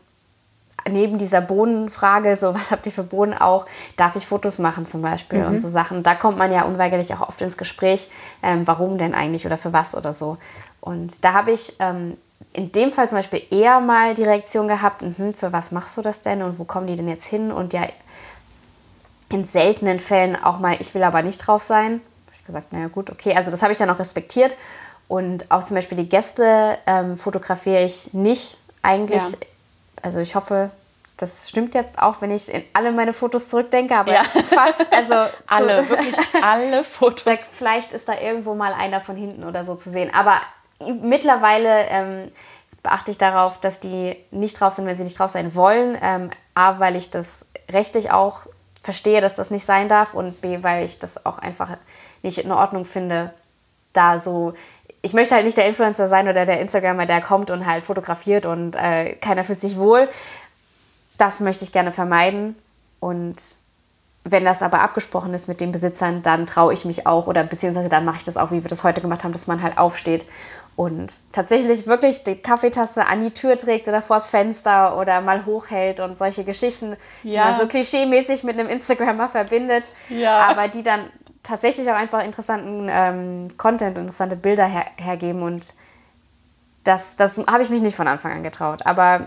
neben 0.90 1.18
dieser 1.18 1.42
Bohnenfrage, 1.42 2.36
so 2.38 2.54
was 2.54 2.72
habt 2.72 2.86
ihr 2.86 2.92
für 2.92 3.04
Bohnen 3.04 3.34
auch, 3.34 3.66
darf 3.96 4.16
ich 4.16 4.26
Fotos 4.26 4.60
machen 4.60 4.86
zum 4.86 5.02
Beispiel 5.02 5.44
und 5.46 5.60
so 5.60 5.68
Sachen. 5.68 6.04
Da 6.04 6.16
kommt 6.16 6.38
man 6.38 6.52
ja 6.52 6.64
unweigerlich 6.64 7.14
auch 7.14 7.22
oft 7.28 7.42
ins 7.42 7.58
Gespräch, 7.58 8.10
ähm, 8.42 8.66
warum 8.66 8.98
denn 8.98 9.14
eigentlich 9.14 9.46
oder 9.46 9.58
für 9.58 9.74
was 9.74 9.96
oder 9.96 10.14
so. 10.14 10.38
Und 10.82 11.24
da 11.26 11.34
habe 11.34 11.52
ich 11.52 11.76
ähm, 11.80 12.18
in 12.54 12.72
dem 12.72 12.92
Fall 12.92 13.08
zum 13.10 13.18
Beispiel 13.18 13.42
eher 13.52 13.80
mal 13.80 14.14
die 14.14 14.24
Reaktion 14.24 14.68
gehabt, 14.68 15.02
mhm, 15.02 15.34
für 15.34 15.52
was 15.52 15.72
machst 15.72 15.98
du 15.98 16.02
das 16.02 16.22
denn 16.22 16.42
und 16.44 16.60
wo 16.60 16.64
kommen 16.64 16.88
die 16.88 16.96
denn 16.96 17.08
jetzt 17.10 17.26
hin? 17.26 17.52
Und 17.52 17.74
ja, 17.74 17.84
in 19.30 19.44
seltenen 19.44 20.00
Fällen 20.00 20.42
auch 20.42 20.60
mal, 20.60 20.78
ich 20.80 20.94
will 20.96 21.04
aber 21.04 21.22
nicht 21.22 21.38
drauf 21.46 21.62
sein. 21.62 22.02
Ich 22.34 22.46
gesagt, 22.46 22.72
naja 22.72 22.88
gut, 22.88 23.10
okay, 23.10 23.34
also 23.36 23.52
das 23.52 23.62
habe 23.62 23.72
ich 23.74 23.78
dann 23.78 23.90
auch 23.90 24.00
respektiert. 24.00 24.56
Und 25.10 25.52
auch 25.52 25.64
zum 25.64 25.76
Beispiel 25.76 25.98
die 25.98 26.08
Gäste 26.10 26.78
ähm, 26.86 27.18
fotografiere 27.18 27.84
ich 27.84 28.14
nicht 28.14 28.58
eigentlich. 28.84 29.24
Ja. 29.24 29.38
Also 30.02 30.20
ich 30.20 30.36
hoffe, 30.36 30.70
das 31.18 31.50
stimmt 31.50 31.76
jetzt 31.76 32.00
auch, 32.02 32.22
wenn 32.22 32.30
ich 32.32 32.54
in 32.54 32.64
alle 32.74 32.92
meine 32.92 33.12
Fotos 33.14 33.50
zurückdenke, 33.50 33.96
aber 33.98 34.14
Ja. 34.14 34.24
fast, 34.24 34.86
also 34.94 35.14
Alle, 35.48 35.90
wirklich 35.90 36.16
alle 36.42 36.84
Fotos. 36.84 37.24
Vielleicht- 37.24 37.44
Vielleicht 37.52 37.92
ist 37.94 38.08
da 38.08 38.20
irgendwo 38.20 38.54
mal 38.54 38.74
einer 38.74 39.02
von 39.02 39.16
hinten 39.18 39.44
oder 39.44 39.66
so 39.66 39.76
zu 39.76 39.90
sehen. 39.92 40.14
Aber 40.14 40.40
mittlerweile 41.02 41.86
ähm, 41.90 42.32
beachte 42.84 43.12
ich 43.12 43.18
darauf, 43.18 43.60
dass 43.60 43.80
die 43.80 44.16
nicht 44.32 44.60
drauf 44.60 44.74
sind, 44.74 44.86
wenn 44.86 44.96
sie 44.96 45.04
nicht 45.04 45.20
drauf 45.20 45.32
sein 45.32 45.54
wollen. 45.56 45.98
Ähm, 46.02 46.30
A, 46.54 46.80
weil 46.80 46.96
ich 46.96 47.12
das 47.12 47.46
rechtlich 47.70 48.12
auch 48.12 48.46
verstehe, 48.82 49.22
dass 49.22 49.36
das 49.36 49.52
nicht 49.52 49.66
sein 49.66 49.90
darf. 49.90 50.14
Und 50.14 50.42
B, 50.42 50.64
weil 50.64 50.86
ich 50.86 51.00
das 51.00 51.26
auch 51.26 51.38
einfach 51.38 51.78
nicht 52.24 52.38
in 52.38 52.52
Ordnung 52.52 52.86
finde, 52.86 53.34
da 53.94 54.20
so. 54.20 54.54
Ich 55.02 55.14
möchte 55.14 55.36
halt 55.36 55.46
nicht 55.46 55.58
der 55.58 55.68
Influencer 55.68 56.08
sein 56.08 56.28
oder 56.28 56.46
der 56.46 56.60
Instagrammer, 56.60 57.06
der 57.06 57.22
kommt 57.22 57.50
und 57.50 57.66
halt 57.66 57.84
fotografiert 57.84 58.46
und 58.46 58.76
äh, 58.76 59.14
keiner 59.16 59.44
fühlt 59.44 59.62
sich 59.62 59.78
wohl. 59.78 60.10
Das 61.18 61.40
möchte 61.40 61.64
ich 61.64 61.72
gerne 61.72 61.92
vermeiden. 61.92 62.56
Und 63.00 63.36
wenn 64.24 64.44
das 64.44 64.62
aber 64.62 64.82
abgesprochen 64.82 65.34
ist 65.34 65.48
mit 65.48 65.62
den 65.62 65.72
Besitzern, 65.72 66.22
dann 66.22 66.46
traue 66.46 66.74
ich 66.74 66.84
mich 66.84 67.08
auch 67.08 67.28
oder 67.28 67.44
beziehungsweise 67.44 67.90
dann 67.90 68.06
mache 68.06 68.18
ich 68.18 68.24
das 68.24 68.38
auch, 68.38 68.52
wie 68.52 68.64
wir 68.64 68.70
das 68.70 68.84
heute 68.84 69.02
gemacht 69.02 69.24
haben, 69.24 69.32
dass 69.32 69.48
man 69.48 69.62
halt 69.62 69.78
aufsteht 69.78 70.26
und 70.78 71.18
tatsächlich 71.34 71.88
wirklich 71.88 72.24
die 72.24 72.36
Kaffeetasse 72.36 73.06
an 73.08 73.20
die 73.20 73.32
Tür 73.34 73.58
trägt 73.58 73.88
oder 73.90 74.02
vors 74.02 74.28
Fenster 74.28 74.98
oder 74.98 75.20
mal 75.22 75.46
hochhält 75.46 76.00
und 76.00 76.18
solche 76.18 76.44
Geschichten, 76.46 76.96
die 77.24 77.32
Ja. 77.32 77.46
man 77.46 77.58
so 77.58 77.68
klischeemäßig 77.68 78.44
mit 78.46 78.58
einem 78.60 78.70
Instagrammer 78.70 79.28
verbindet, 79.28 79.86
Ja. 80.08 80.38
aber 80.38 80.68
die 80.70 80.84
dann 80.84 81.10
tatsächlich 81.44 81.90
auch 81.90 81.96
einfach 81.96 82.24
interessanten 82.24 82.88
ähm, 82.92 83.48
Content, 83.58 83.98
interessante 83.98 84.36
Bilder 84.36 84.66
her 84.66 84.86
hergeben 84.98 85.42
und 85.42 85.74
das, 86.84 87.16
das 87.18 87.38
habe 87.40 87.64
ich 87.64 87.70
mich 87.70 87.82
nicht 87.82 87.96
von 87.98 88.08
Anfang 88.08 88.32
an 88.32 88.44
getraut, 88.44 88.86
aber 88.86 89.22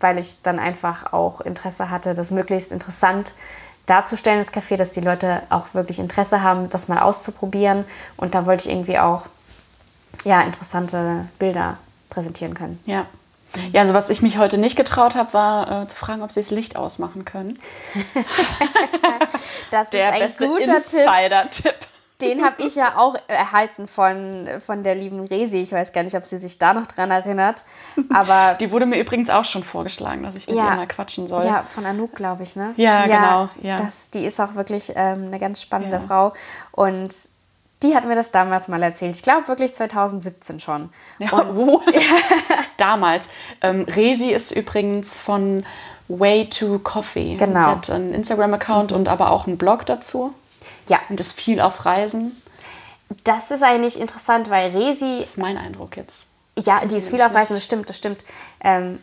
weil 0.00 0.18
ich 0.18 0.40
dann 0.42 0.58
einfach 0.58 1.12
auch 1.12 1.42
Interesse 1.42 1.90
hatte, 1.90 2.14
das 2.14 2.30
möglichst 2.30 2.72
interessant 2.72 3.34
darzustellen, 3.84 4.38
das 4.38 4.52
Café, 4.52 4.76
dass 4.76 4.92
die 4.92 5.00
Leute 5.00 5.42
auch 5.50 5.74
wirklich 5.74 5.98
Interesse 5.98 6.42
haben, 6.42 6.68
das 6.70 6.88
mal 6.88 7.00
auszuprobieren. 7.00 7.84
Und 8.16 8.34
da 8.34 8.46
wollte 8.46 8.66
ich 8.68 8.74
irgendwie 8.74 8.98
auch 8.98 9.24
ja, 10.24 10.42
interessante 10.42 11.28
Bilder 11.38 11.78
präsentieren 12.10 12.54
können. 12.54 12.78
Ja. 12.86 13.06
Ja, 13.72 13.80
also 13.80 13.94
was 13.94 14.10
ich 14.10 14.22
mich 14.22 14.38
heute 14.38 14.58
nicht 14.58 14.76
getraut 14.76 15.16
habe, 15.16 15.32
war 15.34 15.82
äh, 15.82 15.86
zu 15.86 15.96
fragen, 15.96 16.22
ob 16.22 16.30
sie 16.30 16.40
das 16.40 16.50
Licht 16.52 16.76
ausmachen 16.76 17.24
können. 17.24 17.58
Das 19.70 19.90
Der 19.90 20.08
ist 20.10 20.14
ein 20.14 20.20
beste 20.20 20.46
guter 20.46 20.64
Tipp. 20.82 21.00
Insider-Tipp. 21.00 21.74
Den 22.20 22.44
habe 22.44 22.56
ich 22.62 22.74
ja 22.74 22.98
auch 22.98 23.14
erhalten 23.28 23.86
von, 23.86 24.46
von 24.60 24.82
der 24.82 24.94
lieben 24.94 25.20
Resi. 25.20 25.56
Ich 25.62 25.72
weiß 25.72 25.92
gar 25.92 26.02
nicht, 26.02 26.14
ob 26.14 26.24
sie 26.24 26.38
sich 26.38 26.58
da 26.58 26.74
noch 26.74 26.86
dran 26.86 27.10
erinnert. 27.10 27.64
Aber 28.12 28.54
Die 28.60 28.70
wurde 28.72 28.84
mir 28.84 28.98
übrigens 29.00 29.30
auch 29.30 29.44
schon 29.44 29.64
vorgeschlagen, 29.64 30.22
dass 30.22 30.34
ich 30.36 30.46
mit 30.46 30.56
Ja. 30.56 30.70
ihr 30.72 30.76
mal 30.76 30.86
quatschen 30.86 31.28
soll. 31.28 31.44
Ja, 31.44 31.62
von 31.64 31.86
Anouk, 31.86 32.14
glaube 32.14 32.42
ich, 32.42 32.56
ne? 32.56 32.74
Ja, 32.76 33.06
genau, 33.06 33.48
ja. 33.62 33.76
Das, 33.76 34.10
die 34.10 34.26
ist 34.26 34.38
auch 34.38 34.54
wirklich 34.54 34.92
ähm, 34.96 35.26
eine 35.28 35.38
ganz 35.38 35.62
spannende 35.62 35.96
Ja. 35.96 36.02
Frau. 36.06 36.32
Und 36.72 37.14
die 37.82 37.94
hat 37.94 38.04
mir 38.04 38.14
das 38.14 38.30
damals 38.30 38.68
mal 38.68 38.82
erzählt. 38.82 39.16
Ich 39.16 39.22
glaube 39.22 39.48
wirklich 39.48 39.74
2017 39.74 40.60
schon. 40.60 40.90
Ja, 41.18 41.30
Und 41.32 41.58
uh, 41.58 41.80
damals. 42.76 43.28
Ähm, 43.62 43.84
Resi 43.88 44.30
ist 44.32 44.50
übrigens 44.52 45.18
von 45.18 45.64
Way 46.08 46.50
to 46.50 46.78
Coffee. 46.80 47.36
Genau. 47.36 47.58
Sie 47.60 47.66
hat 47.66 47.90
einen 47.90 48.12
Instagram-Account 48.14 48.92
und 48.92 49.08
aber 49.08 49.30
auch 49.30 49.46
einen 49.46 49.56
Blog 49.58 49.86
dazu. 49.86 50.34
ja, 50.88 50.98
Und 51.08 51.20
ist 51.20 51.32
viel 51.38 51.60
auf 51.60 51.86
Reisen. 51.86 52.40
das 53.24 53.50
ist 53.50 53.62
eigentlich 53.62 53.98
interessant, 54.00 54.50
weil 54.50 54.70
Resi, 54.70 55.18
Das 55.20 55.30
ist 55.30 55.38
mein 55.38 55.56
Eindruck 55.56 55.96
jetzt. 55.96 56.26
ja, 56.58 56.84
die 56.84 56.96
ist 56.96 57.10
viel 57.10 57.22
auf 57.22 57.32
Reisen, 57.34 57.54
das 57.54 57.64
stimmt, 57.64 57.88
das 57.88 57.96
stimmt. 57.96 58.24
Ähm, 58.62 58.98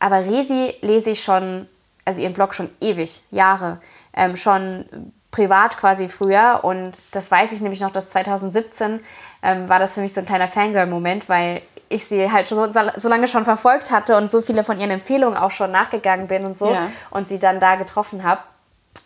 aber 0.00 0.18
Resi 0.26 0.74
lese 0.82 1.10
ich 1.10 1.22
schon 1.22 1.66
also 2.04 2.20
ihren 2.22 2.32
Blog 2.32 2.54
schon 2.54 2.70
ewig, 2.80 3.22
Jahre, 3.30 3.80
ähm, 4.14 4.36
schon 4.36 4.84
privat 5.30 5.76
quasi 5.76 6.08
früher. 6.08 6.60
Und 6.62 7.14
das 7.14 7.30
weiß 7.30 7.52
ich 7.52 7.60
nämlich 7.60 7.80
noch, 7.80 7.90
dass 7.90 8.10
2017 8.10 9.00
ähm, 9.42 9.68
war 9.68 9.78
das 9.78 9.94
für 9.94 10.00
mich 10.00 10.12
so 10.12 10.20
ein 10.20 10.26
kleiner 10.26 10.48
Fangirl-Moment, 10.48 11.28
weil 11.28 11.62
ich 11.88 12.04
sie 12.06 12.30
halt 12.30 12.46
schon 12.46 12.72
so, 12.72 12.80
so, 12.96 13.08
lange 13.08 13.28
schon 13.28 13.44
verfolgt 13.44 13.90
hatte 13.90 14.16
und 14.16 14.30
so 14.30 14.42
viele 14.42 14.62
von 14.64 14.78
ihren 14.78 14.90
Empfehlungen 14.90 15.38
auch 15.38 15.50
schon 15.50 15.70
nachgegangen 15.70 16.26
bin 16.26 16.44
und 16.44 16.56
so 16.56 16.70
ja. 16.70 16.90
und 17.10 17.28
sie 17.28 17.38
dann 17.38 17.60
da 17.60 17.76
getroffen 17.76 18.24
habe. 18.24 18.42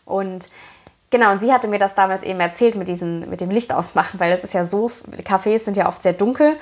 Und 0.04 0.48
genau, 1.10 1.30
und 1.30 1.40
sie 1.40 1.52
hatte 1.52 1.68
mir 1.68 1.78
das 1.78 1.94
damals 1.94 2.24
eben 2.24 2.40
erzählt 2.40 2.74
mit, 2.74 2.88
diesen, 2.88 3.30
mit 3.30 3.40
dem 3.40 3.50
Licht 3.50 3.72
ausmachen, 3.72 4.18
weil 4.18 4.30
das 4.30 4.42
ist 4.42 4.52
ja 4.52 4.64
so, 4.64 4.90
Cafés 5.22 5.60
sind 5.60 5.76
ja 5.76 5.86
oft 5.86 6.02
sehr 6.02 6.12
dunkel 6.12 6.56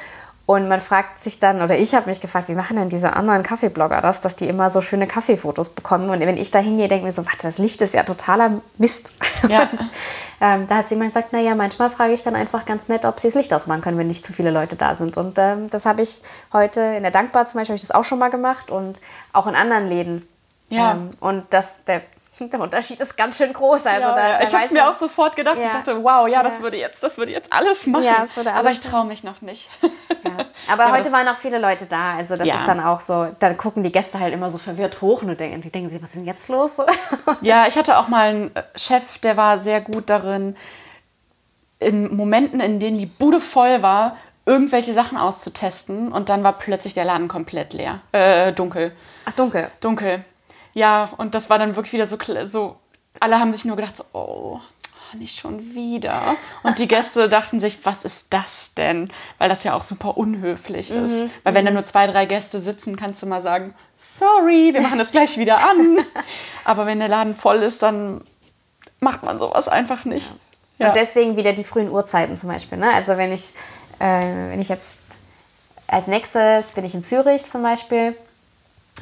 und 0.51 0.67
man 0.67 0.81
fragt 0.81 1.23
sich 1.23 1.39
dann, 1.39 1.63
oder 1.63 1.79
ich 1.79 1.95
habe 1.95 2.11
mich 2.11 2.21
gefragt, 2.21 2.49
wie 2.49 2.57
machen 2.57 2.77
denn 2.77 2.89
diese 2.89 3.13
anderen 3.13 3.45
Kaffeeblogger 3.45 4.01
das, 4.01 4.21
dass 4.21 4.35
die 4.35 4.49
immer 4.49 4.69
so 4.69 4.81
schöne 4.81 5.07
Kaffeefotos 5.07 5.69
bekommen? 5.69 6.11
Und 6.11 6.19
wenn 6.19 6.37
ich 6.37 6.51
da 6.51 6.59
hingehe, 6.59 6.89
denke 6.89 7.07
ich 7.07 7.17
mir 7.17 7.23
so, 7.23 7.25
warte, 7.25 7.43
das 7.43 7.59
Licht 7.59 7.81
ist 7.83 7.95
ja 7.95 8.03
totaler 8.03 8.61
Mist. 8.77 9.13
Ja. 9.49 9.63
Und 9.63 9.89
ähm, 10.43 10.67
da 10.67 10.77
hat 10.77 10.89
sie 10.89 10.97
immer 10.97 11.07
gesagt, 11.07 11.33
naja, 11.33 11.55
manchmal 11.55 11.89
frage 11.89 12.13
ich 12.13 12.23
dann 12.23 12.35
einfach 12.35 12.67
ganz 12.67 12.89
nett, 12.89 13.07
ob 13.07 13.19
sie 13.19 13.29
das 13.29 13.37
Licht 13.37 13.55
ausmachen 13.55 13.81
können, 13.81 13.97
wenn 13.97 14.09
nicht 14.09 14.27
zu 14.27 14.35
viele 14.35 14.51
Leute 14.51 14.77
da 14.77 14.95
sind. 14.95 15.17
Und 15.17 15.39
ähm, 15.39 15.71
das 15.71 15.87
habe 15.87 16.03
ich 16.03 16.21
heute 16.53 16.81
in 16.81 17.05
der 17.05 17.11
Dankbar 17.11 17.47
zum 17.47 17.59
Beispiel, 17.59 17.73
habe 17.73 17.77
ich 17.77 17.89
das 17.89 17.93
auch 17.93 18.05
schon 18.05 18.19
mal 18.19 18.29
gemacht 18.29 18.71
und 18.71 19.01
auch 19.33 19.47
in 19.47 19.55
anderen 19.55 19.87
Läden. 19.87 20.29
Ja. 20.69 20.93
Ähm, 20.93 21.11
und 21.21 21.45
das, 21.51 21.85
der 21.85 22.03
der 22.49 22.61
Unterschied 22.61 23.01
ist 23.01 23.17
ganz 23.17 23.37
schön 23.37 23.53
groß. 23.53 23.85
Also 23.87 24.09
ja, 24.09 24.15
da, 24.15 24.29
ja. 24.31 24.43
ich 24.43 24.55
habe 24.55 24.65
es 24.65 24.71
mir 24.71 24.89
auch 24.89 24.95
sofort 24.95 25.37
gedacht. 25.37 25.59
Ja. 25.59 25.67
Ich 25.67 25.73
dachte, 25.73 26.03
wow, 26.03 26.27
ja, 26.29 26.43
das 26.43 26.61
würde 26.61 26.79
jetzt, 26.79 27.03
das 27.03 27.19
würde 27.19 27.33
jetzt 27.33 27.53
alles 27.53 27.87
machen. 27.87 28.07
Alles 28.07 28.39
aber 28.47 28.71
ich 28.71 28.81
traue 28.81 29.05
mich 29.05 29.25
noch 29.25 29.41
nicht. 29.43 29.69
Aber 30.69 30.93
heute 30.93 31.13
waren 31.13 31.29
auch 31.29 31.37
viele 31.37 31.59
Leute 31.59 31.87
da. 31.87 32.15
Also 32.15 32.37
das 32.37 32.49
ist 32.49 32.67
dann 32.67 32.81
auch 32.81 33.01
so, 33.01 33.29
dann 33.39 33.57
gucken 33.57 33.83
die 33.83 33.93
Gäste 33.93 34.19
halt 34.19 34.33
immer 34.33 34.51
so 34.51 34.59
verwirrt 34.59 35.01
hoch 35.01 35.23
und 35.23 35.39
denken, 35.39 35.61
die 35.61 35.71
denken 35.71 35.89
sich, 35.89 36.01
was 36.01 36.11
ist 36.11 36.17
denn 36.17 36.25
jetzt 36.25 36.49
los? 36.49 36.77
ja, 37.43 37.67
ich 37.67 37.77
hatte 37.77 37.99
auch 37.99 38.09
mal 38.09 38.29
einen 38.29 38.57
äh, 38.57 38.63
Chef, 38.77 39.19
der 39.19 39.37
war 39.37 39.59
sehr 39.59 39.81
gut 39.81 40.09
darin, 40.09 40.57
in 41.79 42.15
Momenten, 42.15 42.61
in 42.61 42.79
denen 42.79 42.99
die 42.99 43.07
Bude 43.07 43.41
voll 43.41 43.83
war, 43.83 44.17
irgendwelche 44.47 44.95
Sachen 44.95 45.19
auszutesten 45.19 46.13
und 46.13 46.29
dann 46.29 46.43
war 46.43 46.55
plötzlich 46.55 46.95
der 46.95 47.05
Laden 47.05 47.29
komplett 47.29 47.73
leer. 47.73 48.01
Äh, 48.13 48.53
dunkel. 48.53 48.93
Ach, 49.25 49.33
dunkel. 49.33 49.71
Dunkel. 49.81 50.25
Ja, 50.75 51.11
und 51.17 51.35
das 51.35 51.51
war 51.51 51.59
dann 51.59 51.77
wirklich 51.77 51.93
wieder 51.93 52.07
so, 52.07 52.19
so 52.45 52.77
alle 53.19 53.39
haben 53.39 53.53
sich 53.53 53.65
nur 53.65 53.77
gedacht, 53.77 53.97
so, 53.97 54.05
oh, 54.13 54.61
nicht 55.15 55.41
schon 55.41 55.75
wieder. 55.75 56.23
Und 56.63 56.79
die 56.79 56.87
Gäste 56.87 57.29
dachten 57.29 57.61
sich, 57.61 57.85
was 57.85 58.05
ist 58.05 58.27
das 58.31 58.75
denn? 58.75 59.11
Weil 59.39 59.49
das 59.49 59.65
ja 59.65 59.75
auch 59.75 59.83
super 59.83 60.17
unhöflich 60.17 60.91
ist. 60.91 61.11
Mhm. 61.11 61.31
Weil 61.43 61.55
wenn 61.55 61.65
da 61.65 61.71
nur 61.73 61.85
zwei, 61.85 62.07
drei 62.07 62.27
Gäste 62.27 62.61
sitzen, 62.61 62.97
kannst 62.97 63.23
du 63.23 63.27
mal 63.27 63.43
sagen, 63.43 63.75
sorry, 63.97 64.73
wir 64.73 64.83
machen 64.83 64.99
das 64.99 65.11
gleich 65.11 65.37
wieder 65.39 65.59
an. 65.59 65.99
Aber 66.65 66.87
wenn 66.87 67.01
der 67.01 67.09
Laden 67.09 67.35
voll 67.35 67.63
ist, 67.63 67.83
dann 67.83 68.23
macht 69.01 69.23
man 69.23 69.39
sowas 69.39 69.69
einfach 69.69 70.05
nicht. 70.05 70.29
Ja. 70.29 70.37
Ja. 70.81 70.89
Und 70.89 70.97
deswegen 70.97 71.37
wieder 71.37 71.53
die 71.53 71.65
frühen 71.65 71.91
Uhrzeiten 71.91 72.37
zum 72.37 72.49
Beispiel. 72.49 72.79
Ne? 72.79 72.91
Also 72.93 73.19
wenn 73.19 73.33
ich, 73.33 73.53
äh, 73.99 74.51
wenn 74.51 74.61
ich 74.61 74.71
jetzt 74.71 75.01
als 75.87 76.07
nächstes 76.07 76.73
bin 76.73 76.85
ich 76.85 76.95
in 76.95 77.05
Zürich 77.05 77.45
zum 77.47 77.63
Beispiel 77.63 78.17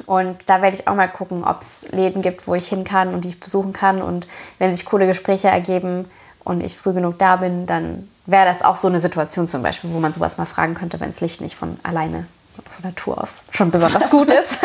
und 0.05 0.49
da 0.49 0.61
werde 0.61 0.75
ich 0.75 0.87
auch 0.87 0.95
mal 0.95 1.07
gucken, 1.07 1.43
ob 1.43 1.61
es 1.61 1.81
Läden 1.91 2.21
gibt, 2.21 2.47
wo 2.47 2.55
ich 2.55 2.67
hin 2.67 2.83
kann 2.83 3.13
und 3.13 3.25
die 3.25 3.29
ich 3.29 3.39
besuchen 3.39 3.73
kann. 3.73 4.01
Und 4.01 4.27
wenn 4.57 4.73
sich 4.73 4.85
coole 4.85 5.07
Gespräche 5.07 5.49
ergeben 5.49 6.05
und 6.43 6.63
ich 6.63 6.77
früh 6.77 6.93
genug 6.93 7.17
da 7.19 7.37
bin, 7.37 7.65
dann 7.65 8.07
wäre 8.25 8.45
das 8.45 8.61
auch 8.61 8.77
so 8.77 8.87
eine 8.87 8.99
Situation 8.99 9.47
zum 9.47 9.63
Beispiel, 9.63 9.91
wo 9.91 9.99
man 9.99 10.13
sowas 10.13 10.37
mal 10.37 10.45
fragen 10.45 10.73
könnte, 10.73 10.99
wenn 10.99 11.09
das 11.09 11.21
Licht 11.21 11.41
nicht 11.41 11.55
von 11.55 11.79
alleine, 11.83 12.27
von 12.69 12.83
Natur 12.83 13.21
aus 13.21 13.43
schon 13.51 13.71
besonders 13.71 14.09
gut 14.09 14.31
ist. 14.31 14.59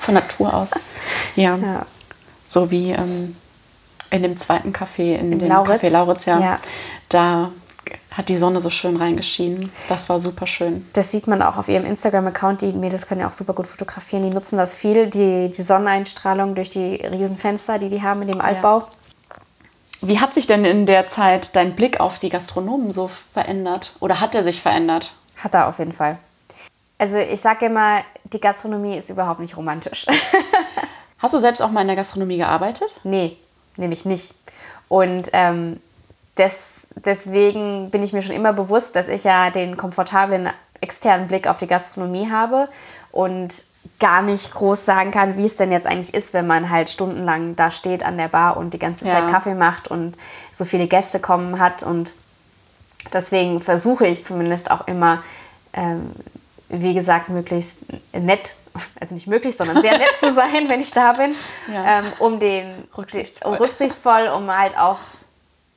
von 0.00 0.14
Natur 0.14 0.52
aus. 0.52 0.72
Ja. 1.36 1.56
ja. 1.56 1.86
So 2.46 2.70
wie 2.70 2.90
ähm, 2.90 3.36
in 4.10 4.22
dem 4.22 4.36
zweiten 4.36 4.72
Café, 4.72 5.16
in, 5.16 5.32
in 5.32 5.38
dem 5.38 5.48
Lauritz. 5.48 5.82
Café 5.82 5.90
Lauritz, 5.90 6.24
ja. 6.24 6.40
ja. 6.40 6.58
Da 7.08 7.50
hat 8.10 8.28
die 8.28 8.36
Sonne 8.36 8.60
so 8.60 8.70
schön 8.70 8.96
reingeschienen. 8.96 9.70
Das 9.88 10.08
war 10.08 10.20
super 10.20 10.46
schön. 10.46 10.86
Das 10.92 11.10
sieht 11.10 11.26
man 11.26 11.42
auch 11.42 11.56
auf 11.56 11.68
ihrem 11.68 11.84
Instagram-Account. 11.84 12.62
Die 12.62 12.72
Mädels 12.72 13.06
können 13.06 13.20
ja 13.20 13.28
auch 13.28 13.32
super 13.32 13.52
gut 13.52 13.66
fotografieren. 13.66 14.24
Die 14.24 14.30
nutzen 14.30 14.56
das 14.56 14.74
viel, 14.74 15.06
die, 15.06 15.48
die 15.48 15.62
Sonneneinstrahlung 15.62 16.54
durch 16.54 16.70
die 16.70 16.96
Riesenfenster, 16.96 17.78
die 17.78 17.88
die 17.88 18.02
haben 18.02 18.22
in 18.22 18.28
dem 18.28 18.40
Altbau. 18.40 18.78
Ja. 18.78 18.88
Wie 20.02 20.18
hat 20.18 20.34
sich 20.34 20.46
denn 20.46 20.64
in 20.64 20.86
der 20.86 21.06
Zeit 21.06 21.54
dein 21.56 21.76
Blick 21.76 22.00
auf 22.00 22.18
die 22.18 22.30
Gastronomen 22.30 22.92
so 22.92 23.10
verändert? 23.32 23.92
Oder 24.00 24.20
hat 24.20 24.34
er 24.34 24.42
sich 24.42 24.60
verändert? 24.60 25.12
Hat 25.36 25.54
er 25.54 25.68
auf 25.68 25.78
jeden 25.78 25.92
Fall. 25.92 26.18
Also 26.98 27.16
ich 27.16 27.40
sage 27.40 27.66
immer, 27.66 28.02
die 28.24 28.40
Gastronomie 28.40 28.96
ist 28.96 29.10
überhaupt 29.10 29.40
nicht 29.40 29.56
romantisch. 29.56 30.06
Hast 31.18 31.34
du 31.34 31.38
selbst 31.38 31.60
auch 31.60 31.70
mal 31.70 31.82
in 31.82 31.86
der 31.86 31.96
Gastronomie 31.96 32.38
gearbeitet? 32.38 32.88
Nee, 33.04 33.36
nämlich 33.76 34.04
nicht. 34.04 34.34
Und 34.88 35.28
ähm, 35.32 35.80
des, 36.40 36.88
deswegen 36.96 37.90
bin 37.90 38.02
ich 38.02 38.12
mir 38.12 38.22
schon 38.22 38.34
immer 38.34 38.52
bewusst, 38.52 38.96
dass 38.96 39.08
ich 39.08 39.24
ja 39.24 39.50
den 39.50 39.76
komfortablen 39.76 40.48
externen 40.80 41.26
Blick 41.28 41.46
auf 41.46 41.58
die 41.58 41.66
Gastronomie 41.66 42.30
habe 42.30 42.68
und 43.12 43.62
gar 43.98 44.22
nicht 44.22 44.52
groß 44.52 44.84
sagen 44.84 45.10
kann, 45.10 45.36
wie 45.36 45.44
es 45.44 45.56
denn 45.56 45.72
jetzt 45.72 45.86
eigentlich 45.86 46.14
ist, 46.14 46.32
wenn 46.32 46.46
man 46.46 46.70
halt 46.70 46.88
stundenlang 46.88 47.54
da 47.56 47.70
steht 47.70 48.02
an 48.02 48.16
der 48.16 48.28
Bar 48.28 48.56
und 48.56 48.74
die 48.74 48.78
ganze 48.78 49.04
Zeit 49.04 49.24
ja. 49.24 49.30
Kaffee 49.30 49.54
macht 49.54 49.88
und 49.88 50.16
so 50.52 50.64
viele 50.64 50.86
Gäste 50.86 51.20
kommen 51.20 51.58
hat. 51.58 51.82
Und 51.82 52.14
deswegen 53.12 53.60
versuche 53.60 54.06
ich 54.06 54.24
zumindest 54.24 54.70
auch 54.70 54.86
immer, 54.86 55.22
ähm, 55.74 56.10
wie 56.68 56.94
gesagt, 56.94 57.28
möglichst 57.28 57.78
nett, 58.12 58.54
also 59.00 59.14
nicht 59.14 59.26
möglich, 59.26 59.56
sondern 59.56 59.82
sehr 59.82 59.98
nett 59.98 60.14
zu 60.18 60.32
sein, 60.32 60.68
wenn 60.68 60.80
ich 60.80 60.92
da 60.92 61.12
bin, 61.12 61.34
ja. 61.72 62.00
ähm, 62.00 62.12
um 62.18 62.38
den 62.38 62.84
rücksichtsvoll. 62.96 63.52
um 63.52 63.58
rücksichtsvoll, 63.58 64.28
um 64.28 64.56
halt 64.56 64.78
auch 64.78 64.98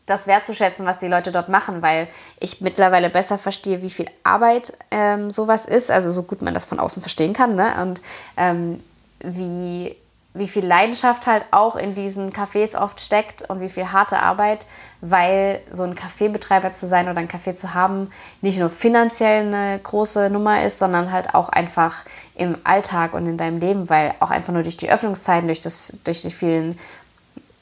das 0.06 0.28
wertzuschätzen, 0.28 0.86
was 0.86 0.98
die 0.98 1.08
Leute 1.08 1.32
dort 1.32 1.50
machen, 1.50 1.82
weil 1.82 2.08
ich 2.40 2.62
mittlerweile 2.62 3.10
besser 3.10 3.38
verstehe, 3.38 3.82
wie 3.82 3.90
viel 3.90 4.08
Arbeit 4.24 4.74
ähm, 4.92 5.32
sowas 5.32 5.66
ist, 5.66 5.92
also 5.92 6.12
so 6.12 6.24
gut 6.24 6.42
man 6.42 6.54
das 6.54 6.66
von 6.66 6.80
außen 6.80 7.02
verstehen 7.02 7.34
kann, 7.34 7.56
ne? 7.56 7.74
und 7.82 8.02
ähm, 8.36 8.84
wie, 9.24 9.96
wie 10.34 10.48
viel 10.48 10.66
Leidenschaft 10.66 11.26
halt 11.26 11.46
auch 11.52 11.78
in 11.78 11.96
diesen 11.96 12.32
Cafés 12.32 12.78
oft 12.78 13.00
steckt 13.00 13.50
und 13.50 13.62
wie 13.62 13.70
viel 13.70 13.94
harte 13.94 14.20
Arbeit, 14.20 14.66
weil 15.00 15.62
so 15.72 15.84
ein 15.84 15.96
Kaffeebetreiber 15.96 16.74
zu 16.74 16.86
sein 16.88 17.08
oder 17.08 17.20
ein 17.20 17.30
Café 17.30 17.56
zu 17.56 17.74
haben 17.74 18.12
nicht 18.42 18.60
nur 18.60 18.70
finanziell 18.70 19.46
eine 19.46 19.80
große 19.80 20.30
Nummer 20.30 20.64
ist, 20.64 20.80
sondern 20.80 21.14
halt 21.14 21.34
auch 21.34 21.48
einfach 21.50 22.04
im 22.36 22.58
Alltag 22.66 23.14
und 23.14 23.26
in 23.26 23.38
deinem 23.38 23.60
Leben, 23.60 23.90
weil 23.90 24.16
auch 24.20 24.32
einfach 24.32 24.52
nur 24.52 24.64
durch 24.64 24.78
die 24.78 24.92
Öffnungszeiten, 24.92 25.48
durch, 25.48 25.62
das, 25.62 25.98
durch 26.04 26.22
die 26.22 26.32
vielen 26.32 26.78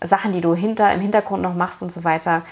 Sachen, 0.03 0.31
die 0.31 0.41
du 0.41 0.55
hinter, 0.55 0.93
im 0.93 1.01
Hintergrund 1.01 1.41
noch 1.43 1.53
machst 1.53 1.81
und 1.81 1.91
so 1.91 2.03
weiter, 2.03 2.43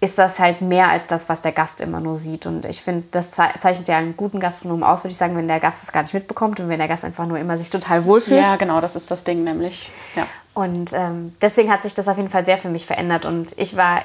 ist 0.00 0.16
das 0.16 0.38
halt 0.38 0.60
mehr 0.60 0.90
als 0.90 1.08
das, 1.08 1.28
was 1.28 1.40
der 1.40 1.50
Gast 1.50 1.80
immer 1.80 1.98
nur 1.98 2.16
sieht. 2.16 2.46
Und 2.46 2.64
ich 2.64 2.82
finde, 2.82 3.08
das 3.10 3.32
zeichnet 3.32 3.88
ja 3.88 3.98
einen 3.98 4.16
guten 4.16 4.38
Gastronomen 4.38 4.84
aus, 4.84 5.02
würde 5.02 5.10
ich 5.10 5.16
sagen, 5.16 5.36
wenn 5.36 5.48
der 5.48 5.58
Gast 5.58 5.82
es 5.82 5.90
gar 5.90 6.02
nicht 6.02 6.14
mitbekommt 6.14 6.60
und 6.60 6.68
wenn 6.68 6.78
der 6.78 6.86
Gast 6.86 7.04
einfach 7.04 7.26
nur 7.26 7.38
immer 7.38 7.58
sich 7.58 7.68
total 7.68 8.04
wohlfühlt. 8.04 8.44
Ja, 8.44 8.56
genau, 8.56 8.80
das 8.80 8.94
ist 8.94 9.10
das 9.10 9.24
Ding 9.24 9.42
nämlich. 9.42 9.90
Ja. 10.14 10.26
Und 10.54 10.92
ähm, 10.92 11.34
deswegen 11.40 11.70
hat 11.70 11.82
sich 11.82 11.94
das 11.94 12.06
auf 12.06 12.16
jeden 12.16 12.28
Fall 12.28 12.44
sehr 12.44 12.58
für 12.58 12.68
mich 12.68 12.86
verändert. 12.86 13.24
Und 13.24 13.58
ich 13.58 13.76
war 13.76 14.00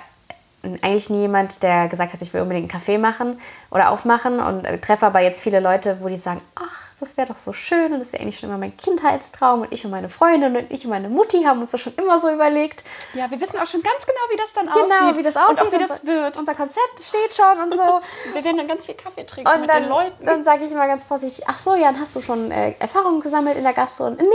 eigentlich 0.82 1.10
nie 1.10 1.22
jemand, 1.22 1.62
der 1.62 1.88
gesagt 1.90 2.14
hat, 2.14 2.22
ich 2.22 2.34
will 2.34 2.42
unbedingt 2.42 2.64
einen 2.64 2.72
Kaffee 2.72 2.98
machen 2.98 3.40
oder 3.70 3.92
aufmachen 3.92 4.40
und 4.40 4.66
äh, 4.66 4.80
treffe 4.80 5.06
aber 5.06 5.20
jetzt 5.20 5.42
viele 5.42 5.60
Leute, 5.60 5.98
wo 6.02 6.08
die 6.08 6.18
sagen, 6.18 6.42
ach, 6.56 6.84
das 7.00 7.18
wäre 7.18 7.28
doch 7.28 7.36
so 7.36 7.52
schön 7.52 7.92
und 7.92 8.00
das 8.00 8.10
ist 8.10 8.14
ja 8.14 8.22
eigentlich 8.22 8.40
schon 8.40 8.48
immer 8.48 8.58
mein 8.58 8.76
Kindheitstraum 8.78 9.62
und 9.62 9.74
ich 9.74 9.84
und 9.84 9.92
meine 9.92 10.08
Freundin 10.08 10.56
und 10.56 10.72
ich 10.72 10.86
und 10.86 10.92
meine 10.92 11.10
Mutti 11.10 11.44
haben 11.44 11.60
uns 11.62 11.72
das 11.72 11.82
schon 11.82 11.94
immer 11.96 12.18
so 12.18 12.30
überlegt. 12.30 12.84
Ja, 13.14 13.30
wir 13.30 13.42
wissen 13.42 13.60
auch 13.60 13.68
schon 13.68 13.84
ganz 13.84 14.06
genau, 14.06 14.20
wie 14.32 14.38
das 14.38 14.54
dann 14.54 14.68
genau, 14.68 14.80
aussieht. 14.80 15.00
Genau, 15.00 15.18
wie 15.18 15.24
das 15.24 15.36
aussieht. 15.36 15.60
Und 15.60 15.68
auch 15.68 15.74
wie 15.74 15.78
das 15.80 16.06
wird. 16.06 16.38
Unser 16.38 16.56
Konzept 16.56 17.00
steht 17.02 17.36
schon 17.36 17.62
und 17.62 17.76
so. 17.76 18.02
wir 18.34 18.44
werden 18.44 18.58
dann 18.58 18.68
ganz 18.70 18.86
viel 18.86 18.96
Kaffee 18.96 19.26
trinken 19.26 19.52
und 19.52 19.62
mit 19.62 19.70
dann, 19.70 19.84
den 19.84 19.90
Leuten. 19.90 20.26
Dann 20.26 20.44
sage 20.46 20.64
ich 20.64 20.72
immer 20.72 20.88
ganz 20.88 21.04
vorsichtig, 21.04 21.44
ach 21.48 21.58
so, 21.58 21.76
Jan, 21.76 22.00
hast 22.00 22.16
du 22.16 22.22
schon 22.22 22.52
äh, 22.52 22.74
Erfahrungen 22.80 23.20
gesammelt 23.20 23.58
in 23.58 23.64
der 23.64 23.74
Gastro? 23.74 24.06
Und 24.06 24.22
nee. 24.22 24.28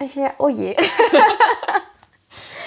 Und 0.00 0.06
ich 0.06 0.16
mir, 0.16 0.32
oh 0.38 0.48
je. 0.48 0.76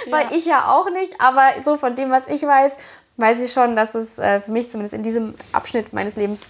Weil 0.10 0.26
ja. 0.26 0.38
ich 0.38 0.46
ja 0.46 0.72
auch 0.72 0.90
nicht, 0.92 1.20
aber 1.20 1.62
so 1.62 1.78
von 1.78 1.96
dem, 1.96 2.12
was 2.12 2.28
ich 2.28 2.44
weiß, 2.44 2.78
weiß 3.18 3.42
ich 3.42 3.52
schon, 3.52 3.76
dass 3.76 3.96
es 3.96 4.20
äh, 4.20 4.42
für 4.42 4.52
mich 4.52 4.70
zumindest 4.70 4.94
in 4.94 5.04
diesem 5.04 5.36
Abschnitt 5.52 5.94
meines 5.94 6.16
Lebens 6.16 6.42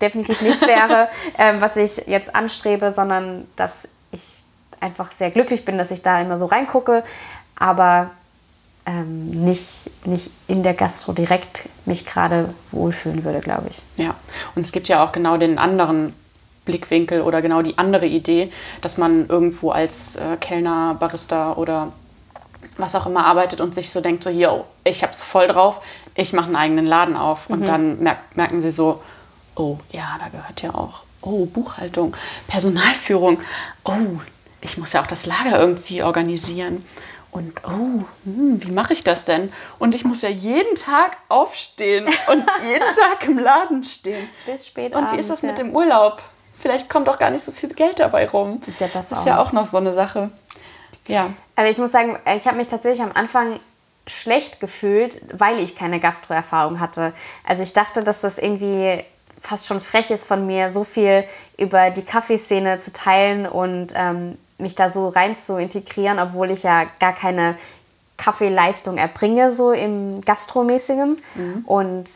definitiv 0.00 0.40
nichts 0.40 0.62
wäre, 0.62 1.08
ähm, 1.38 1.60
was 1.60 1.76
ich 1.76 2.06
jetzt 2.06 2.34
anstrebe, 2.34 2.92
sondern 2.92 3.46
dass 3.56 3.88
ich 4.10 4.42
einfach 4.80 5.12
sehr 5.12 5.30
glücklich 5.30 5.64
bin, 5.64 5.78
dass 5.78 5.90
ich 5.90 6.02
da 6.02 6.20
immer 6.20 6.38
so 6.38 6.46
reingucke, 6.46 7.04
aber 7.56 8.10
ähm, 8.84 9.26
nicht, 9.26 9.90
nicht 10.04 10.30
in 10.48 10.64
der 10.64 10.74
Gastro 10.74 11.12
direkt 11.12 11.68
mich 11.86 12.04
gerade 12.04 12.52
wohlfühlen 12.72 13.22
würde, 13.24 13.40
glaube 13.40 13.68
ich. 13.70 13.82
Ja, 13.96 14.14
und 14.56 14.62
es 14.62 14.72
gibt 14.72 14.88
ja 14.88 15.04
auch 15.04 15.12
genau 15.12 15.36
den 15.36 15.58
anderen 15.58 16.14
Blickwinkel 16.64 17.22
oder 17.22 17.42
genau 17.42 17.62
die 17.62 17.78
andere 17.78 18.06
Idee, 18.06 18.52
dass 18.80 18.98
man 18.98 19.28
irgendwo 19.28 19.70
als 19.70 20.16
äh, 20.16 20.36
Kellner, 20.40 20.96
Barista 20.98 21.52
oder 21.54 21.92
was 22.78 22.94
auch 22.94 23.06
immer 23.06 23.26
arbeitet 23.26 23.60
und 23.60 23.74
sich 23.74 23.90
so 23.90 24.00
denkt, 24.00 24.24
so 24.24 24.30
hier, 24.30 24.64
ich 24.84 25.02
hab's 25.02 25.22
voll 25.22 25.48
drauf, 25.48 25.82
ich 26.14 26.32
mache 26.32 26.46
einen 26.46 26.56
eigenen 26.56 26.86
Laden 26.86 27.16
auf. 27.16 27.48
Und 27.48 27.60
mhm. 27.60 27.66
dann 27.66 28.02
merk, 28.02 28.18
merken 28.34 28.60
sie 28.60 28.72
so, 28.72 29.02
oh 29.56 29.78
ja, 29.90 30.16
da 30.18 30.28
gehört 30.28 30.62
ja 30.62 30.74
auch, 30.74 31.02
oh, 31.20 31.46
Buchhaltung, 31.46 32.16
Personalführung, 32.48 33.40
oh, 33.84 34.20
ich 34.60 34.78
muss 34.78 34.92
ja 34.92 35.02
auch 35.02 35.06
das 35.06 35.26
Lager 35.26 35.58
irgendwie 35.58 36.02
organisieren. 36.02 36.84
Und 37.30 37.62
oh, 37.64 38.04
hm, 38.24 38.62
wie 38.62 38.72
mache 38.72 38.92
ich 38.92 39.04
das 39.04 39.24
denn? 39.24 39.50
Und 39.78 39.94
ich 39.94 40.04
muss 40.04 40.20
ja 40.20 40.28
jeden 40.28 40.76
Tag 40.76 41.16
aufstehen 41.30 42.04
und 42.30 42.44
jeden 42.62 42.94
Tag 42.94 43.26
im 43.26 43.38
Laden 43.38 43.82
stehen. 43.84 44.28
Bis 44.44 44.66
spät 44.66 44.94
Und 44.94 45.10
wie 45.12 45.16
ist 45.16 45.30
das 45.30 45.42
mit 45.42 45.56
dem 45.56 45.74
Urlaub? 45.74 46.22
Vielleicht 46.58 46.90
kommt 46.90 47.08
auch 47.08 47.18
gar 47.18 47.30
nicht 47.30 47.42
so 47.42 47.50
viel 47.50 47.70
Geld 47.70 47.98
dabei 47.98 48.28
rum. 48.28 48.60
Ja, 48.78 48.86
das 48.86 49.12
ist 49.12 49.18
auch. 49.18 49.26
ja 49.26 49.42
auch 49.42 49.52
noch 49.52 49.66
so 49.66 49.78
eine 49.78 49.94
Sache. 49.94 50.30
Ja. 51.08 51.30
Aber 51.56 51.68
ich 51.68 51.78
muss 51.78 51.92
sagen, 51.92 52.16
ich 52.36 52.46
habe 52.46 52.56
mich 52.56 52.68
tatsächlich 52.68 53.02
am 53.02 53.12
Anfang 53.12 53.60
schlecht 54.06 54.60
gefühlt, 54.60 55.20
weil 55.32 55.58
ich 55.58 55.76
keine 55.76 56.00
Gastroerfahrung 56.00 56.80
hatte. 56.80 57.12
Also 57.46 57.62
ich 57.62 57.72
dachte, 57.72 58.02
dass 58.02 58.20
das 58.20 58.38
irgendwie 58.38 59.04
fast 59.38 59.66
schon 59.66 59.80
frech 59.80 60.10
ist 60.10 60.24
von 60.24 60.46
mir, 60.46 60.70
so 60.70 60.84
viel 60.84 61.24
über 61.58 61.90
die 61.90 62.04
Kaffeeszene 62.04 62.78
zu 62.78 62.92
teilen 62.92 63.46
und 63.46 63.92
ähm, 63.94 64.38
mich 64.58 64.74
da 64.74 64.88
so 64.88 65.08
rein 65.08 65.36
zu 65.36 65.56
integrieren, 65.56 66.18
obwohl 66.18 66.50
ich 66.50 66.62
ja 66.62 66.86
gar 67.00 67.12
keine 67.12 67.56
Kaffeeleistung 68.16 68.98
erbringe, 68.98 69.50
so 69.50 69.72
im 69.72 70.20
Gastromäßigen. 70.20 71.20
Und 71.66 72.08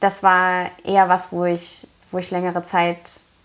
das 0.00 0.22
war 0.22 0.66
eher 0.84 1.08
was, 1.08 1.32
wo 1.32 1.44
ich, 1.44 1.86
wo 2.10 2.18
ich 2.18 2.30
längere 2.32 2.64
Zeit 2.64 2.98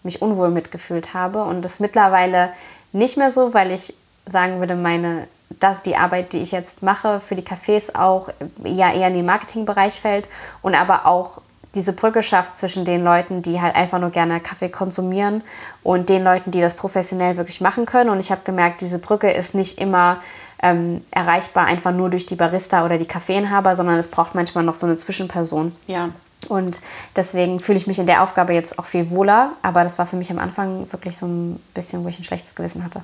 mich 0.03 0.21
unwohl 0.21 0.49
mitgefühlt 0.49 1.13
habe. 1.13 1.43
Und 1.43 1.61
das 1.61 1.79
mittlerweile 1.79 2.49
nicht 2.91 3.17
mehr 3.17 3.29
so, 3.29 3.53
weil 3.53 3.71
ich 3.71 3.93
sagen 4.27 4.59
würde, 4.59 4.75
meine, 4.75 5.27
dass 5.59 5.81
die 5.81 5.95
Arbeit, 5.95 6.33
die 6.33 6.39
ich 6.39 6.51
jetzt 6.51 6.83
mache 6.83 7.19
für 7.19 7.35
die 7.35 7.43
Cafés 7.43 7.95
auch 7.95 8.29
ja 8.63 8.93
eher 8.93 9.07
in 9.07 9.15
den 9.15 9.25
Marketingbereich 9.25 9.99
fällt 9.99 10.27
und 10.61 10.75
aber 10.75 11.05
auch 11.05 11.41
diese 11.75 11.93
Brücke 11.93 12.23
schafft 12.23 12.57
zwischen 12.57 12.85
den 12.85 13.03
Leuten, 13.03 13.41
die 13.41 13.61
halt 13.61 13.75
einfach 13.75 13.99
nur 13.99 14.09
gerne 14.09 14.39
Kaffee 14.39 14.69
konsumieren 14.69 15.43
und 15.83 16.09
den 16.09 16.23
Leuten, 16.23 16.51
die 16.51 16.61
das 16.61 16.73
professionell 16.73 17.37
wirklich 17.37 17.61
machen 17.61 17.85
können. 17.85 18.09
Und 18.09 18.19
ich 18.19 18.31
habe 18.31 18.41
gemerkt, 18.43 18.81
diese 18.81 18.99
Brücke 18.99 19.29
ist 19.29 19.53
nicht 19.53 19.77
immer 19.77 20.17
ähm, 20.61 21.03
erreichbar 21.11 21.65
einfach 21.65 21.91
nur 21.91 22.09
durch 22.09 22.25
die 22.25 22.35
Barista 22.35 22.83
oder 22.83 22.97
die 22.97 23.05
Kaffeeinhaber, 23.05 23.75
sondern 23.75 23.97
es 23.97 24.09
braucht 24.09 24.33
manchmal 24.33 24.63
noch 24.63 24.75
so 24.75 24.87
eine 24.87 24.97
Zwischenperson. 24.97 25.75
Ja. 25.85 26.09
Und 26.47 26.81
deswegen 27.15 27.59
fühle 27.59 27.77
ich 27.77 27.87
mich 27.87 27.99
in 27.99 28.07
der 28.07 28.23
Aufgabe 28.23 28.53
jetzt 28.53 28.79
auch 28.79 28.85
viel 28.85 29.09
wohler. 29.09 29.51
Aber 29.61 29.83
das 29.83 29.99
war 29.99 30.05
für 30.05 30.15
mich 30.15 30.31
am 30.31 30.39
Anfang 30.39 30.91
wirklich 30.91 31.17
so 31.17 31.25
ein 31.25 31.59
bisschen, 31.73 32.03
wo 32.03 32.07
ich 32.07 32.19
ein 32.19 32.23
schlechtes 32.23 32.55
Gewissen 32.55 32.83
hatte. 32.83 33.03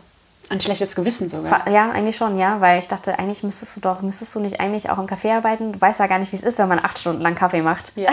Ein 0.54 0.62
schlechtes 0.62 0.93
Gewissen 0.93 1.30
sogar. 1.30 1.68
Ja, 1.68 1.89
eigentlich 1.89 2.16
schon, 2.16 2.38
ja, 2.38 2.62
weil 2.62 2.78
ich 2.78 2.88
dachte, 2.88 3.18
eigentlich 3.18 3.41
müsstest 3.41 3.76
du 3.76 3.80
doch, 3.80 4.01
müsstest 4.01 4.36
du 4.36 4.39
nicht 4.39 4.60
eigentlich 4.60 4.91
auch 4.91 4.99
im 4.99 5.08
Café 5.08 5.36
arbeiten? 5.36 5.74
Du 5.74 5.82
weißt 5.82 5.99
ja 5.99 6.06
gar 6.06 6.20
nicht, 6.20 6.32
wie 6.32 6.36
es 6.36 6.43
ist, 6.43 6.60
wenn 6.60 6.68
man 6.68 6.78
acht 6.78 6.99
Stunden 6.99 7.24
lang 7.24 7.34
Kaffee 7.34 7.64
macht. 7.64 7.91
Ja. 7.97 8.12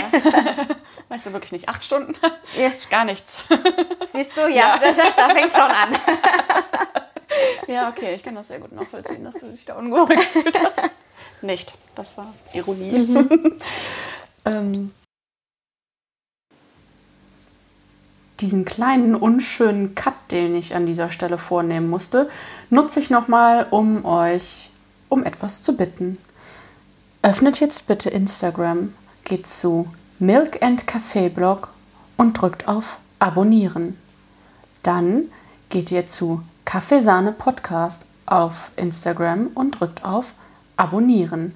weißt 1.10 1.26
du 1.26 1.32
wirklich 1.34 1.52
nicht? 1.52 1.68
Acht 1.68 1.84
Stunden? 1.84 2.16
Ja. 2.56 2.68
ist 2.68 2.88
gar 2.88 3.04
nichts. 3.04 3.34
Siehst 4.06 4.38
du, 4.38 4.48
ja, 4.48 4.78
Das, 4.80 4.96
da 5.16 5.28
fängt 5.28 5.52
schon 5.52 5.60
an. 5.60 5.94
ja, 7.68 7.90
okay, 7.90 8.14
ich 8.14 8.22
kann 8.22 8.34
das 8.34 8.48
sehr 8.48 8.58
gut 8.58 8.72
nachvollziehen, 8.72 9.22
dass 9.22 9.34
du 9.34 9.48
dich 9.48 9.66
da 9.66 9.74
unwohl 9.74 10.06
gefühlt 10.06 10.58
hast. 10.64 10.90
Nicht, 11.42 11.74
das 11.94 12.16
war 12.16 12.32
Ironie. 12.54 13.06
ähm, 14.46 14.92
diesen 18.40 18.64
kleinen 18.64 19.14
unschönen 19.14 19.94
Cut, 19.94 20.14
den 20.30 20.54
ich 20.54 20.74
an 20.74 20.86
dieser 20.86 21.10
Stelle 21.10 21.38
vornehmen 21.38 21.88
musste, 21.90 22.28
nutze 22.70 23.00
ich 23.00 23.10
nochmal, 23.10 23.66
um 23.70 24.04
euch 24.04 24.70
um 25.08 25.24
etwas 25.24 25.62
zu 25.62 25.76
bitten. 25.76 26.18
Öffnet 27.22 27.60
jetzt 27.60 27.86
bitte 27.86 28.08
Instagram, 28.10 28.94
geht 29.24 29.46
zu 29.46 29.88
Milk 30.18 30.62
and 30.62 30.84
Café 30.84 31.28
Blog 31.28 31.68
und 32.16 32.34
drückt 32.34 32.68
auf 32.68 32.98
Abonnieren. 33.18 33.98
Dann 34.82 35.24
geht 35.68 35.90
ihr 35.90 36.06
zu 36.06 36.42
Kaffeesahne 36.64 37.32
Podcast 37.32 38.06
auf 38.26 38.70
Instagram 38.76 39.48
und 39.54 39.80
drückt 39.80 40.04
auf 40.04 40.32
Abonnieren. 40.76 41.54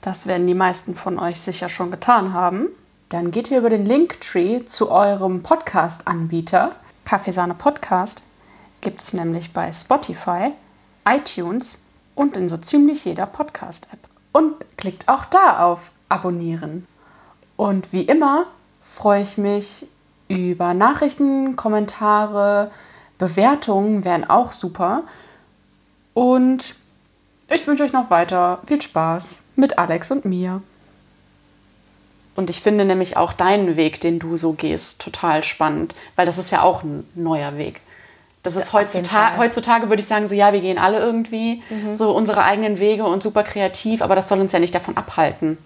Das 0.00 0.26
werden 0.26 0.46
die 0.46 0.54
meisten 0.54 0.94
von 0.94 1.18
euch 1.18 1.40
sicher 1.40 1.68
schon 1.68 1.90
getan 1.90 2.32
haben. 2.32 2.68
Dann 3.08 3.30
geht 3.30 3.50
ihr 3.50 3.58
über 3.58 3.70
den 3.70 3.86
Linktree 3.86 4.66
zu 4.66 4.90
eurem 4.90 5.42
Podcast-Anbieter. 5.42 6.72
Kaffeesahne 7.06 7.54
Podcast 7.54 8.22
gibt 8.82 9.00
es 9.00 9.14
nämlich 9.14 9.54
bei 9.54 9.72
Spotify, 9.72 10.52
iTunes 11.08 11.78
und 12.14 12.36
in 12.36 12.50
so 12.50 12.58
ziemlich 12.58 13.06
jeder 13.06 13.24
Podcast-App. 13.24 13.98
Und 14.32 14.54
klickt 14.76 15.08
auch 15.08 15.24
da 15.24 15.64
auf 15.64 15.90
Abonnieren. 16.10 16.86
Und 17.56 17.94
wie 17.94 18.02
immer 18.02 18.44
freue 18.82 19.22
ich 19.22 19.38
mich 19.38 19.86
über 20.28 20.74
Nachrichten, 20.74 21.56
Kommentare, 21.56 22.70
Bewertungen 23.16 24.04
wären 24.04 24.28
auch 24.28 24.52
super. 24.52 25.02
Und 26.12 26.74
ich 27.48 27.66
wünsche 27.66 27.84
euch 27.84 27.92
noch 27.94 28.10
weiter 28.10 28.60
viel 28.66 28.82
Spaß 28.82 29.44
mit 29.56 29.78
Alex 29.78 30.10
und 30.10 30.26
mir. 30.26 30.60
Und 32.38 32.50
ich 32.50 32.60
finde 32.60 32.84
nämlich 32.84 33.16
auch 33.16 33.32
deinen 33.32 33.76
Weg, 33.76 34.00
den 34.00 34.20
du 34.20 34.36
so 34.36 34.52
gehst, 34.52 35.00
total 35.00 35.42
spannend, 35.42 35.96
weil 36.14 36.24
das 36.24 36.38
ist 36.38 36.52
ja 36.52 36.62
auch 36.62 36.84
ein 36.84 37.04
neuer 37.16 37.56
Weg. 37.56 37.80
Das 38.44 38.54
ist 38.54 38.72
heutzutage, 38.72 39.38
heutzutage 39.38 39.88
würde 39.88 40.00
ich 40.00 40.06
sagen, 40.06 40.28
so 40.28 40.36
ja, 40.36 40.52
wir 40.52 40.60
gehen 40.60 40.78
alle 40.78 41.00
irgendwie 41.00 41.64
so 41.94 42.12
unsere 42.12 42.44
eigenen 42.44 42.78
Wege 42.78 43.02
und 43.02 43.24
super 43.24 43.42
kreativ, 43.42 44.02
aber 44.02 44.14
das 44.14 44.28
soll 44.28 44.38
uns 44.38 44.52
ja 44.52 44.60
nicht 44.60 44.72
davon 44.72 44.96
abhalten, 44.96 45.58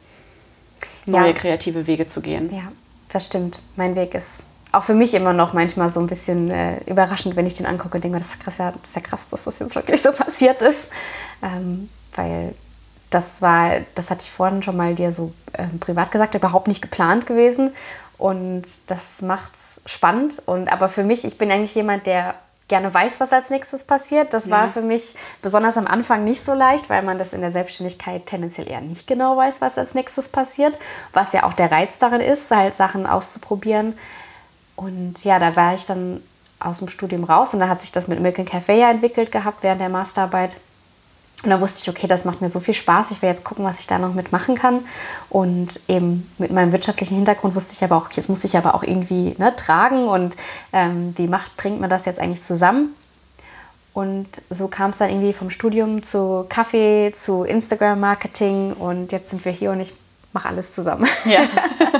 neue 1.04 1.26
Ja. 1.26 1.32
kreative 1.34 1.86
Wege 1.86 2.06
zu 2.06 2.22
gehen. 2.22 2.50
Ja, 2.50 2.72
das 3.12 3.26
stimmt. 3.26 3.60
Mein 3.76 3.94
Weg 3.94 4.14
ist 4.14 4.46
auch 4.72 4.84
für 4.84 4.94
mich 4.94 5.12
immer 5.12 5.34
noch 5.34 5.52
manchmal 5.52 5.90
so 5.90 6.00
ein 6.00 6.06
bisschen 6.06 6.50
äh, 6.50 6.78
überraschend, 6.86 7.36
wenn 7.36 7.44
ich 7.44 7.52
den 7.52 7.66
angucke 7.66 7.96
und 7.98 8.02
denke, 8.02 8.14
mir, 8.14 8.20
das 8.20 8.30
ist, 8.30 8.40
krass, 8.40 8.56
ja, 8.56 8.72
das 8.72 8.88
ist 8.88 8.96
ja 8.96 9.02
krass, 9.02 9.28
dass 9.28 9.44
das 9.44 9.58
jetzt 9.58 9.74
wirklich 9.74 10.00
so 10.00 10.10
passiert 10.10 10.62
ist. 10.62 10.88
Ähm, 11.42 11.90
weil 12.16 12.54
das 13.14 13.42
war, 13.42 13.70
das 13.94 14.10
hatte 14.10 14.22
ich 14.22 14.30
vorhin 14.30 14.62
schon 14.62 14.76
mal 14.76 14.94
dir 14.94 15.12
so 15.12 15.32
ähm, 15.56 15.78
privat 15.78 16.10
gesagt, 16.10 16.34
überhaupt 16.34 16.68
nicht 16.68 16.82
geplant 16.82 17.26
gewesen. 17.26 17.74
Und 18.18 18.64
das 18.86 19.22
macht's 19.22 19.80
spannend. 19.86 20.42
Und 20.46 20.72
aber 20.72 20.88
für 20.88 21.02
mich, 21.04 21.24
ich 21.24 21.38
bin 21.38 21.50
eigentlich 21.50 21.74
jemand, 21.74 22.06
der 22.06 22.34
gerne 22.68 22.92
weiß, 22.94 23.20
was 23.20 23.32
als 23.32 23.50
nächstes 23.50 23.84
passiert. 23.84 24.32
Das 24.32 24.48
war 24.50 24.66
Ja. 24.66 24.68
für 24.70 24.80
mich 24.80 25.14
besonders 25.42 25.76
am 25.76 25.86
Anfang 25.86 26.24
nicht 26.24 26.40
so 26.42 26.54
leicht, 26.54 26.88
weil 26.88 27.02
man 27.02 27.18
das 27.18 27.32
in 27.32 27.40
der 27.40 27.50
Selbstständigkeit 27.50 28.24
tendenziell 28.26 28.68
eher 28.70 28.80
nicht 28.80 29.06
genau 29.06 29.36
weiß, 29.36 29.60
was 29.60 29.76
als 29.76 29.94
nächstes 29.94 30.28
passiert. 30.28 30.78
Was 31.12 31.32
ja 31.32 31.42
auch 31.42 31.52
der 31.52 31.70
Reiz 31.70 31.98
darin 31.98 32.20
ist, 32.20 32.50
halt 32.50 32.74
Sachen 32.74 33.06
auszuprobieren. 33.06 33.98
Und 34.76 35.22
ja, 35.24 35.38
da 35.38 35.54
war 35.56 35.74
ich 35.74 35.84
dann 35.86 36.22
aus 36.60 36.78
dem 36.78 36.88
Studium 36.88 37.24
raus 37.24 37.52
und 37.54 37.60
da 37.60 37.68
hat 37.68 37.82
sich 37.82 37.92
das 37.92 38.06
mit 38.08 38.20
Milk 38.20 38.38
and 38.38 38.48
Café 38.48 38.74
ja 38.74 38.90
entwickelt 38.90 39.32
gehabt 39.32 39.62
während 39.64 39.80
der 39.80 39.88
Masterarbeit. 39.88 40.56
Und 41.42 41.50
da 41.50 41.60
wusste 41.60 41.80
ich, 41.82 41.88
okay, 41.88 42.06
das 42.06 42.24
macht 42.24 42.40
mir 42.40 42.48
so 42.48 42.60
viel 42.60 42.74
Spaß, 42.74 43.10
ich 43.10 43.20
will 43.20 43.28
jetzt 43.28 43.42
gucken, 43.42 43.64
was 43.64 43.80
ich 43.80 43.86
da 43.88 43.98
noch 43.98 44.14
mitmachen 44.14 44.54
kann. 44.54 44.84
Und 45.28 45.80
eben 45.88 46.30
mit 46.38 46.52
meinem 46.52 46.72
wirtschaftlichen 46.72 47.16
Hintergrund 47.16 47.54
wusste 47.54 47.74
ich 47.74 47.82
aber 47.82 47.96
auch, 47.96 48.08
das 48.08 48.28
muss 48.28 48.44
ich 48.44 48.56
aber 48.56 48.74
auch 48.74 48.84
irgendwie 48.84 49.34
ne, 49.38 49.54
tragen 49.56 50.06
und 50.06 50.36
ähm, 50.72 51.14
wie 51.16 51.26
macht, 51.26 51.56
bringt 51.56 51.80
man 51.80 51.90
das 51.90 52.04
jetzt 52.04 52.20
eigentlich 52.20 52.42
zusammen? 52.42 52.94
Und 53.94 54.28
so 54.48 54.68
kam 54.68 54.90
es 54.90 54.98
dann 54.98 55.10
irgendwie 55.10 55.32
vom 55.32 55.50
Studium 55.50 56.02
zu 56.02 56.46
Kaffee, 56.48 57.12
zu 57.14 57.42
Instagram-Marketing 57.42 58.72
und 58.74 59.12
jetzt 59.12 59.30
sind 59.30 59.44
wir 59.44 59.52
hier 59.52 59.72
und 59.72 59.80
ich 59.80 59.94
mache 60.32 60.48
alles 60.48 60.72
zusammen. 60.72 61.06
Ja. 61.26 61.40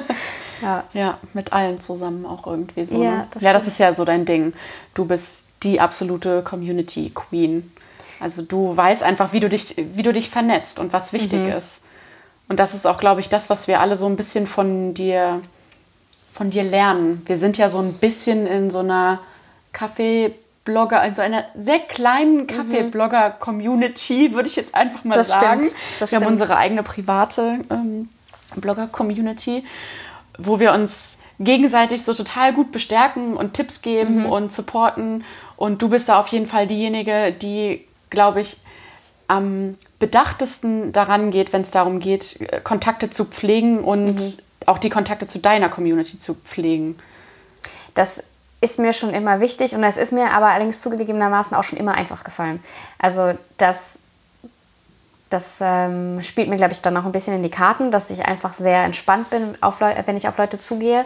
ja. 0.63 0.85
Ja, 0.93 1.19
mit 1.35 1.53
allen 1.53 1.81
zusammen 1.81 2.25
auch 2.25 2.47
irgendwie 2.47 2.85
so. 2.87 3.03
Ja, 3.03 3.11
ne? 3.11 3.27
das 3.31 3.43
ja, 3.43 3.53
das 3.53 3.67
ist 3.67 3.79
ja 3.79 3.93
so 3.93 4.05
dein 4.05 4.25
Ding. 4.25 4.55
Du 4.95 5.05
bist 5.05 5.47
die 5.65 5.81
absolute 5.81 6.43
Community 6.43 7.11
Queen. 7.15 7.71
Also 8.23 8.43
du 8.43 8.77
weißt 8.77 9.03
einfach, 9.03 9.33
wie 9.33 9.41
du 9.41 9.49
dich, 9.49 9.75
wie 9.95 10.03
du 10.03 10.13
dich 10.13 10.31
vernetzt 10.31 10.79
und 10.79 10.93
was 10.93 11.13
wichtig 11.13 11.41
Mhm. 11.41 11.53
ist. 11.53 11.85
Und 12.49 12.61
das 12.61 12.75
ist 12.75 12.87
auch, 12.87 12.99
glaube 12.99 13.21
ich, 13.21 13.29
das, 13.29 13.51
was 13.51 13.67
wir 13.69 13.81
alle 13.81 13.97
so 13.97 14.07
ein 14.07 14.17
bisschen 14.17 14.47
von 14.47 14.95
dir, 14.95 15.41
von 16.33 16.51
dir 16.51 16.63
lernen. 16.65 17.23
Wir 17.27 17.37
sind 17.37 17.59
ja 17.59 17.69
so 17.69 17.79
ein 17.79 17.95
bisschen 17.95 18.47
in 18.47 18.71
so 18.71 18.81
einer 18.81 19.21
Kaffeeblogger, 19.73 21.03
in 21.05 21.15
so 21.15 21.23
einer 21.23 21.45
sehr 21.57 21.81
kleinen 21.81 22.47
Kaffeeblogger-Community, 22.47 24.33
würde 24.35 24.49
ich 24.49 24.57
jetzt 24.57 24.75
einfach 24.75 25.05
mal 25.05 25.15
Mhm. 25.15 25.19
Das 25.19 25.29
sagen. 25.29 25.65
stimmt, 25.65 25.75
das 25.99 26.11
wir 26.13 26.17
haben 26.17 26.23
stimmt. 26.25 26.33
unsere 26.33 26.57
eigene 26.57 26.83
private 26.83 27.59
ähm, 27.71 28.09
Blogger-Community, 28.57 29.65
wo 30.39 30.61
wir 30.61 30.73
uns 30.73 31.19
gegenseitig 31.41 32.03
so 32.05 32.15
total 32.15 32.53
gut 32.53 32.71
bestärken 32.73 33.37
und 33.37 33.55
Tipps 33.55 33.83
geben 33.83 34.27
und 34.27 34.53
supporten. 34.53 35.25
Und 35.57 35.83
du 35.83 35.89
bist 35.89 36.09
da 36.09 36.19
auf 36.21 36.29
jeden 36.29 36.47
Fall 36.47 36.67
diejenige, 36.67 37.33
die, 37.33 37.85
glaube 38.13 38.41
ich, 38.41 38.59
am 39.27 39.77
bedachtesten 39.99 40.93
daran 40.93 41.31
geht, 41.31 41.53
wenn 41.53 41.63
es 41.63 41.71
darum 41.71 41.99
geht, 41.99 42.39
Kontakte 42.63 43.11
zu 43.11 43.25
pflegen 43.25 43.83
und 43.83 44.43
auch 44.67 44.79
die 44.79 44.91
Kontakte 44.91 45.27
zu 45.27 45.39
deiner 45.39 45.69
Community 45.69 46.19
zu 46.19 46.35
pflegen. 46.35 46.97
Das 47.95 48.23
ist 48.61 48.79
mir 48.79 48.93
schon 48.93 49.11
immer 49.11 49.41
wichtig 49.41 49.75
und 49.75 49.83
das 49.83 49.97
ist 49.97 50.13
mir 50.13 50.33
aber 50.33 50.47
allerdings 50.47 50.81
zugegebenermaßen 50.81 51.57
auch 51.57 51.65
schon 51.65 51.79
immer 51.79 51.95
einfach 51.95 52.23
gefallen. 52.23 52.63
Also 52.99 53.37
das, 53.57 53.99
das 55.31 55.59
ähm, 55.61 56.23
spielt 56.23 56.49
mir, 56.49 56.57
glaube 56.57 56.73
ich, 56.73 56.81
dann 56.81 56.97
auch 56.97 57.05
ein 57.05 57.13
bisschen 57.13 57.35
in 57.35 57.43
die 57.43 57.51
Karten, 57.51 57.91
dass 57.91 58.11
ich 58.11 58.25
einfach 58.25 58.55
sehr 58.55 58.85
entspannt 58.85 59.31
bin, 59.31 59.57
auf 59.61 59.81
Leu 59.81 59.93
wenn 60.07 60.17
ich 60.17 60.29
auf 60.29 60.39
Leute 60.39 60.59
zugehe. 60.59 61.05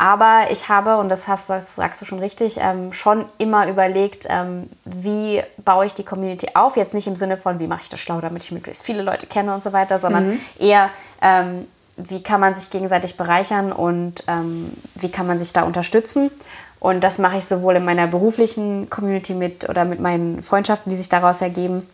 Aber 0.00 0.46
ich 0.52 0.68
habe, 0.68 0.96
und 0.98 1.08
das, 1.08 1.26
hast, 1.26 1.48
sagst 1.48 2.00
du 2.00 2.04
schon 2.04 2.20
richtig, 2.20 2.58
ähm, 2.60 2.92
schon 2.92 3.24
immer 3.36 3.66
überlegt, 3.68 4.26
ähm, 4.30 4.70
wie 4.84 5.42
baue 5.64 5.86
ich 5.86 5.94
die 5.94 6.04
Community 6.04 6.46
auf. 6.54 6.76
Jetzt 6.76 6.94
nicht 6.94 7.08
im 7.08 7.16
Sinne 7.16 7.36
von, 7.36 7.58
wie 7.58 7.66
mache 7.66 7.82
ich 7.82 7.88
das 7.88 7.98
schlau, 7.98 8.20
damit 8.20 8.44
ich 8.44 8.52
möglichst 8.52 8.84
viele 8.84 9.02
Leute 9.02 9.26
kenne 9.26 9.52
und 9.52 9.62
so 9.62 9.72
weiter, 9.72 9.98
sondern 9.98 10.28
mhm. 10.28 10.40
eher, 10.60 10.90
ähm, 11.20 11.66
wie 11.96 12.22
kann 12.22 12.40
man 12.40 12.54
sich 12.54 12.70
gegenseitig 12.70 13.16
bereichern 13.16 13.72
und 13.72 14.22
ähm, 14.28 14.70
wie 14.94 15.10
kann 15.10 15.26
man 15.26 15.40
sich 15.40 15.52
da 15.52 15.62
unterstützen. 15.64 16.30
Und 16.78 17.02
das 17.02 17.18
mache 17.18 17.38
ich 17.38 17.44
sowohl 17.44 17.74
in 17.74 17.84
meiner 17.84 18.06
beruflichen 18.06 18.88
Community 18.88 19.34
mit 19.34 19.68
oder 19.68 19.84
mit 19.84 19.98
meinen 19.98 20.44
Freundschaften, 20.44 20.90
die 20.90 20.96
sich 20.96 21.08
daraus 21.08 21.42
ergeben, 21.42 21.88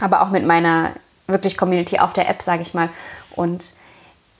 aber 0.00 0.22
auch 0.22 0.30
mit 0.30 0.44
meiner 0.44 0.90
wirklich 1.28 1.56
Community 1.56 2.00
auf 2.00 2.12
der 2.12 2.28
App, 2.28 2.42
sage 2.42 2.62
ich 2.62 2.74
mal. 2.74 2.88
Und 3.36 3.74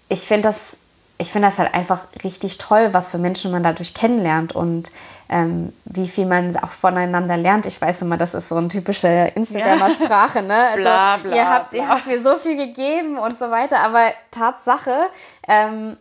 ich 0.08 0.22
finde 0.22 0.48
das 0.48 0.76
ich 1.18 1.32
finde 1.32 1.48
das 1.48 1.58
halt 1.58 1.74
einfach 1.74 2.06
richtig 2.22 2.58
toll, 2.58 2.90
was 2.92 3.10
für 3.10 3.18
Menschen 3.18 3.50
man 3.50 3.64
dadurch 3.64 3.92
kennenlernt 3.92 4.54
und 4.54 4.90
ähm, 5.28 5.72
wie 5.84 6.06
viel 6.06 6.26
man 6.26 6.56
auch 6.56 6.70
voneinander 6.70 7.36
lernt. 7.36 7.66
Ich 7.66 7.80
weiß 7.80 8.02
immer, 8.02 8.16
das 8.16 8.34
ist 8.34 8.48
so 8.48 8.56
eine 8.56 8.68
typische 8.68 9.30
Instagramer-Sprache. 9.34 10.42
Ne? 10.42 10.54
Also, 10.68 10.82
bla, 10.82 11.16
bla, 11.18 11.34
ihr, 11.34 11.50
habt, 11.50 11.70
bla. 11.70 11.78
ihr 11.80 11.88
habt 11.88 12.06
mir 12.06 12.20
so 12.20 12.36
viel 12.36 12.56
gegeben 12.56 13.18
und 13.18 13.36
so 13.38 13.50
weiter. 13.50 13.80
Aber 13.80 14.12
Tatsache 14.30 15.08
ähm, 15.46 15.96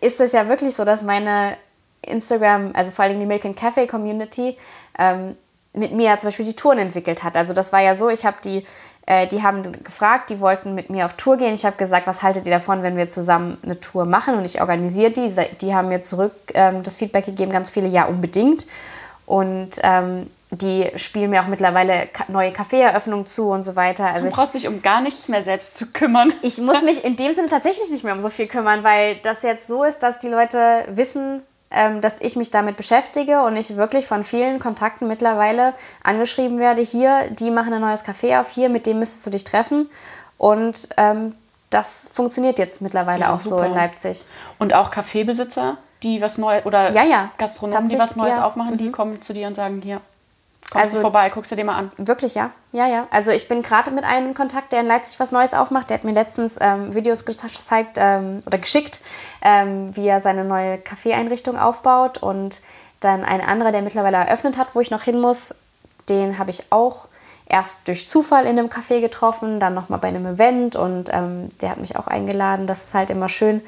ist 0.00 0.20
es 0.20 0.32
ja 0.32 0.48
wirklich 0.48 0.74
so, 0.74 0.84
dass 0.84 1.02
meine 1.02 1.56
Instagram, 2.06 2.70
also 2.74 2.92
vor 2.92 3.04
allem 3.04 3.18
die 3.18 3.26
Milk 3.26 3.44
and 3.44 3.56
Cafe 3.56 3.86
Community, 3.86 4.56
ähm, 4.98 5.36
mit 5.74 5.92
mir 5.92 6.04
ja 6.04 6.18
zum 6.18 6.28
Beispiel 6.28 6.44
die 6.44 6.56
Touren 6.56 6.78
entwickelt 6.78 7.24
hat. 7.24 7.36
Also 7.36 7.52
das 7.52 7.72
war 7.72 7.80
ja 7.80 7.94
so, 7.94 8.08
ich 8.08 8.24
habe 8.24 8.36
die 8.44 8.64
äh, 9.06 9.26
die 9.26 9.42
haben 9.42 9.84
gefragt, 9.84 10.30
die 10.30 10.40
wollten 10.40 10.74
mit 10.74 10.90
mir 10.90 11.04
auf 11.04 11.14
Tour 11.14 11.36
gehen. 11.36 11.54
Ich 11.54 11.64
habe 11.64 11.76
gesagt, 11.76 12.06
was 12.06 12.22
haltet 12.22 12.46
ihr 12.46 12.52
davon, 12.52 12.82
wenn 12.82 12.96
wir 12.96 13.08
zusammen 13.08 13.58
eine 13.62 13.80
Tour 13.80 14.04
machen? 14.04 14.36
Und 14.36 14.44
ich 14.44 14.60
organisiere 14.60 15.10
die. 15.10 15.30
Die 15.60 15.74
haben 15.74 15.88
mir 15.88 16.02
zurück 16.02 16.32
ähm, 16.54 16.82
das 16.82 16.98
Feedback 16.98 17.26
gegeben, 17.26 17.50
ganz 17.50 17.70
viele, 17.70 17.88
ja, 17.88 18.06
unbedingt. 18.06 18.66
Und 19.26 19.70
ähm, 19.82 20.28
die 20.50 20.90
spielen 20.96 21.30
mir 21.30 21.42
auch 21.42 21.46
mittlerweile 21.46 22.08
neue 22.28 22.52
Kaffeeeröffnungen 22.52 23.24
zu 23.24 23.50
und 23.50 23.62
so 23.62 23.74
weiter. 23.74 24.06
Also 24.06 24.28
du 24.28 24.34
brauchst 24.34 24.54
dich 24.54 24.68
um 24.68 24.82
gar 24.82 25.00
nichts 25.00 25.28
mehr 25.28 25.42
selbst 25.42 25.78
zu 25.78 25.86
kümmern. 25.86 26.32
Ich 26.42 26.58
muss 26.58 26.82
mich 26.82 27.04
in 27.04 27.16
dem 27.16 27.34
Sinne 27.34 27.48
tatsächlich 27.48 27.90
nicht 27.90 28.04
mehr 28.04 28.12
um 28.12 28.20
so 28.20 28.28
viel 28.28 28.46
kümmern, 28.46 28.84
weil 28.84 29.16
das 29.22 29.42
jetzt 29.42 29.66
so 29.66 29.82
ist, 29.82 30.00
dass 30.00 30.18
die 30.18 30.28
Leute 30.28 30.84
wissen, 30.88 31.42
dass 32.00 32.20
ich 32.20 32.36
mich 32.36 32.50
damit 32.50 32.76
beschäftige 32.76 33.42
und 33.42 33.56
ich 33.56 33.76
wirklich 33.76 34.06
von 34.06 34.24
vielen 34.24 34.58
Kontakten 34.58 35.08
mittlerweile 35.08 35.74
angeschrieben 36.02 36.58
werde, 36.58 36.82
hier, 36.82 37.30
die 37.30 37.50
machen 37.50 37.72
ein 37.72 37.80
neues 37.80 38.04
Café 38.04 38.40
auf, 38.40 38.50
hier, 38.50 38.68
mit 38.68 38.86
dem 38.86 38.98
müsstest 38.98 39.24
du 39.26 39.30
dich 39.30 39.44
treffen. 39.44 39.88
Und 40.38 40.88
ähm, 40.96 41.34
das 41.70 42.10
funktioniert 42.12 42.58
jetzt 42.58 42.82
mittlerweile 42.82 43.22
ja, 43.22 43.32
auch 43.32 43.36
super. 43.36 43.58
so 43.58 43.62
in 43.62 43.74
Leipzig. 43.74 44.26
Und 44.58 44.74
auch 44.74 44.90
Kaffeebesitzer, 44.90 45.78
die 46.02 46.20
was 46.20 46.38
Neues, 46.38 46.66
oder 46.66 46.92
ja, 46.92 47.04
ja. 47.04 47.30
Gastronomen, 47.38 47.88
die 47.88 47.98
was 47.98 48.16
Neues 48.16 48.38
aufmachen, 48.38 48.76
die 48.76 48.88
mhm. 48.88 48.92
kommen 48.92 49.22
zu 49.22 49.32
dir 49.32 49.46
und 49.46 49.54
sagen, 49.54 49.80
hier, 49.82 50.00
Kommst 50.72 50.86
also, 50.86 50.98
du 50.98 51.02
vorbei, 51.02 51.28
guckst 51.28 51.52
du 51.52 51.56
dir 51.56 51.64
mal 51.64 51.76
an. 51.76 51.92
Wirklich, 51.98 52.34
ja. 52.34 52.50
Ja, 52.72 52.86
ja. 52.86 53.06
Also 53.10 53.30
ich 53.30 53.46
bin 53.46 53.60
gerade 53.60 53.90
mit 53.90 54.04
einem 54.04 54.28
in 54.28 54.34
Kontakt, 54.34 54.72
der 54.72 54.80
in 54.80 54.86
Leipzig 54.86 55.20
was 55.20 55.30
Neues 55.30 55.52
aufmacht. 55.52 55.90
Der 55.90 55.98
hat 55.98 56.04
mir 56.04 56.12
letztens 56.12 56.56
ähm, 56.62 56.94
Videos 56.94 57.26
gezeigt 57.26 57.96
ähm, 57.96 58.40
oder 58.46 58.56
geschickt, 58.56 59.00
ähm, 59.42 59.94
wie 59.94 60.06
er 60.06 60.22
seine 60.22 60.44
neue 60.44 60.78
Kaffeeeinrichtung 60.78 61.58
aufbaut. 61.58 62.16
Und 62.16 62.62
dann 63.00 63.22
ein 63.22 63.42
anderer, 63.42 63.70
der 63.70 63.82
mittlerweile 63.82 64.16
eröffnet 64.16 64.56
hat, 64.56 64.68
wo 64.74 64.80
ich 64.80 64.90
noch 64.90 65.02
hin 65.02 65.20
muss, 65.20 65.54
den 66.08 66.38
habe 66.38 66.50
ich 66.50 66.72
auch 66.72 67.06
erst 67.44 67.86
durch 67.86 68.08
Zufall 68.08 68.46
in 68.46 68.58
einem 68.58 68.68
Café 68.68 69.02
getroffen, 69.02 69.60
dann 69.60 69.74
nochmal 69.74 69.98
bei 69.98 70.08
einem 70.08 70.24
Event 70.24 70.74
und 70.74 71.10
ähm, 71.12 71.50
der 71.60 71.68
hat 71.68 71.78
mich 71.78 71.96
auch 71.96 72.06
eingeladen. 72.06 72.66
Das 72.66 72.84
ist 72.84 72.94
halt 72.94 73.10
immer 73.10 73.28
schön, 73.28 73.60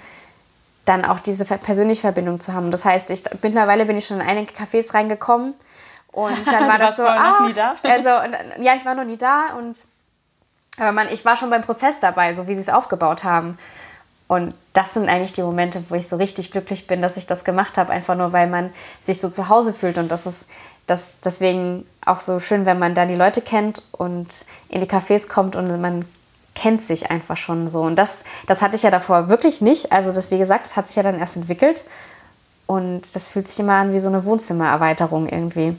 dann 0.87 1.05
auch 1.05 1.21
diese 1.21 1.45
persönliche 1.45 2.01
Verbindung 2.01 2.41
zu 2.41 2.55
haben. 2.55 2.71
Das 2.71 2.87
heißt, 2.87 3.11
ich, 3.11 3.25
mittlerweile 3.43 3.85
bin 3.85 3.99
ich 3.99 4.07
schon 4.07 4.21
in 4.21 4.27
einige 4.27 4.55
Cafés 4.55 4.95
reingekommen 4.95 5.53
und 6.15 6.47
dann 6.47 6.69
war 6.69 6.79
das 6.79 6.97
so, 6.97 7.05
ah, 7.05 7.41
noch 7.41 7.49
nie 7.49 7.55
da? 7.55 7.75
also 7.83 8.09
ja, 8.63 8.75
ich 8.77 8.85
war 8.85 8.95
noch 8.95 9.05
nie 9.05 9.17
da 9.17 9.55
und 9.59 9.85
aber 10.77 10.93
man, 10.93 11.09
ich 11.09 11.25
war 11.25 11.37
schon 11.37 11.51
beim 11.51 11.63
Prozess 11.63 12.01
dabei, 12.01 12.35
so 12.35 12.49
wie 12.49 12.55
sie 12.57 12.63
es 12.63 12.69
aufgebaut 12.69 13.23
haben. 13.23 13.59
Und 14.27 14.55
das 14.73 14.95
sind 14.95 15.09
eigentlich 15.09 15.33
die 15.33 15.43
Momente, 15.43 15.85
wo 15.89 15.95
ich 15.95 16.09
so 16.09 16.17
richtig 16.17 16.51
glücklich 16.51 16.89
bin, 16.89 17.01
dass 17.01 17.17
ich 17.17 17.27
das 17.27 17.45
gemacht 17.45 17.79
habe, 17.79 17.93
einfach 17.93 18.17
nur 18.17 18.33
weil 18.33 18.49
man 18.49 18.73
sich 19.01 19.21
so 19.21 19.29
zu 19.29 19.49
Hause 19.49 19.73
fühlt 19.73 19.99
und 19.99 20.11
das 20.11 20.27
ist 20.27 20.49
das 20.87 21.13
deswegen 21.25 21.87
auch 22.05 22.21
so 22.21 22.41
schön, 22.41 22.67
wenn 22.67 22.79
man 22.79 22.95
dann 22.95 23.09
die 23.09 23.15
Leute 23.15 23.41
kennt 23.41 23.83
und 23.93 24.45
in 24.69 24.81
die 24.81 24.87
Cafés 24.87 25.29
kommt 25.29 25.57
und 25.57 25.81
man 25.81 26.05
kennt 26.55 26.83
sich 26.83 27.11
einfach 27.11 27.37
schon 27.37 27.69
so. 27.69 27.83
Und 27.83 27.97
das, 27.97 28.25
das 28.47 28.63
hatte 28.63 28.77
ich 28.77 28.83
ja 28.83 28.91
davor 28.91 29.29
wirklich 29.29 29.61
nicht. 29.61 29.93
Also 29.93 30.13
das, 30.13 30.31
wie 30.31 30.39
gesagt, 30.39 30.67
das 30.67 30.77
hat 30.77 30.89
sich 30.89 30.97
ja 30.97 31.03
dann 31.03 31.19
erst 31.19 31.37
entwickelt. 31.37 31.85
Und 32.67 33.15
das 33.15 33.29
fühlt 33.29 33.49
sich 33.49 33.59
immer 33.61 33.75
an 33.75 33.93
wie 33.93 33.99
so 33.99 34.09
eine 34.09 34.25
Wohnzimmererweiterung 34.25 35.29
irgendwie. 35.29 35.77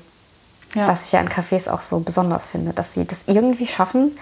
Ja. 0.75 0.87
Was 0.87 1.05
ich 1.05 1.13
ja 1.13 1.19
an 1.19 1.29
Cafés 1.29 1.69
auch 1.69 1.81
so 1.81 1.99
besonders 1.99 2.47
finde, 2.47 2.73
dass 2.73 2.93
sie 2.93 3.05
das 3.05 3.23
irgendwie 3.27 3.65
schaffen, 3.65 4.17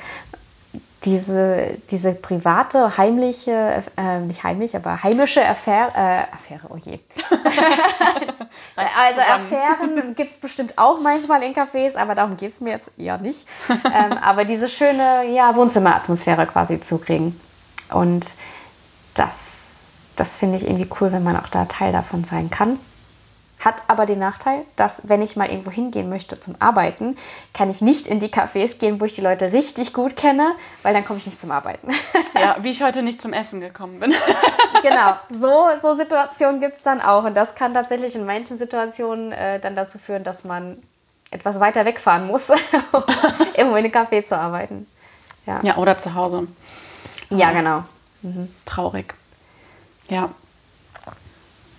diese, 1.05 1.77
diese 1.91 2.13
private, 2.13 2.97
heimliche, 2.97 3.83
äh, 3.97 4.19
nicht 4.19 4.43
heimlich, 4.43 4.75
aber 4.75 5.03
heimische 5.03 5.45
Affäre, 5.45 5.89
äh, 5.95 6.33
Affäre, 6.33 6.67
oh 6.69 6.77
je. 6.77 6.99
also 8.75 9.21
Affären 9.21 10.15
gibt 10.15 10.31
es 10.31 10.37
bestimmt 10.37 10.77
auch 10.77 11.01
manchmal 11.01 11.43
in 11.43 11.53
Cafés, 11.53 11.97
aber 11.97 12.15
darum 12.15 12.37
geht 12.37 12.51
es 12.51 12.61
mir 12.61 12.71
jetzt 12.71 12.89
eher 12.97 13.17
nicht. 13.17 13.47
ähm, 13.69 14.13
aber 14.13 14.45
diese 14.45 14.69
schöne 14.69 15.25
ja, 15.29 15.55
Wohnzimmeratmosphäre 15.55 16.45
quasi 16.47 16.79
zu 16.79 16.97
kriegen. 16.99 17.39
Und 17.91 18.27
das, 19.13 19.75
das 20.15 20.37
finde 20.37 20.57
ich 20.57 20.63
irgendwie 20.63 20.89
cool, 21.01 21.11
wenn 21.11 21.23
man 21.23 21.37
auch 21.37 21.49
da 21.49 21.65
Teil 21.65 21.91
davon 21.91 22.23
sein 22.23 22.49
kann. 22.49 22.79
Hat 23.63 23.81
aber 23.87 24.05
den 24.05 24.19
Nachteil, 24.19 24.65
dass 24.75 25.07
wenn 25.07 25.21
ich 25.21 25.37
mal 25.37 25.49
irgendwo 25.49 25.71
hingehen 25.71 26.09
möchte 26.09 26.37
zum 26.37 26.55
Arbeiten, 26.59 27.15
kann 27.53 27.69
ich 27.69 27.81
nicht 27.81 28.07
in 28.07 28.19
die 28.19 28.27
Cafés 28.27 28.77
gehen, 28.77 28.99
wo 28.99 29.05
ich 29.05 29.13
die 29.13 29.21
Leute 29.21 29.53
richtig 29.53 29.93
gut 29.93 30.17
kenne, 30.17 30.53
weil 30.81 30.93
dann 30.93 31.05
komme 31.05 31.19
ich 31.19 31.25
nicht 31.25 31.39
zum 31.39 31.51
Arbeiten. 31.51 31.87
Ja, 32.35 32.57
wie 32.61 32.71
ich 32.71 32.81
heute 32.81 33.03
nicht 33.03 33.21
zum 33.21 33.31
Essen 33.31 33.61
gekommen 33.61 33.99
bin. 33.99 34.13
Genau, 34.81 35.13
so, 35.29 35.69
so 35.81 35.95
Situationen 35.95 36.59
gibt 36.59 36.77
es 36.77 36.81
dann 36.81 36.99
auch. 36.99 37.23
Und 37.23 37.35
das 37.35 37.55
kann 37.55 37.73
tatsächlich 37.73 38.15
in 38.15 38.25
manchen 38.25 38.57
Situationen 38.57 39.31
äh, 39.31 39.59
dann 39.59 39.75
dazu 39.75 39.97
führen, 39.97 40.25
dass 40.25 40.43
man 40.43 40.81
etwas 41.31 41.59
weiter 41.61 41.85
wegfahren 41.85 42.27
muss, 42.27 42.49
um 42.91 43.03
irgendwo 43.53 43.77
in 43.77 43.85
einem 43.85 43.91
Café 43.91 44.25
zu 44.25 44.37
arbeiten. 44.37 44.87
Ja, 45.45 45.61
ja 45.61 45.77
oder 45.77 45.97
zu 45.97 46.15
Hause. 46.15 46.47
Ja, 47.29 47.51
genau. 47.51 47.83
Mhm. 48.23 48.53
Traurig. 48.65 49.13
Ja. 50.09 50.29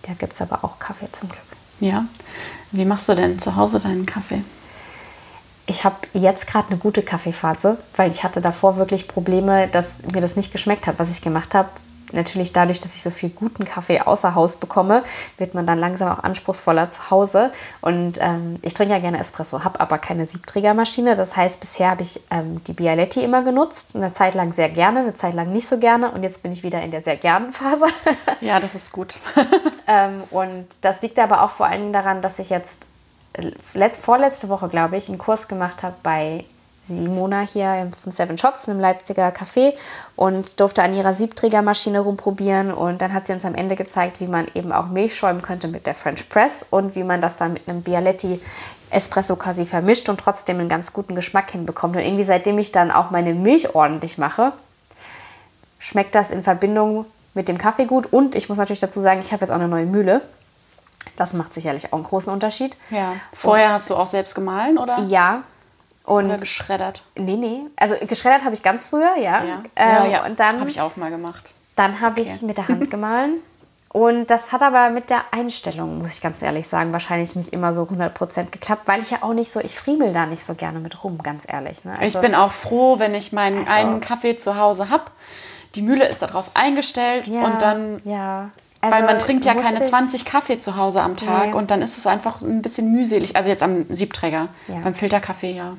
Da 0.03 0.13
gibt 0.15 0.33
es 0.33 0.41
aber 0.41 0.65
auch 0.65 0.79
Kaffee 0.79 1.11
zum 1.13 1.29
Glück. 1.29 1.54
Ja. 1.81 2.07
Wie 2.73 2.85
machst 2.85 3.09
du 3.09 3.15
denn 3.15 3.39
zu 3.39 3.57
Hause 3.57 3.81
deinen 3.81 4.07
Kaffee? 4.07 4.43
Ich 5.67 5.85
habe 5.85 5.97
jetzt 6.13 6.47
gerade 6.47 6.69
eine 6.69 6.79
gute 6.79 7.03
Kaffeephase, 7.03 7.79
weil 7.97 8.11
ich 8.11 8.23
hatte 8.23 8.41
davor 8.41 8.77
wirklich 8.77 9.09
Probleme, 9.09 9.69
dass 9.69 9.97
mir 10.13 10.21
das 10.21 10.37
nicht 10.37 10.53
geschmeckt 10.53 10.87
hat, 10.87 10.99
was 10.99 11.11
ich 11.11 11.23
gemacht 11.23 11.55
habe 11.55 11.69
natürlich 12.15 12.53
dadurch, 12.53 12.81
dass 12.81 12.95
ich 12.95 13.03
so 13.03 13.11
viel 13.11 13.31
guten 13.31 13.65
Kaffee 13.65 14.01
außer 14.01 14.35
Haus 14.35 14.57
bekomme, 14.57 15.03
wird 15.39 15.55
man 15.55 15.67
dann 15.67 15.79
langsam 15.79 16.11
auch 16.11 16.23
anspruchsvoller 16.23 16.91
zu 16.91 17.11
Hause. 17.11 17.53
Und 17.81 18.19
ähm, 18.21 18.57
ich 18.63 18.75
trinke 18.75 18.95
ja 18.95 19.01
gerne 19.01 19.19
Espresso, 19.19 19.65
habe 19.65 19.81
aber 19.81 19.99
keine 19.99 20.27
Siebträgermaschine. 20.27 21.17
Das 21.17 21.37
heißt, 21.37 21.61
bisher 21.61 21.91
habe 21.91 22.03
ich 22.03 22.21
ähm, 22.31 22.63
die 22.65 22.73
Bialetti 22.73 23.23
immer 23.23 23.43
genutzt. 23.43 23.95
Eine 23.95 24.13
Zeit 24.13 24.35
lang 24.35 24.53
sehr 24.53 24.69
gerne, 24.69 25.01
eine 25.01 25.15
Zeit 25.15 25.35
lang 25.35 25.53
nicht 25.53 25.69
so 25.69 25.79
gerne. 25.79 26.11
Und 26.11 26.23
jetzt 26.23 26.43
bin 26.43 26.53
ich 26.53 26.63
wieder 26.63 26.83
in 26.83 26.91
der 26.91 27.03
sehr 27.03 27.17
gernen 27.17 27.53
Phase. 27.53 27.87
ja, 28.41 28.61
das 28.61 28.75
ist 28.75 28.93
gut. 28.93 29.19
ähm, 29.87 30.23
und 30.31 30.67
das 30.83 31.03
liegt 31.03 31.19
aber 31.19 31.43
auch 31.43 31.51
vor 31.51 31.67
allem 31.67 31.93
daran, 31.93 32.23
dass 32.23 32.39
ich 32.39 32.51
jetzt 32.51 32.87
äh, 33.35 33.51
letzt, 33.75 34.01
vorletzte 34.01 34.49
Woche, 34.49 34.69
glaube 34.69 34.97
ich, 34.97 35.09
einen 35.09 35.19
Kurs 35.19 35.49
gemacht 35.49 35.83
habe 35.83 35.97
bei 36.03 36.45
Simona 36.87 37.41
hier 37.41 37.91
vom 38.03 38.13
Seven 38.13 38.37
Shots, 38.37 38.69
einem 38.69 38.81
Leipziger 38.81 39.29
Café 39.29 39.75
und 40.17 40.61
durfte 40.61 40.83
an 40.83 40.95
ihrer 40.95 41.15
Siebträgermaschine 41.15 42.01
rumprobieren 42.01 42.73
und 42.73 43.01
dann 43.01 43.13
hat 43.13 43.27
sie 43.27 43.33
uns 43.33 43.45
am 43.45 43.55
Ende 43.55 43.75
gezeigt, 43.75 44.21
wie 44.21 44.27
man 44.27 44.47
eben 44.55 44.73
auch 44.73 44.89
Milch 44.89 45.17
schäumen 45.17 45.43
könnte 45.43 45.69
mit 45.69 45.87
der 45.87 45.95
French 45.95 46.29
Press 46.29 46.67
und 46.69 46.95
wie 46.95 47.05
man 47.05 47.21
das 47.21 47.37
dann 47.37 47.55
mit 47.55 47.69
einem 47.69 47.83
Bialetti 47.83 48.41
Espresso 48.91 49.37
quasi 49.37 49.67
vermischt 49.67 50.09
und 50.09 50.21
trotzdem 50.21 50.61
einen 50.61 50.69
ganz 50.69 50.93
guten 50.93 51.15
Geschmack 51.15 51.51
hinbekommt. 51.51 51.97
Und 51.97 52.03
irgendwie 52.03 52.25
seitdem 52.25 52.59
ich 52.59 52.71
dann 52.71 52.91
auch 52.91 53.11
meine 53.11 53.35
Milch 53.35 53.75
ordentlich 53.75 54.19
mache, 54.19 54.53
schmeckt 55.79 56.15
das 56.15 56.31
in 56.31 56.43
Verbindung 56.43 57.07
mit 57.33 57.49
dem 57.49 57.59
Kaffee 57.59 57.87
gut 57.87 58.13
und 58.13 58.35
ich 58.35 58.49
muss 58.49 58.59
natürlich 58.59 58.81
dazu 58.81 59.01
sagen, 59.01 59.21
ich 59.21 59.33
habe 59.33 59.41
jetzt 59.41 59.51
auch 59.51 59.57
eine 59.57 59.69
neue 59.69 59.87
Mühle. 59.87 60.21
Das 61.17 61.33
macht 61.33 61.53
sicherlich 61.53 61.93
auch 61.93 61.99
einen 61.99 62.05
großen 62.05 62.33
Unterschied. 62.33 62.77
Ja. 62.91 63.15
Vorher 63.33 63.69
und, 63.69 63.73
hast 63.75 63.91
du 63.91 63.97
auch 63.97 64.07
selbst 64.07 64.35
gemahlen, 64.35 64.79
oder? 64.79 65.01
Ja, 65.01 65.43
und 66.05 66.27
Oder 66.27 66.37
geschreddert? 66.37 67.03
Nee, 67.17 67.37
nee. 67.37 67.63
Also 67.77 67.95
geschreddert 68.07 68.45
habe 68.45 68.55
ich 68.55 68.63
ganz 68.63 68.87
früher, 68.87 69.17
ja. 69.17 69.43
Ja, 69.43 69.63
ähm, 69.77 69.89
ja, 69.89 70.07
ja. 70.07 70.27
Und 70.27 70.39
dann 70.39 70.61
habe 70.61 70.71
ich 70.71 70.81
auch 70.81 70.97
mal 70.97 71.11
gemacht. 71.11 71.53
Dann 71.77 72.01
habe 72.01 72.21
okay. 72.21 72.31
ich 72.35 72.43
mit 72.43 72.59
der 72.59 72.69
Hand 72.69 72.91
gemahlen. 72.91 73.39
Und 73.89 74.29
das 74.29 74.53
hat 74.53 74.61
aber 74.63 74.91
mit 74.91 75.09
der 75.09 75.23
Einstellung, 75.31 75.99
muss 75.99 76.15
ich 76.15 76.21
ganz 76.21 76.43
ehrlich 76.43 76.67
sagen, 76.67 76.93
wahrscheinlich 76.93 77.37
nicht 77.37 77.51
immer 77.53 77.73
so 77.73 77.85
100% 77.85 78.51
geklappt, 78.51 78.89
weil 78.89 79.01
ich 79.01 79.13
ja 79.13 79.19
auch 79.21 79.35
nicht 79.35 79.53
so, 79.53 79.61
ich 79.61 79.79
friemel 79.79 80.13
da 80.13 80.27
nicht 80.27 80.45
so 80.45 80.55
gerne 80.55 80.81
mit 80.81 81.05
rum, 81.05 81.19
ganz 81.23 81.45
ehrlich. 81.47 81.85
Ne? 81.85 81.93
Also, 81.93 82.19
ich 82.19 82.21
bin 82.21 82.35
auch 82.35 82.51
froh, 82.51 82.99
wenn 82.99 83.15
ich 83.15 83.33
meinen 83.33 83.59
also, 83.59 83.73
einen 83.73 84.01
Kaffee 84.01 84.37
zu 84.37 84.57
Hause 84.57 84.91
habe. 84.91 85.05
Die 85.77 85.83
Mühle 85.83 86.09
ist 86.09 86.23
darauf 86.23 86.51
eingestellt 86.55 87.29
ja, 87.29 87.45
und 87.45 87.63
dann 87.63 88.01
ja. 88.05 88.51
Also, 88.81 88.97
Weil 88.97 89.05
man 89.05 89.19
trinkt 89.19 89.45
ja 89.45 89.55
keine 89.55 89.83
ich- 89.83 89.89
20 89.89 90.25
Kaffee 90.25 90.59
zu 90.59 90.77
Hause 90.77 91.01
am 91.01 91.17
Tag 91.17 91.47
Nee. 91.47 91.53
und 91.55 91.71
dann 91.71 91.81
ist 91.81 91.97
es 91.97 92.07
einfach 92.07 92.43
ein 92.43 92.63
bisschen 92.63 92.93
mühselig. 92.93 93.35
Also 93.35 93.49
jetzt 93.49 93.63
am 93.63 93.87
Siebträger. 93.89 94.49
Ja. 94.69 94.81
Beim 94.83 94.95
Filterkaffee 94.95 95.53
ja. 95.53 95.75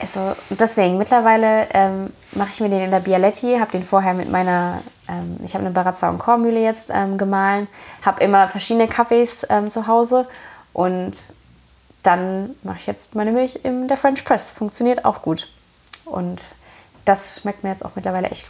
Also 0.00 0.34
deswegen, 0.48 0.96
mittlerweile 0.96 1.68
ähm, 1.74 2.10
mache 2.32 2.50
ich 2.52 2.60
mir 2.60 2.70
den 2.70 2.80
in 2.80 2.90
der 2.90 3.00
Bialetti, 3.00 3.58
habe 3.58 3.70
den 3.70 3.82
vorher 3.82 4.14
mit 4.14 4.30
meiner, 4.30 4.80
ähm, 5.06 5.36
ich 5.44 5.54
habe 5.54 5.64
eine 5.64 5.74
Barazza 5.74 6.08
und 6.08 6.18
Kornmühle 6.18 6.60
jetzt 6.60 6.88
ähm, 6.90 7.18
gemahlen, 7.18 7.68
habe 8.02 8.24
immer 8.24 8.48
verschiedene 8.48 8.88
Kaffees 8.88 9.46
ähm, 9.50 9.70
zu 9.70 9.86
Hause 9.86 10.26
und 10.72 11.12
dann 12.02 12.56
mache 12.62 12.78
ich 12.78 12.86
jetzt 12.86 13.14
meine 13.14 13.30
Milch 13.30 13.60
in 13.62 13.88
der 13.88 13.98
French 13.98 14.24
Press. 14.24 14.50
Funktioniert 14.50 15.04
auch 15.04 15.20
gut. 15.20 15.48
Und 16.06 16.40
das 17.04 17.40
schmeckt 17.40 17.62
mir 17.62 17.70
jetzt 17.70 17.84
auch 17.84 17.92
mittlerweile 17.94 18.28
echt 18.28 18.46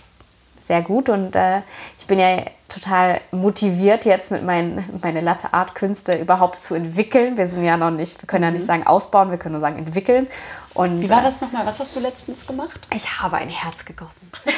sehr 0.60 0.82
gut 0.82 1.08
und 1.08 1.34
äh, 1.34 1.62
ich 1.98 2.06
bin 2.06 2.18
ja 2.18 2.42
total 2.68 3.20
motiviert 3.32 4.04
jetzt 4.04 4.30
mit 4.30 4.44
meinen 4.44 4.84
meine 5.02 5.20
Latte 5.20 5.52
Art 5.52 5.74
Künste 5.74 6.16
überhaupt 6.16 6.60
zu 6.60 6.74
entwickeln. 6.74 7.36
Wir 7.36 7.48
sind 7.48 7.64
ja 7.64 7.76
noch 7.76 7.90
nicht, 7.90 8.22
wir 8.22 8.26
können 8.26 8.44
ja 8.44 8.50
nicht 8.52 8.66
sagen 8.66 8.86
ausbauen, 8.86 9.30
wir 9.30 9.38
können 9.38 9.54
nur 9.54 9.60
sagen 9.60 9.78
entwickeln. 9.78 10.28
Und. 10.74 11.02
Wie 11.02 11.10
war 11.10 11.20
äh, 11.20 11.24
das 11.24 11.40
nochmal? 11.40 11.66
Was 11.66 11.80
hast 11.80 11.94
du 11.96 12.00
letztens 12.00 12.46
gemacht? 12.46 12.78
ich 12.94 13.20
habe 13.20 13.36
ein 13.36 13.48
Herz 13.48 13.84
gegossen. 13.84 14.30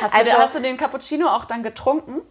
Hast, 0.00 0.14
Also- 0.14 0.24
du, 0.30 0.38
hast 0.38 0.54
du 0.54 0.60
den 0.60 0.76
Cappuccino 0.76 1.28
auch 1.28 1.44
dann 1.44 1.62
getrunken? 1.62 2.22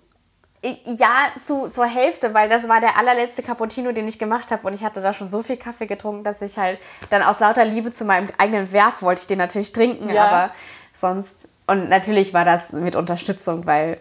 Ja, 0.85 1.27
zu, 1.39 1.69
zur 1.69 1.85
Hälfte, 1.85 2.33
weil 2.33 2.49
das 2.49 2.67
war 2.67 2.81
der 2.81 2.97
allerletzte 2.97 3.43
Cappuccino, 3.43 3.93
den 3.93 4.07
ich 4.07 4.19
gemacht 4.19 4.51
habe. 4.51 4.67
Und 4.67 4.73
ich 4.73 4.83
hatte 4.83 4.99
da 4.99 5.13
schon 5.13 5.29
so 5.29 5.41
viel 5.41 5.55
Kaffee 5.55 5.85
getrunken, 5.85 6.23
dass 6.25 6.41
ich 6.41 6.57
halt 6.57 6.81
dann 7.11 7.21
aus 7.21 7.39
lauter 7.39 7.63
Liebe 7.63 7.91
zu 7.91 8.03
meinem 8.03 8.27
eigenen 8.37 8.71
Werk 8.73 9.01
wollte 9.01 9.21
ich 9.21 9.27
den 9.27 9.37
natürlich 9.37 9.71
trinken. 9.71 10.09
Ja. 10.09 10.25
Aber 10.25 10.53
sonst. 10.93 11.47
Und 11.67 11.87
natürlich 11.87 12.33
war 12.33 12.43
das 12.43 12.73
mit 12.73 12.95
Unterstützung, 12.97 13.65
weil 13.67 13.99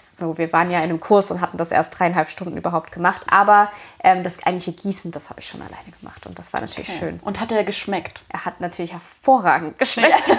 so, 0.00 0.38
wir 0.38 0.52
waren 0.52 0.70
ja 0.70 0.78
in 0.78 0.84
einem 0.84 1.00
Kurs 1.00 1.30
und 1.30 1.40
hatten 1.40 1.56
das 1.58 1.70
erst 1.72 1.98
dreieinhalb 1.98 2.28
Stunden 2.28 2.56
überhaupt 2.56 2.92
gemacht. 2.92 3.22
Aber 3.30 3.70
ähm, 4.02 4.22
das 4.22 4.42
eigentliche 4.44 4.72
Gießen, 4.72 5.10
das 5.10 5.30
habe 5.30 5.40
ich 5.40 5.46
schon 5.46 5.60
alleine 5.60 5.90
gemacht. 6.00 6.26
Und 6.26 6.38
das 6.38 6.52
war 6.52 6.60
natürlich 6.60 6.88
schön. 6.92 7.20
Und 7.24 7.40
hat 7.40 7.52
er 7.52 7.64
geschmeckt? 7.64 8.22
Er 8.28 8.44
hat 8.44 8.60
natürlich 8.60 8.92
hervorragend 8.92 9.78
geschmeckt. 9.78 10.32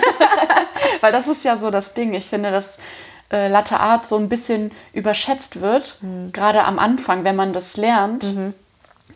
Weil 1.01 1.12
das 1.12 1.28
ist 1.28 1.43
ja 1.43 1.57
so 1.57 1.72
das 1.72 1.93
Ding. 1.93 2.14
Ich 2.14 2.26
finde, 2.30 2.51
dass 2.51 2.78
äh, 3.32 3.47
Latte 3.47 3.80
Art 3.80 4.05
so 4.07 4.18
ein 4.18 4.30
bisschen 4.30 4.72
überschätzt 4.93 5.62
wird, 5.62 5.97
Mhm. 6.01 6.32
gerade 6.32 6.64
am 6.64 6.80
Anfang, 6.80 7.24
wenn 7.24 7.36
man 7.36 7.53
das 7.53 7.78
lernt. 7.78 8.26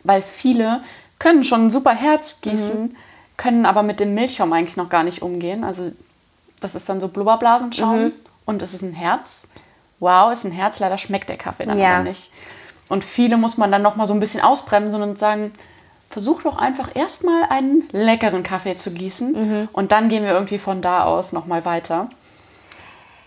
Weil 0.04 0.22
viele 0.22 0.82
können 1.18 1.44
schon 1.44 1.66
ein 1.66 1.70
super 1.70 1.94
Herz 1.94 2.40
gießen, 2.40 2.82
Mhm. 2.82 2.96
können 3.36 3.66
aber 3.66 3.82
mit 3.82 4.00
dem 4.00 4.14
Milchschaum 4.14 4.52
eigentlich 4.52 4.76
noch 4.76 4.88
gar 4.88 5.02
nicht 5.02 5.22
umgehen. 5.22 5.64
Also 5.64 5.90
das 6.60 6.74
ist 6.74 6.88
dann 6.88 7.00
so 7.00 7.08
Blubberblasenschaum 7.08 8.04
Mhm. 8.04 8.12
und 8.44 8.62
es 8.62 8.72
ist 8.74 8.82
ein 8.82 8.92
Herz. 8.92 9.48
Wow, 10.04 10.32
ist 10.32 10.44
ein 10.44 10.52
Herz, 10.52 10.80
leider 10.80 10.98
schmeckt 10.98 11.28
der 11.30 11.38
Kaffee 11.38 11.64
dann 11.64 11.78
Ja. 11.78 12.02
nicht. 12.02 12.30
Und 12.90 13.02
viele 13.02 13.36
muss 13.38 13.56
man 13.56 13.72
dann 13.72 13.80
noch 13.82 13.96
mal 13.96 14.06
so 14.06 14.12
ein 14.12 14.20
bisschen 14.20 14.42
ausbremsen 14.42 15.00
und 15.02 15.18
sagen, 15.18 15.52
versuch 16.10 16.42
doch 16.42 16.58
einfach 16.58 16.94
erstmal 16.94 17.44
einen 17.48 17.88
leckeren 17.92 18.42
Kaffee 18.42 18.76
zu 18.76 18.92
gießen 18.92 19.32
Mhm. 19.32 19.68
und 19.72 19.90
dann 19.92 20.08
gehen 20.10 20.22
wir 20.24 20.32
irgendwie 20.32 20.58
von 20.58 20.82
da 20.82 21.04
aus 21.04 21.32
noch 21.32 21.46
mal 21.46 21.64
weiter. 21.64 22.08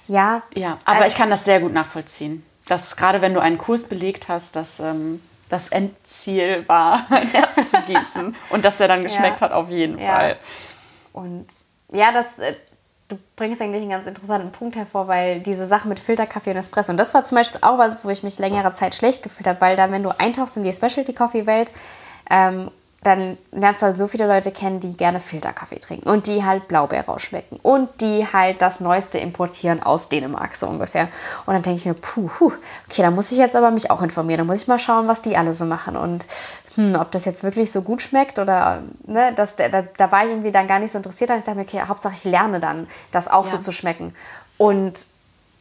ja. 0.07 0.41
Ja, 0.53 0.77
aber 0.85 0.97
Also- 0.97 1.07
ich 1.07 1.15
kann 1.15 1.29
das 1.29 1.43
sehr 1.45 1.59
gut 1.59 1.73
nachvollziehen. 1.73 2.43
Dass 2.67 2.95
gerade 2.95 3.21
wenn 3.21 3.33
du 3.33 3.39
einen 3.41 3.57
Kurs 3.57 3.85
belegt 3.85 4.27
hast, 4.29 4.55
dass 4.55 4.79
ähm, 4.79 5.21
das 5.49 5.69
Endziel 5.69 6.63
war, 6.67 7.05
ein 7.09 7.27
Herz 7.29 7.71
zu 7.71 7.77
gießen 7.87 8.35
und 8.51 8.63
dass 8.65 8.77
der 8.77 8.87
dann 8.87 9.03
geschmeckt 9.03 9.41
hat, 9.41 9.51
auf 9.51 9.69
jeden 9.69 9.97
Ja. 9.97 10.13
Fall. 10.13 10.37
Und 11.13 11.47
ja, 11.91 12.11
das, 12.11 12.39
äh, 12.39 12.53
du 13.07 13.17
bringst 13.35 13.61
eigentlich 13.61 13.81
einen 13.81 13.91
ganz 13.91 14.07
interessanten 14.07 14.51
Punkt 14.51 14.75
hervor, 14.75 15.07
weil 15.07 15.39
diese 15.41 15.67
Sache 15.67 15.87
mit 15.87 15.99
Filterkaffee 15.99 16.51
und 16.51 16.57
Espresso, 16.57 16.91
und 16.91 16.99
das 16.99 17.13
war 17.13 17.23
zum 17.23 17.37
Beispiel 17.37 17.59
auch 17.63 17.77
was, 17.77 18.03
wo 18.03 18.09
ich 18.09 18.23
mich 18.23 18.39
längere 18.39 18.71
Zeit 18.71 18.95
schlecht 18.95 19.23
gefühlt 19.23 19.47
habe, 19.47 19.61
weil 19.61 19.75
dann, 19.75 19.91
wenn 19.91 20.03
du 20.03 20.09
eintauchst 20.19 20.57
in 20.57 20.63
die 20.63 20.73
Specialty 20.73 21.13
Coffee 21.13 21.45
Welt, 21.45 21.71
ähm, 22.29 22.69
dann 23.03 23.37
lernst 23.51 23.81
du 23.81 23.85
halt 23.85 23.97
so 23.97 24.07
viele 24.07 24.27
Leute 24.27 24.51
kennen, 24.51 24.79
die 24.79 24.97
gerne 24.97 25.19
Filterkaffee 25.19 25.79
trinken 25.79 26.09
und 26.09 26.27
die 26.27 26.43
halt 26.43 26.67
Blaubeer 26.67 27.05
rausschmecken 27.05 27.59
und 27.61 27.89
die 28.01 28.25
halt 28.33 28.61
das 28.61 28.79
Neueste 28.79 29.19
importieren 29.19 29.83
aus 29.83 30.09
Dänemark 30.09 30.55
so 30.55 30.67
ungefähr. 30.67 31.07
Und 31.45 31.53
dann 31.53 31.61
denke 31.61 31.77
ich 31.79 31.85
mir, 31.85 31.93
puh, 31.93 32.27
puh, 32.27 32.51
okay, 32.89 33.03
da 33.03 33.11
muss 33.11 33.31
ich 33.31 33.37
jetzt 33.37 33.55
aber 33.55 33.71
mich 33.71 33.91
auch 33.91 34.01
informieren, 34.01 34.39
da 34.39 34.43
muss 34.43 34.61
ich 34.61 34.67
mal 34.67 34.79
schauen, 34.79 35.07
was 35.07 35.21
die 35.21 35.37
alle 35.37 35.53
so 35.53 35.65
machen 35.65 35.95
und 35.95 36.25
hm, 36.75 36.95
ob 36.99 37.11
das 37.11 37.25
jetzt 37.25 37.43
wirklich 37.43 37.71
so 37.71 37.81
gut 37.81 38.01
schmeckt 38.01 38.39
oder, 38.39 38.83
ne, 39.05 39.31
das, 39.35 39.55
da, 39.55 39.69
da 39.69 40.11
war 40.11 40.23
ich 40.25 40.31
irgendwie 40.31 40.51
dann 40.51 40.67
gar 40.67 40.79
nicht 40.79 40.91
so 40.91 40.97
interessiert. 40.97 41.29
Und 41.29 41.37
ich 41.37 41.43
dachte 41.43 41.57
mir, 41.57 41.65
okay, 41.65 41.81
Hauptsache 41.87 42.15
ich 42.15 42.23
lerne 42.23 42.59
dann, 42.59 42.87
das 43.11 43.27
auch 43.27 43.45
so 43.45 43.57
Ja. 43.57 43.61
zu 43.61 43.71
schmecken. 43.71 44.13
Und 44.57 44.93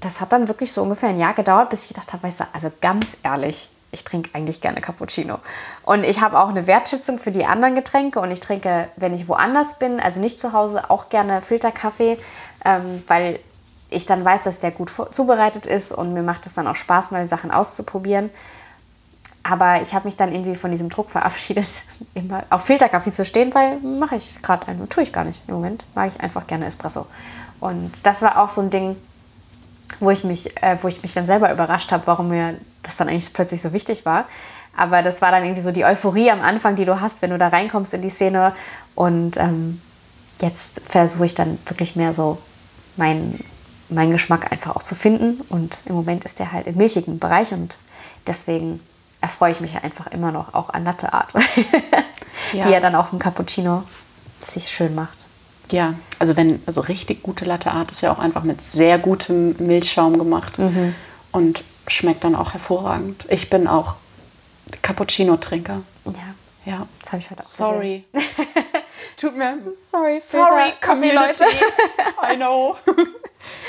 das 0.00 0.20
hat 0.20 0.32
dann 0.32 0.48
wirklich 0.48 0.72
so 0.72 0.82
ungefähr 0.82 1.10
ein 1.10 1.18
Jahr 1.18 1.34
gedauert, 1.34 1.70
bis 1.70 1.82
ich 1.82 1.88
gedacht 1.88 2.12
habe, 2.12 2.22
weißt 2.22 2.40
du, 2.40 2.44
also 2.52 2.70
ganz 2.80 3.16
ehrlich, 3.22 3.70
ich 3.92 4.04
trinke 4.04 4.30
eigentlich 4.34 4.60
gerne 4.60 4.80
Cappuccino. 4.80 5.38
Und 5.82 6.04
ich 6.04 6.20
habe 6.20 6.38
auch 6.38 6.48
eine 6.48 6.66
Wertschätzung 6.66 7.18
für 7.18 7.30
die 7.30 7.46
anderen 7.46 7.74
Getränke 7.74 8.20
und 8.20 8.30
ich 8.30 8.40
trinke, 8.40 8.88
wenn 8.96 9.14
ich 9.14 9.28
woanders 9.28 9.78
bin, 9.78 10.00
also 10.00 10.20
nicht 10.20 10.38
zu 10.38 10.52
Hause, 10.52 10.90
auch 10.90 11.08
gerne 11.08 11.42
Filterkaffee, 11.42 12.18
ähm, 12.64 13.02
weil 13.06 13.38
ich 13.88 14.06
dann 14.06 14.24
weiß, 14.24 14.44
dass 14.44 14.60
der 14.60 14.72
gut 14.72 14.92
zubereitet 15.10 15.66
ist 15.66 15.92
und 15.92 16.12
mir 16.12 16.22
macht 16.22 16.46
es 16.46 16.54
dann 16.54 16.66
auch 16.66 16.74
Spaß, 16.74 17.12
neue 17.12 17.28
Sachen 17.28 17.50
auszuprobieren. 17.50 18.30
Aber 19.42 19.80
ich 19.80 19.94
habe 19.94 20.06
mich 20.06 20.16
dann 20.16 20.32
irgendwie 20.32 20.56
von 20.56 20.72
diesem 20.72 20.88
Druck 20.88 21.08
verabschiedet, 21.08 21.66
immer 22.14 22.42
auf 22.50 22.64
Filterkaffee 22.64 23.12
zu 23.12 23.24
stehen, 23.24 23.54
weil 23.54 23.78
mache 23.78 24.16
ich 24.16 24.42
gerade 24.42 24.66
einen, 24.66 24.88
tue 24.88 25.04
ich 25.04 25.12
gar 25.12 25.24
nicht 25.24 25.42
im 25.46 25.54
Moment. 25.54 25.84
Mag 25.94 26.08
ich 26.08 26.20
einfach 26.20 26.46
gerne 26.46 26.66
Espresso. 26.66 27.06
Und 27.60 27.92
das 28.02 28.22
war 28.22 28.42
auch 28.42 28.48
so 28.48 28.60
ein 28.60 28.70
Ding, 28.70 28.96
wo 30.00 30.10
ich 30.10 30.24
mich, 30.24 30.56
äh, 30.62 30.76
wo 30.82 30.88
ich 30.88 31.02
mich 31.02 31.14
dann 31.14 31.26
selber 31.26 31.52
überrascht 31.52 31.92
habe, 31.92 32.06
warum 32.06 32.28
mir 32.28 32.54
das 32.82 32.96
dann 32.96 33.08
eigentlich 33.08 33.32
plötzlich 33.32 33.60
so 33.62 33.72
wichtig 33.72 34.04
war. 34.04 34.26
Aber 34.76 35.02
das 35.02 35.22
war 35.22 35.30
dann 35.30 35.42
irgendwie 35.42 35.62
so 35.62 35.72
die 35.72 35.84
Euphorie 35.84 36.30
am 36.30 36.42
Anfang, 36.42 36.76
die 36.76 36.84
du 36.84 37.00
hast, 37.00 37.22
wenn 37.22 37.30
du 37.30 37.38
da 37.38 37.48
reinkommst 37.48 37.94
in 37.94 38.02
die 38.02 38.10
Szene. 38.10 38.52
Und 38.94 39.38
ähm, 39.38 39.80
jetzt 40.40 40.82
versuche 40.86 41.26
ich 41.26 41.34
dann 41.34 41.58
wirklich 41.66 41.96
mehr 41.96 42.12
so 42.12 42.38
meinen 42.96 43.42
meinen 43.88 44.12
Geschmack 44.12 44.50
einfach 44.50 44.76
auch 44.76 44.82
zu 44.82 44.94
finden. 44.94 45.40
Und 45.48 45.78
im 45.86 45.94
Moment 45.94 46.24
ist 46.24 46.38
der 46.38 46.52
halt 46.52 46.66
im 46.66 46.76
milchigen 46.76 47.18
Bereich 47.18 47.52
und 47.52 47.78
deswegen 48.26 48.80
erfreue 49.20 49.52
ich 49.52 49.60
mich 49.60 49.74
ja 49.74 49.82
einfach 49.82 50.08
immer 50.08 50.32
noch 50.32 50.54
auch 50.54 50.70
an 50.70 50.84
Latte 50.84 51.12
Art, 51.12 51.32
die 52.52 52.58
Ja. 52.58 52.68
ja 52.68 52.80
dann 52.80 52.94
auch 52.94 53.12
im 53.12 53.18
Cappuccino 53.18 53.84
sich 54.52 54.68
schön 54.68 54.94
macht. 54.94 55.25
Ja, 55.72 55.94
also 56.18 56.36
wenn, 56.36 56.62
also 56.66 56.80
richtig 56.82 57.22
gute 57.22 57.44
Latte 57.44 57.70
Art 57.72 57.90
ist 57.90 58.00
ja 58.02 58.12
auch 58.12 58.18
einfach 58.20 58.44
mit 58.44 58.62
sehr 58.62 58.98
gutem 58.98 59.56
Milchschaum 59.58 60.18
gemacht 60.18 60.58
Mhm. 60.58 60.94
und 61.32 61.64
schmeckt 61.88 62.22
dann 62.24 62.34
auch 62.36 62.52
hervorragend. 62.52 63.24
Ich 63.28 63.50
bin 63.50 63.66
auch 63.66 63.94
Cappuccino-Trinker. 64.82 65.82
Ja, 66.06 66.72
Ja. 66.72 66.86
das 67.00 67.12
habe 67.12 67.20
ich 67.22 67.30
heute 67.30 67.40
auch 67.40 67.44
Sorry. 67.44 68.04
tut 69.16 69.36
mir. 69.36 69.56
gesehen. 69.56 69.72
Sorry, 69.90 70.20
Sorry, 70.20 70.72
Kaffee-Leute. 70.80 71.44
Community. 71.44 72.32
I 72.32 72.36
know. 72.36 72.76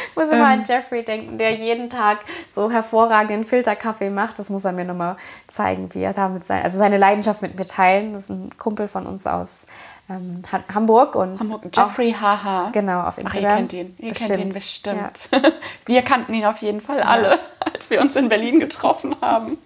Ich 0.09 0.15
muss 0.15 0.29
immer 0.29 0.47
an 0.47 0.63
Jeffrey 0.65 1.03
denken, 1.03 1.37
der 1.37 1.53
jeden 1.55 1.89
Tag 1.89 2.19
so 2.51 2.71
hervorragenden 2.71 3.45
Filterkaffee 3.45 4.09
macht. 4.09 4.39
Das 4.39 4.49
muss 4.49 4.65
er 4.65 4.71
mir 4.71 4.85
nochmal 4.85 5.17
zeigen, 5.47 5.89
wie 5.93 6.01
er 6.01 6.13
damit 6.13 6.45
sein, 6.45 6.63
also 6.63 6.77
seine 6.77 6.97
Leidenschaft 6.97 7.41
mit 7.41 7.57
mir 7.57 7.65
teilen. 7.65 8.13
Das 8.13 8.23
ist 8.25 8.29
ein 8.29 8.57
Kumpel 8.57 8.87
von 8.87 9.05
uns 9.05 9.27
aus 9.27 9.67
ähm, 10.09 10.41
Ha- 10.51 10.63
Hamburg 10.73 11.15
und 11.15 11.39
Hamburg. 11.39 11.63
Jeffrey 11.75 12.13
Haha. 12.19 12.69
Genau, 12.71 13.01
auf 13.01 13.15
Ach, 13.15 13.17
Instagram. 13.19 13.49
ihr 13.51 13.55
kennt 13.57 13.73
ihn. 13.73 13.95
Ihr 13.99 14.13
kennt 14.13 14.29
ihn 14.39 14.53
Bestimmt. 14.53 15.13
bestimmt. 15.31 15.53
Wir 15.85 16.01
kannten 16.01 16.33
ihn 16.33 16.45
auf 16.45 16.59
jeden 16.59 16.81
Fall 16.81 17.01
alle, 17.03 17.39
als 17.59 17.89
wir 17.89 18.01
uns 18.01 18.15
in 18.15 18.29
Berlin 18.29 18.59
getroffen 18.59 19.15
haben. 19.21 19.57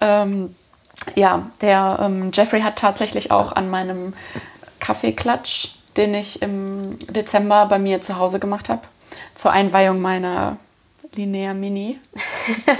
Ähm, 0.00 0.54
ja, 1.14 1.46
der 1.60 1.98
ähm, 2.02 2.30
Jeffrey 2.34 2.60
hat 2.60 2.76
tatsächlich 2.76 3.30
auch 3.30 3.52
an 3.52 3.70
meinem 3.70 4.12
Kaffeeklatsch, 4.80 5.68
den 5.96 6.14
ich 6.14 6.42
im 6.42 6.98
Dezember 7.10 7.66
bei 7.66 7.78
mir 7.78 8.00
zu 8.00 8.16
Hause 8.18 8.38
gemacht 8.38 8.68
habe, 8.68 8.82
zur 9.38 9.52
Einweihung 9.52 10.00
meiner 10.00 10.56
Linnea 11.14 11.54
Mini. 11.54 11.98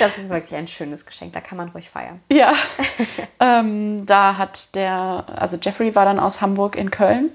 Das 0.00 0.16
ist 0.16 0.30
wirklich 0.30 0.54
ein 0.54 0.66
schönes 0.66 1.04
Geschenk, 1.04 1.34
da 1.34 1.42
kann 1.42 1.58
man 1.58 1.68
ruhig 1.68 1.90
feiern. 1.90 2.20
Ja, 2.30 2.54
ähm, 3.40 4.06
da 4.06 4.38
hat 4.38 4.74
der, 4.74 5.26
also 5.36 5.58
Jeffrey 5.60 5.94
war 5.94 6.06
dann 6.06 6.18
aus 6.18 6.40
Hamburg 6.40 6.76
in 6.76 6.90
Köln 6.90 7.28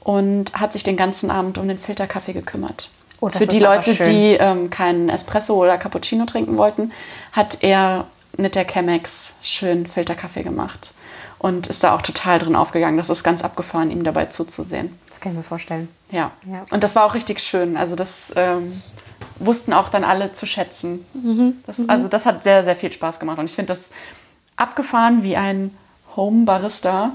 und 0.00 0.52
hat 0.52 0.74
sich 0.74 0.82
den 0.82 0.98
ganzen 0.98 1.30
Abend 1.30 1.56
um 1.56 1.66
den 1.66 1.78
Filterkaffee 1.78 2.34
gekümmert. 2.34 2.90
Oh, 3.20 3.30
das 3.30 3.38
Für 3.38 3.48
die 3.48 3.60
Leute, 3.60 3.94
schön. 3.94 4.06
die 4.06 4.32
ähm, 4.34 4.68
keinen 4.68 5.08
Espresso 5.08 5.54
oder 5.54 5.78
Cappuccino 5.78 6.26
trinken 6.26 6.58
wollten, 6.58 6.92
hat 7.32 7.62
er 7.62 8.04
mit 8.36 8.54
der 8.54 8.66
Chemex 8.66 9.32
schön 9.42 9.86
Filterkaffee 9.86 10.42
gemacht 10.42 10.90
und 11.38 11.66
ist 11.66 11.82
da 11.82 11.94
auch 11.94 12.02
total 12.02 12.38
drin 12.38 12.56
aufgegangen. 12.56 12.98
Das 12.98 13.08
ist 13.08 13.24
ganz 13.24 13.42
abgefahren, 13.42 13.90
ihm 13.90 14.04
dabei 14.04 14.26
zuzusehen. 14.26 14.96
Das 15.08 15.20
kann 15.20 15.32
ich 15.32 15.38
mir 15.38 15.42
vorstellen. 15.42 15.88
Ja. 16.10 16.30
Ja. 16.44 16.64
Und 16.70 16.84
das 16.84 16.96
war 16.96 17.04
auch 17.04 17.14
richtig 17.14 17.40
schön. 17.40 17.76
Also 17.76 17.96
das 17.96 18.32
ähm, 18.36 18.80
wussten 19.38 19.72
auch 19.72 19.88
dann 19.88 20.04
alle 20.04 20.32
zu 20.32 20.46
schätzen. 20.46 21.04
Mhm. 21.14 21.58
Das, 21.66 21.88
also 21.88 22.08
das 22.08 22.26
hat 22.26 22.42
sehr, 22.42 22.64
sehr 22.64 22.76
viel 22.76 22.92
Spaß 22.92 23.20
gemacht. 23.20 23.38
Und 23.38 23.46
ich 23.46 23.54
finde 23.54 23.72
das 23.72 23.90
abgefahren, 24.56 25.22
wie 25.22 25.36
ein 25.36 25.76
Home-Barista 26.16 27.12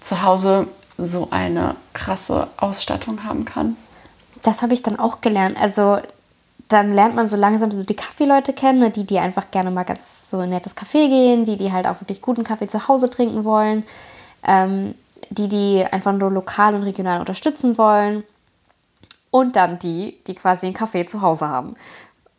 zu 0.00 0.22
Hause 0.22 0.66
so 0.96 1.28
eine 1.30 1.76
krasse 1.92 2.48
Ausstattung 2.56 3.24
haben 3.24 3.44
kann. 3.44 3.76
Das 4.42 4.62
habe 4.62 4.74
ich 4.74 4.82
dann 4.82 4.98
auch 4.98 5.20
gelernt. 5.20 5.60
Also 5.60 5.98
dann 6.68 6.92
lernt 6.92 7.14
man 7.14 7.26
so 7.26 7.36
langsam 7.36 7.70
so 7.70 7.82
die 7.82 7.96
Kaffeeleute 7.96 8.52
kennen, 8.52 8.78
ne? 8.78 8.90
die, 8.90 9.04
die 9.04 9.18
einfach 9.18 9.50
gerne 9.50 9.70
mal 9.70 9.84
ganz 9.84 10.28
so 10.30 10.38
in 10.38 10.44
ein 10.44 10.48
nettes 10.50 10.76
Café 10.76 11.08
gehen, 11.08 11.44
die, 11.44 11.56
die 11.56 11.72
halt 11.72 11.86
auch 11.86 12.00
wirklich 12.00 12.20
guten 12.20 12.44
Kaffee 12.44 12.66
zu 12.66 12.88
Hause 12.88 13.08
trinken 13.08 13.44
wollen, 13.44 13.84
ähm, 14.46 14.94
die, 15.30 15.48
die 15.48 15.84
einfach 15.84 16.12
nur 16.12 16.30
lokal 16.30 16.74
und 16.74 16.82
regional 16.82 17.20
unterstützen 17.20 17.78
wollen 17.78 18.24
und 19.30 19.56
dann 19.56 19.78
die, 19.78 20.18
die 20.26 20.34
quasi 20.34 20.66
einen 20.66 20.74
Kaffee 20.74 21.06
zu 21.06 21.20
Hause 21.22 21.48
haben. 21.48 21.72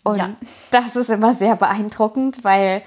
Und 0.03 0.17
Ja. 0.17 0.29
das 0.71 0.95
ist 0.95 1.09
immer 1.09 1.33
sehr 1.33 1.55
beeindruckend, 1.55 2.43
weil 2.43 2.81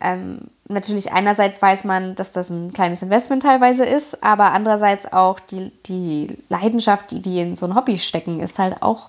ähm, 0.00 0.40
natürlich 0.68 1.12
einerseits 1.12 1.60
weiß 1.60 1.84
man, 1.84 2.14
dass 2.14 2.32
das 2.32 2.50
ein 2.50 2.72
kleines 2.72 3.02
Investment 3.02 3.42
teilweise 3.42 3.84
ist, 3.84 4.22
aber 4.24 4.52
andererseits 4.52 5.12
auch 5.12 5.38
die, 5.38 5.70
die 5.86 6.38
Leidenschaft, 6.48 7.10
die 7.10 7.20
die 7.20 7.40
in 7.40 7.56
so 7.56 7.66
ein 7.66 7.74
Hobby 7.74 7.98
stecken, 7.98 8.40
ist 8.40 8.58
halt 8.58 8.82
auch 8.82 9.08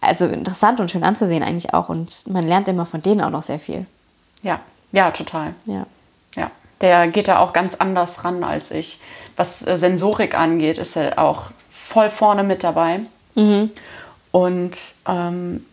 also 0.00 0.26
interessant 0.26 0.78
und 0.78 0.90
schön 0.90 1.02
anzusehen 1.02 1.42
eigentlich 1.42 1.74
auch. 1.74 1.88
Und 1.88 2.28
man 2.28 2.44
lernt 2.44 2.68
immer 2.68 2.86
von 2.86 3.02
denen 3.02 3.20
auch 3.20 3.30
noch 3.30 3.42
sehr 3.42 3.58
viel. 3.58 3.86
Ja, 4.42 4.60
ja, 4.92 5.10
total. 5.10 5.54
Ja. 5.64 5.86
Ja, 6.36 6.50
der 6.80 7.08
geht 7.08 7.28
da 7.28 7.38
auch 7.40 7.52
ganz 7.52 7.74
anders 7.76 8.22
ran 8.24 8.44
als 8.44 8.70
ich. 8.70 9.00
Was 9.36 9.66
äh, 9.66 9.76
Sensorik 9.76 10.36
angeht, 10.38 10.78
ist 10.78 10.96
er 10.96 11.18
auch 11.18 11.44
voll 11.70 12.10
vorne 12.10 12.42
mit 12.42 12.64
dabei. 12.64 13.00
Und 14.32 14.76
ähm, 15.06 15.66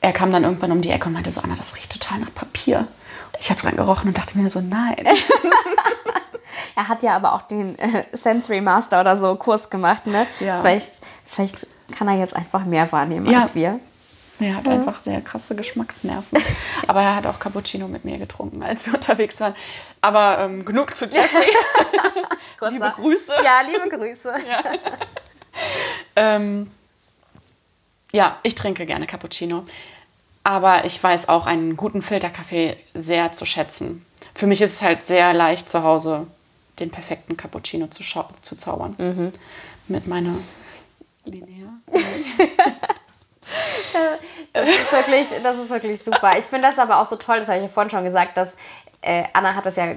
er 0.00 0.12
kam 0.12 0.32
dann 0.32 0.44
irgendwann 0.44 0.70
um 0.72 0.80
die 0.82 0.90
Ecke 0.90 1.06
und 1.06 1.14
meinte 1.14 1.30
so, 1.30 1.40
Anna, 1.40 1.54
das 1.56 1.76
riecht 1.76 1.90
total 1.92 2.18
nach 2.18 2.34
Papier. 2.34 2.78
Und 3.32 3.40
ich 3.40 3.50
habe 3.50 3.60
dran 3.60 3.76
gerochen 3.76 4.08
und 4.08 4.18
dachte 4.18 4.38
mir 4.38 4.48
so, 4.50 4.60
nein. 4.60 4.96
Er 6.76 6.88
hat 6.88 7.02
ja 7.02 7.16
aber 7.16 7.32
auch 7.34 7.42
den 7.42 7.78
äh, 7.78 8.04
Sensory 8.12 8.60
Master 8.60 9.00
oder 9.00 9.16
so 9.16 9.34
Kurs 9.36 9.70
gemacht, 9.70 10.06
ne? 10.06 10.26
Ja. 10.40 10.60
Vielleicht, 10.60 11.00
vielleicht 11.24 11.66
kann 11.96 12.06
er 12.08 12.18
jetzt 12.18 12.34
einfach 12.34 12.64
mehr 12.64 12.90
wahrnehmen 12.92 13.28
Ja. 13.30 13.42
als 13.42 13.54
wir. 13.54 13.78
Er 14.40 14.56
hat 14.56 14.66
einfach 14.66 15.00
sehr 15.00 15.20
krasse 15.20 15.54
Geschmacksnerven. 15.54 16.38
Aber 16.86 17.02
er 17.02 17.16
hat 17.16 17.26
auch 17.26 17.38
Cappuccino 17.38 17.86
mit 17.86 18.04
mir 18.04 18.18
getrunken, 18.18 18.62
als 18.62 18.86
wir 18.86 18.94
unterwegs 18.94 19.40
waren. 19.40 19.54
Aber 20.00 20.38
ähm, 20.40 20.64
genug 20.64 20.96
zu 20.96 21.06
Jeffrey. 21.06 21.46
Liebe 22.70 22.92
Grüße. 22.96 23.32
Ja, 23.42 23.60
liebe 23.60 23.88
Grüße. 23.94 24.32
Ähm, 26.16 26.70
ja, 28.12 28.38
ich 28.42 28.54
trinke 28.54 28.86
gerne 28.86 29.06
Cappuccino. 29.06 29.64
Aber 30.44 30.84
ich 30.84 31.02
weiß 31.02 31.28
auch 31.28 31.46
einen 31.46 31.76
guten 31.76 32.02
Filterkaffee 32.02 32.76
sehr 32.94 33.32
zu 33.32 33.44
schätzen. 33.44 34.04
Für 34.34 34.46
mich 34.46 34.62
ist 34.62 34.74
es 34.74 34.82
halt 34.82 35.02
sehr 35.02 35.34
leicht 35.34 35.68
zu 35.68 35.82
Hause 35.82 36.26
den 36.78 36.90
perfekten 36.90 37.36
Cappuccino 37.36 37.88
zu, 37.88 38.02
zu 38.02 38.56
zaubern. 38.56 39.32
Mit 39.88 40.06
meiner 40.06 40.34
Linnea. 41.24 41.68
Das 44.52 44.68
ist 44.68 44.92
wirklich, 44.92 45.26
das 45.42 45.58
ist 45.58 45.70
wirklich 45.70 46.02
super. 46.02 46.38
Ich 46.38 46.44
finde 46.44 46.68
das 46.68 46.78
aber 46.78 47.00
auch 47.00 47.06
so 47.06 47.16
toll, 47.16 47.38
das 47.40 47.48
habe 47.48 47.58
ich 47.58 47.64
ja 47.64 47.68
vorhin 47.68 47.90
schon 47.90 48.04
gesagt, 48.04 48.36
dass 48.36 48.54
äh, 49.02 49.24
Anna 49.32 49.54
hat 49.54 49.66
das 49.66 49.76
ja 49.76 49.94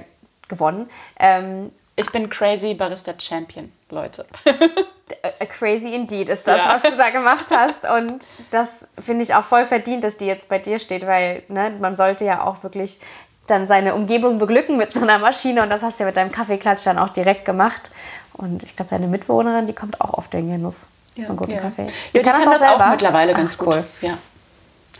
gewonnen. 0.48 0.88
Ähm, 1.20 1.70
Ich 1.96 2.10
bin 2.10 2.28
Crazy 2.30 2.74
Barista 2.74 3.12
Champion, 3.18 3.72
Leute. 3.90 4.26
äh, 4.44 5.46
crazy 5.46 5.94
indeed 5.94 6.28
ist 6.28 6.46
das, 6.48 6.58
Ja. 6.58 6.74
was 6.74 6.82
du 6.82 6.96
da 6.96 7.10
gemacht 7.10 7.46
hast. 7.50 7.84
Und 7.88 8.26
das 8.50 8.86
finde 9.00 9.22
ich 9.24 9.34
auch 9.34 9.44
voll 9.44 9.64
verdient, 9.64 10.02
dass 10.04 10.16
die 10.16 10.26
jetzt 10.26 10.48
bei 10.48 10.58
dir 10.58 10.78
steht, 10.78 11.06
weil 11.06 11.42
ne, 11.48 11.72
man 11.80 11.96
sollte 11.96 12.24
ja 12.24 12.44
auch 12.44 12.62
wirklich 12.62 13.00
dann 13.46 13.66
seine 13.66 13.94
Umgebung 13.94 14.38
beglücken 14.38 14.76
mit 14.76 14.92
so 14.92 15.02
einer 15.02 15.18
Maschine. 15.18 15.62
Und 15.62 15.70
das 15.70 15.82
hast 15.82 15.98
du 15.98 16.02
ja 16.04 16.06
mit 16.08 16.16
deinem 16.16 16.32
Kaffeeklatsch 16.32 16.84
dann 16.84 16.98
auch 16.98 17.08
direkt 17.10 17.44
gemacht. 17.44 17.90
Und 18.34 18.62
ich 18.62 18.76
glaube, 18.76 18.90
deine 18.90 19.06
Mitbewohnerin, 19.06 19.66
die 19.66 19.72
kommt 19.74 20.00
auch 20.00 20.14
auf 20.14 20.28
den 20.28 20.50
Genuss 20.50 20.88
von 21.26 21.36
guten 21.36 21.52
ja. 21.52 21.60
Kaffee. 21.60 21.84
Ja, 21.84 21.90
die 22.16 22.22
kann, 22.22 22.44
das, 22.44 22.58
selber? 22.58 22.86
auch 22.86 22.90
mittlerweile 22.90 23.34
ganz 23.34 23.54
Ach, 23.60 23.64
gut. 23.64 23.74
cool. 23.74 23.84
Ja. 24.02 24.18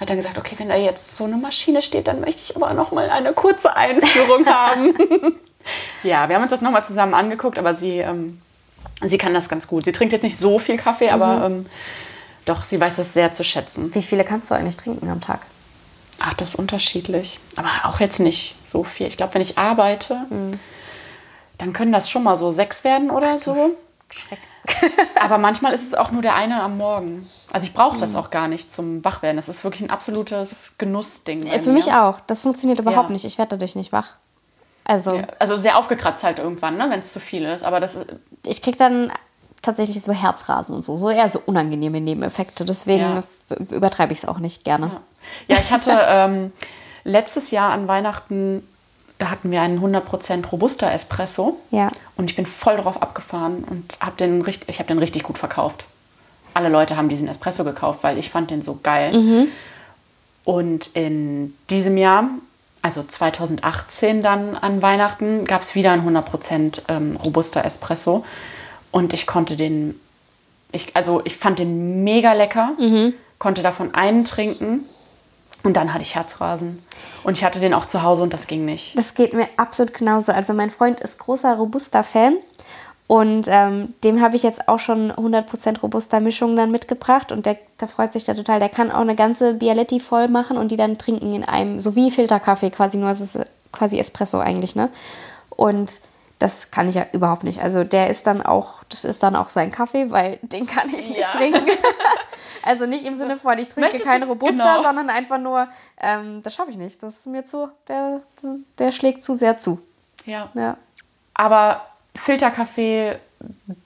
Hat 0.00 0.08
dann 0.10 0.16
gesagt, 0.16 0.38
okay, 0.38 0.54
wenn 0.58 0.68
da 0.68 0.76
jetzt 0.76 1.16
so 1.16 1.24
eine 1.24 1.36
Maschine 1.36 1.82
steht, 1.82 2.06
dann 2.06 2.20
möchte 2.20 2.40
ich 2.44 2.54
aber 2.56 2.72
noch 2.74 2.92
mal 2.92 3.10
eine 3.10 3.32
kurze 3.32 3.74
Einführung 3.74 4.46
haben. 4.52 4.94
ja, 6.04 6.28
wir 6.28 6.36
haben 6.36 6.42
uns 6.42 6.50
das 6.52 6.60
noch 6.60 6.70
mal 6.70 6.84
zusammen 6.84 7.14
angeguckt, 7.14 7.58
aber 7.58 7.74
sie, 7.74 7.98
ähm, 7.98 8.40
sie 9.04 9.18
kann 9.18 9.34
das 9.34 9.48
ganz 9.48 9.66
gut. 9.66 9.84
Sie 9.84 9.92
trinkt 9.92 10.12
jetzt 10.12 10.22
nicht 10.22 10.38
so 10.38 10.58
viel 10.60 10.76
Kaffee, 10.78 11.06
Mhm. 11.06 11.22
aber 11.22 11.46
ähm, 11.46 11.66
doch, 12.44 12.62
sie 12.64 12.80
weiß 12.80 12.96
das 12.96 13.12
sehr 13.12 13.32
zu 13.32 13.42
schätzen. 13.44 13.92
Wie 13.94 14.02
viele 14.02 14.24
kannst 14.24 14.50
du 14.50 14.54
eigentlich 14.54 14.76
trinken 14.76 15.10
am 15.10 15.20
Tag? 15.20 15.40
Ach, 16.20 16.32
das 16.34 16.50
ist 16.50 16.54
unterschiedlich. 16.56 17.40
Aber 17.56 17.68
auch 17.84 18.00
jetzt 18.00 18.20
nicht 18.20 18.54
so 18.66 18.84
viel. 18.84 19.06
Ich 19.08 19.16
glaube, 19.16 19.34
wenn 19.34 19.42
ich 19.42 19.58
arbeite, 19.58 20.16
dann 21.58 21.72
können 21.72 21.92
das 21.92 22.08
schon 22.10 22.22
mal 22.22 22.36
so 22.36 22.50
sechs 22.50 22.84
werden 22.84 23.10
oder 23.10 23.38
so. 23.38 23.76
Schreck. 24.12 24.38
Aber 25.20 25.38
manchmal 25.38 25.72
ist 25.74 25.82
es 25.86 25.94
auch 25.94 26.10
nur 26.10 26.22
der 26.22 26.34
eine 26.34 26.62
am 26.62 26.76
Morgen. 26.78 27.28
Also 27.52 27.66
ich 27.66 27.72
brauche 27.74 27.98
das 27.98 28.14
auch 28.14 28.30
gar 28.30 28.48
nicht 28.48 28.70
zum 28.72 29.04
Wachwerden. 29.04 29.36
Das 29.36 29.48
ist 29.48 29.64
wirklich 29.64 29.82
ein 29.82 29.90
absolutes 29.90 30.74
Genussding. 30.78 31.46
Äh, 31.46 31.58
Für 31.60 31.68
mir. 31.70 31.74
mich 31.74 31.92
auch. 31.92 32.20
Das 32.26 32.40
funktioniert 32.40 32.78
überhaupt 32.80 33.08
Ja. 33.08 33.12
nicht. 33.12 33.24
Ich 33.24 33.38
werde 33.38 33.50
dadurch 33.56 33.76
nicht 33.76 33.92
wach. 33.92 34.16
Also, 34.84 35.16
Ja, 35.16 35.26
Also 35.38 35.56
sehr 35.56 35.76
aufgekratzt 35.78 36.24
halt 36.24 36.38
irgendwann, 36.38 36.76
ne, 36.76 36.86
wenn 36.90 37.00
es 37.00 37.12
zu 37.12 37.20
viel 37.20 37.44
ist. 37.44 37.64
Aber 37.64 37.80
das 37.80 37.94
ist, 37.94 38.06
ich 38.46 38.62
kriege 38.62 38.78
dann 38.78 39.12
tatsächlich 39.60 40.00
so 40.02 40.12
Herzrasen 40.12 40.74
und 40.74 40.82
so. 40.84 40.96
So 40.96 41.10
eher 41.10 41.28
so 41.28 41.42
unangenehme 41.44 42.00
Nebeneffekte. 42.00 42.64
Deswegen 42.64 43.22
Ja. 43.50 43.56
übertreibe 43.72 44.12
ich 44.12 44.20
es 44.20 44.24
auch 44.28 44.38
nicht 44.38 44.64
gerne. 44.64 44.90
ja, 45.48 45.56
ich 45.58 45.70
hatte 45.70 45.90
ähm, 46.06 46.52
letztes 47.04 47.50
Jahr 47.50 47.70
an 47.72 47.88
Weihnachten, 47.88 48.66
da 49.18 49.30
hatten 49.30 49.50
wir 49.50 49.60
einen 49.62 49.80
100% 49.80 50.46
Robusta 50.46 50.90
Espresso. 50.90 51.58
Ja. 51.70 51.90
Und 52.16 52.30
ich 52.30 52.36
bin 52.36 52.46
voll 52.46 52.76
drauf 52.76 53.02
abgefahren 53.02 53.64
und 53.64 53.84
habe 54.00 54.16
den, 54.16 54.42
richtig- 54.42 54.68
ich 54.68 54.78
hab 54.78 54.86
den 54.86 54.98
richtig 54.98 55.22
gut 55.24 55.38
verkauft. 55.38 55.86
Alle 56.54 56.68
Leute 56.68 56.96
haben 56.96 57.08
diesen 57.08 57.28
Espresso 57.28 57.64
gekauft, 57.64 58.00
weil 58.02 58.18
ich 58.18 58.30
fand 58.30 58.50
den 58.50 58.62
so 58.62 58.78
geil. 58.82 59.12
Und 60.44 60.90
in 60.94 61.54
diesem 61.68 61.96
Jahr, 61.96 62.24
also 62.80 63.02
2018 63.02 64.22
dann 64.22 64.56
an 64.56 64.80
Weihnachten, 64.82 65.44
gab 65.44 65.62
es 65.62 65.74
wieder 65.74 65.92
einen 65.92 66.16
100% 66.16 66.82
ähm, 66.88 67.16
Robusta 67.16 67.60
Espresso. 67.60 68.24
Und 68.90 69.12
ich 69.12 69.26
konnte 69.26 69.56
den, 69.56 69.98
ich, 70.72 70.96
also 70.96 71.20
ich 71.24 71.36
fand 71.36 71.58
den 71.58 72.02
mega 72.04 72.32
lecker, 72.32 72.72
konnte 73.38 73.62
davon 73.62 73.94
einen 73.94 74.24
trinken 74.24 74.84
und 75.64 75.76
dann 75.76 75.92
hatte 75.92 76.02
ich 76.02 76.14
Herzrasen. 76.14 76.82
Und 77.24 77.36
ich 77.38 77.44
hatte 77.44 77.60
den 77.60 77.74
auch 77.74 77.86
zu 77.86 78.02
Hause 78.02 78.22
und 78.22 78.32
das 78.32 78.46
ging 78.46 78.64
nicht. 78.64 78.96
Das 78.98 79.14
geht 79.14 79.32
mir 79.32 79.48
absolut 79.56 79.94
genauso. 79.94 80.32
Also 80.32 80.54
mein 80.54 80.70
Freund 80.70 81.00
ist 81.00 81.18
großer 81.18 81.54
Robusta-Fan 81.56 82.36
und 83.06 83.48
ähm, 83.50 83.94
dem 84.04 84.20
habe 84.22 84.36
ich 84.36 84.42
jetzt 84.42 84.68
auch 84.68 84.78
schon 84.78 85.10
100% 85.12 85.80
Robusta-Mischung 85.80 86.56
dann 86.56 86.70
mitgebracht 86.70 87.32
und 87.32 87.46
der, 87.46 87.56
der 87.80 87.88
freut 87.88 88.12
sich 88.12 88.24
da 88.24 88.34
total. 88.34 88.60
Der 88.60 88.68
kann 88.68 88.90
auch 88.92 89.00
eine 89.00 89.16
ganze 89.16 89.54
Bialetti 89.54 89.98
voll 90.00 90.28
machen 90.28 90.56
und 90.56 90.70
die 90.70 90.76
dann 90.76 90.98
trinken 90.98 91.32
in 91.32 91.44
einem, 91.44 91.78
so 91.78 91.96
wie 91.96 92.10
Filterkaffee 92.10 92.70
quasi, 92.70 92.98
nur 92.98 93.10
es 93.10 93.20
ist 93.20 93.36
äh, 93.36 93.44
quasi 93.72 93.98
Espresso 93.98 94.38
eigentlich, 94.38 94.76
ne? 94.76 94.90
Und 95.50 95.90
das 96.38 96.70
kann 96.70 96.88
ich 96.88 96.94
ja 96.94 97.06
überhaupt 97.12 97.42
nicht. 97.42 97.60
Also 97.62 97.82
der 97.82 98.10
ist 98.10 98.28
dann 98.28 98.42
auch, 98.42 98.84
das 98.90 99.04
ist 99.04 99.22
dann 99.24 99.34
auch 99.34 99.50
sein 99.50 99.72
Kaffee, 99.72 100.10
weil 100.12 100.38
den 100.42 100.66
kann 100.68 100.86
ich 100.88 101.08
nicht 101.10 101.18
Ja. 101.34 101.38
trinken. 101.40 101.66
also 102.62 102.86
nicht 102.86 103.04
im 103.04 103.16
Sinne 103.16 103.36
von, 103.36 103.58
ich 103.58 103.68
trinke 103.68 103.98
keinen 103.98 104.24
Robusta, 104.24 104.76
genau. 104.76 104.82
sondern 104.82 105.10
einfach 105.10 105.38
nur, 105.38 105.68
ähm, 106.00 106.42
das 106.42 106.54
schaffe 106.54 106.70
ich 106.70 106.76
nicht. 106.76 107.02
Das 107.02 107.20
ist 107.20 107.26
mir 107.26 107.44
zu, 107.44 107.68
der, 107.88 108.20
der 108.78 108.92
schlägt 108.92 109.24
zu 109.24 109.34
sehr 109.34 109.56
zu. 109.56 109.80
Ja. 110.24 110.50
Ja. 110.54 110.76
Aber 111.34 111.86
Filterkaffee 112.14 113.18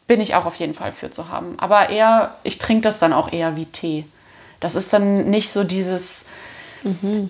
bin 0.06 0.20
ich 0.20 0.34
auch 0.34 0.46
auf 0.46 0.56
jeden 0.56 0.74
Fall 0.74 0.92
für 0.92 1.10
zu 1.10 1.28
haben. 1.28 1.58
Aber 1.58 1.90
eher, 1.90 2.34
ich 2.42 2.58
trinke 2.58 2.82
das 2.82 2.98
dann 2.98 3.12
auch 3.12 3.32
eher 3.32 3.56
wie 3.56 3.66
Tee. 3.66 4.06
Das 4.60 4.74
ist 4.74 4.92
dann 4.92 5.28
nicht 5.28 5.52
so 5.52 5.64
dieses 5.64 6.26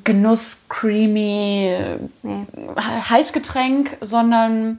Genuss, 0.05 0.64
creamy 0.68 1.78
Nee. 2.22 2.47
Heißgetränk, 2.78 3.99
sondern 4.01 4.78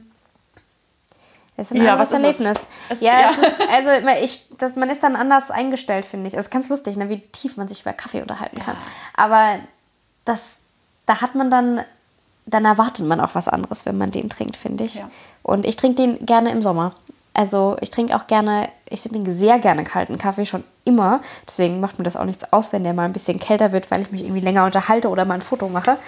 Das 1.56 1.70
ist 1.70 1.76
ein 1.76 1.84
Ja, 1.84 1.92
anderes? 1.92 2.12
Erlebnis. 2.12 2.66
Es- 2.88 3.00
ja, 3.00 3.20
ja. 3.20 3.30
Ist, 3.30 3.60
also 3.70 4.04
man- 4.04 4.16
ich, 4.22 4.48
das, 4.58 4.74
man 4.76 4.90
ist 4.90 5.02
dann 5.02 5.14
anders 5.16 5.50
eingestellt, 5.50 6.04
finde 6.04 6.28
ich. 6.28 6.34
Es 6.34 6.40
ist 6.46 6.50
ganz 6.50 6.68
lustig, 6.68 6.96
ne, 6.96 7.08
wie 7.08 7.20
tief 7.20 7.56
man 7.56 7.68
sich 7.68 7.82
über 7.82 7.92
Kaffee 7.92 8.22
unterhalten 8.22 8.58
kann. 8.58 8.76
Aber 9.16 9.58
das, 10.24 10.58
da 11.06 11.20
hat 11.20 11.34
man 11.34 11.50
dann, 11.50 11.84
dann 12.46 12.64
erwartet 12.64 13.06
man 13.06 13.20
auch 13.20 13.34
was 13.34 13.46
anderes, 13.48 13.86
wenn 13.86 13.96
man 13.98 14.10
den 14.10 14.28
trinkt, 14.30 14.56
finde 14.56 14.84
ich. 14.84 15.02
Und 15.42 15.64
ich 15.64 15.76
trinke 15.76 16.02
den 16.02 16.26
gerne 16.26 16.50
im 16.50 16.60
Sommer. 16.60 16.94
Also 17.36 17.76
ich 17.80 17.90
trinke 17.90 18.14
auch 18.16 18.26
gerne, 18.28 18.68
ich 18.88 19.02
trinke 19.02 19.32
sehr 19.32 19.58
gerne 19.58 19.82
kalten 19.84 20.18
Kaffee, 20.18 20.46
schon 20.46 20.62
immer. 20.84 21.20
Deswegen 21.48 21.80
macht 21.80 21.98
mir 21.98 22.04
das 22.04 22.16
auch 22.16 22.24
nichts 22.24 22.52
aus, 22.52 22.72
wenn 22.72 22.84
der 22.84 22.92
mal 22.94 23.04
ein 23.06 23.12
bisschen 23.12 23.38
kälter 23.40 23.72
wird, 23.72 23.90
weil 23.90 24.02
ich 24.02 24.10
mich 24.12 24.22
irgendwie 24.22 24.40
länger 24.40 24.64
unterhalte 24.64 25.08
oder 25.08 25.24
mal 25.24 25.34
ein 25.34 25.42
Foto 25.42 25.68
mache. 25.68 25.98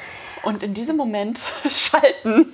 und 0.45 0.63
in 0.63 0.73
diesem 0.75 0.97
Moment 0.97 1.41
schalten 1.69 2.47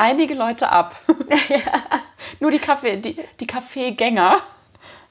einige 0.00 0.34
Leute 0.34 0.68
ab. 0.70 0.96
Nur 2.40 2.50
die 2.50 2.58
Kaffee, 2.58 2.96
die, 2.96 3.16
die 3.40 3.46
Kaffeegänger 3.46 4.40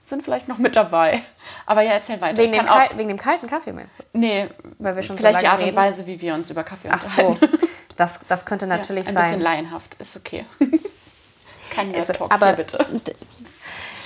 sind 0.05 0.23
vielleicht 0.23 0.47
noch 0.47 0.57
mit 0.57 0.75
dabei. 0.75 1.21
Aber 1.65 1.81
ja, 1.81 1.93
erzähl 1.93 2.19
weiter. 2.21 2.37
Wegen 2.37 2.51
dem, 2.51 2.65
kal 2.65 2.89
wegen 2.95 3.07
dem 3.09 3.17
kalten 3.17 3.47
Kaffee 3.47 3.71
meinst 3.71 3.99
du? 3.99 4.03
Nee, 4.13 4.49
Weil 4.79 4.95
wir 4.95 5.03
schon 5.03 5.15
so 5.15 5.21
vielleicht 5.21 5.39
die 5.41 5.45
lange 5.45 5.61
Art 5.61 5.69
und. 5.69 5.75
Weise, 5.75 6.07
wie 6.07 6.19
wir 6.19 6.33
uns 6.33 6.51
über 6.51 6.63
Kaffee 6.63 6.89
Ach 6.91 7.01
so, 7.01 7.21
unterhalten. 7.21 7.59
das, 7.95 8.19
das 8.27 8.45
könnte 8.45 8.67
natürlich 8.67 9.07
ein 9.07 9.13
sein. 9.13 9.23
bisschen 9.23 9.41
laienhaft, 9.41 9.95
ist 9.99 10.15
okay. 10.17 10.45
Kein 11.69 11.93
Ist- 11.93 12.09
Nerd-Talk 12.09 12.33
aber- 12.33 12.47
hier, 12.47 12.55
bitte. 12.57 12.85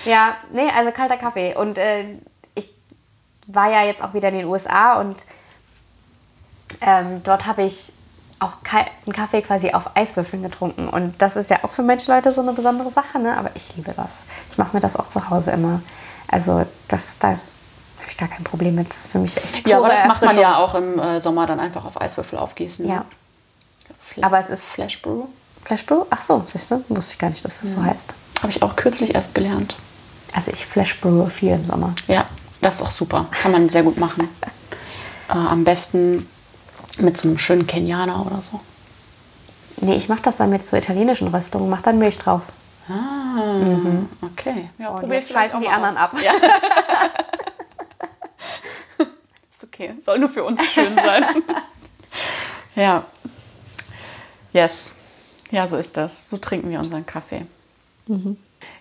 Ja, 0.05 0.37
nee, 0.51 0.69
also 0.69 0.91
kalter 0.91 1.17
Kaffee. 1.17 1.55
Und 1.55 1.77
äh, 1.77 2.05
ich 2.55 2.69
war 3.47 3.69
ja 3.71 3.83
jetzt 3.83 4.03
auch 4.03 4.13
wieder 4.13 4.29
in 4.29 4.35
den 4.35 4.45
USA 4.45 4.99
und 5.01 5.25
ähm, 6.81 7.21
dort 7.23 7.45
habe 7.45 7.63
ich 7.63 7.91
auch 8.39 8.63
kalten 8.63 9.13
Kaffee 9.13 9.41
quasi 9.41 9.71
auf 9.71 9.95
Eiswürfeln 9.95 10.43
getrunken. 10.43 10.87
Und 10.89 11.21
das 11.21 11.35
ist 11.35 11.49
ja 11.49 11.57
auch 11.63 11.71
für 11.71 11.81
manche 11.83 12.11
Leute 12.11 12.31
so 12.33 12.41
eine 12.41 12.53
besondere 12.53 12.91
Sache, 12.91 13.19
ne? 13.19 13.35
aber 13.37 13.49
ich 13.55 13.75
liebe 13.75 13.93
das. 13.95 14.21
Ich 14.51 14.57
mache 14.57 14.75
mir 14.75 14.79
das 14.79 14.95
auch 14.95 15.09
zu 15.09 15.29
Hause 15.29 15.51
immer. 15.51 15.81
Also 16.27 16.65
das, 16.87 17.17
das 17.19 17.53
habe 17.99 18.09
ich 18.11 18.17
gar 18.17 18.27
kein 18.29 18.43
Problem 18.43 18.75
mit. 18.75 18.89
Das 18.89 18.97
ist 18.97 19.07
für 19.11 19.19
mich 19.19 19.37
echt 19.37 19.67
Ja, 19.67 19.77
aber 19.79 19.89
das 19.89 20.05
macht 20.05 20.21
man 20.23 20.37
ja 20.37 20.57
auch 20.57 20.75
im 20.75 20.99
äh, 20.99 21.19
Sommer 21.19 21.47
dann 21.47 21.59
einfach 21.59 21.83
auf 21.85 21.99
Eiswürfel 21.99 22.37
aufgießen. 22.37 22.85
ne? 22.85 22.93
Ja. 22.93 23.05
Fla 24.13 24.27
Aber 24.27 24.37
es 24.39 24.49
ist- 24.49 24.65
Flash 24.65 25.01
Brew. 25.01 25.23
Flash 25.63 25.85
Brew? 25.85 26.05
Ach 26.09 26.21
so, 26.21 26.43
siehst 26.45 26.69
du? 26.71 26.83
Wusste 26.89 27.13
ich 27.13 27.19
gar 27.19 27.29
nicht, 27.29 27.43
dass 27.43 27.59
das 27.61 27.73
so 27.73 27.83
heißt. 27.83 28.13
Habe 28.41 28.49
ich 28.51 28.61
auch 28.61 28.75
kürzlich 28.75 29.15
erst 29.15 29.33
gelernt. 29.35 29.75
Also 30.33 30.51
ich 30.51 30.65
Flash 30.65 30.99
Brew 31.01 31.25
viel 31.29 31.53
im 31.53 31.65
Sommer. 31.65 31.93
Ja, 32.07 32.25
das 32.61 32.75
ist 32.75 32.81
auch 32.83 32.91
super. 32.91 33.25
Kann 33.31 33.51
man 33.51 33.69
sehr 33.69 33.83
gut 33.83 33.97
machen. 33.97 34.29
Äh, 35.29 35.33
am 35.33 35.65
besten 35.65 36.25
mit 36.99 37.17
so 37.17 37.27
einem 37.27 37.37
schönen 37.37 37.67
Kenianer 37.67 38.25
oder 38.25 38.41
so. 38.41 38.59
Nee, 39.79 39.95
ich 39.95 40.09
mache 40.09 40.21
das 40.23 40.37
dann 40.37 40.49
mit 40.49 40.65
so 40.65 40.75
italienischen 40.75 41.27
Röstungen, 41.27 41.69
mach 41.69 41.81
dann 41.81 41.99
Milch 41.99 42.17
drauf. 42.17 42.41
Ah, 42.89 43.41
okay. 44.21 44.69
Ja, 44.79 44.89
Und 44.89 45.01
probier's 45.01 45.27
jetzt 45.27 45.27
vielleicht 45.31 45.51
schalten 45.51 45.57
auch 45.57 45.61
die 45.61 45.67
anderen 45.69 45.97
aus. 45.97 46.03
ab. 46.03 46.15
Ja. 46.23 46.33
ist 49.51 49.63
okay. 49.63 49.93
Soll 49.99 50.19
nur 50.19 50.29
für 50.29 50.43
uns 50.43 50.63
schön 50.65 50.95
sein. 50.95 51.25
ja. 52.75 53.03
Yes. 54.53 54.95
Ja, 55.51 55.67
so 55.67 55.77
ist 55.77 55.97
das. 55.97 56.29
So 56.29 56.37
trinken 56.37 56.69
wir 56.69 56.79
unseren 56.79 57.05
Kaffee. 57.05 57.45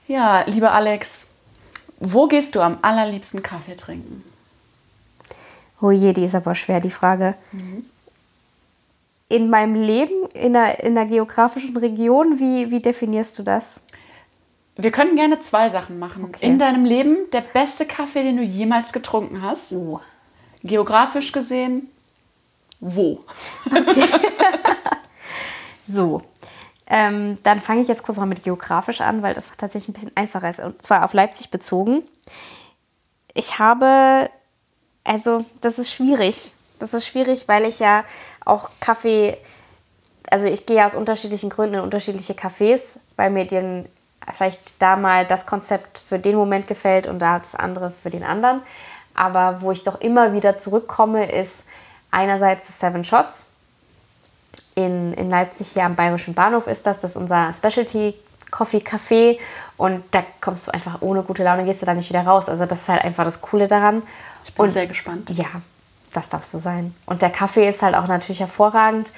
Ja, 0.07 0.43
lieber 0.47 0.73
Alex, 0.73 1.29
wo 1.99 2.27
gehst 2.27 2.55
du 2.55 2.61
am 2.61 2.79
allerliebsten 2.83 3.43
Kaffee 3.43 3.77
trinken? 3.77 4.25
Oh 5.81 5.91
je, 5.91 6.12
die 6.12 6.25
ist 6.25 6.35
aber 6.35 6.55
schwer, 6.55 6.81
die 6.81 6.91
Frage. 6.91 7.35
In 9.29 9.51
meinem 9.51 9.74
Leben, 9.74 10.29
in 10.35 10.53
der, 10.53 10.85
in 10.85 10.95
der 10.95 11.07
geografischen 11.07 11.77
Region, 11.77 12.39
wie, 12.39 12.70
wie 12.70 12.81
definierst 12.81 13.39
du 13.39 13.43
das? 13.43 13.81
Wir 14.77 14.93
können 14.93 15.16
gerne 15.16 15.41
zwei 15.41 15.68
Sachen 15.68 15.99
machen. 15.99 16.24
Okay. 16.24 16.47
In 16.47 16.59
deinem 16.59 16.85
Leben 16.85 17.16
der 17.33 17.41
beste 17.41 17.87
Kaffee, 17.87 18.22
den 18.22 18.37
du 18.37 18.43
jemals 18.43 18.93
getrunken 18.93 19.43
hast. 19.43 19.72
Oh. 19.72 20.01
Geografisch 20.62 21.33
gesehen, 21.33 21.89
wo? 22.79 23.20
So, 25.89 26.22
ähm, 26.87 27.39
dann 27.43 27.61
fange 27.61 27.83
ich 27.83 27.89
jetzt 27.89 28.03
kurz 28.03 28.18
mal 28.18 28.27
mit 28.27 28.43
geografisch 28.43 29.01
an, 29.01 29.22
weil 29.22 29.35
das 29.35 29.53
tatsächlich 29.57 29.89
ein 29.89 29.93
bisschen 29.93 30.16
einfacher 30.16 30.51
ist. 30.51 30.61
Und 30.61 30.83
zwar 30.83 31.05
auf 31.05 31.14
Leipzig 31.14 31.51
bezogen. 31.51 32.03
Ich 33.35 33.59
habe, 33.59 34.31
also 35.05 35.45
das 35.61 35.79
ist 35.79 35.93
schwierig. 35.93 36.55
Das 36.79 36.95
ist 36.95 37.07
schwierig, 37.07 37.49
weil 37.49 37.64
ich 37.64 37.79
ja 37.79 38.05
auch 38.45 38.70
Kaffee, 38.81 39.39
also 40.31 40.47
ich 40.47 40.66
gehe 40.66 40.77
ja 40.77 40.87
aus 40.87 40.95
unterschiedlichen 40.95 41.51
Gründen 41.51 41.77
in 41.77 41.81
unterschiedliche 41.81 42.35
Cafés, 42.35 42.99
weil 43.16 43.31
mir 43.31 43.47
den, 43.47 43.89
vielleicht 44.33 44.81
da 44.83 44.97
mal 44.97 45.27
das 45.27 45.47
Konzept 45.47 45.99
für 45.99 46.18
den 46.18 46.37
Moment 46.37 46.66
gefällt 46.68 47.07
und 47.07 47.18
da 47.20 47.39
das 47.39 47.55
andere 47.55 47.91
für 47.91 48.11
den 48.11 48.22
anderen. 48.22 48.62
Aber 49.14 49.62
wo 49.62 49.72
ich 49.72 49.85
doch 49.85 50.01
immer 50.01 50.33
wieder 50.35 50.57
zurückkomme, 50.57 51.31
ist 51.31 51.64
einerseits 52.11 52.66
das 52.66 52.79
Seven 52.79 53.05
Shots 53.05 53.53
in, 54.77 55.14
in 55.14 55.31
Leipzig 55.31 55.68
hier 55.68 55.85
am 55.85 55.97
Bayerischen 55.97 56.35
Bahnhof 56.35 56.66
ist 56.66 56.87
das. 56.87 57.01
Das 57.01 57.12
ist 57.12 57.16
unser 57.16 57.53
Specialty 57.53 58.14
Coffee 58.51 58.79
Café. 58.79 59.39
Und 59.77 60.05
da 60.12 60.22
kommst 60.41 60.66
du 60.66 60.70
einfach 60.70 61.01
ohne 61.01 61.22
gute 61.22 61.43
Laune, 61.43 61.64
gehst 61.64 61.83
du 61.83 61.87
da 61.87 61.95
nicht 61.95 62.11
wieder 62.11 62.22
raus. 62.22 62.49
Also 62.49 62.66
das 62.66 62.83
ist 62.83 62.89
halt 62.89 63.03
einfach 63.03 63.24
das 63.24 63.41
Coole 63.41 63.66
daran. 63.66 64.03
Ich 64.45 64.55
bin 64.55 64.66
Und 64.66 64.70
sehr 64.70 64.87
gespannt. 64.87 65.29
ja, 65.31 65.47
das 66.17 66.29
darfst 66.31 66.55
du 66.55 66.59
sein. 66.59 66.95
Und 67.05 67.23
der 67.23 67.31
Kaffee 67.31 67.69
ist 67.69 67.83
halt 67.83 67.95
auch 67.95 68.09
natürlich 68.09 68.41
hervorragend. 68.41 69.12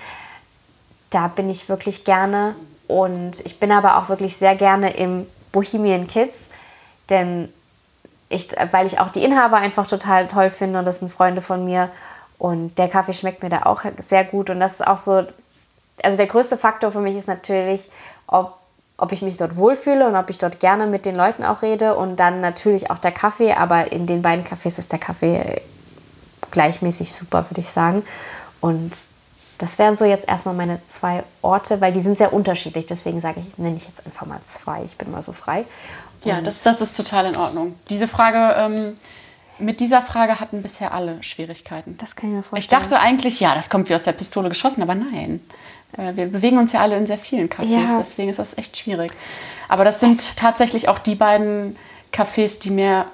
Da 1.10 1.28
bin 1.28 1.48
ich 1.48 1.68
wirklich 1.68 2.04
gerne. 2.04 2.56
Und 2.88 3.40
ich 3.46 3.60
bin 3.60 3.70
aber 3.70 3.98
auch 3.98 4.08
wirklich 4.08 4.36
sehr 4.36 4.56
gerne 4.56 4.90
im 4.90 5.26
Bohemian 5.52 6.08
Kids. 6.08 6.48
Denn 7.08 7.52
ich, 8.28 8.50
weil 8.72 8.86
ich 8.86 8.98
auch 8.98 9.10
die 9.10 9.24
Inhaber 9.24 9.58
einfach 9.58 9.86
total 9.86 10.26
toll 10.26 10.50
finde 10.50 10.80
und 10.80 10.84
das 10.84 10.98
sind 10.98 11.10
Freunde 11.10 11.40
von 11.40 11.64
mir. 11.64 11.88
Und 12.36 12.76
der 12.78 12.88
Kaffee 12.88 13.12
schmeckt 13.12 13.42
mir 13.42 13.48
da 13.48 13.62
auch 13.62 13.82
sehr 14.00 14.24
gut. 14.24 14.50
Und 14.50 14.60
das 14.60 14.74
ist 14.74 14.86
auch 14.86 14.98
so, 14.98 15.24
also 16.02 16.16
der 16.16 16.26
größte 16.26 16.56
Faktor 16.56 16.90
für 16.90 17.00
mich 17.00 17.16
ist 17.16 17.28
natürlich, 17.28 17.88
ob, 18.26 18.58
ob 18.96 19.12
ich 19.12 19.22
mich 19.22 19.36
dort 19.36 19.56
wohlfühle 19.56 20.06
und 20.06 20.16
ob 20.16 20.30
ich 20.30 20.38
dort 20.38 20.60
gerne 20.60 20.86
mit 20.86 21.06
den 21.06 21.14
Leuten 21.14 21.44
auch 21.44 21.62
rede. 21.62 21.96
Und 21.96 22.16
dann 22.16 22.40
natürlich 22.40 22.90
auch 22.90 22.98
der 22.98 23.12
Kaffee. 23.12 23.52
Aber 23.52 23.92
in 23.92 24.06
den 24.06 24.22
beiden 24.22 24.44
Cafés 24.44 24.78
ist 24.78 24.92
der 24.92 24.98
Kaffee 24.98 25.62
gleichmäßig 26.50 27.12
super, 27.12 27.48
würde 27.50 27.60
ich 27.60 27.68
sagen. 27.68 28.02
Und 28.60 28.92
das 29.58 29.78
wären 29.78 29.96
so 29.96 30.04
jetzt 30.04 30.28
erstmal 30.28 30.54
meine 30.54 30.84
zwei 30.86 31.24
Orte, 31.42 31.80
weil 31.80 31.92
die 31.92 32.00
sind 32.00 32.16
sehr 32.18 32.32
unterschiedlich. 32.32 32.86
Deswegen 32.86 33.20
sage 33.20 33.40
ich, 33.40 33.58
nenne 33.58 33.76
ich 33.76 33.84
jetzt 33.86 34.04
einfach 34.06 34.26
mal 34.26 34.40
zwei. 34.44 34.82
Ich 34.84 34.96
bin 34.96 35.10
mal 35.10 35.22
so 35.22 35.32
frei. 35.32 35.64
Ja, 36.24 36.40
das, 36.40 36.62
das 36.62 36.80
ist 36.80 36.96
total 36.96 37.26
in 37.26 37.36
Ordnung. 37.36 37.74
Diese 37.90 38.08
Frage, 38.08 38.54
ähm, 38.58 38.96
mit 39.60 39.80
dieser 39.80 40.02
Frage 40.02 40.38
hatten 40.40 40.62
bisher 40.62 40.92
alle 40.92 41.22
Schwierigkeiten. 41.22 41.96
Das 41.98 42.14
kann 42.14 42.30
ich 42.30 42.34
mir 42.34 42.40
Ich 42.40 42.46
vorstellen. 42.46 42.82
dachte 42.82 43.00
eigentlich, 43.00 43.40
ja, 43.40 43.54
das 43.54 43.70
kommt 43.70 43.88
wie 43.88 43.94
aus 43.94 44.04
der 44.04 44.12
Pistole 44.12 44.48
geschossen, 44.48 44.82
aber 44.82 44.94
nein. 44.94 45.40
Äh, 45.96 46.14
Wir 46.16 46.26
bewegen 46.30 46.58
uns 46.58 46.72
ja 46.72 46.80
alle 46.80 46.96
in 46.96 47.06
sehr 47.06 47.18
vielen 47.18 47.48
Cafés, 47.48 47.64
Ja. 47.66 47.96
deswegen 47.98 48.28
ist 48.30 48.38
das 48.38 48.56
echt 48.58 48.76
schwierig. 48.76 49.10
Aber 49.68 49.84
das 49.84 50.00
sind 50.00 50.36
tatsächlich 50.36 50.88
auch 50.88 50.98
die 51.00 51.14
beiden 51.16 51.76
Cafés, 52.12 52.60
die 52.60 52.70
mir 52.70 53.06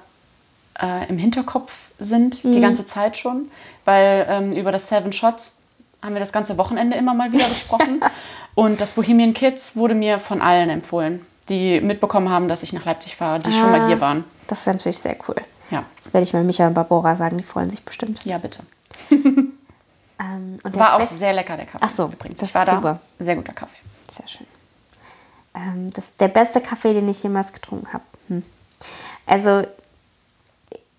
äh, 0.80 1.08
im 1.08 1.16
Hinterkopf 1.18 1.72
sind, 1.98 2.44
Mhm. 2.44 2.52
die 2.52 2.60
ganze 2.60 2.86
Zeit 2.86 3.16
schon. 3.16 3.48
Weil 3.84 4.26
ähm, 4.28 4.52
über 4.52 4.72
das 4.72 4.88
Seven 4.88 5.12
Shots 5.12 5.56
haben 6.02 6.14
wir 6.14 6.20
das 6.20 6.32
ganze 6.32 6.56
Wochenende 6.58 6.96
immer 6.96 7.14
mal 7.14 7.32
wieder 7.32 7.48
gesprochen. 7.48 8.00
Und 8.54 8.80
das 8.80 8.92
Bohemian 8.92 9.34
Kids 9.34 9.76
wurde 9.76 9.94
mir 9.94 10.18
von 10.18 10.40
allen 10.40 10.70
empfohlen, 10.70 11.24
die 11.48 11.80
mitbekommen 11.80 12.28
haben, 12.30 12.48
dass 12.48 12.62
ich 12.62 12.72
nach 12.72 12.84
Leipzig 12.84 13.16
fahre, 13.16 13.38
die 13.40 13.52
schon 13.52 13.70
mal 13.72 13.86
hier 13.88 14.00
waren. 14.00 14.24
Das 14.46 14.60
ist 14.60 14.66
natürlich 14.66 14.98
sehr 14.98 15.16
cool. 15.28 15.34
Ja, 15.70 15.82
Das 16.02 16.12
werde 16.14 16.24
ich 16.26 16.32
mal 16.32 16.44
Micha 16.44 16.66
und 16.66 16.74
Barbora 16.74 17.16
sagen, 17.16 17.36
die 17.38 17.42
freuen 17.44 17.68
sich 17.70 17.82
bestimmt. 17.84 18.24
ja 18.24 18.38
bitte. 18.38 18.60
Ähm, 20.20 20.56
War 20.62 20.94
auch 20.94 20.98
Best- 21.00 21.18
sehr 21.18 21.32
lecker, 21.32 21.56
der 21.56 21.66
Kaffee. 21.66 21.84
Ach 21.84 21.90
so, 21.90 22.04
übrigens. 22.06 22.38
das 22.38 22.50
ich 22.50 22.54
war 22.54 22.62
ist 22.62 22.70
da. 22.70 22.76
super. 22.76 23.00
Sehr 23.18 23.34
guter 23.34 23.52
Kaffee. 23.52 23.76
Sehr 24.08 24.28
schön. 24.28 24.46
Ähm, 25.56 25.92
das 25.92 26.14
der 26.14 26.28
beste 26.28 26.60
Kaffee, 26.60 26.94
den 26.94 27.08
ich 27.08 27.20
jemals 27.24 27.52
getrunken 27.52 27.92
habe. 27.92 28.04
Hm. 28.28 28.42
Also, 29.26 29.66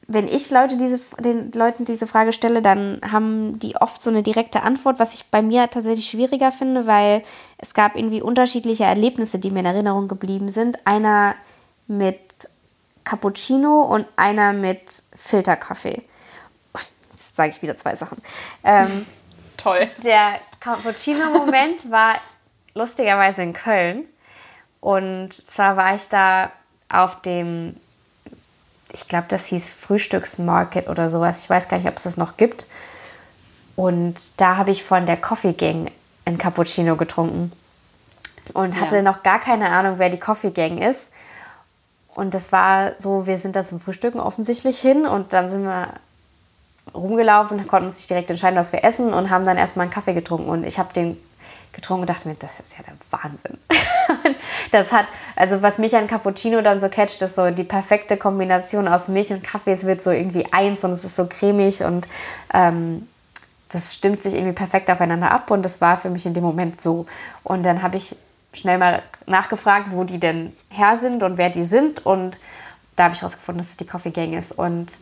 wenn 0.08 0.28
ich 0.28 0.51
Leute 0.51 0.78
diese, 0.78 0.99
den 1.20 1.51
Leuten 1.51 1.86
diese 1.86 2.06
Frage 2.06 2.32
stelle, 2.32 2.62
dann 2.62 3.01
haben 3.10 3.58
die 3.60 3.76
oft 3.76 4.01
so 4.01 4.10
eine 4.10 4.22
direkte 4.22 4.62
Antwort, 4.62 4.99
was 4.99 5.16
ich 5.16 5.26
bei 5.32 5.41
mir 5.41 5.70
tatsächlich 5.70 6.08
schwieriger 6.08 6.51
finde, 6.51 6.86
weil 6.86 7.24
es 7.58 7.74
gab 7.74 7.95
irgendwie 7.95 8.22
unterschiedliche 8.22 8.84
Erlebnisse, 8.84 9.39
die 9.39 9.49
mir 9.49 9.62
in 9.62 9.66
Erinnerung 9.66 10.08
geblieben 10.08 10.49
sind. 10.49 10.86
Einer 10.86 11.36
mit 11.88 12.20
Cappuccino 13.03 13.82
und 13.82 14.08
einer 14.16 14.53
mit 14.53 15.03
Filterkaffee. 15.16 16.03
Jetzt 17.12 17.36
sage 17.36 17.49
ich 17.49 17.62
wieder 17.62 17.78
zwei 17.78 17.95
Sachen. 17.95 18.22
Ähm, 18.64 19.06
Toll. 19.58 19.89
der 20.03 20.39
Cappuccino-Moment 20.60 21.89
war 21.91 22.16
lustigerweise 22.74 23.41
in 23.41 23.53
Köln. 23.53 24.08
Und 24.82 25.34
zwar 25.34 25.78
war 25.78 25.95
ich 25.95 26.08
da 26.10 26.51
auf 26.89 27.22
dem, 27.22 27.76
ich 28.96 29.10
glaube, 29.10 29.26
das 29.28 29.48
hieß 29.48 29.68
Frühstücksmarket 29.68 30.88
oder 30.88 31.10
sowas. 31.10 31.43
Ich 31.43 31.50
weiß 31.50 31.68
gar 31.68 31.76
nicht, 31.78 31.88
ob 31.88 31.98
es 31.98 32.04
das 32.04 32.16
noch 32.16 32.38
gibt. 32.38 32.68
Und 33.76 34.16
da 34.38 34.56
habe 34.56 34.72
ich 34.72 34.84
von 34.84 35.06
der 35.06 35.18
Coffee 35.18 35.52
Gang 35.52 35.91
ein 36.24 36.38
Cappuccino 36.38 36.96
getrunken. 36.96 37.52
Und 38.54 38.80
hatte 38.80 38.98
Ja. 38.98 39.02
noch 39.02 39.22
gar 39.24 39.39
keine 39.39 39.70
Ahnung, 39.70 39.96
wer 39.98 40.10
die 40.10 40.20
Coffee 40.20 40.52
Gang 40.52 40.80
ist. 40.80 41.12
Und 42.16 42.34
das 42.34 42.54
war 42.54 42.93
so, 42.98 43.28
wir 43.28 43.38
sind 43.38 43.58
da 43.58 43.66
zum 43.66 43.82
Frühstücken 43.82 44.22
offensichtlich 44.22 44.80
hin 44.80 45.06
und 45.06 45.34
dann 45.34 45.50
sind 45.50 45.64
wir 45.64 45.89
rumgelaufen, 46.93 47.68
konnten 47.68 47.88
uns 47.88 47.98
nicht 47.98 48.10
direkt 48.10 48.30
entscheiden, 48.30 48.58
was 48.58 48.72
wir 48.72 48.86
essen 48.86 49.14
und 49.14 49.30
haben 49.30 49.43
dann 49.43 49.58
erstmal 49.58 49.84
einen 49.86 49.93
Kaffee 49.93 50.14
getrunken. 50.14 50.48
Und 50.48 50.64
ich 50.64 50.80
habe 50.80 50.93
den 50.93 51.18
getrunken 51.76 52.02
und 52.02 52.10
dachte 52.10 52.28
mir, 52.28 52.36
das 52.36 52.60
ist 52.60 52.78
ja 52.78 52.84
der 52.84 52.96
Wahnsinn. 53.12 53.58
das 54.72 54.92
hat, 54.92 55.08
also 55.36 55.62
was 55.62 55.78
mich 55.78 55.96
an 55.96 56.08
Cappuccino 56.08 56.62
dann 56.62 56.80
so 56.80 56.90
catcht, 56.90 57.22
ist 57.22 57.36
so 57.36 57.52
die 57.52 57.64
perfekte 57.64 58.18
Kombination 58.18 58.88
aus 58.88 59.08
Milch 59.08 59.32
und 59.32 59.44
Kaffee. 59.44 59.72
Es 59.72 59.86
wird 59.86 60.02
so 60.02 60.12
irgendwie 60.12 60.52
eins 60.52 60.84
und 60.84 60.92
es 60.92 61.04
ist 61.04 61.16
so 61.16 61.28
cremig 61.28 61.84
und 61.84 62.08
ähm, 62.54 63.08
das 63.70 63.94
stimmt 63.94 64.24
sich 64.24 64.34
irgendwie 64.34 64.54
perfekt 64.54 64.90
aufeinander 64.90 65.32
ab 65.32 65.52
und 65.52 65.64
das 65.64 65.82
war 65.82 65.98
für 65.98 66.10
mich 66.10 66.26
in 66.26 66.34
dem 66.34 66.44
Moment 66.44 66.82
so. 66.82 67.06
Und 67.44 67.64
dann 67.64 67.82
habe 67.82 67.98
ich 67.98 68.16
schnell 68.54 68.78
mal 68.78 69.04
nachgefragt, 69.26 69.88
wo 69.92 70.04
die 70.04 70.20
denn 70.20 70.54
her 70.70 70.98
sind 70.98 71.24
und 71.24 71.38
wer 71.38 71.50
die 71.50 71.66
sind 71.66 72.06
und 72.06 72.38
da 72.96 73.06
habe 73.06 73.14
ich 73.14 73.22
herausgefunden, 73.22 73.62
dass 73.62 73.72
es 73.72 73.78
die 73.78 73.86
Coffee 73.86 74.12
Gang 74.12 74.34
ist. 74.34 74.54
Und 74.54 74.98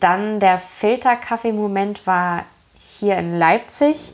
dann 0.00 0.40
der 0.40 0.58
Filterkaffee-Moment 0.58 2.06
war 2.06 2.44
hier 2.78 3.16
in 3.18 3.38
Leipzig. 3.38 4.12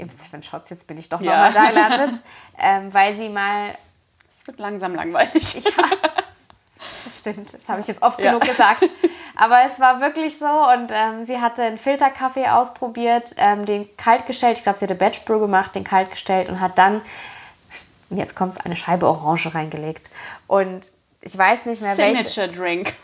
Im 0.00 0.08
Seven 0.08 0.42
Shots, 0.42 0.70
jetzt 0.70 0.86
bin 0.86 0.98
ich 0.98 1.08
doch 1.08 1.20
Ja. 1.20 1.48
nochmal 1.48 1.52
da 1.52 1.70
gelandet, 1.70 2.20
ähm, 2.58 2.92
weil 2.92 3.16
sie 3.16 3.28
mal 3.28 3.76
Es 4.30 4.46
wird 4.46 4.58
langsam 4.58 4.94
langweilig. 4.94 5.54
ja, 5.64 5.84
das 7.04 7.18
stimmt. 7.18 7.52
Das 7.52 7.68
habe 7.68 7.80
ich 7.80 7.86
jetzt 7.86 8.02
oft 8.02 8.18
ja. 8.18 8.32
genug 8.32 8.44
gesagt. 8.44 8.84
Aber 9.36 9.62
es 9.64 9.80
war 9.80 10.00
wirklich 10.00 10.38
so 10.38 10.46
und 10.46 10.90
ähm, 10.92 11.24
sie 11.24 11.40
hatte 11.40 11.62
einen 11.62 11.78
Filterkaffee 11.78 12.46
ausprobiert, 12.46 13.34
ähm, 13.38 13.64
den 13.64 13.88
kalt 13.96 14.26
gestellt. 14.26 14.58
Ich 14.58 14.64
glaube, 14.64 14.78
sie 14.78 14.84
hatte 14.84 14.94
Batch 14.94 15.24
Brew 15.24 15.40
gemacht, 15.40 15.74
den 15.74 15.84
kalt 15.84 16.10
gestellt 16.10 16.48
und 16.48 16.60
hat 16.60 16.76
dann, 16.76 17.00
jetzt 18.10 18.36
kommt 18.36 18.54
es, 18.54 18.60
eine 18.64 18.76
Scheibe 18.76 19.06
Orange 19.06 19.54
reingelegt. 19.54 20.10
Und 20.46 20.90
ich 21.22 21.36
weiß 21.36 21.66
nicht 21.66 21.82
mehr, 21.82 21.96
Signature 21.96 22.48
welche... 22.48 22.58
Drink. 22.58 22.94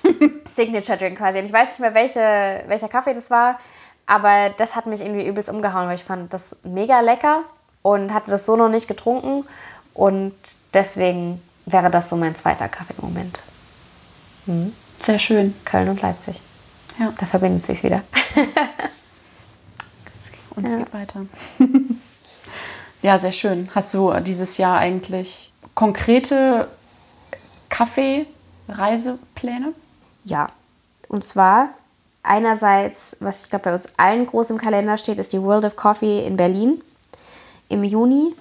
Signature 0.55 0.99
Drink 0.99 1.19
quasi. 1.19 1.39
Und 1.39 1.45
ich 1.45 1.53
weiß 1.53 1.71
nicht 1.71 1.81
mehr, 1.81 1.95
welche, 1.95 2.65
welcher 2.69 2.89
Kaffee 2.89 3.15
das 3.15 3.31
war. 3.31 3.59
Aber 4.07 4.51
das 4.51 4.77
hat 4.77 4.87
mich 4.87 5.01
irgendwie 5.01 5.27
übelst 5.27 5.51
umgehauen, 5.51 5.89
weil 5.89 5.97
ich 5.97 6.05
fand 6.05 6.33
das 6.33 6.57
mega 6.63 7.01
lecker 7.01 7.43
und 7.83 8.15
hatte 8.15 8.31
das 8.31 8.47
so 8.47 8.55
noch 8.57 8.69
nicht 8.69 8.87
getrunken. 8.89 9.45
Und 9.95 10.35
deswegen 10.75 11.43
wäre 11.67 11.91
das 11.91 12.09
so 12.09 12.17
mein 12.17 12.37
zweiter 12.37 12.69
Kaffee 12.69 12.95
im 12.99 13.05
Moment. 13.09 13.43
Mhm. 14.47 14.73
Sehr 15.01 15.19
schön. 15.19 15.55
Köln 15.65 15.89
und 15.89 16.03
Leipzig. 16.03 16.41
Ja. 16.99 17.13
Da 17.19 17.27
verbindet 17.27 17.67
sich 17.67 17.83
wieder. 17.83 18.03
und 20.57 20.67
es 20.67 20.73
ja. 20.73 20.79
geht 20.79 20.95
weiter. 20.95 21.27
ja, 23.03 23.19
sehr 23.19 23.33
schön. 23.33 23.69
Hast 23.75 23.93
du 23.93 24.15
dieses 24.21 24.57
Jahr 24.57 24.79
eigentlich 24.79 25.53
konkrete 25.75 26.69
Kaffee-Reisepläne? 27.69 29.75
Ja. 30.25 30.47
Und 31.09 31.25
zwar 31.25 31.71
einerseits, 32.27 33.17
was 33.21 33.43
ich 33.43 33.49
glaube 33.49 33.65
bei 33.65 33.75
uns 33.75 33.89
allen 33.97 34.27
groß 34.27 34.51
im 34.51 34.59
Kalender 34.59 34.99
steht, 34.99 35.19
ist 35.19 35.33
die 35.33 35.43
World 35.43 35.65
of 35.65 35.77
Coffee 35.77 36.27
in 36.27 36.37
Berlin 36.37 36.83
im 37.69 37.85
Juni. 37.85 38.35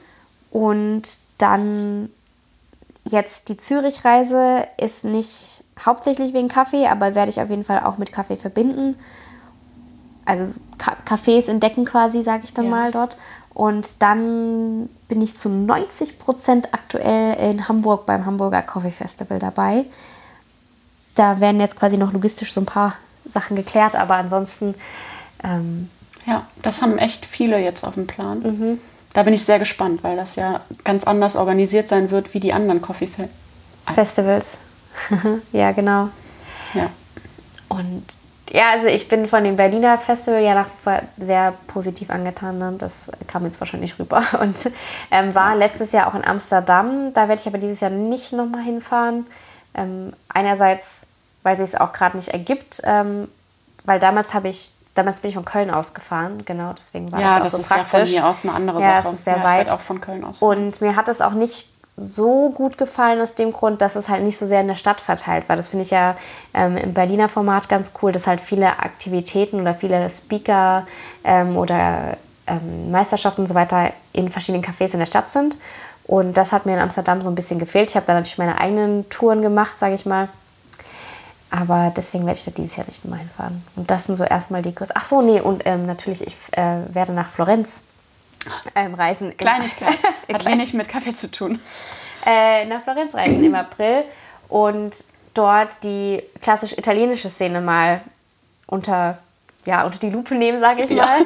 Und 0.51 1.03
dann 1.37 2.09
jetzt 3.03 3.49
die 3.49 3.57
Zürich-Reise 3.57 4.67
ist 4.81 5.05
nicht 5.05 5.63
hauptsächlich 5.85 6.33
wegen 6.33 6.47
Kaffee, 6.47 6.87
aber 6.87 7.15
werde 7.15 7.29
ich 7.29 7.41
auf 7.41 7.49
jeden 7.49 7.63
Fall 7.63 7.81
auch 7.81 7.97
mit 7.97 8.11
Kaffee 8.11 8.37
verbinden. 8.37 8.95
Also 10.25 10.47
Cafés 11.05 11.49
entdecken 11.49 11.85
quasi, 11.85 12.23
sage 12.23 12.45
ich 12.45 12.53
dann 12.53 12.65
ja. 12.65 12.71
mal 12.71 12.91
dort. 12.91 13.17
Und 13.53 14.01
dann 14.01 14.89
bin 15.07 15.21
ich 15.21 15.37
zu 15.37 15.49
90 15.49 16.19
Prozent 16.19 16.73
aktuell 16.73 17.51
in 17.51 17.67
Hamburg 17.67 18.05
beim 18.05 18.25
Hamburger 18.25 18.61
Coffee 18.61 18.91
Festival 18.91 19.39
dabei. 19.39 19.85
Da 21.13 21.39
werden 21.39 21.61
jetzt 21.61 21.77
quasi 21.77 21.97
noch 21.97 22.11
logistisch 22.11 22.51
so 22.51 22.61
ein 22.61 22.65
paar 22.65 22.95
Sachen 23.29 23.55
geklärt, 23.55 23.95
aber 23.95 24.15
ansonsten. 24.15 24.75
Ähm, 25.43 25.89
ja, 26.25 26.45
das 26.63 26.81
haben 26.81 26.97
echt 26.97 27.25
viele 27.25 27.59
jetzt 27.59 27.83
auf 27.83 27.93
dem 27.93 28.07
Plan. 28.07 28.39
Mhm. 28.39 28.81
Da 29.13 29.23
bin 29.23 29.33
ich 29.33 29.45
sehr 29.45 29.59
gespannt, 29.59 30.03
weil 30.03 30.17
das 30.17 30.35
ja 30.35 30.61
ganz 30.83 31.05
anders 31.05 31.35
organisiert 31.35 31.87
sein 31.87 32.11
wird 32.11 32.33
wie 32.33 32.39
die 32.39 32.51
anderen 32.51 32.81
Coffee 32.81 33.09
Festivals. 33.93 34.57
ja, 35.51 35.71
genau. 35.71 36.09
Ja. 36.73 36.89
Und 37.69 38.03
ja, 38.51 38.71
also 38.71 38.87
ich 38.87 39.07
bin 39.07 39.27
von 39.27 39.43
dem 39.43 39.55
Berliner 39.55 39.97
Festival 39.97 40.41
ja 40.41 40.53
nach 40.53 40.67
wie 40.67 40.81
vor 40.83 41.01
sehr 41.17 41.53
positiv 41.67 42.09
angetan. 42.09 42.57
Ne? 42.57 42.75
Das 42.77 43.11
kam 43.27 43.43
jetzt 43.45 43.59
wahrscheinlich 43.59 43.97
rüber. 43.99 44.21
Und 44.41 44.71
ähm, 45.11 45.33
war 45.33 45.55
letztes 45.55 45.91
Jahr 45.91 46.07
auch 46.07 46.15
in 46.15 46.23
Amsterdam. 46.23 47.13
Da 47.13 47.27
werde 47.27 47.41
ich 47.41 47.47
aber 47.47 47.57
dieses 47.57 47.79
Jahr 47.79 47.91
nicht 47.91 48.33
nochmal 48.33 48.63
hinfahren. 48.63 49.25
Ähm, 49.73 50.13
einerseits, 50.29 51.07
weil 51.45 51.57
sich 51.57 51.65
es 51.65 51.75
auch 51.75 51.93
gerade 51.93 52.17
nicht 52.17 52.29
ergibt, 52.29 52.81
ähm, 52.85 53.27
weil 53.85 53.99
damals 53.99 54.33
habe 54.33 54.47
ich, 54.49 54.71
damals 54.95 55.19
bin 55.19 55.29
ich 55.29 55.35
von 55.35 55.45
Köln 55.45 55.69
ausgefahren, 55.69 56.43
genau, 56.43 56.73
deswegen 56.73 57.11
war 57.11 57.21
ja, 57.21 57.39
das 57.39 57.53
auch 57.53 57.59
das 57.59 57.69
so 57.69 57.75
praktisch. 57.75 58.13
Ja, 58.13 58.21
von 58.21 58.23
mir 58.23 58.29
aus 58.29 58.43
eine 58.43 58.53
andere 58.53 58.81
ja, 58.81 58.87
Sache. 58.87 58.93
Ja, 58.93 58.99
es 58.99 59.13
ist 59.13 59.23
sehr 59.25 59.37
ja, 59.37 59.43
weit. 59.43 59.71
auch 59.71 59.79
von 59.79 60.01
Köln 60.01 60.23
aus. 60.23 60.41
Und 60.41 60.81
mir 60.81 60.95
hat 60.95 61.07
es 61.07 61.21
auch 61.21 61.33
nicht 61.33 61.69
so 61.97 62.49
gut 62.49 62.79
gefallen 62.79 63.21
aus 63.21 63.35
dem 63.35 63.53
Grund, 63.53 63.79
dass 63.81 63.95
es 63.95 64.09
halt 64.09 64.23
nicht 64.23 64.37
so 64.37 64.47
sehr 64.47 64.61
in 64.61 64.67
der 64.67 64.75
Stadt 64.75 64.99
verteilt 65.01 65.47
war. 65.47 65.55
Das 65.55 65.67
finde 65.69 65.85
ich 65.85 65.91
ja 65.91 66.17
ähm, 66.55 66.77
im 66.77 66.93
Berliner 66.95 67.29
Format 67.29 67.69
ganz 67.69 67.91
cool, 68.01 68.11
dass 68.11 68.25
halt 68.25 68.41
viele 68.41 68.79
Aktivitäten 68.79 69.61
oder 69.61 69.75
viele 69.75 70.09
Speaker 70.09 70.87
ähm, 71.23 71.55
oder 71.55 72.17
ähm, 72.47 72.89
Meisterschaften 72.89 73.41
und 73.41 73.47
so 73.47 73.53
weiter 73.53 73.91
in 74.13 74.29
verschiedenen 74.29 74.63
Cafés 74.63 74.93
in 74.93 74.99
der 74.99 75.05
Stadt 75.05 75.29
sind. 75.29 75.57
Und 76.05 76.35
das 76.37 76.51
hat 76.51 76.65
mir 76.65 76.73
in 76.73 76.79
Amsterdam 76.79 77.21
so 77.21 77.29
ein 77.29 77.35
bisschen 77.35 77.59
gefehlt. 77.59 77.91
Ich 77.91 77.95
habe 77.95 78.07
da 78.07 78.13
natürlich 78.13 78.39
meine 78.39 78.59
eigenen 78.59 79.07
Touren 79.09 79.43
gemacht, 79.43 79.77
sage 79.77 79.93
ich 79.93 80.07
mal. 80.07 80.27
Aber 81.51 81.93
deswegen 81.95 82.25
werde 82.25 82.37
ich 82.37 82.45
da 82.45 82.51
dieses 82.51 82.75
Jahr 82.75 82.85
nicht 82.85 83.05
mehr 83.05 83.19
hinfahren. 83.19 83.63
Und 83.75 83.89
das 83.91 84.05
sind 84.05 84.15
so 84.17 84.23
erstmal 84.23 84.61
die 84.61 84.73
Kurs. 84.73 84.89
Ach 84.93 85.05
so, 85.05 85.21
nee, 85.21 85.39
und 85.39 85.63
ähm, 85.65 85.85
natürlich, 85.85 86.25
ich 86.25 86.35
äh, 86.51 86.93
werde 86.93 87.13
nach 87.13 87.29
Florenz 87.29 87.83
ähm, 88.75 88.93
reisen. 88.93 89.35
Kleinigkeit. 89.37 89.97
Hat 90.33 90.45
wenig 90.45 90.73
mit 90.73 90.89
Kaffee 90.89 91.13
zu 91.13 91.31
tun. 91.31 91.59
Äh, 92.25 92.65
nach 92.65 92.81
Florenz 92.81 93.13
reisen 93.13 93.43
im 93.43 93.55
April 93.55 94.03
und 94.49 94.95
dort 95.33 95.83
die 95.83 96.23
klassisch 96.41 96.73
italienische 96.73 97.29
Szene 97.29 97.61
mal 97.61 98.01
unter, 98.67 99.19
ja, 99.65 99.85
unter 99.85 99.99
die 99.99 100.09
Lupe 100.09 100.35
nehmen, 100.35 100.59
sage 100.59 100.83
ich 100.83 100.91
mal. 100.91 101.25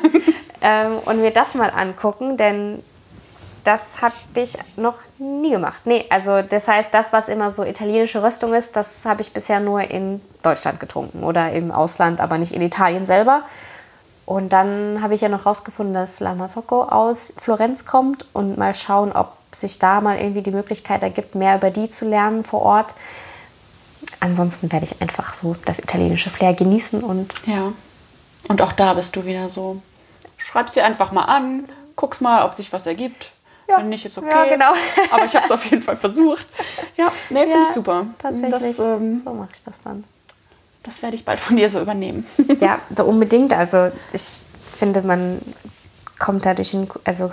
Ähm, 0.61 0.97
und 1.05 1.21
mir 1.21 1.31
das 1.31 1.55
mal 1.55 1.69
angucken, 1.69 2.35
denn 2.35 2.83
das 3.63 4.01
habe 4.01 4.15
ich 4.35 4.57
noch 4.75 4.95
nie 5.17 5.51
gemacht. 5.51 5.85
Nee, 5.85 6.05
also 6.09 6.41
das 6.41 6.67
heißt, 6.67 6.93
das, 6.93 7.13
was 7.13 7.29
immer 7.29 7.51
so 7.51 7.63
italienische 7.63 8.23
Röstung 8.23 8.53
ist, 8.53 8.75
das 8.75 9.05
habe 9.05 9.21
ich 9.21 9.33
bisher 9.33 9.59
nur 9.59 9.81
in 9.81 10.21
Deutschland 10.43 10.79
getrunken 10.79 11.23
oder 11.23 11.51
im 11.51 11.71
Ausland, 11.71 12.21
aber 12.21 12.37
nicht 12.37 12.53
in 12.53 12.61
Italien 12.61 13.05
selber. 13.05 13.43
Und 14.25 14.49
dann 14.53 15.01
habe 15.01 15.15
ich 15.15 15.21
ja 15.21 15.29
noch 15.29 15.45
rausgefunden, 15.45 15.93
dass 15.93 16.19
La 16.19 16.35
Masocco 16.35 16.83
aus 16.83 17.33
Florenz 17.37 17.85
kommt 17.85 18.27
und 18.33 18.57
mal 18.57 18.75
schauen, 18.75 19.11
ob 19.11 19.33
sich 19.51 19.79
da 19.79 20.01
mal 20.01 20.17
irgendwie 20.17 20.43
die 20.43 20.51
Möglichkeit 20.51 21.01
ergibt, 21.01 21.33
mehr 21.33 21.55
über 21.55 21.71
die 21.71 21.89
zu 21.89 22.05
lernen 22.05 22.43
vor 22.43 22.61
Ort. 22.61 22.93
Ansonsten 24.19 24.71
werde 24.71 24.85
ich 24.85 25.01
einfach 25.01 25.33
so 25.33 25.55
das 25.65 25.79
italienische 25.79 26.29
Flair 26.29 26.53
genießen 26.53 27.03
und. 27.03 27.35
Ja. 27.47 27.71
Und 28.47 28.61
auch 28.61 28.71
da 28.71 28.93
bist 28.93 29.15
du 29.15 29.25
wieder 29.25 29.49
so. 29.49 29.81
Schreib 30.37 30.69
sie 30.69 30.81
einfach 30.81 31.11
mal 31.11 31.25
an, 31.25 31.67
guck's 31.95 32.21
mal, 32.21 32.43
ob 32.43 32.53
sich 32.53 32.71
was 32.71 32.85
ergibt. 32.85 33.31
Ja. 33.69 33.77
Wenn 33.77 33.89
nicht, 33.89 34.03
ist 34.03 34.17
okay. 34.17 34.29
Ja, 34.29 34.45
genau. 34.45 34.71
Aber 35.11 35.25
ich 35.25 35.35
habe 35.35 35.45
es 35.45 35.51
auf 35.51 35.63
jeden 35.65 35.83
Fall 35.83 35.95
versucht. 35.95 36.45
Ja, 36.97 37.11
nee, 37.29 37.41
finde 37.41 37.55
ja, 37.55 37.61
ich 37.61 37.69
super. 37.69 38.07
Tatsächlich. 38.17 38.51
Das, 38.51 38.79
ähm, 38.79 39.21
so 39.23 39.33
mache 39.33 39.49
ich 39.53 39.61
das 39.61 39.79
dann. 39.81 40.03
Das 40.83 41.01
werde 41.03 41.15
ich 41.15 41.23
bald 41.23 41.39
von 41.39 41.55
dir 41.55 41.69
so 41.69 41.79
übernehmen. 41.79 42.25
ja, 42.59 42.79
unbedingt. 43.03 43.53
Also 43.53 43.91
ich 44.11 44.41
finde, 44.75 45.03
man 45.03 45.39
kommt 46.17 46.45
dadurch, 46.45 46.73
in, 46.73 46.89
also 47.03 47.31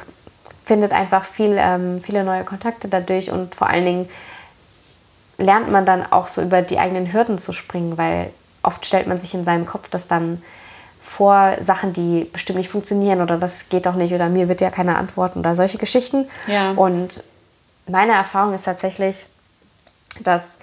findet 0.62 0.92
einfach 0.92 1.24
viel, 1.24 1.56
ähm, 1.58 2.00
viele 2.02 2.22
neue 2.22 2.44
Kontakte 2.44 2.88
dadurch 2.88 3.30
und 3.30 3.54
vor 3.54 3.68
allen 3.68 3.84
Dingen 3.84 4.08
lernt 5.38 5.70
man 5.70 5.86
dann 5.86 6.04
auch 6.10 6.28
so 6.28 6.42
über 6.42 6.60
die 6.60 6.78
eigenen 6.78 7.12
Hürden 7.12 7.38
zu 7.38 7.52
springen, 7.52 7.96
weil 7.96 8.30
oft 8.62 8.84
stellt 8.84 9.06
man 9.06 9.20
sich 9.20 9.32
in 9.32 9.44
seinem 9.44 9.64
Kopf 9.64 9.88
das 9.88 10.06
dann 10.06 10.42
vor 11.06 11.54
Sachen, 11.60 11.92
die 11.92 12.24
bestimmt 12.32 12.58
nicht 12.58 12.68
funktionieren 12.68 13.20
oder 13.20 13.38
das 13.38 13.68
geht 13.68 13.86
doch 13.86 13.94
nicht 13.94 14.12
oder 14.12 14.28
mir 14.28 14.48
wird 14.48 14.60
ja 14.60 14.70
keine 14.70 14.96
antworten 14.96 15.38
oder 15.38 15.54
solche 15.54 15.78
Geschichten. 15.78 16.28
Ja. 16.48 16.72
Und 16.72 17.22
meine 17.86 18.12
Erfahrung 18.12 18.54
ist 18.54 18.64
tatsächlich, 18.64 19.24
dass 20.20 20.58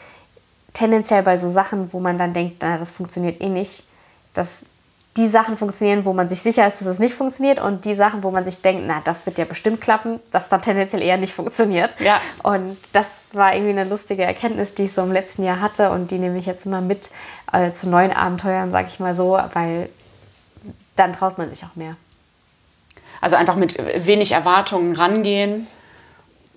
tendenziell 0.74 1.24
bei 1.24 1.38
so 1.38 1.50
Sachen, 1.50 1.94
wo 1.94 2.02
man 2.02 2.18
dann 2.18 2.34
denkt, 2.34 2.58
na, 2.62 2.78
das 2.78 2.92
funktioniert 2.92 3.42
eh 3.42 3.48
nicht, 3.48 3.86
dass 4.34 4.60
die 5.16 5.30
Sachen 5.30 5.56
funktionieren, 5.56 6.04
wo 6.04 6.12
man 6.12 6.28
sich 6.28 6.42
sicher 6.42 6.68
ist, 6.68 6.82
dass 6.82 6.88
es 6.88 7.00
nicht 7.00 7.14
funktioniert 7.16 7.62
und 7.62 7.86
die 7.86 7.96
Sachen, 7.96 8.22
wo 8.22 8.30
man 8.30 8.44
sich 8.44 8.62
denkt, 8.62 8.84
na, 8.86 9.02
das 9.06 9.26
wird 9.26 9.38
ja 9.38 9.46
bestimmt 9.46 9.80
klappen, 9.80 10.20
dass 10.32 10.50
dann 10.50 10.62
tendenziell 10.62 11.02
eher 11.02 11.18
nicht 11.18 11.34
funktioniert. 11.34 11.96
Ja. 12.02 12.20
Und 12.44 12.78
das 12.92 13.34
war 13.34 13.54
irgendwie 13.54 13.80
eine 13.80 13.86
lustige 13.86 14.24
Erkenntnis, 14.24 14.74
die 14.74 14.84
ich 14.84 14.92
so 14.92 15.04
im 15.04 15.14
letzten 15.14 15.44
Jahr 15.44 15.62
hatte 15.62 15.92
und 15.92 16.12
die 16.12 16.20
nehme 16.20 16.38
ich 16.38 16.48
jetzt 16.48 16.66
immer 16.66 16.82
mit 16.82 17.12
äh, 17.54 17.72
zu 17.72 17.88
neuen 17.88 18.12
Abenteuern, 18.12 18.72
sage 18.72 18.90
ich 18.90 19.00
mal 19.00 19.16
so, 19.16 19.40
weil 19.54 19.88
dann 20.96 21.14
traut 21.14 21.38
man 21.38 21.50
sich 21.50 21.64
auch 21.64 21.76
mehr. 21.76 21.96
Also 23.22 23.36
einfach 23.36 23.56
mit 23.56 23.78
wenig 24.06 24.34
Erwartungen 24.34 24.96
rangehen 24.96 25.68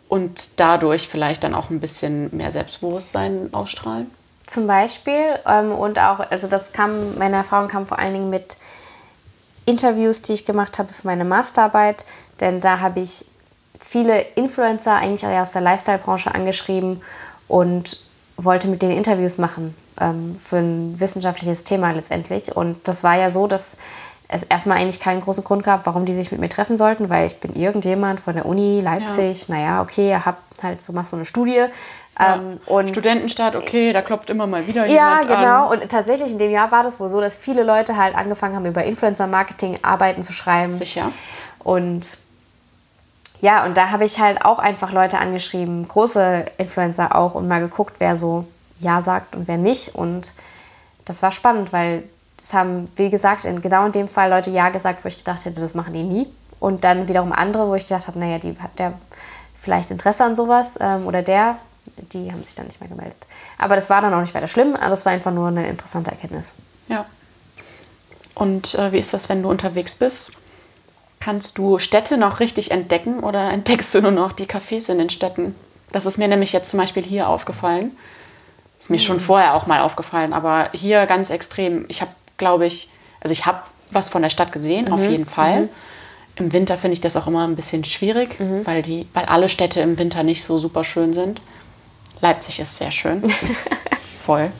und 0.08 0.58
dadurch 0.60 1.08
vielleicht 1.08 1.44
dann 1.44 1.54
auch 1.54 1.70
ein 1.70 1.80
bisschen 1.80 2.34
mehr 2.36 2.52
Selbstbewusstsein 2.52 3.50
ausstrahlen? 3.52 4.10
Zum 4.46 4.66
Beispiel. 4.66 5.38
Ähm, 5.46 5.72
und 5.72 5.98
auch, 5.98 6.20
also 6.30 6.48
das 6.48 6.72
kam, 6.72 7.16
meine 7.18 7.36
Erfahrung 7.36 7.68
kam 7.68 7.86
vor 7.86 7.98
allen 7.98 8.14
Dingen 8.14 8.30
mit 8.30 8.56
Interviews, 9.64 10.22
die 10.22 10.34
ich 10.34 10.46
gemacht 10.46 10.78
habe 10.78 10.92
für 10.92 11.06
meine 11.06 11.24
Masterarbeit. 11.24 12.04
Denn 12.40 12.60
da 12.60 12.80
habe 12.80 13.00
ich 13.00 13.24
viele 13.80 14.20
Influencer 14.20 14.96
eigentlich 14.96 15.26
aus 15.26 15.52
der 15.52 15.62
Lifestyle-Branche 15.62 16.34
angeschrieben 16.34 17.02
und 17.48 18.00
wollte 18.36 18.68
mit 18.68 18.82
denen 18.82 18.96
Interviews 18.96 19.38
machen 19.38 19.74
ähm, 20.00 20.36
für 20.36 20.58
ein 20.58 21.00
wissenschaftliches 21.00 21.64
Thema 21.64 21.90
letztendlich. 21.92 22.54
Und 22.54 22.86
das 22.86 23.02
war 23.02 23.16
ja 23.16 23.30
so, 23.30 23.46
dass 23.46 23.78
es 24.28 24.42
erstmal 24.42 24.78
eigentlich 24.78 25.00
keinen 25.00 25.20
großen 25.20 25.44
Grund 25.44 25.62
gab, 25.62 25.86
warum 25.86 26.04
die 26.04 26.14
sich 26.14 26.32
mit 26.32 26.40
mir 26.40 26.48
treffen 26.48 26.76
sollten, 26.76 27.08
weil 27.08 27.26
ich 27.26 27.38
bin 27.38 27.54
irgendjemand 27.54 28.20
von 28.20 28.34
der 28.34 28.46
Uni 28.46 28.80
Leipzig, 28.80 29.48
ja. 29.48 29.54
naja, 29.54 29.82
okay, 29.82 30.10
ihr 30.10 30.26
habt 30.26 30.62
halt 30.62 30.80
so, 30.80 30.92
machst 30.92 31.10
so 31.10 31.16
eine 31.16 31.24
Studie. 31.24 31.64
Ja. 32.18 32.36
Ähm, 32.36 32.56
und 32.66 32.88
Studentenstaat, 32.88 33.54
okay, 33.54 33.92
da 33.92 34.00
klopft 34.00 34.30
immer 34.30 34.46
mal 34.46 34.66
wieder 34.66 34.86
ja, 34.86 35.20
jemand 35.20 35.30
Ja, 35.30 35.36
genau. 35.36 35.68
An. 35.68 35.78
Und 35.78 35.90
tatsächlich 35.90 36.32
in 36.32 36.38
dem 36.38 36.50
Jahr 36.50 36.72
war 36.72 36.82
das 36.82 36.98
wohl 36.98 37.08
so, 37.08 37.20
dass 37.20 37.36
viele 37.36 37.62
Leute 37.62 37.96
halt 37.96 38.16
angefangen 38.16 38.56
haben, 38.56 38.66
über 38.66 38.84
Influencer-Marketing 38.84 39.78
Arbeiten 39.82 40.22
zu 40.22 40.32
schreiben. 40.32 40.72
Sicher. 40.72 41.12
Und 41.60 42.18
ja, 43.40 43.64
und 43.64 43.76
da 43.76 43.90
habe 43.90 44.06
ich 44.06 44.18
halt 44.18 44.44
auch 44.44 44.58
einfach 44.58 44.92
Leute 44.92 45.18
angeschrieben, 45.18 45.86
große 45.86 46.46
Influencer 46.56 47.14
auch, 47.14 47.34
und 47.34 47.46
mal 47.46 47.60
geguckt, 47.60 47.96
wer 47.98 48.16
so 48.16 48.46
Ja 48.80 49.02
sagt 49.02 49.36
und 49.36 49.46
wer 49.46 49.58
nicht. 49.58 49.94
Und 49.94 50.32
das 51.04 51.22
war 51.22 51.30
spannend, 51.30 51.72
weil 51.72 52.02
es 52.46 52.54
haben, 52.54 52.84
wie 52.96 53.10
gesagt, 53.10 53.44
in, 53.44 53.60
genau 53.60 53.86
in 53.86 53.92
dem 53.92 54.08
Fall 54.08 54.30
Leute 54.30 54.50
Ja 54.50 54.68
gesagt, 54.68 55.04
wo 55.04 55.08
ich 55.08 55.18
gedacht 55.18 55.44
hätte, 55.44 55.60
das 55.60 55.74
machen 55.74 55.92
die 55.92 56.02
nie. 56.02 56.26
Und 56.60 56.84
dann 56.84 57.08
wiederum 57.08 57.32
andere, 57.32 57.68
wo 57.68 57.74
ich 57.74 57.84
gedacht 57.84 58.06
habe, 58.06 58.18
naja, 58.18 58.38
die 58.38 58.56
hat 58.58 58.78
der 58.78 58.94
vielleicht 59.54 59.90
Interesse 59.90 60.24
an 60.24 60.36
sowas 60.36 60.78
ähm, 60.80 61.06
oder 61.06 61.22
der, 61.22 61.58
die 62.12 62.30
haben 62.30 62.42
sich 62.42 62.54
dann 62.54 62.66
nicht 62.66 62.80
mehr 62.80 62.88
gemeldet. 62.88 63.18
Aber 63.58 63.74
das 63.74 63.90
war 63.90 64.00
dann 64.00 64.14
auch 64.14 64.20
nicht 64.20 64.34
weiter 64.34 64.46
schlimm, 64.46 64.74
also 64.74 64.90
das 64.90 65.04
war 65.04 65.12
einfach 65.12 65.32
nur 65.32 65.48
eine 65.48 65.68
interessante 65.68 66.10
Erkenntnis. 66.10 66.54
Ja. 66.88 67.04
Und 68.34 68.74
äh, 68.74 68.92
wie 68.92 68.98
ist 68.98 69.12
das, 69.12 69.28
wenn 69.28 69.42
du 69.42 69.50
unterwegs 69.50 69.94
bist? 69.94 70.32
Kannst 71.20 71.58
du 71.58 71.78
Städte 71.78 72.16
noch 72.18 72.40
richtig 72.40 72.70
entdecken 72.70 73.20
oder 73.20 73.50
entdeckst 73.50 73.94
du 73.94 74.00
nur 74.00 74.12
noch 74.12 74.32
die 74.32 74.46
Cafés 74.46 74.90
in 74.90 74.98
den 74.98 75.10
Städten? 75.10 75.56
Das 75.90 76.06
ist 76.06 76.18
mir 76.18 76.28
nämlich 76.28 76.52
jetzt 76.52 76.70
zum 76.70 76.78
Beispiel 76.78 77.02
hier 77.02 77.28
aufgefallen. 77.28 77.96
Ist 78.78 78.90
mir 78.90 78.98
schon 78.98 79.20
vorher 79.20 79.54
auch 79.54 79.66
mal 79.66 79.80
aufgefallen, 79.80 80.32
aber 80.32 80.68
hier 80.72 81.06
ganz 81.06 81.30
extrem. 81.30 81.86
Ich 81.88 82.02
habe, 82.02 82.10
glaube 82.36 82.66
ich, 82.66 82.88
also 83.20 83.32
ich 83.32 83.46
habe 83.46 83.58
was 83.90 84.08
von 84.08 84.22
der 84.22 84.30
Stadt 84.30 84.52
gesehen, 84.52 84.92
auf 84.92 85.00
jeden 85.00 85.26
Fall. 85.26 85.68
Im 86.36 86.52
Winter 86.52 86.76
finde 86.76 86.92
ich 86.94 87.00
das 87.00 87.16
auch 87.16 87.26
immer 87.26 87.46
ein 87.46 87.56
bisschen 87.56 87.84
schwierig, 87.84 88.36
weil, 88.64 88.82
die, 88.82 89.06
weil 89.14 89.24
alle 89.26 89.48
Städte 89.48 89.80
im 89.80 89.98
Winter 89.98 90.22
nicht 90.22 90.44
so 90.44 90.58
super 90.58 90.84
schön 90.84 91.14
sind. 91.14 91.40
Leipzig 92.20 92.60
ist 92.60 92.76
sehr 92.76 92.90
schön. 92.90 93.22
Voll. 94.18 94.50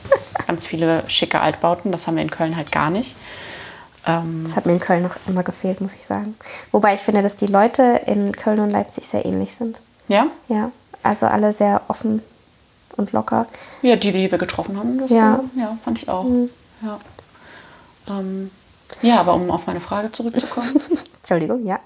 Ganz 0.47 0.65
viele 0.65 1.03
schicke 1.09 1.39
Altbauten. 1.41 1.91
Das 1.91 2.07
haben 2.07 2.15
wir 2.15 2.23
in 2.23 2.31
Köln 2.31 2.55
halt 2.55 2.71
gar 2.71 2.89
nicht. 2.89 3.15
Ähm, 4.07 4.41
Das 4.43 4.55
hat 4.55 4.65
mir 4.65 4.73
in 4.73 4.79
Köln 4.79 5.03
noch 5.03 5.17
immer 5.27 5.43
gefehlt, 5.43 5.81
muss 5.81 5.93
ich 5.95 6.05
sagen. 6.05 6.35
Wobei 6.71 6.93
ich 6.93 7.01
finde, 7.01 7.21
dass 7.21 7.35
die 7.35 7.47
Leute 7.47 8.01
in 8.05 8.31
Köln 8.31 8.59
und 8.59 8.69
Leipzig 8.71 9.05
sehr 9.05 9.25
ähnlich 9.25 9.53
sind. 9.53 9.81
ja? 10.07 10.27
Ja, 10.47 10.71
also 11.03 11.25
alle 11.25 11.51
sehr 11.53 11.81
offen 11.89 12.21
und 12.95 13.11
locker. 13.11 13.45
Ja, 13.81 13.97
die, 13.97 14.11
die 14.11 14.31
wir 14.31 14.37
getroffen 14.37 14.77
haben, 14.77 14.97
das 14.99 15.11
Ja. 15.11 15.41
äh, 15.55 15.59
ja, 15.59 15.77
fand 15.83 16.01
ich 16.01 16.07
auch. 16.09 16.25
Ja. 16.81 16.99
Ähm, 18.09 18.51
ja, 19.01 19.19
aber 19.19 19.33
um 19.33 19.51
auf 19.51 19.67
meine 19.67 19.81
Frage 19.81 20.11
zurückzukommen. 20.11 20.81
Entschuldigung, 21.19 21.65
ja. 21.65 21.79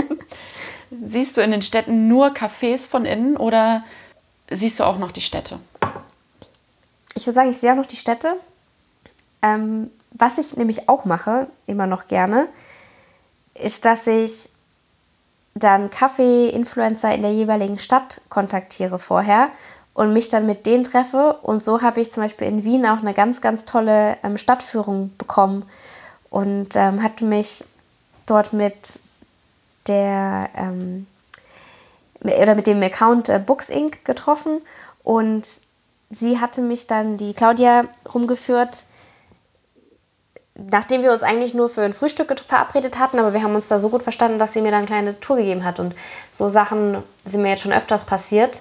siehst 1.04 1.36
du 1.36 1.40
in 1.40 1.50
den 1.50 1.62
Städten 1.62 2.08
nur 2.08 2.28
Cafés 2.28 2.88
von 2.88 3.04
innen 3.04 3.36
oder 3.36 3.84
siehst 4.50 4.80
du 4.80 4.84
auch 4.84 4.98
noch 4.98 5.12
die 5.12 5.20
Städte? 5.20 5.58
Ich 7.14 7.26
würde 7.26 7.34
sagen, 7.34 7.50
ich 7.50 7.58
sehe 7.58 7.72
auch 7.72 7.76
noch 7.76 7.86
die 7.86 7.96
Städte. 7.96 8.34
Ähm, 9.42 9.90
was 10.12 10.38
ich 10.38 10.56
nämlich 10.56 10.88
auch 10.88 11.04
mache, 11.04 11.48
immer 11.66 11.86
noch 11.86 12.08
gerne, 12.08 12.48
ist, 13.54 13.84
dass 13.84 14.06
ich 14.06 14.48
dann 15.54 15.90
Kaffee-Influencer 15.90 17.14
in 17.14 17.22
der 17.22 17.32
jeweiligen 17.32 17.78
Stadt 17.78 18.20
kontaktiere 18.28 18.98
vorher 18.98 19.50
und 19.94 20.12
mich 20.12 20.28
dann 20.28 20.46
mit 20.46 20.66
denen 20.66 20.84
treffe. 20.84 21.38
Und 21.42 21.62
so 21.62 21.82
habe 21.82 22.00
ich 22.00 22.12
zum 22.12 22.22
Beispiel 22.22 22.46
in 22.46 22.64
Wien 22.64 22.86
auch 22.86 22.98
eine 22.98 23.14
ganz, 23.14 23.40
ganz 23.40 23.64
tolle 23.64 24.16
ähm, 24.22 24.38
Stadtführung 24.38 25.12
bekommen 25.18 25.64
und 26.30 26.76
ähm, 26.76 27.02
hatte 27.02 27.24
mich 27.24 27.64
dort 28.26 28.52
mit 28.52 29.00
der 29.86 30.48
ähm, 30.56 31.06
oder 32.22 32.54
mit 32.54 32.66
dem 32.66 32.82
Account 32.82 33.28
äh, 33.28 33.38
Books 33.44 33.68
Inc. 33.68 34.04
getroffen 34.04 34.60
und 35.02 35.46
sie 36.10 36.38
hatte 36.38 36.60
mich 36.60 36.86
dann, 36.86 37.16
die 37.16 37.32
Claudia, 37.32 37.84
rumgeführt, 38.12 38.84
nachdem 40.54 41.02
wir 41.02 41.12
uns 41.12 41.22
eigentlich 41.22 41.54
nur 41.54 41.68
für 41.68 41.82
ein 41.82 41.92
Frühstück 41.92 42.34
verabredet 42.46 42.98
hatten, 42.98 43.18
aber 43.18 43.32
wir 43.32 43.42
haben 43.42 43.54
uns 43.54 43.68
da 43.68 43.78
so 43.78 43.88
gut 43.88 44.02
verstanden, 44.02 44.38
dass 44.38 44.52
sie 44.52 44.60
mir 44.60 44.70
dann 44.70 44.80
eine 44.80 44.86
kleine 44.86 45.20
Tour 45.20 45.36
gegeben 45.36 45.64
hat. 45.64 45.80
Und 45.80 45.94
so 46.32 46.48
Sachen 46.48 47.02
sind 47.24 47.42
mir 47.42 47.50
jetzt 47.50 47.62
schon 47.62 47.72
öfters 47.72 48.04
passiert. 48.04 48.60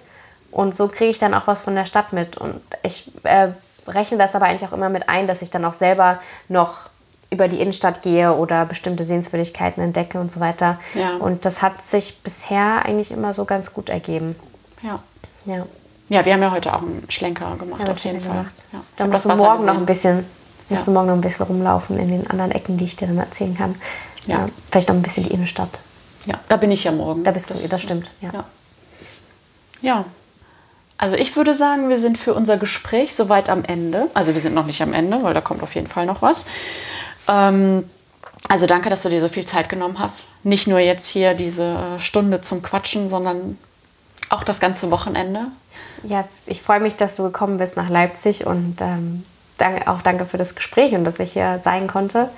Und 0.52 0.76
so 0.76 0.88
kriege 0.88 1.12
ich 1.12 1.20
dann 1.20 1.34
auch 1.34 1.48
was 1.48 1.62
von 1.62 1.76
der 1.76 1.86
Stadt 1.86 2.14
mit. 2.14 2.38
Und 2.38 2.62
ich 2.84 3.12
äh, 3.24 3.50
rechne 3.88 4.18
das 4.18 4.36
aber 4.36 4.46
eigentlich 4.46 4.68
auch 4.70 4.74
immer 4.74 4.90
mit 4.90 5.10
ein, 5.10 5.28
dass 5.28 5.42
ich 5.42 5.52
dann 5.52 5.66
auch 5.66 5.74
selber 5.74 6.20
noch 6.48 6.90
über 7.32 7.48
die 7.48 7.62
Innenstadt 7.62 8.02
gehe 8.02 8.34
oder 8.34 8.66
bestimmte 8.66 9.06
Sehenswürdigkeiten 9.06 9.84
entdecke 9.84 10.20
und 10.20 10.32
so 10.32 10.40
weiter. 10.40 10.80
Ja. 10.96 11.16
Und 11.18 11.46
das 11.46 11.62
hat 11.62 11.82
sich 11.82 12.22
bisher 12.24 12.84
eigentlich 12.86 13.12
immer 13.12 13.34
so 13.34 13.46
ganz 13.46 13.74
gut 13.74 13.90
ergeben. 13.90 14.36
Ja. 14.82 15.00
Ja. 15.46 15.66
Ja, 16.08 16.26
wir 16.26 16.34
haben 16.34 16.42
ja 16.42 16.52
heute 16.52 16.74
auch 16.74 16.82
einen 16.82 17.06
Schlenker 17.10 17.56
gemacht, 17.58 17.82
Ja, 17.86 17.92
auf 17.92 18.04
jeden 18.04 18.20
Fall. 18.20 18.32
gemacht. 18.32 18.56
Ja. 18.74 18.82
Da 18.98 19.06
musst 19.06 19.26
du 19.26 19.30
das 19.30 19.38
morgen 19.38 19.66
noch 19.66 19.78
ein 19.78 19.86
bisschen, 19.86 20.26
musst 20.70 20.88
du 20.88 20.92
morgen 20.92 21.06
noch 21.08 21.14
ein 21.14 21.22
bisschen 21.22 21.46
rumlaufen 21.46 22.00
in 22.00 22.10
den 22.10 22.30
anderen 22.32 22.50
Ecken, 22.52 22.78
die 22.78 22.86
ich 22.86 22.96
dir 22.96 23.08
dann 23.08 23.20
erzählen 23.20 23.56
kann. 23.56 23.76
Ja. 24.26 24.48
vielleicht 24.70 24.90
noch 24.90 24.96
ein 24.96 25.02
bisschen 25.02 25.24
die 25.24 25.32
Innenstadt. 25.32 25.70
Ja, 26.26 26.36
da 26.50 26.58
bin 26.58 26.72
ich 26.72 26.84
ja 26.84 26.92
morgen. 26.92 27.24
Da 27.24 27.32
bist 27.32 27.52
du, 27.52 27.68
das 27.68 27.82
stimmt. 27.82 28.12
Ja. 28.22 28.44
Ja. 29.82 30.06
Also 31.00 31.16
ich 31.16 31.38
würde 31.38 31.54
sagen, 31.54 31.88
wir 31.88 31.98
sind 31.98 32.18
für 32.18 32.34
unser 32.34 32.58
Gespräch 32.58 33.16
soweit 33.16 33.48
am 33.50 33.64
Ende. 33.64 34.08
Also 34.14 34.34
wir 34.34 34.42
sind 34.42 34.54
noch 34.54 34.66
nicht 34.66 34.82
am 34.82 34.94
Ende, 34.94 35.24
weil 35.24 35.34
da 35.34 35.40
kommt 35.40 35.64
auf 35.64 35.74
jeden 35.74 35.88
Fall 35.88 36.06
noch 36.06 36.22
was. 36.22 36.46
Ähm, 37.30 37.90
also 38.50 38.68
danke, 38.68 38.90
dass 38.90 39.04
du 39.04 39.10
dir 39.10 39.22
so 39.22 39.30
viel 39.30 39.46
Zeit 39.46 39.70
genommen 39.70 39.98
hast. 39.98 40.28
Nicht 40.44 40.68
nur 40.68 40.80
jetzt 40.80 41.08
hier 41.08 41.36
diese 41.36 41.64
äh, 41.64 42.00
Stunde 42.00 42.42
zum 42.42 42.62
Quatschen, 42.62 43.08
sondern 43.08 43.58
auch 44.28 44.44
das 44.44 44.60
ganze 44.60 44.92
Wochenende. 44.92 45.48
ja, 46.04 46.26
ich 46.46 46.62
freue 46.62 46.82
mich, 46.82 46.98
dass 46.98 47.16
du 47.16 47.24
gekommen 47.24 47.60
bist 47.60 47.78
nach 47.78 47.90
Leipzig 47.90 48.46
und 48.46 48.82
ähm, 48.82 49.24
auch 49.86 50.02
danke 50.02 50.26
für 50.26 50.38
das 50.38 50.54
Gespräch 50.54 50.94
und 50.96 51.06
dass 51.06 51.18
ich 51.20 51.32
hier 51.32 51.62
sein 51.64 51.88
konnte. 51.88 52.30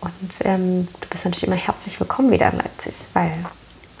Und 0.00 0.32
ähm, 0.44 0.88
du 1.00 1.08
bist 1.08 1.24
natürlich 1.24 1.46
immer 1.46 1.54
herzlich 1.54 2.00
willkommen 2.00 2.32
wieder 2.32 2.50
in 2.50 2.58
Leipzig, 2.58 2.94
weil 3.12 3.32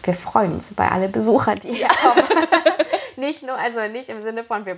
wir 0.02 0.14
freuen 0.14 0.54
uns 0.54 0.70
über 0.70 0.90
alle 0.90 1.08
Besucher, 1.08 1.54
die 1.56 1.72
hier 1.72 1.88
kommen. 1.88 2.22
nicht 3.16 3.42
nur, 3.42 3.54
also 3.56 3.80
nicht 3.90 4.08
im 4.08 4.22
Sinne 4.22 4.44
von 4.44 4.64
wir. 4.66 4.74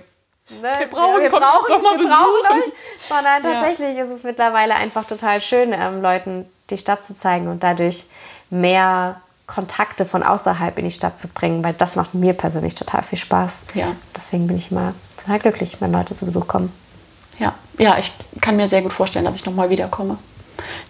Ne, 0.49 0.61
Wir 0.79 0.87
brauchen- 0.87 1.21
wir 1.21 1.29
kommt 1.31 1.41
brauchen, 1.43 1.83
wir 1.83 2.07
brauchen 2.07 2.59
euch, 2.61 2.71
sondern 3.09 3.43
Ja. 3.43 3.51
tatsächlich 3.53 3.97
ist 3.97 4.09
es 4.09 4.23
mittlerweile 4.23 4.75
einfach 4.75 5.05
total 5.05 5.41
schön, 5.41 5.73
ähm, 5.73 6.01
Leuten 6.01 6.45
die 6.69 6.77
Stadt 6.77 7.03
zu 7.03 7.15
zeigen 7.17 7.47
und 7.47 7.63
dadurch 7.63 8.05
mehr 8.51 9.19
Kontakte 9.47 10.05
von 10.05 10.21
außerhalb 10.23 10.77
in 10.79 10.85
die 10.85 10.91
Stadt 10.91 11.19
zu 11.19 11.27
bringen, 11.29 11.63
weil 11.63 11.73
das 11.73 11.95
macht 11.95 12.13
mir 12.13 12.33
persönlich 12.33 12.75
total 12.75 13.01
viel 13.03 13.17
Spaß. 13.19 13.61
Ja. 13.73 13.87
Deswegen 14.15 14.47
bin 14.47 14.57
ich 14.57 14.71
immer 14.71 14.93
total 15.17 15.39
glücklich, 15.39 15.77
wenn 15.81 15.91
Leute 15.91 16.15
zu 16.15 16.25
Besuch 16.25 16.47
kommen. 16.47 16.71
Ja, 17.39 17.53
ja, 17.77 17.97
ich 17.97 18.11
kann 18.41 18.55
mir 18.55 18.67
sehr 18.67 18.81
gut 18.81 18.93
vorstellen, 18.93 19.25
dass 19.25 19.35
ich 19.35 19.45
nochmal 19.45 19.69
wiederkomme. 19.69 20.17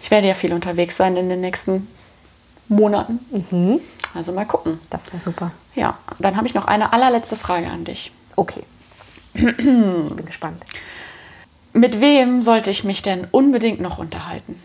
Ich 0.00 0.10
werde 0.10 0.28
ja 0.28 0.34
viel 0.34 0.52
unterwegs 0.52 0.96
sein 0.96 1.16
in 1.16 1.28
den 1.28 1.40
nächsten 1.40 1.88
Monaten. 2.68 3.20
Also 4.16 4.32
mal 4.32 4.46
gucken. 4.46 4.80
Das 4.90 5.12
wäre 5.12 5.22
super. 5.22 5.52
Ja, 5.74 5.98
dann 6.18 6.36
habe 6.36 6.46
ich 6.46 6.54
noch 6.54 6.64
eine 6.64 6.92
allerletzte 6.92 7.36
Frage 7.36 7.68
an 7.68 7.84
dich. 7.84 8.12
Okay. 8.34 8.62
ich 9.34 9.44
bin 9.44 10.24
gespannt. 10.24 10.64
Mit 11.74 12.00
wem 12.00 12.40
sollte 12.40 12.70
ich 12.70 12.84
mich 12.84 13.02
denn 13.02 13.26
unbedingt 13.30 13.80
noch 13.80 13.98
unterhalten? 13.98 14.62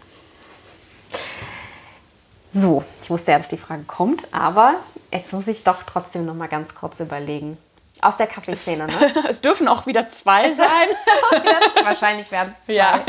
So, 2.54 2.84
ich 3.02 3.10
wusste 3.10 3.32
ja, 3.32 3.38
dass 3.38 3.50
die 3.50 3.58
Frage 3.58 3.84
kommt, 3.84 4.34
aber 4.34 4.76
jetzt 5.12 5.34
muss 5.34 5.48
ich 5.48 5.64
doch 5.64 5.84
trotzdem 5.84 6.26
noch 6.26 6.36
mal 6.36 6.48
ganz 6.48 6.76
kurz 6.76 7.00
überlegen. 7.00 7.58
Aus 8.02 8.18
der 8.18 8.28
Kaffeeszene, 8.28 8.88
ne? 8.88 9.14
es 9.30 9.42
dürfen 9.42 9.68
auch 9.68 9.86
wieder 9.86 10.08
zwei 10.08 10.52
sein. 10.54 10.88
Wahrscheinlich 11.84 12.32
werden 12.32 12.54
es 12.58 12.66
zwei. 12.66 12.74
ja. 12.74 13.06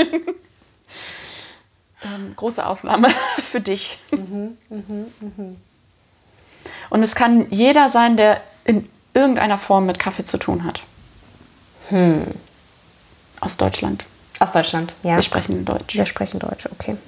ähm, 2.04 2.34
große 2.36 2.64
Ausnahme 2.64 3.08
für 3.42 3.60
dich. 3.60 3.98
Und 6.92 7.02
es 7.02 7.14
kann 7.14 7.46
jeder 7.48 7.88
sein, 7.88 8.18
der 8.18 8.42
in 8.64 8.86
irgendeiner 9.14 9.56
Form 9.56 9.86
mit 9.86 9.98
Kaffee 9.98 10.26
zu 10.26 10.36
tun 10.36 10.62
hat. 10.64 10.82
Aus 13.40 13.56
Deutschland. 13.56 14.04
Aus 14.40 14.52
Deutschland, 14.52 14.92
ja. 15.02 15.16
Wir 15.16 15.22
sprechen 15.22 15.64
Deutsch. 15.64 15.94
Wir 15.94 16.04
sprechen 16.04 16.38
Deutsch, 16.38 16.68
okay. 16.70 16.98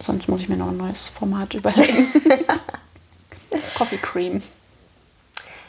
Sonst 0.00 0.28
muss 0.28 0.42
ich 0.42 0.48
mir 0.48 0.56
noch 0.56 0.68
ein 0.68 0.76
neues 0.76 1.08
Format 1.08 1.52
überlegen. 1.58 2.06
Coffee 3.74 3.96
Cream. 3.96 4.40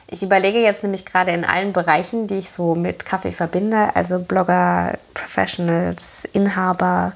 Ich 0.06 0.22
überlege 0.22 0.60
jetzt 0.60 0.84
nämlich 0.84 1.04
gerade 1.04 1.32
in 1.32 1.44
allen 1.44 1.74
Bereichen, 1.74 2.28
die 2.28 2.38
ich 2.38 2.52
so 2.52 2.76
mit 2.76 3.04
Kaffee 3.04 3.32
verbinde, 3.32 3.96
also 3.96 4.20
Blogger, 4.20 5.00
Professionals, 5.16 6.26
Inhaber. 6.34 7.14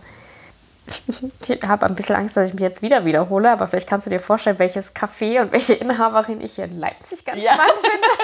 Ich 1.42 1.60
habe 1.68 1.86
ein 1.86 1.96
bisschen 1.96 2.16
Angst, 2.16 2.38
dass 2.38 2.48
ich 2.50 2.54
mich 2.54 2.62
jetzt 2.64 2.82
wieder 2.82 3.04
wiederhole, 3.06 3.50
aber 3.52 3.68
vielleicht 3.68 3.90
kannst 3.90 4.06
du 4.08 4.10
dir 4.10 4.20
vorstellen, 4.20 4.58
welches 4.60 4.96
Café 4.96 5.42
und 5.42 5.52
welche 5.52 5.74
Inhaberin 5.74 6.40
ich 6.42 6.54
hier 6.56 6.66
in 6.66 6.78
Leipzig 6.80 7.26
ganz 7.26 7.44
Ja. 7.44 7.54
spannend 7.54 7.78
finde. 7.80 8.08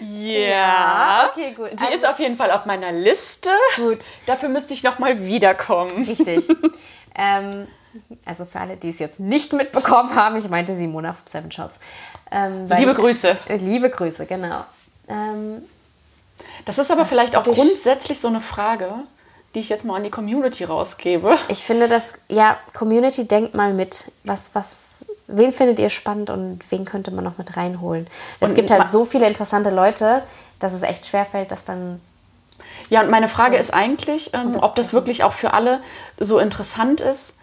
Ja. 0.00 1.30
okay, 1.30 1.52
gut. 1.54 1.70
Die 1.72 1.78
Also- 1.78 1.92
ist 1.98 2.06
auf 2.06 2.18
jeden 2.18 2.36
Fall 2.36 2.50
auf 2.50 2.66
meiner 2.66 2.90
Liste. 2.92 3.50
Gut. 3.76 3.98
Dafür 4.26 4.48
müsste 4.48 4.72
ich 4.74 4.82
noch 4.82 4.98
mal 4.98 5.22
wiederkommen. 5.24 6.04
Richtig. 6.08 6.48
ähm, 7.14 7.68
also 8.24 8.44
für 8.44 8.58
alle, 8.60 8.76
die 8.76 8.88
es 8.90 8.98
jetzt 8.98 9.20
nicht 9.20 9.52
mitbekommen 9.52 10.14
haben, 10.16 10.36
ich 10.36 10.48
meinte 10.48 10.74
Simona 10.74 11.12
von 11.12 11.22
Seven 11.26 11.52
Shots. 11.52 11.78
Ähm, 12.32 12.68
Liebe 12.68 12.90
ich- 12.92 12.96
Grüße. 12.96 13.36
Äh, 13.48 13.56
Liebe 13.58 13.90
Grüße, 13.90 14.26
genau. 14.26 14.64
Ähm, 15.08 15.62
Das 16.64 16.78
ist 16.78 16.90
aber 16.90 17.04
vielleicht 17.06 17.36
auch 17.36 17.44
grundsätzlich 17.44 18.18
so 18.20 18.26
eine 18.28 18.40
Frage, 18.40 18.92
die 19.54 19.60
ich 19.60 19.68
jetzt 19.68 19.84
mal 19.84 19.96
an 19.96 20.04
die 20.04 20.10
Community 20.10 20.64
rausgebe. 20.64 21.36
ich 21.48 21.62
finde 21.62 21.88
das, 21.88 22.14
ja, 22.28 22.58
Community 22.74 23.26
denkt 23.28 23.54
mal 23.54 23.72
mit. 23.74 24.10
Was, 24.24 24.54
was 24.54 25.06
wen 25.26 25.52
findet 25.52 25.78
ihr 25.78 25.90
spannend 25.90 26.30
und 26.30 26.60
wen 26.70 26.84
könnte 26.84 27.10
man 27.10 27.24
noch 27.24 27.38
mit 27.38 27.56
reinholen? 27.56 28.06
Es 28.40 28.50
Und 28.50 28.54
gibt 28.54 28.70
halt 28.70 28.86
so 28.86 29.04
viele 29.04 29.26
interessante 29.26 29.70
Leute, 29.70 30.22
dass 30.58 30.72
es 30.72 30.82
echt 30.82 31.06
schwerfällt, 31.06 31.50
das 31.50 31.64
dann. 31.64 32.00
Ja, 32.90 33.02
und 33.02 33.10
meine 33.10 33.28
Frage 33.28 33.56
ist 33.56 33.72
eigentlich, 33.72 34.32
ähm, 34.34 34.56
ob 34.60 34.74
das 34.76 34.92
wirklich 34.92 35.24
auch 35.24 35.32
für 35.32 35.52
alle 35.54 35.80
so 36.18 36.38
interessant 36.38 37.00
ist, 37.00 37.36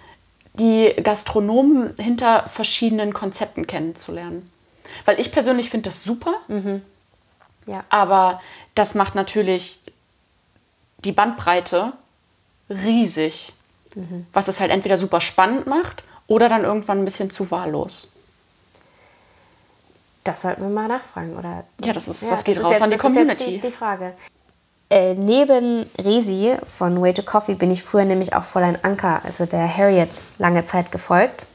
die 0.53 0.93
Gastronomen 1.03 1.93
hinter 1.97 2.47
verschiedenen 2.49 3.13
Konzepten 3.13 3.65
kennenzulernen. 3.67 4.51
Weil 5.05 5.19
ich 5.19 5.31
persönlich 5.31 5.69
finde 5.69 5.89
das 5.89 6.03
super, 6.03 6.33
Ja. 7.65 7.83
aber 7.89 8.41
das 8.75 8.95
macht 8.95 9.15
natürlich 9.15 9.79
die 11.05 11.11
Bandbreite 11.11 11.93
riesig, 12.69 13.53
was 14.33 14.47
es 14.47 14.59
halt 14.59 14.71
entweder 14.71 14.97
super 14.97 15.21
spannend 15.21 15.65
macht 15.67 16.03
oder 16.27 16.47
dann 16.49 16.63
irgendwann 16.63 16.99
ein 16.99 17.05
bisschen 17.05 17.31
zu 17.31 17.49
wahllos. 17.51 18.13
Das 20.23 20.41
sollten 20.41 20.61
wir 20.61 20.69
mal 20.69 20.87
nachfragen, 20.87 21.35
oder? 21.37 21.63
Ja, 21.81 21.93
das 21.93 22.07
ist- 22.07 22.29
das 22.29 22.43
geht 22.43 22.63
raus 22.63 22.81
an 22.81 22.89
die 22.89 22.95
das 22.97 23.03
ist 23.05 23.15
jetzt 23.15 23.15
Community. 23.15 23.51
die, 23.51 23.61
die 23.61 23.71
Frage. 23.71 24.13
Äh, 24.91 25.13
neben 25.15 25.89
Resi 25.99 26.55
von 26.65 27.01
Way 27.01 27.13
to 27.13 27.23
Coffee 27.23 27.53
bin 27.53 27.71
ich 27.71 27.83
früher 27.83 28.05
nämlich 28.05 28.33
auch 28.35 28.43
Fräulein 28.43 28.77
Anker, 28.83 29.21
also 29.23 29.45
der 29.45 29.67
Harriet, 29.75 30.21
lange 30.39 30.65
Zeit 30.65 30.91
gefolgt. 30.91 31.45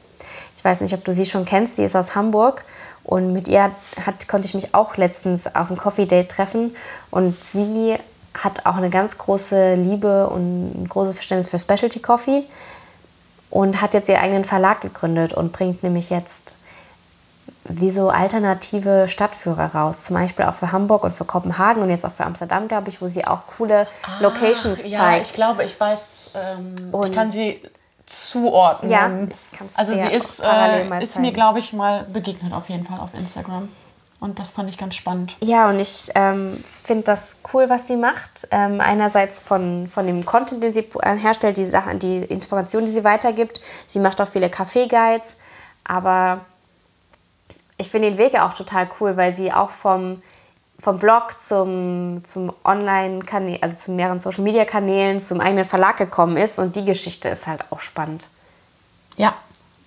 Ich 0.55 0.63
weiß 0.63 0.81
nicht, 0.81 0.93
ob 0.93 1.03
du 1.03 1.13
sie 1.13 1.25
schon 1.25 1.45
kennst, 1.45 1.77
die 1.77 1.83
ist 1.83 1.95
aus 1.95 2.15
Hamburg. 2.15 2.63
Und 3.03 3.33
mit 3.33 3.47
ihr 3.47 3.71
hat, 4.03 4.27
konnte 4.27 4.47
ich 4.47 4.55
mich 4.55 4.73
auch 4.73 4.97
letztens 4.97 5.53
auf 5.53 5.69
ein 5.69 5.77
Coffee 5.77 6.05
Date 6.07 6.29
treffen. 6.29 6.75
Und 7.11 7.43
sie 7.43 7.97
hat 8.43 8.65
auch 8.65 8.75
eine 8.75 8.89
ganz 8.89 9.17
große 9.17 9.75
Liebe 9.75 10.27
und 10.29 10.83
ein 10.83 10.87
großes 10.89 11.15
Verständnis 11.15 11.49
für 11.49 11.59
Specialty 11.59 11.99
Coffee 11.99 12.43
und 13.49 13.81
hat 13.81 13.93
jetzt 13.93 14.09
ihren 14.09 14.21
eigenen 14.21 14.43
Verlag 14.45 14.81
gegründet 14.81 15.33
und 15.33 15.51
bringt 15.51 15.83
nämlich 15.83 16.09
jetzt 16.09 16.57
wie 17.67 17.89
so 17.89 18.09
alternative 18.09 19.07
Stadtführer 19.07 19.73
raus. 19.73 20.03
Zum 20.03 20.15
Beispiel 20.15 20.45
auch 20.45 20.53
für 20.53 20.71
Hamburg 20.71 21.03
und 21.03 21.11
für 21.11 21.25
Kopenhagen 21.25 21.81
und 21.81 21.89
jetzt 21.89 22.05
auch 22.05 22.11
für 22.11 22.25
Amsterdam, 22.25 22.67
glaube 22.67 22.89
ich, 22.89 23.01
wo 23.01 23.07
sie 23.07 23.25
auch 23.25 23.47
coole 23.57 23.87
Locations 24.19 24.83
Ah, 24.83 24.87
ja, 24.87 24.97
zeigt. 24.99 25.25
ich 25.27 25.31
glaube, 25.31 25.63
ich 25.63 25.79
weiß, 25.79 26.31
ähm, 26.35 26.75
ich 27.05 27.11
kann 27.13 27.31
sie 27.31 27.59
zuordnen. 28.05 28.91
Ja, 28.91 29.07
ich 29.07 29.57
kann's 29.57 29.75
Also 29.77 29.93
sie 29.93 30.11
ist, 30.11 30.39
äh, 30.43 31.03
ist 31.03 31.19
mir, 31.19 31.31
glaube 31.31 31.57
ich, 31.59 31.73
mal 31.73 32.03
begegnet 32.03 32.53
auf 32.53 32.69
jeden 32.69 32.85
Fall 32.85 32.99
auf 32.99 33.13
Instagram. 33.15 33.69
Und 34.25 34.39
das 34.39 34.49
fand 34.49 34.67
ich 34.71 34.79
ganz 34.79 34.95
spannend. 34.95 35.37
Ja, 35.43 35.69
und 35.69 35.79
ich 35.79 36.07
ähm, 36.15 36.59
finde 36.63 37.03
das 37.03 37.37
cool, 37.53 37.69
was 37.69 37.85
sie 37.85 37.95
macht. 37.95 38.47
Ähm, 38.49 38.81
einerseits 38.81 39.39
von, 39.39 39.87
von 39.87 40.07
dem 40.07 40.25
Content, 40.25 40.63
den 40.63 40.73
sie 40.73 40.89
äh, 41.03 41.15
herstellt, 41.15 41.59
die 41.59 41.65
Sachen, 41.65 41.99
die 41.99 42.23
Informationen, 42.23 42.87
die 42.87 42.91
sie 42.91 43.03
weitergibt. 43.03 43.61
Sie 43.85 43.99
macht 43.99 44.19
auch 44.19 44.27
viele 44.27 44.49
Kaffee-Guides, 44.49 45.37
aber 45.83 46.41
ich 47.77 47.91
finde 47.91 48.09
den 48.09 48.17
Weg 48.17 48.33
auch 48.41 48.55
total 48.55 48.89
cool, 48.99 49.15
weil 49.15 49.31
sie 49.31 49.53
auch 49.53 49.69
vom, 49.69 50.23
vom 50.79 50.97
Blog 50.97 51.37
zum, 51.37 52.23
zum 52.23 52.51
Online-Kanal, 52.63 53.59
also 53.61 53.75
zu 53.75 53.91
mehreren 53.91 54.19
Social-Media-Kanälen, 54.19 55.19
zum 55.19 55.39
eigenen 55.39 55.65
Verlag 55.65 55.97
gekommen 55.97 56.35
ist 56.35 56.57
und 56.57 56.75
die 56.75 56.85
Geschichte 56.85 57.29
ist 57.29 57.45
halt 57.45 57.63
auch 57.69 57.79
spannend. 57.79 58.27
Ja, 59.17 59.35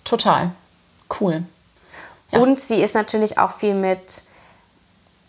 total. 0.04 0.52
Cool. 1.18 1.42
Ja. 2.30 2.38
Und 2.38 2.60
sie 2.60 2.80
ist 2.80 2.94
natürlich 2.94 3.36
auch 3.36 3.50
viel 3.50 3.74
mit 3.74 4.27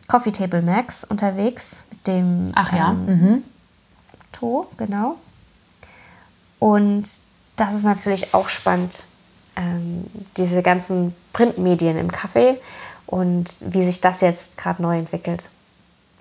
Coffee 0.09 0.31
Table 0.33 0.61
Max 0.61 1.05
unterwegs, 1.05 1.79
mit 1.91 2.05
dem 2.07 2.51
Ach 2.55 2.73
ja. 2.73 2.91
ähm, 2.91 3.43
To, 4.33 4.67
genau. 4.77 5.15
Und 6.59 7.03
das 7.55 7.73
ist 7.75 7.83
natürlich 7.85 8.33
auch 8.33 8.49
spannend, 8.49 9.05
ähm, 9.55 10.05
diese 10.37 10.61
ganzen 10.61 11.15
Printmedien 11.33 11.97
im 11.97 12.11
Kaffee 12.11 12.59
und 13.05 13.55
wie 13.61 13.83
sich 13.83 14.01
das 14.01 14.21
jetzt 14.21 14.57
gerade 14.57 14.81
neu 14.81 14.97
entwickelt. 14.97 15.49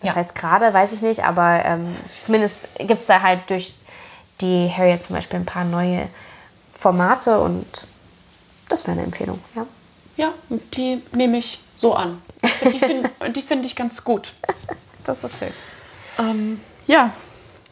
Das 0.01 0.11
Ja. 0.11 0.15
heißt, 0.17 0.35
gerade 0.35 0.73
weiß 0.73 0.93
ich 0.93 1.03
nicht, 1.03 1.25
aber 1.25 1.65
ähm, 1.65 1.97
zumindest 2.11 2.69
gibt 2.79 3.01
es 3.01 3.07
da 3.07 3.21
halt 3.23 3.49
durch 3.51 3.75
die 4.41 4.71
Harriet 4.71 5.03
zum 5.05 5.17
Beispiel 5.17 5.41
ein 5.41 5.47
paar 5.47 5.65
neue 5.65 6.09
Formate 6.73 7.41
und 7.41 7.67
das 8.69 8.85
wäre 8.87 8.93
eine 8.93 9.03
Empfehlung, 9.03 9.41
ja. 9.57 9.67
Ja, 10.17 10.33
die 10.75 11.01
nehme 11.13 11.39
ich 11.39 11.63
so 11.79 11.95
an. 11.95 12.21
Die 12.43 12.79
finde 12.79 13.43
find 13.47 13.65
ich 13.65 13.77
ganz 13.77 14.05
gut. 14.05 14.33
Das 15.05 15.25
ist 15.25 15.39
schön. 15.39 15.53
Ähm, 16.19 16.61
ja, 16.87 17.13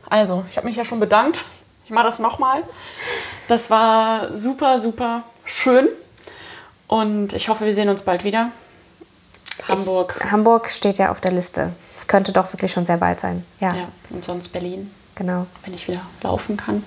also 0.09 0.45
ich 0.49 0.57
habe 0.57 0.67
mich 0.67 0.77
ja 0.77 0.85
schon 0.85 1.01
bedankt. 1.01 1.45
Ich 1.85 1.91
mache 1.91 2.07
das 2.07 2.19
nochmal. 2.19 2.63
Das 3.49 3.69
war 3.71 4.35
super, 4.35 4.81
super 4.81 5.25
schön. 5.45 5.89
Und 6.87 7.33
ich 7.33 7.49
hoffe, 7.49 7.65
wir 7.65 7.75
sehen 7.75 7.89
uns 7.89 8.03
bald 8.03 8.25
wieder. 8.25 8.51
Hamburg. 9.69 10.21
Ich, 10.25 10.31
Hamburg 10.31 10.71
steht 10.71 10.99
ja 10.99 11.11
auf 11.11 11.21
der 11.21 11.33
Liste. 11.33 11.73
Es 11.95 12.07
könnte 12.07 12.33
doch 12.33 12.53
wirklich 12.53 12.73
schon 12.73 12.87
sehr 12.87 12.99
bald 12.99 13.19
sein. 13.19 13.45
Ja, 13.61 13.75
ja, 13.75 13.89
und 14.11 14.25
sonst 14.25 14.49
Berlin, 14.49 14.93
genau. 15.17 15.47
wenn 15.65 15.75
ich 15.75 15.89
wieder 15.89 16.01
laufen 16.23 16.57
kann. 16.57 16.85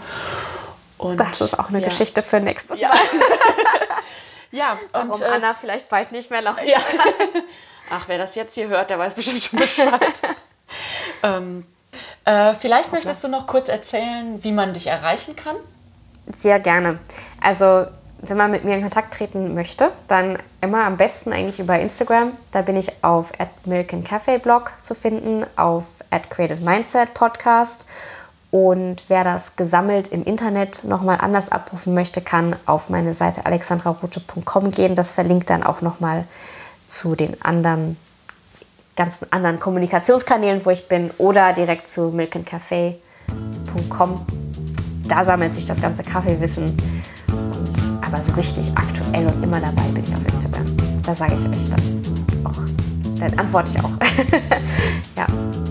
Und 0.98 1.18
Das 1.18 1.42
ist 1.42 1.60
auch 1.60 1.70
eine 1.70 1.82
ja. 1.82 1.88
Geschichte 1.88 2.24
für 2.24 2.40
nächstes 2.40 2.80
Ja. 2.80 2.90
Mal. 2.90 2.98
Ja, 4.52 4.78
und 4.94 5.10
Warum 5.10 5.22
äh, 5.22 5.26
Anna 5.26 5.54
vielleicht 5.54 5.90
bald 5.90 6.12
nicht 6.12 6.32
mehr 6.32 6.42
laufen 6.42 6.68
Ja. 6.68 6.80
Ach, 7.90 8.08
wer 8.08 8.18
das 8.18 8.36
jetzt 8.36 8.54
hier 8.54 8.68
hört, 8.68 8.90
der 8.90 9.00
weiß 9.00 9.16
bestimmt 9.16 9.44
schon 9.44 9.60
Bescheid. 9.60 10.22
ähm, 11.24 11.66
äh, 12.26 12.54
vielleicht 12.54 12.92
möchtest 12.92 13.24
du 13.24 13.28
noch 13.28 13.48
kurz 13.48 13.70
erzählen, 13.70 14.44
wie 14.44 14.52
man 14.52 14.74
dich 14.74 14.88
erreichen 14.88 15.36
kann. 15.36 15.56
Sehr 16.38 16.60
gerne. 16.60 17.00
Also, 17.42 17.88
wenn 18.22 18.38
man 18.38 18.52
mit 18.52 18.64
mir 18.64 18.76
in 18.76 18.82
Kontakt 18.82 19.16
treten 19.16 19.56
möchte, 19.56 19.92
dann 20.08 20.38
immer 20.62 20.84
am 20.84 20.98
besten 20.98 21.34
eigentlich 21.34 21.60
über 21.60 21.80
Instagram. 21.80 22.34
Da 22.52 22.62
bin 22.62 22.76
ich 22.76 23.04
auf 23.04 23.32
Milk 23.66 23.94
and 23.94 24.08
Cafe 24.08 24.38
Blog 24.38 24.74
zu 24.84 24.94
finden, 24.94 25.46
auf 25.56 25.86
Creative 26.30 26.64
Mindset 26.64 27.14
Podcast. 27.14 27.86
Und 28.52 29.04
wer 29.10 29.24
das 29.24 29.56
gesammelt 29.58 30.08
im 30.08 30.24
Internet 30.24 30.84
nochmal 30.84 31.20
anders 31.22 31.52
abrufen 31.52 31.94
möchte, 31.94 32.20
kann 32.22 32.56
auf 32.66 32.90
meine 32.90 33.14
Seite 33.14 33.46
alexandrarote.com 33.46 34.72
gehen. 34.72 34.96
Das 34.96 35.12
verlinkt 35.14 35.52
dann 35.52 35.62
auch 35.64 35.82
nochmal 35.82 36.24
zu 36.88 37.16
den 37.16 37.40
anderen 37.44 37.96
ganzen 38.96 39.32
anderen 39.32 39.60
Kommunikationskanälen, 39.60 40.66
wo 40.66 40.72
ich 40.72 40.88
bin, 40.90 41.10
oder 41.20 41.54
direkt 41.54 41.88
zu 41.88 42.10
milkandcafe.com. 42.10 44.26
Da 45.08 45.24
sammelt 45.24 45.54
sich 45.56 45.66
das 45.66 45.80
ganze 45.82 46.04
Kaffeewissen. 46.04 46.76
Und, 47.30 47.74
aber 48.06 48.22
so 48.22 48.34
richtig 48.34 48.70
aktuell 48.76 49.28
und 49.28 49.42
immer 49.44 49.62
dabei 49.62 49.84
bin 49.94 50.04
ich 50.04 50.14
auf 50.14 50.26
Instagram. 50.28 50.66
Da 51.06 51.16
sage 51.16 51.36
ich 51.36 51.48
euch 51.48 51.70
dann 51.70 52.04
auch. 52.44 52.60
Dann 53.20 53.40
antworte 53.40 53.72
ich 53.72 53.80
auch. 53.84 53.92
ja, 55.16 55.26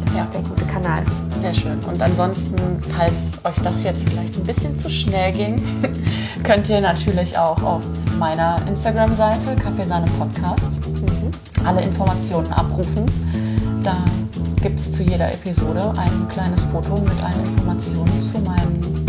das 0.07 0.15
Ja. 0.17 0.23
ist 0.23 0.33
der 0.33 0.41
gute 0.43 0.65
Kanal. 0.67 1.03
Sehr 1.41 1.55
schön. 1.55 1.79
Und 1.85 2.03
ansonsten, 2.03 2.57
falls 2.97 3.33
euch 3.45 3.63
das 3.63 3.85
jetzt 3.85 4.09
vielleicht 4.09 4.37
ein 4.37 4.45
bisschen 4.45 4.77
zu 4.77 4.91
schnell 4.91 5.33
ging, 5.33 5.63
könnt 6.43 6.69
ihr 6.69 6.81
natürlich 6.81 7.39
auch 7.39 7.63
auf 7.63 7.85
meiner 8.19 8.61
Instagram-Seite 8.67 9.55
Kaffeesahne 9.57 10.07
Podcast 10.19 10.73
alle 11.65 11.83
Informationen 11.83 12.51
abrufen. 12.53 13.07
Da 13.83 13.97
gibt 14.63 14.79
es 14.79 14.93
zu 14.93 15.03
jeder 15.03 15.33
Episode 15.33 15.93
ein 15.97 16.29
kleines 16.29 16.65
Foto 16.65 16.97
mit 17.01 17.23
allen 17.23 17.45
Informationen 17.45 18.23
zu 18.23 18.39
meinen 18.41 19.07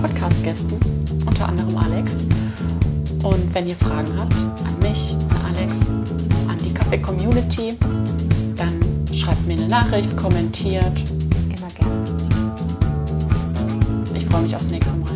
Podcast-Gästen, 0.00 0.78
unter 1.26 1.48
anderem 1.48 1.76
Alex. 1.76 2.24
Und 3.22 3.54
wenn 3.54 3.68
ihr 3.68 3.76
Fragen 3.76 4.10
habt 4.18 4.34
an 4.34 4.78
mich, 4.80 5.14
an 5.30 5.54
Alex, 5.54 5.76
an 6.48 6.58
die 6.64 6.72
Kaffee-Community, 6.72 7.78
dann 8.56 9.14
schreibt 9.14 9.46
mir 9.46 9.54
eine 9.54 9.68
Nachricht, 9.68 10.16
kommentiert. 10.16 10.98
freue 14.32 14.42
mich 14.44 14.56
aufs 14.56 14.70
nächste 14.70 14.94
Mal. 14.94 15.12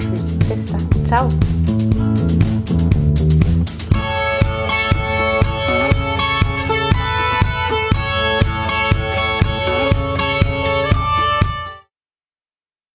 Tschüss. 0.00 0.36
Bis 0.48 0.66
dann. 0.66 1.06
Ciao. 1.06 1.28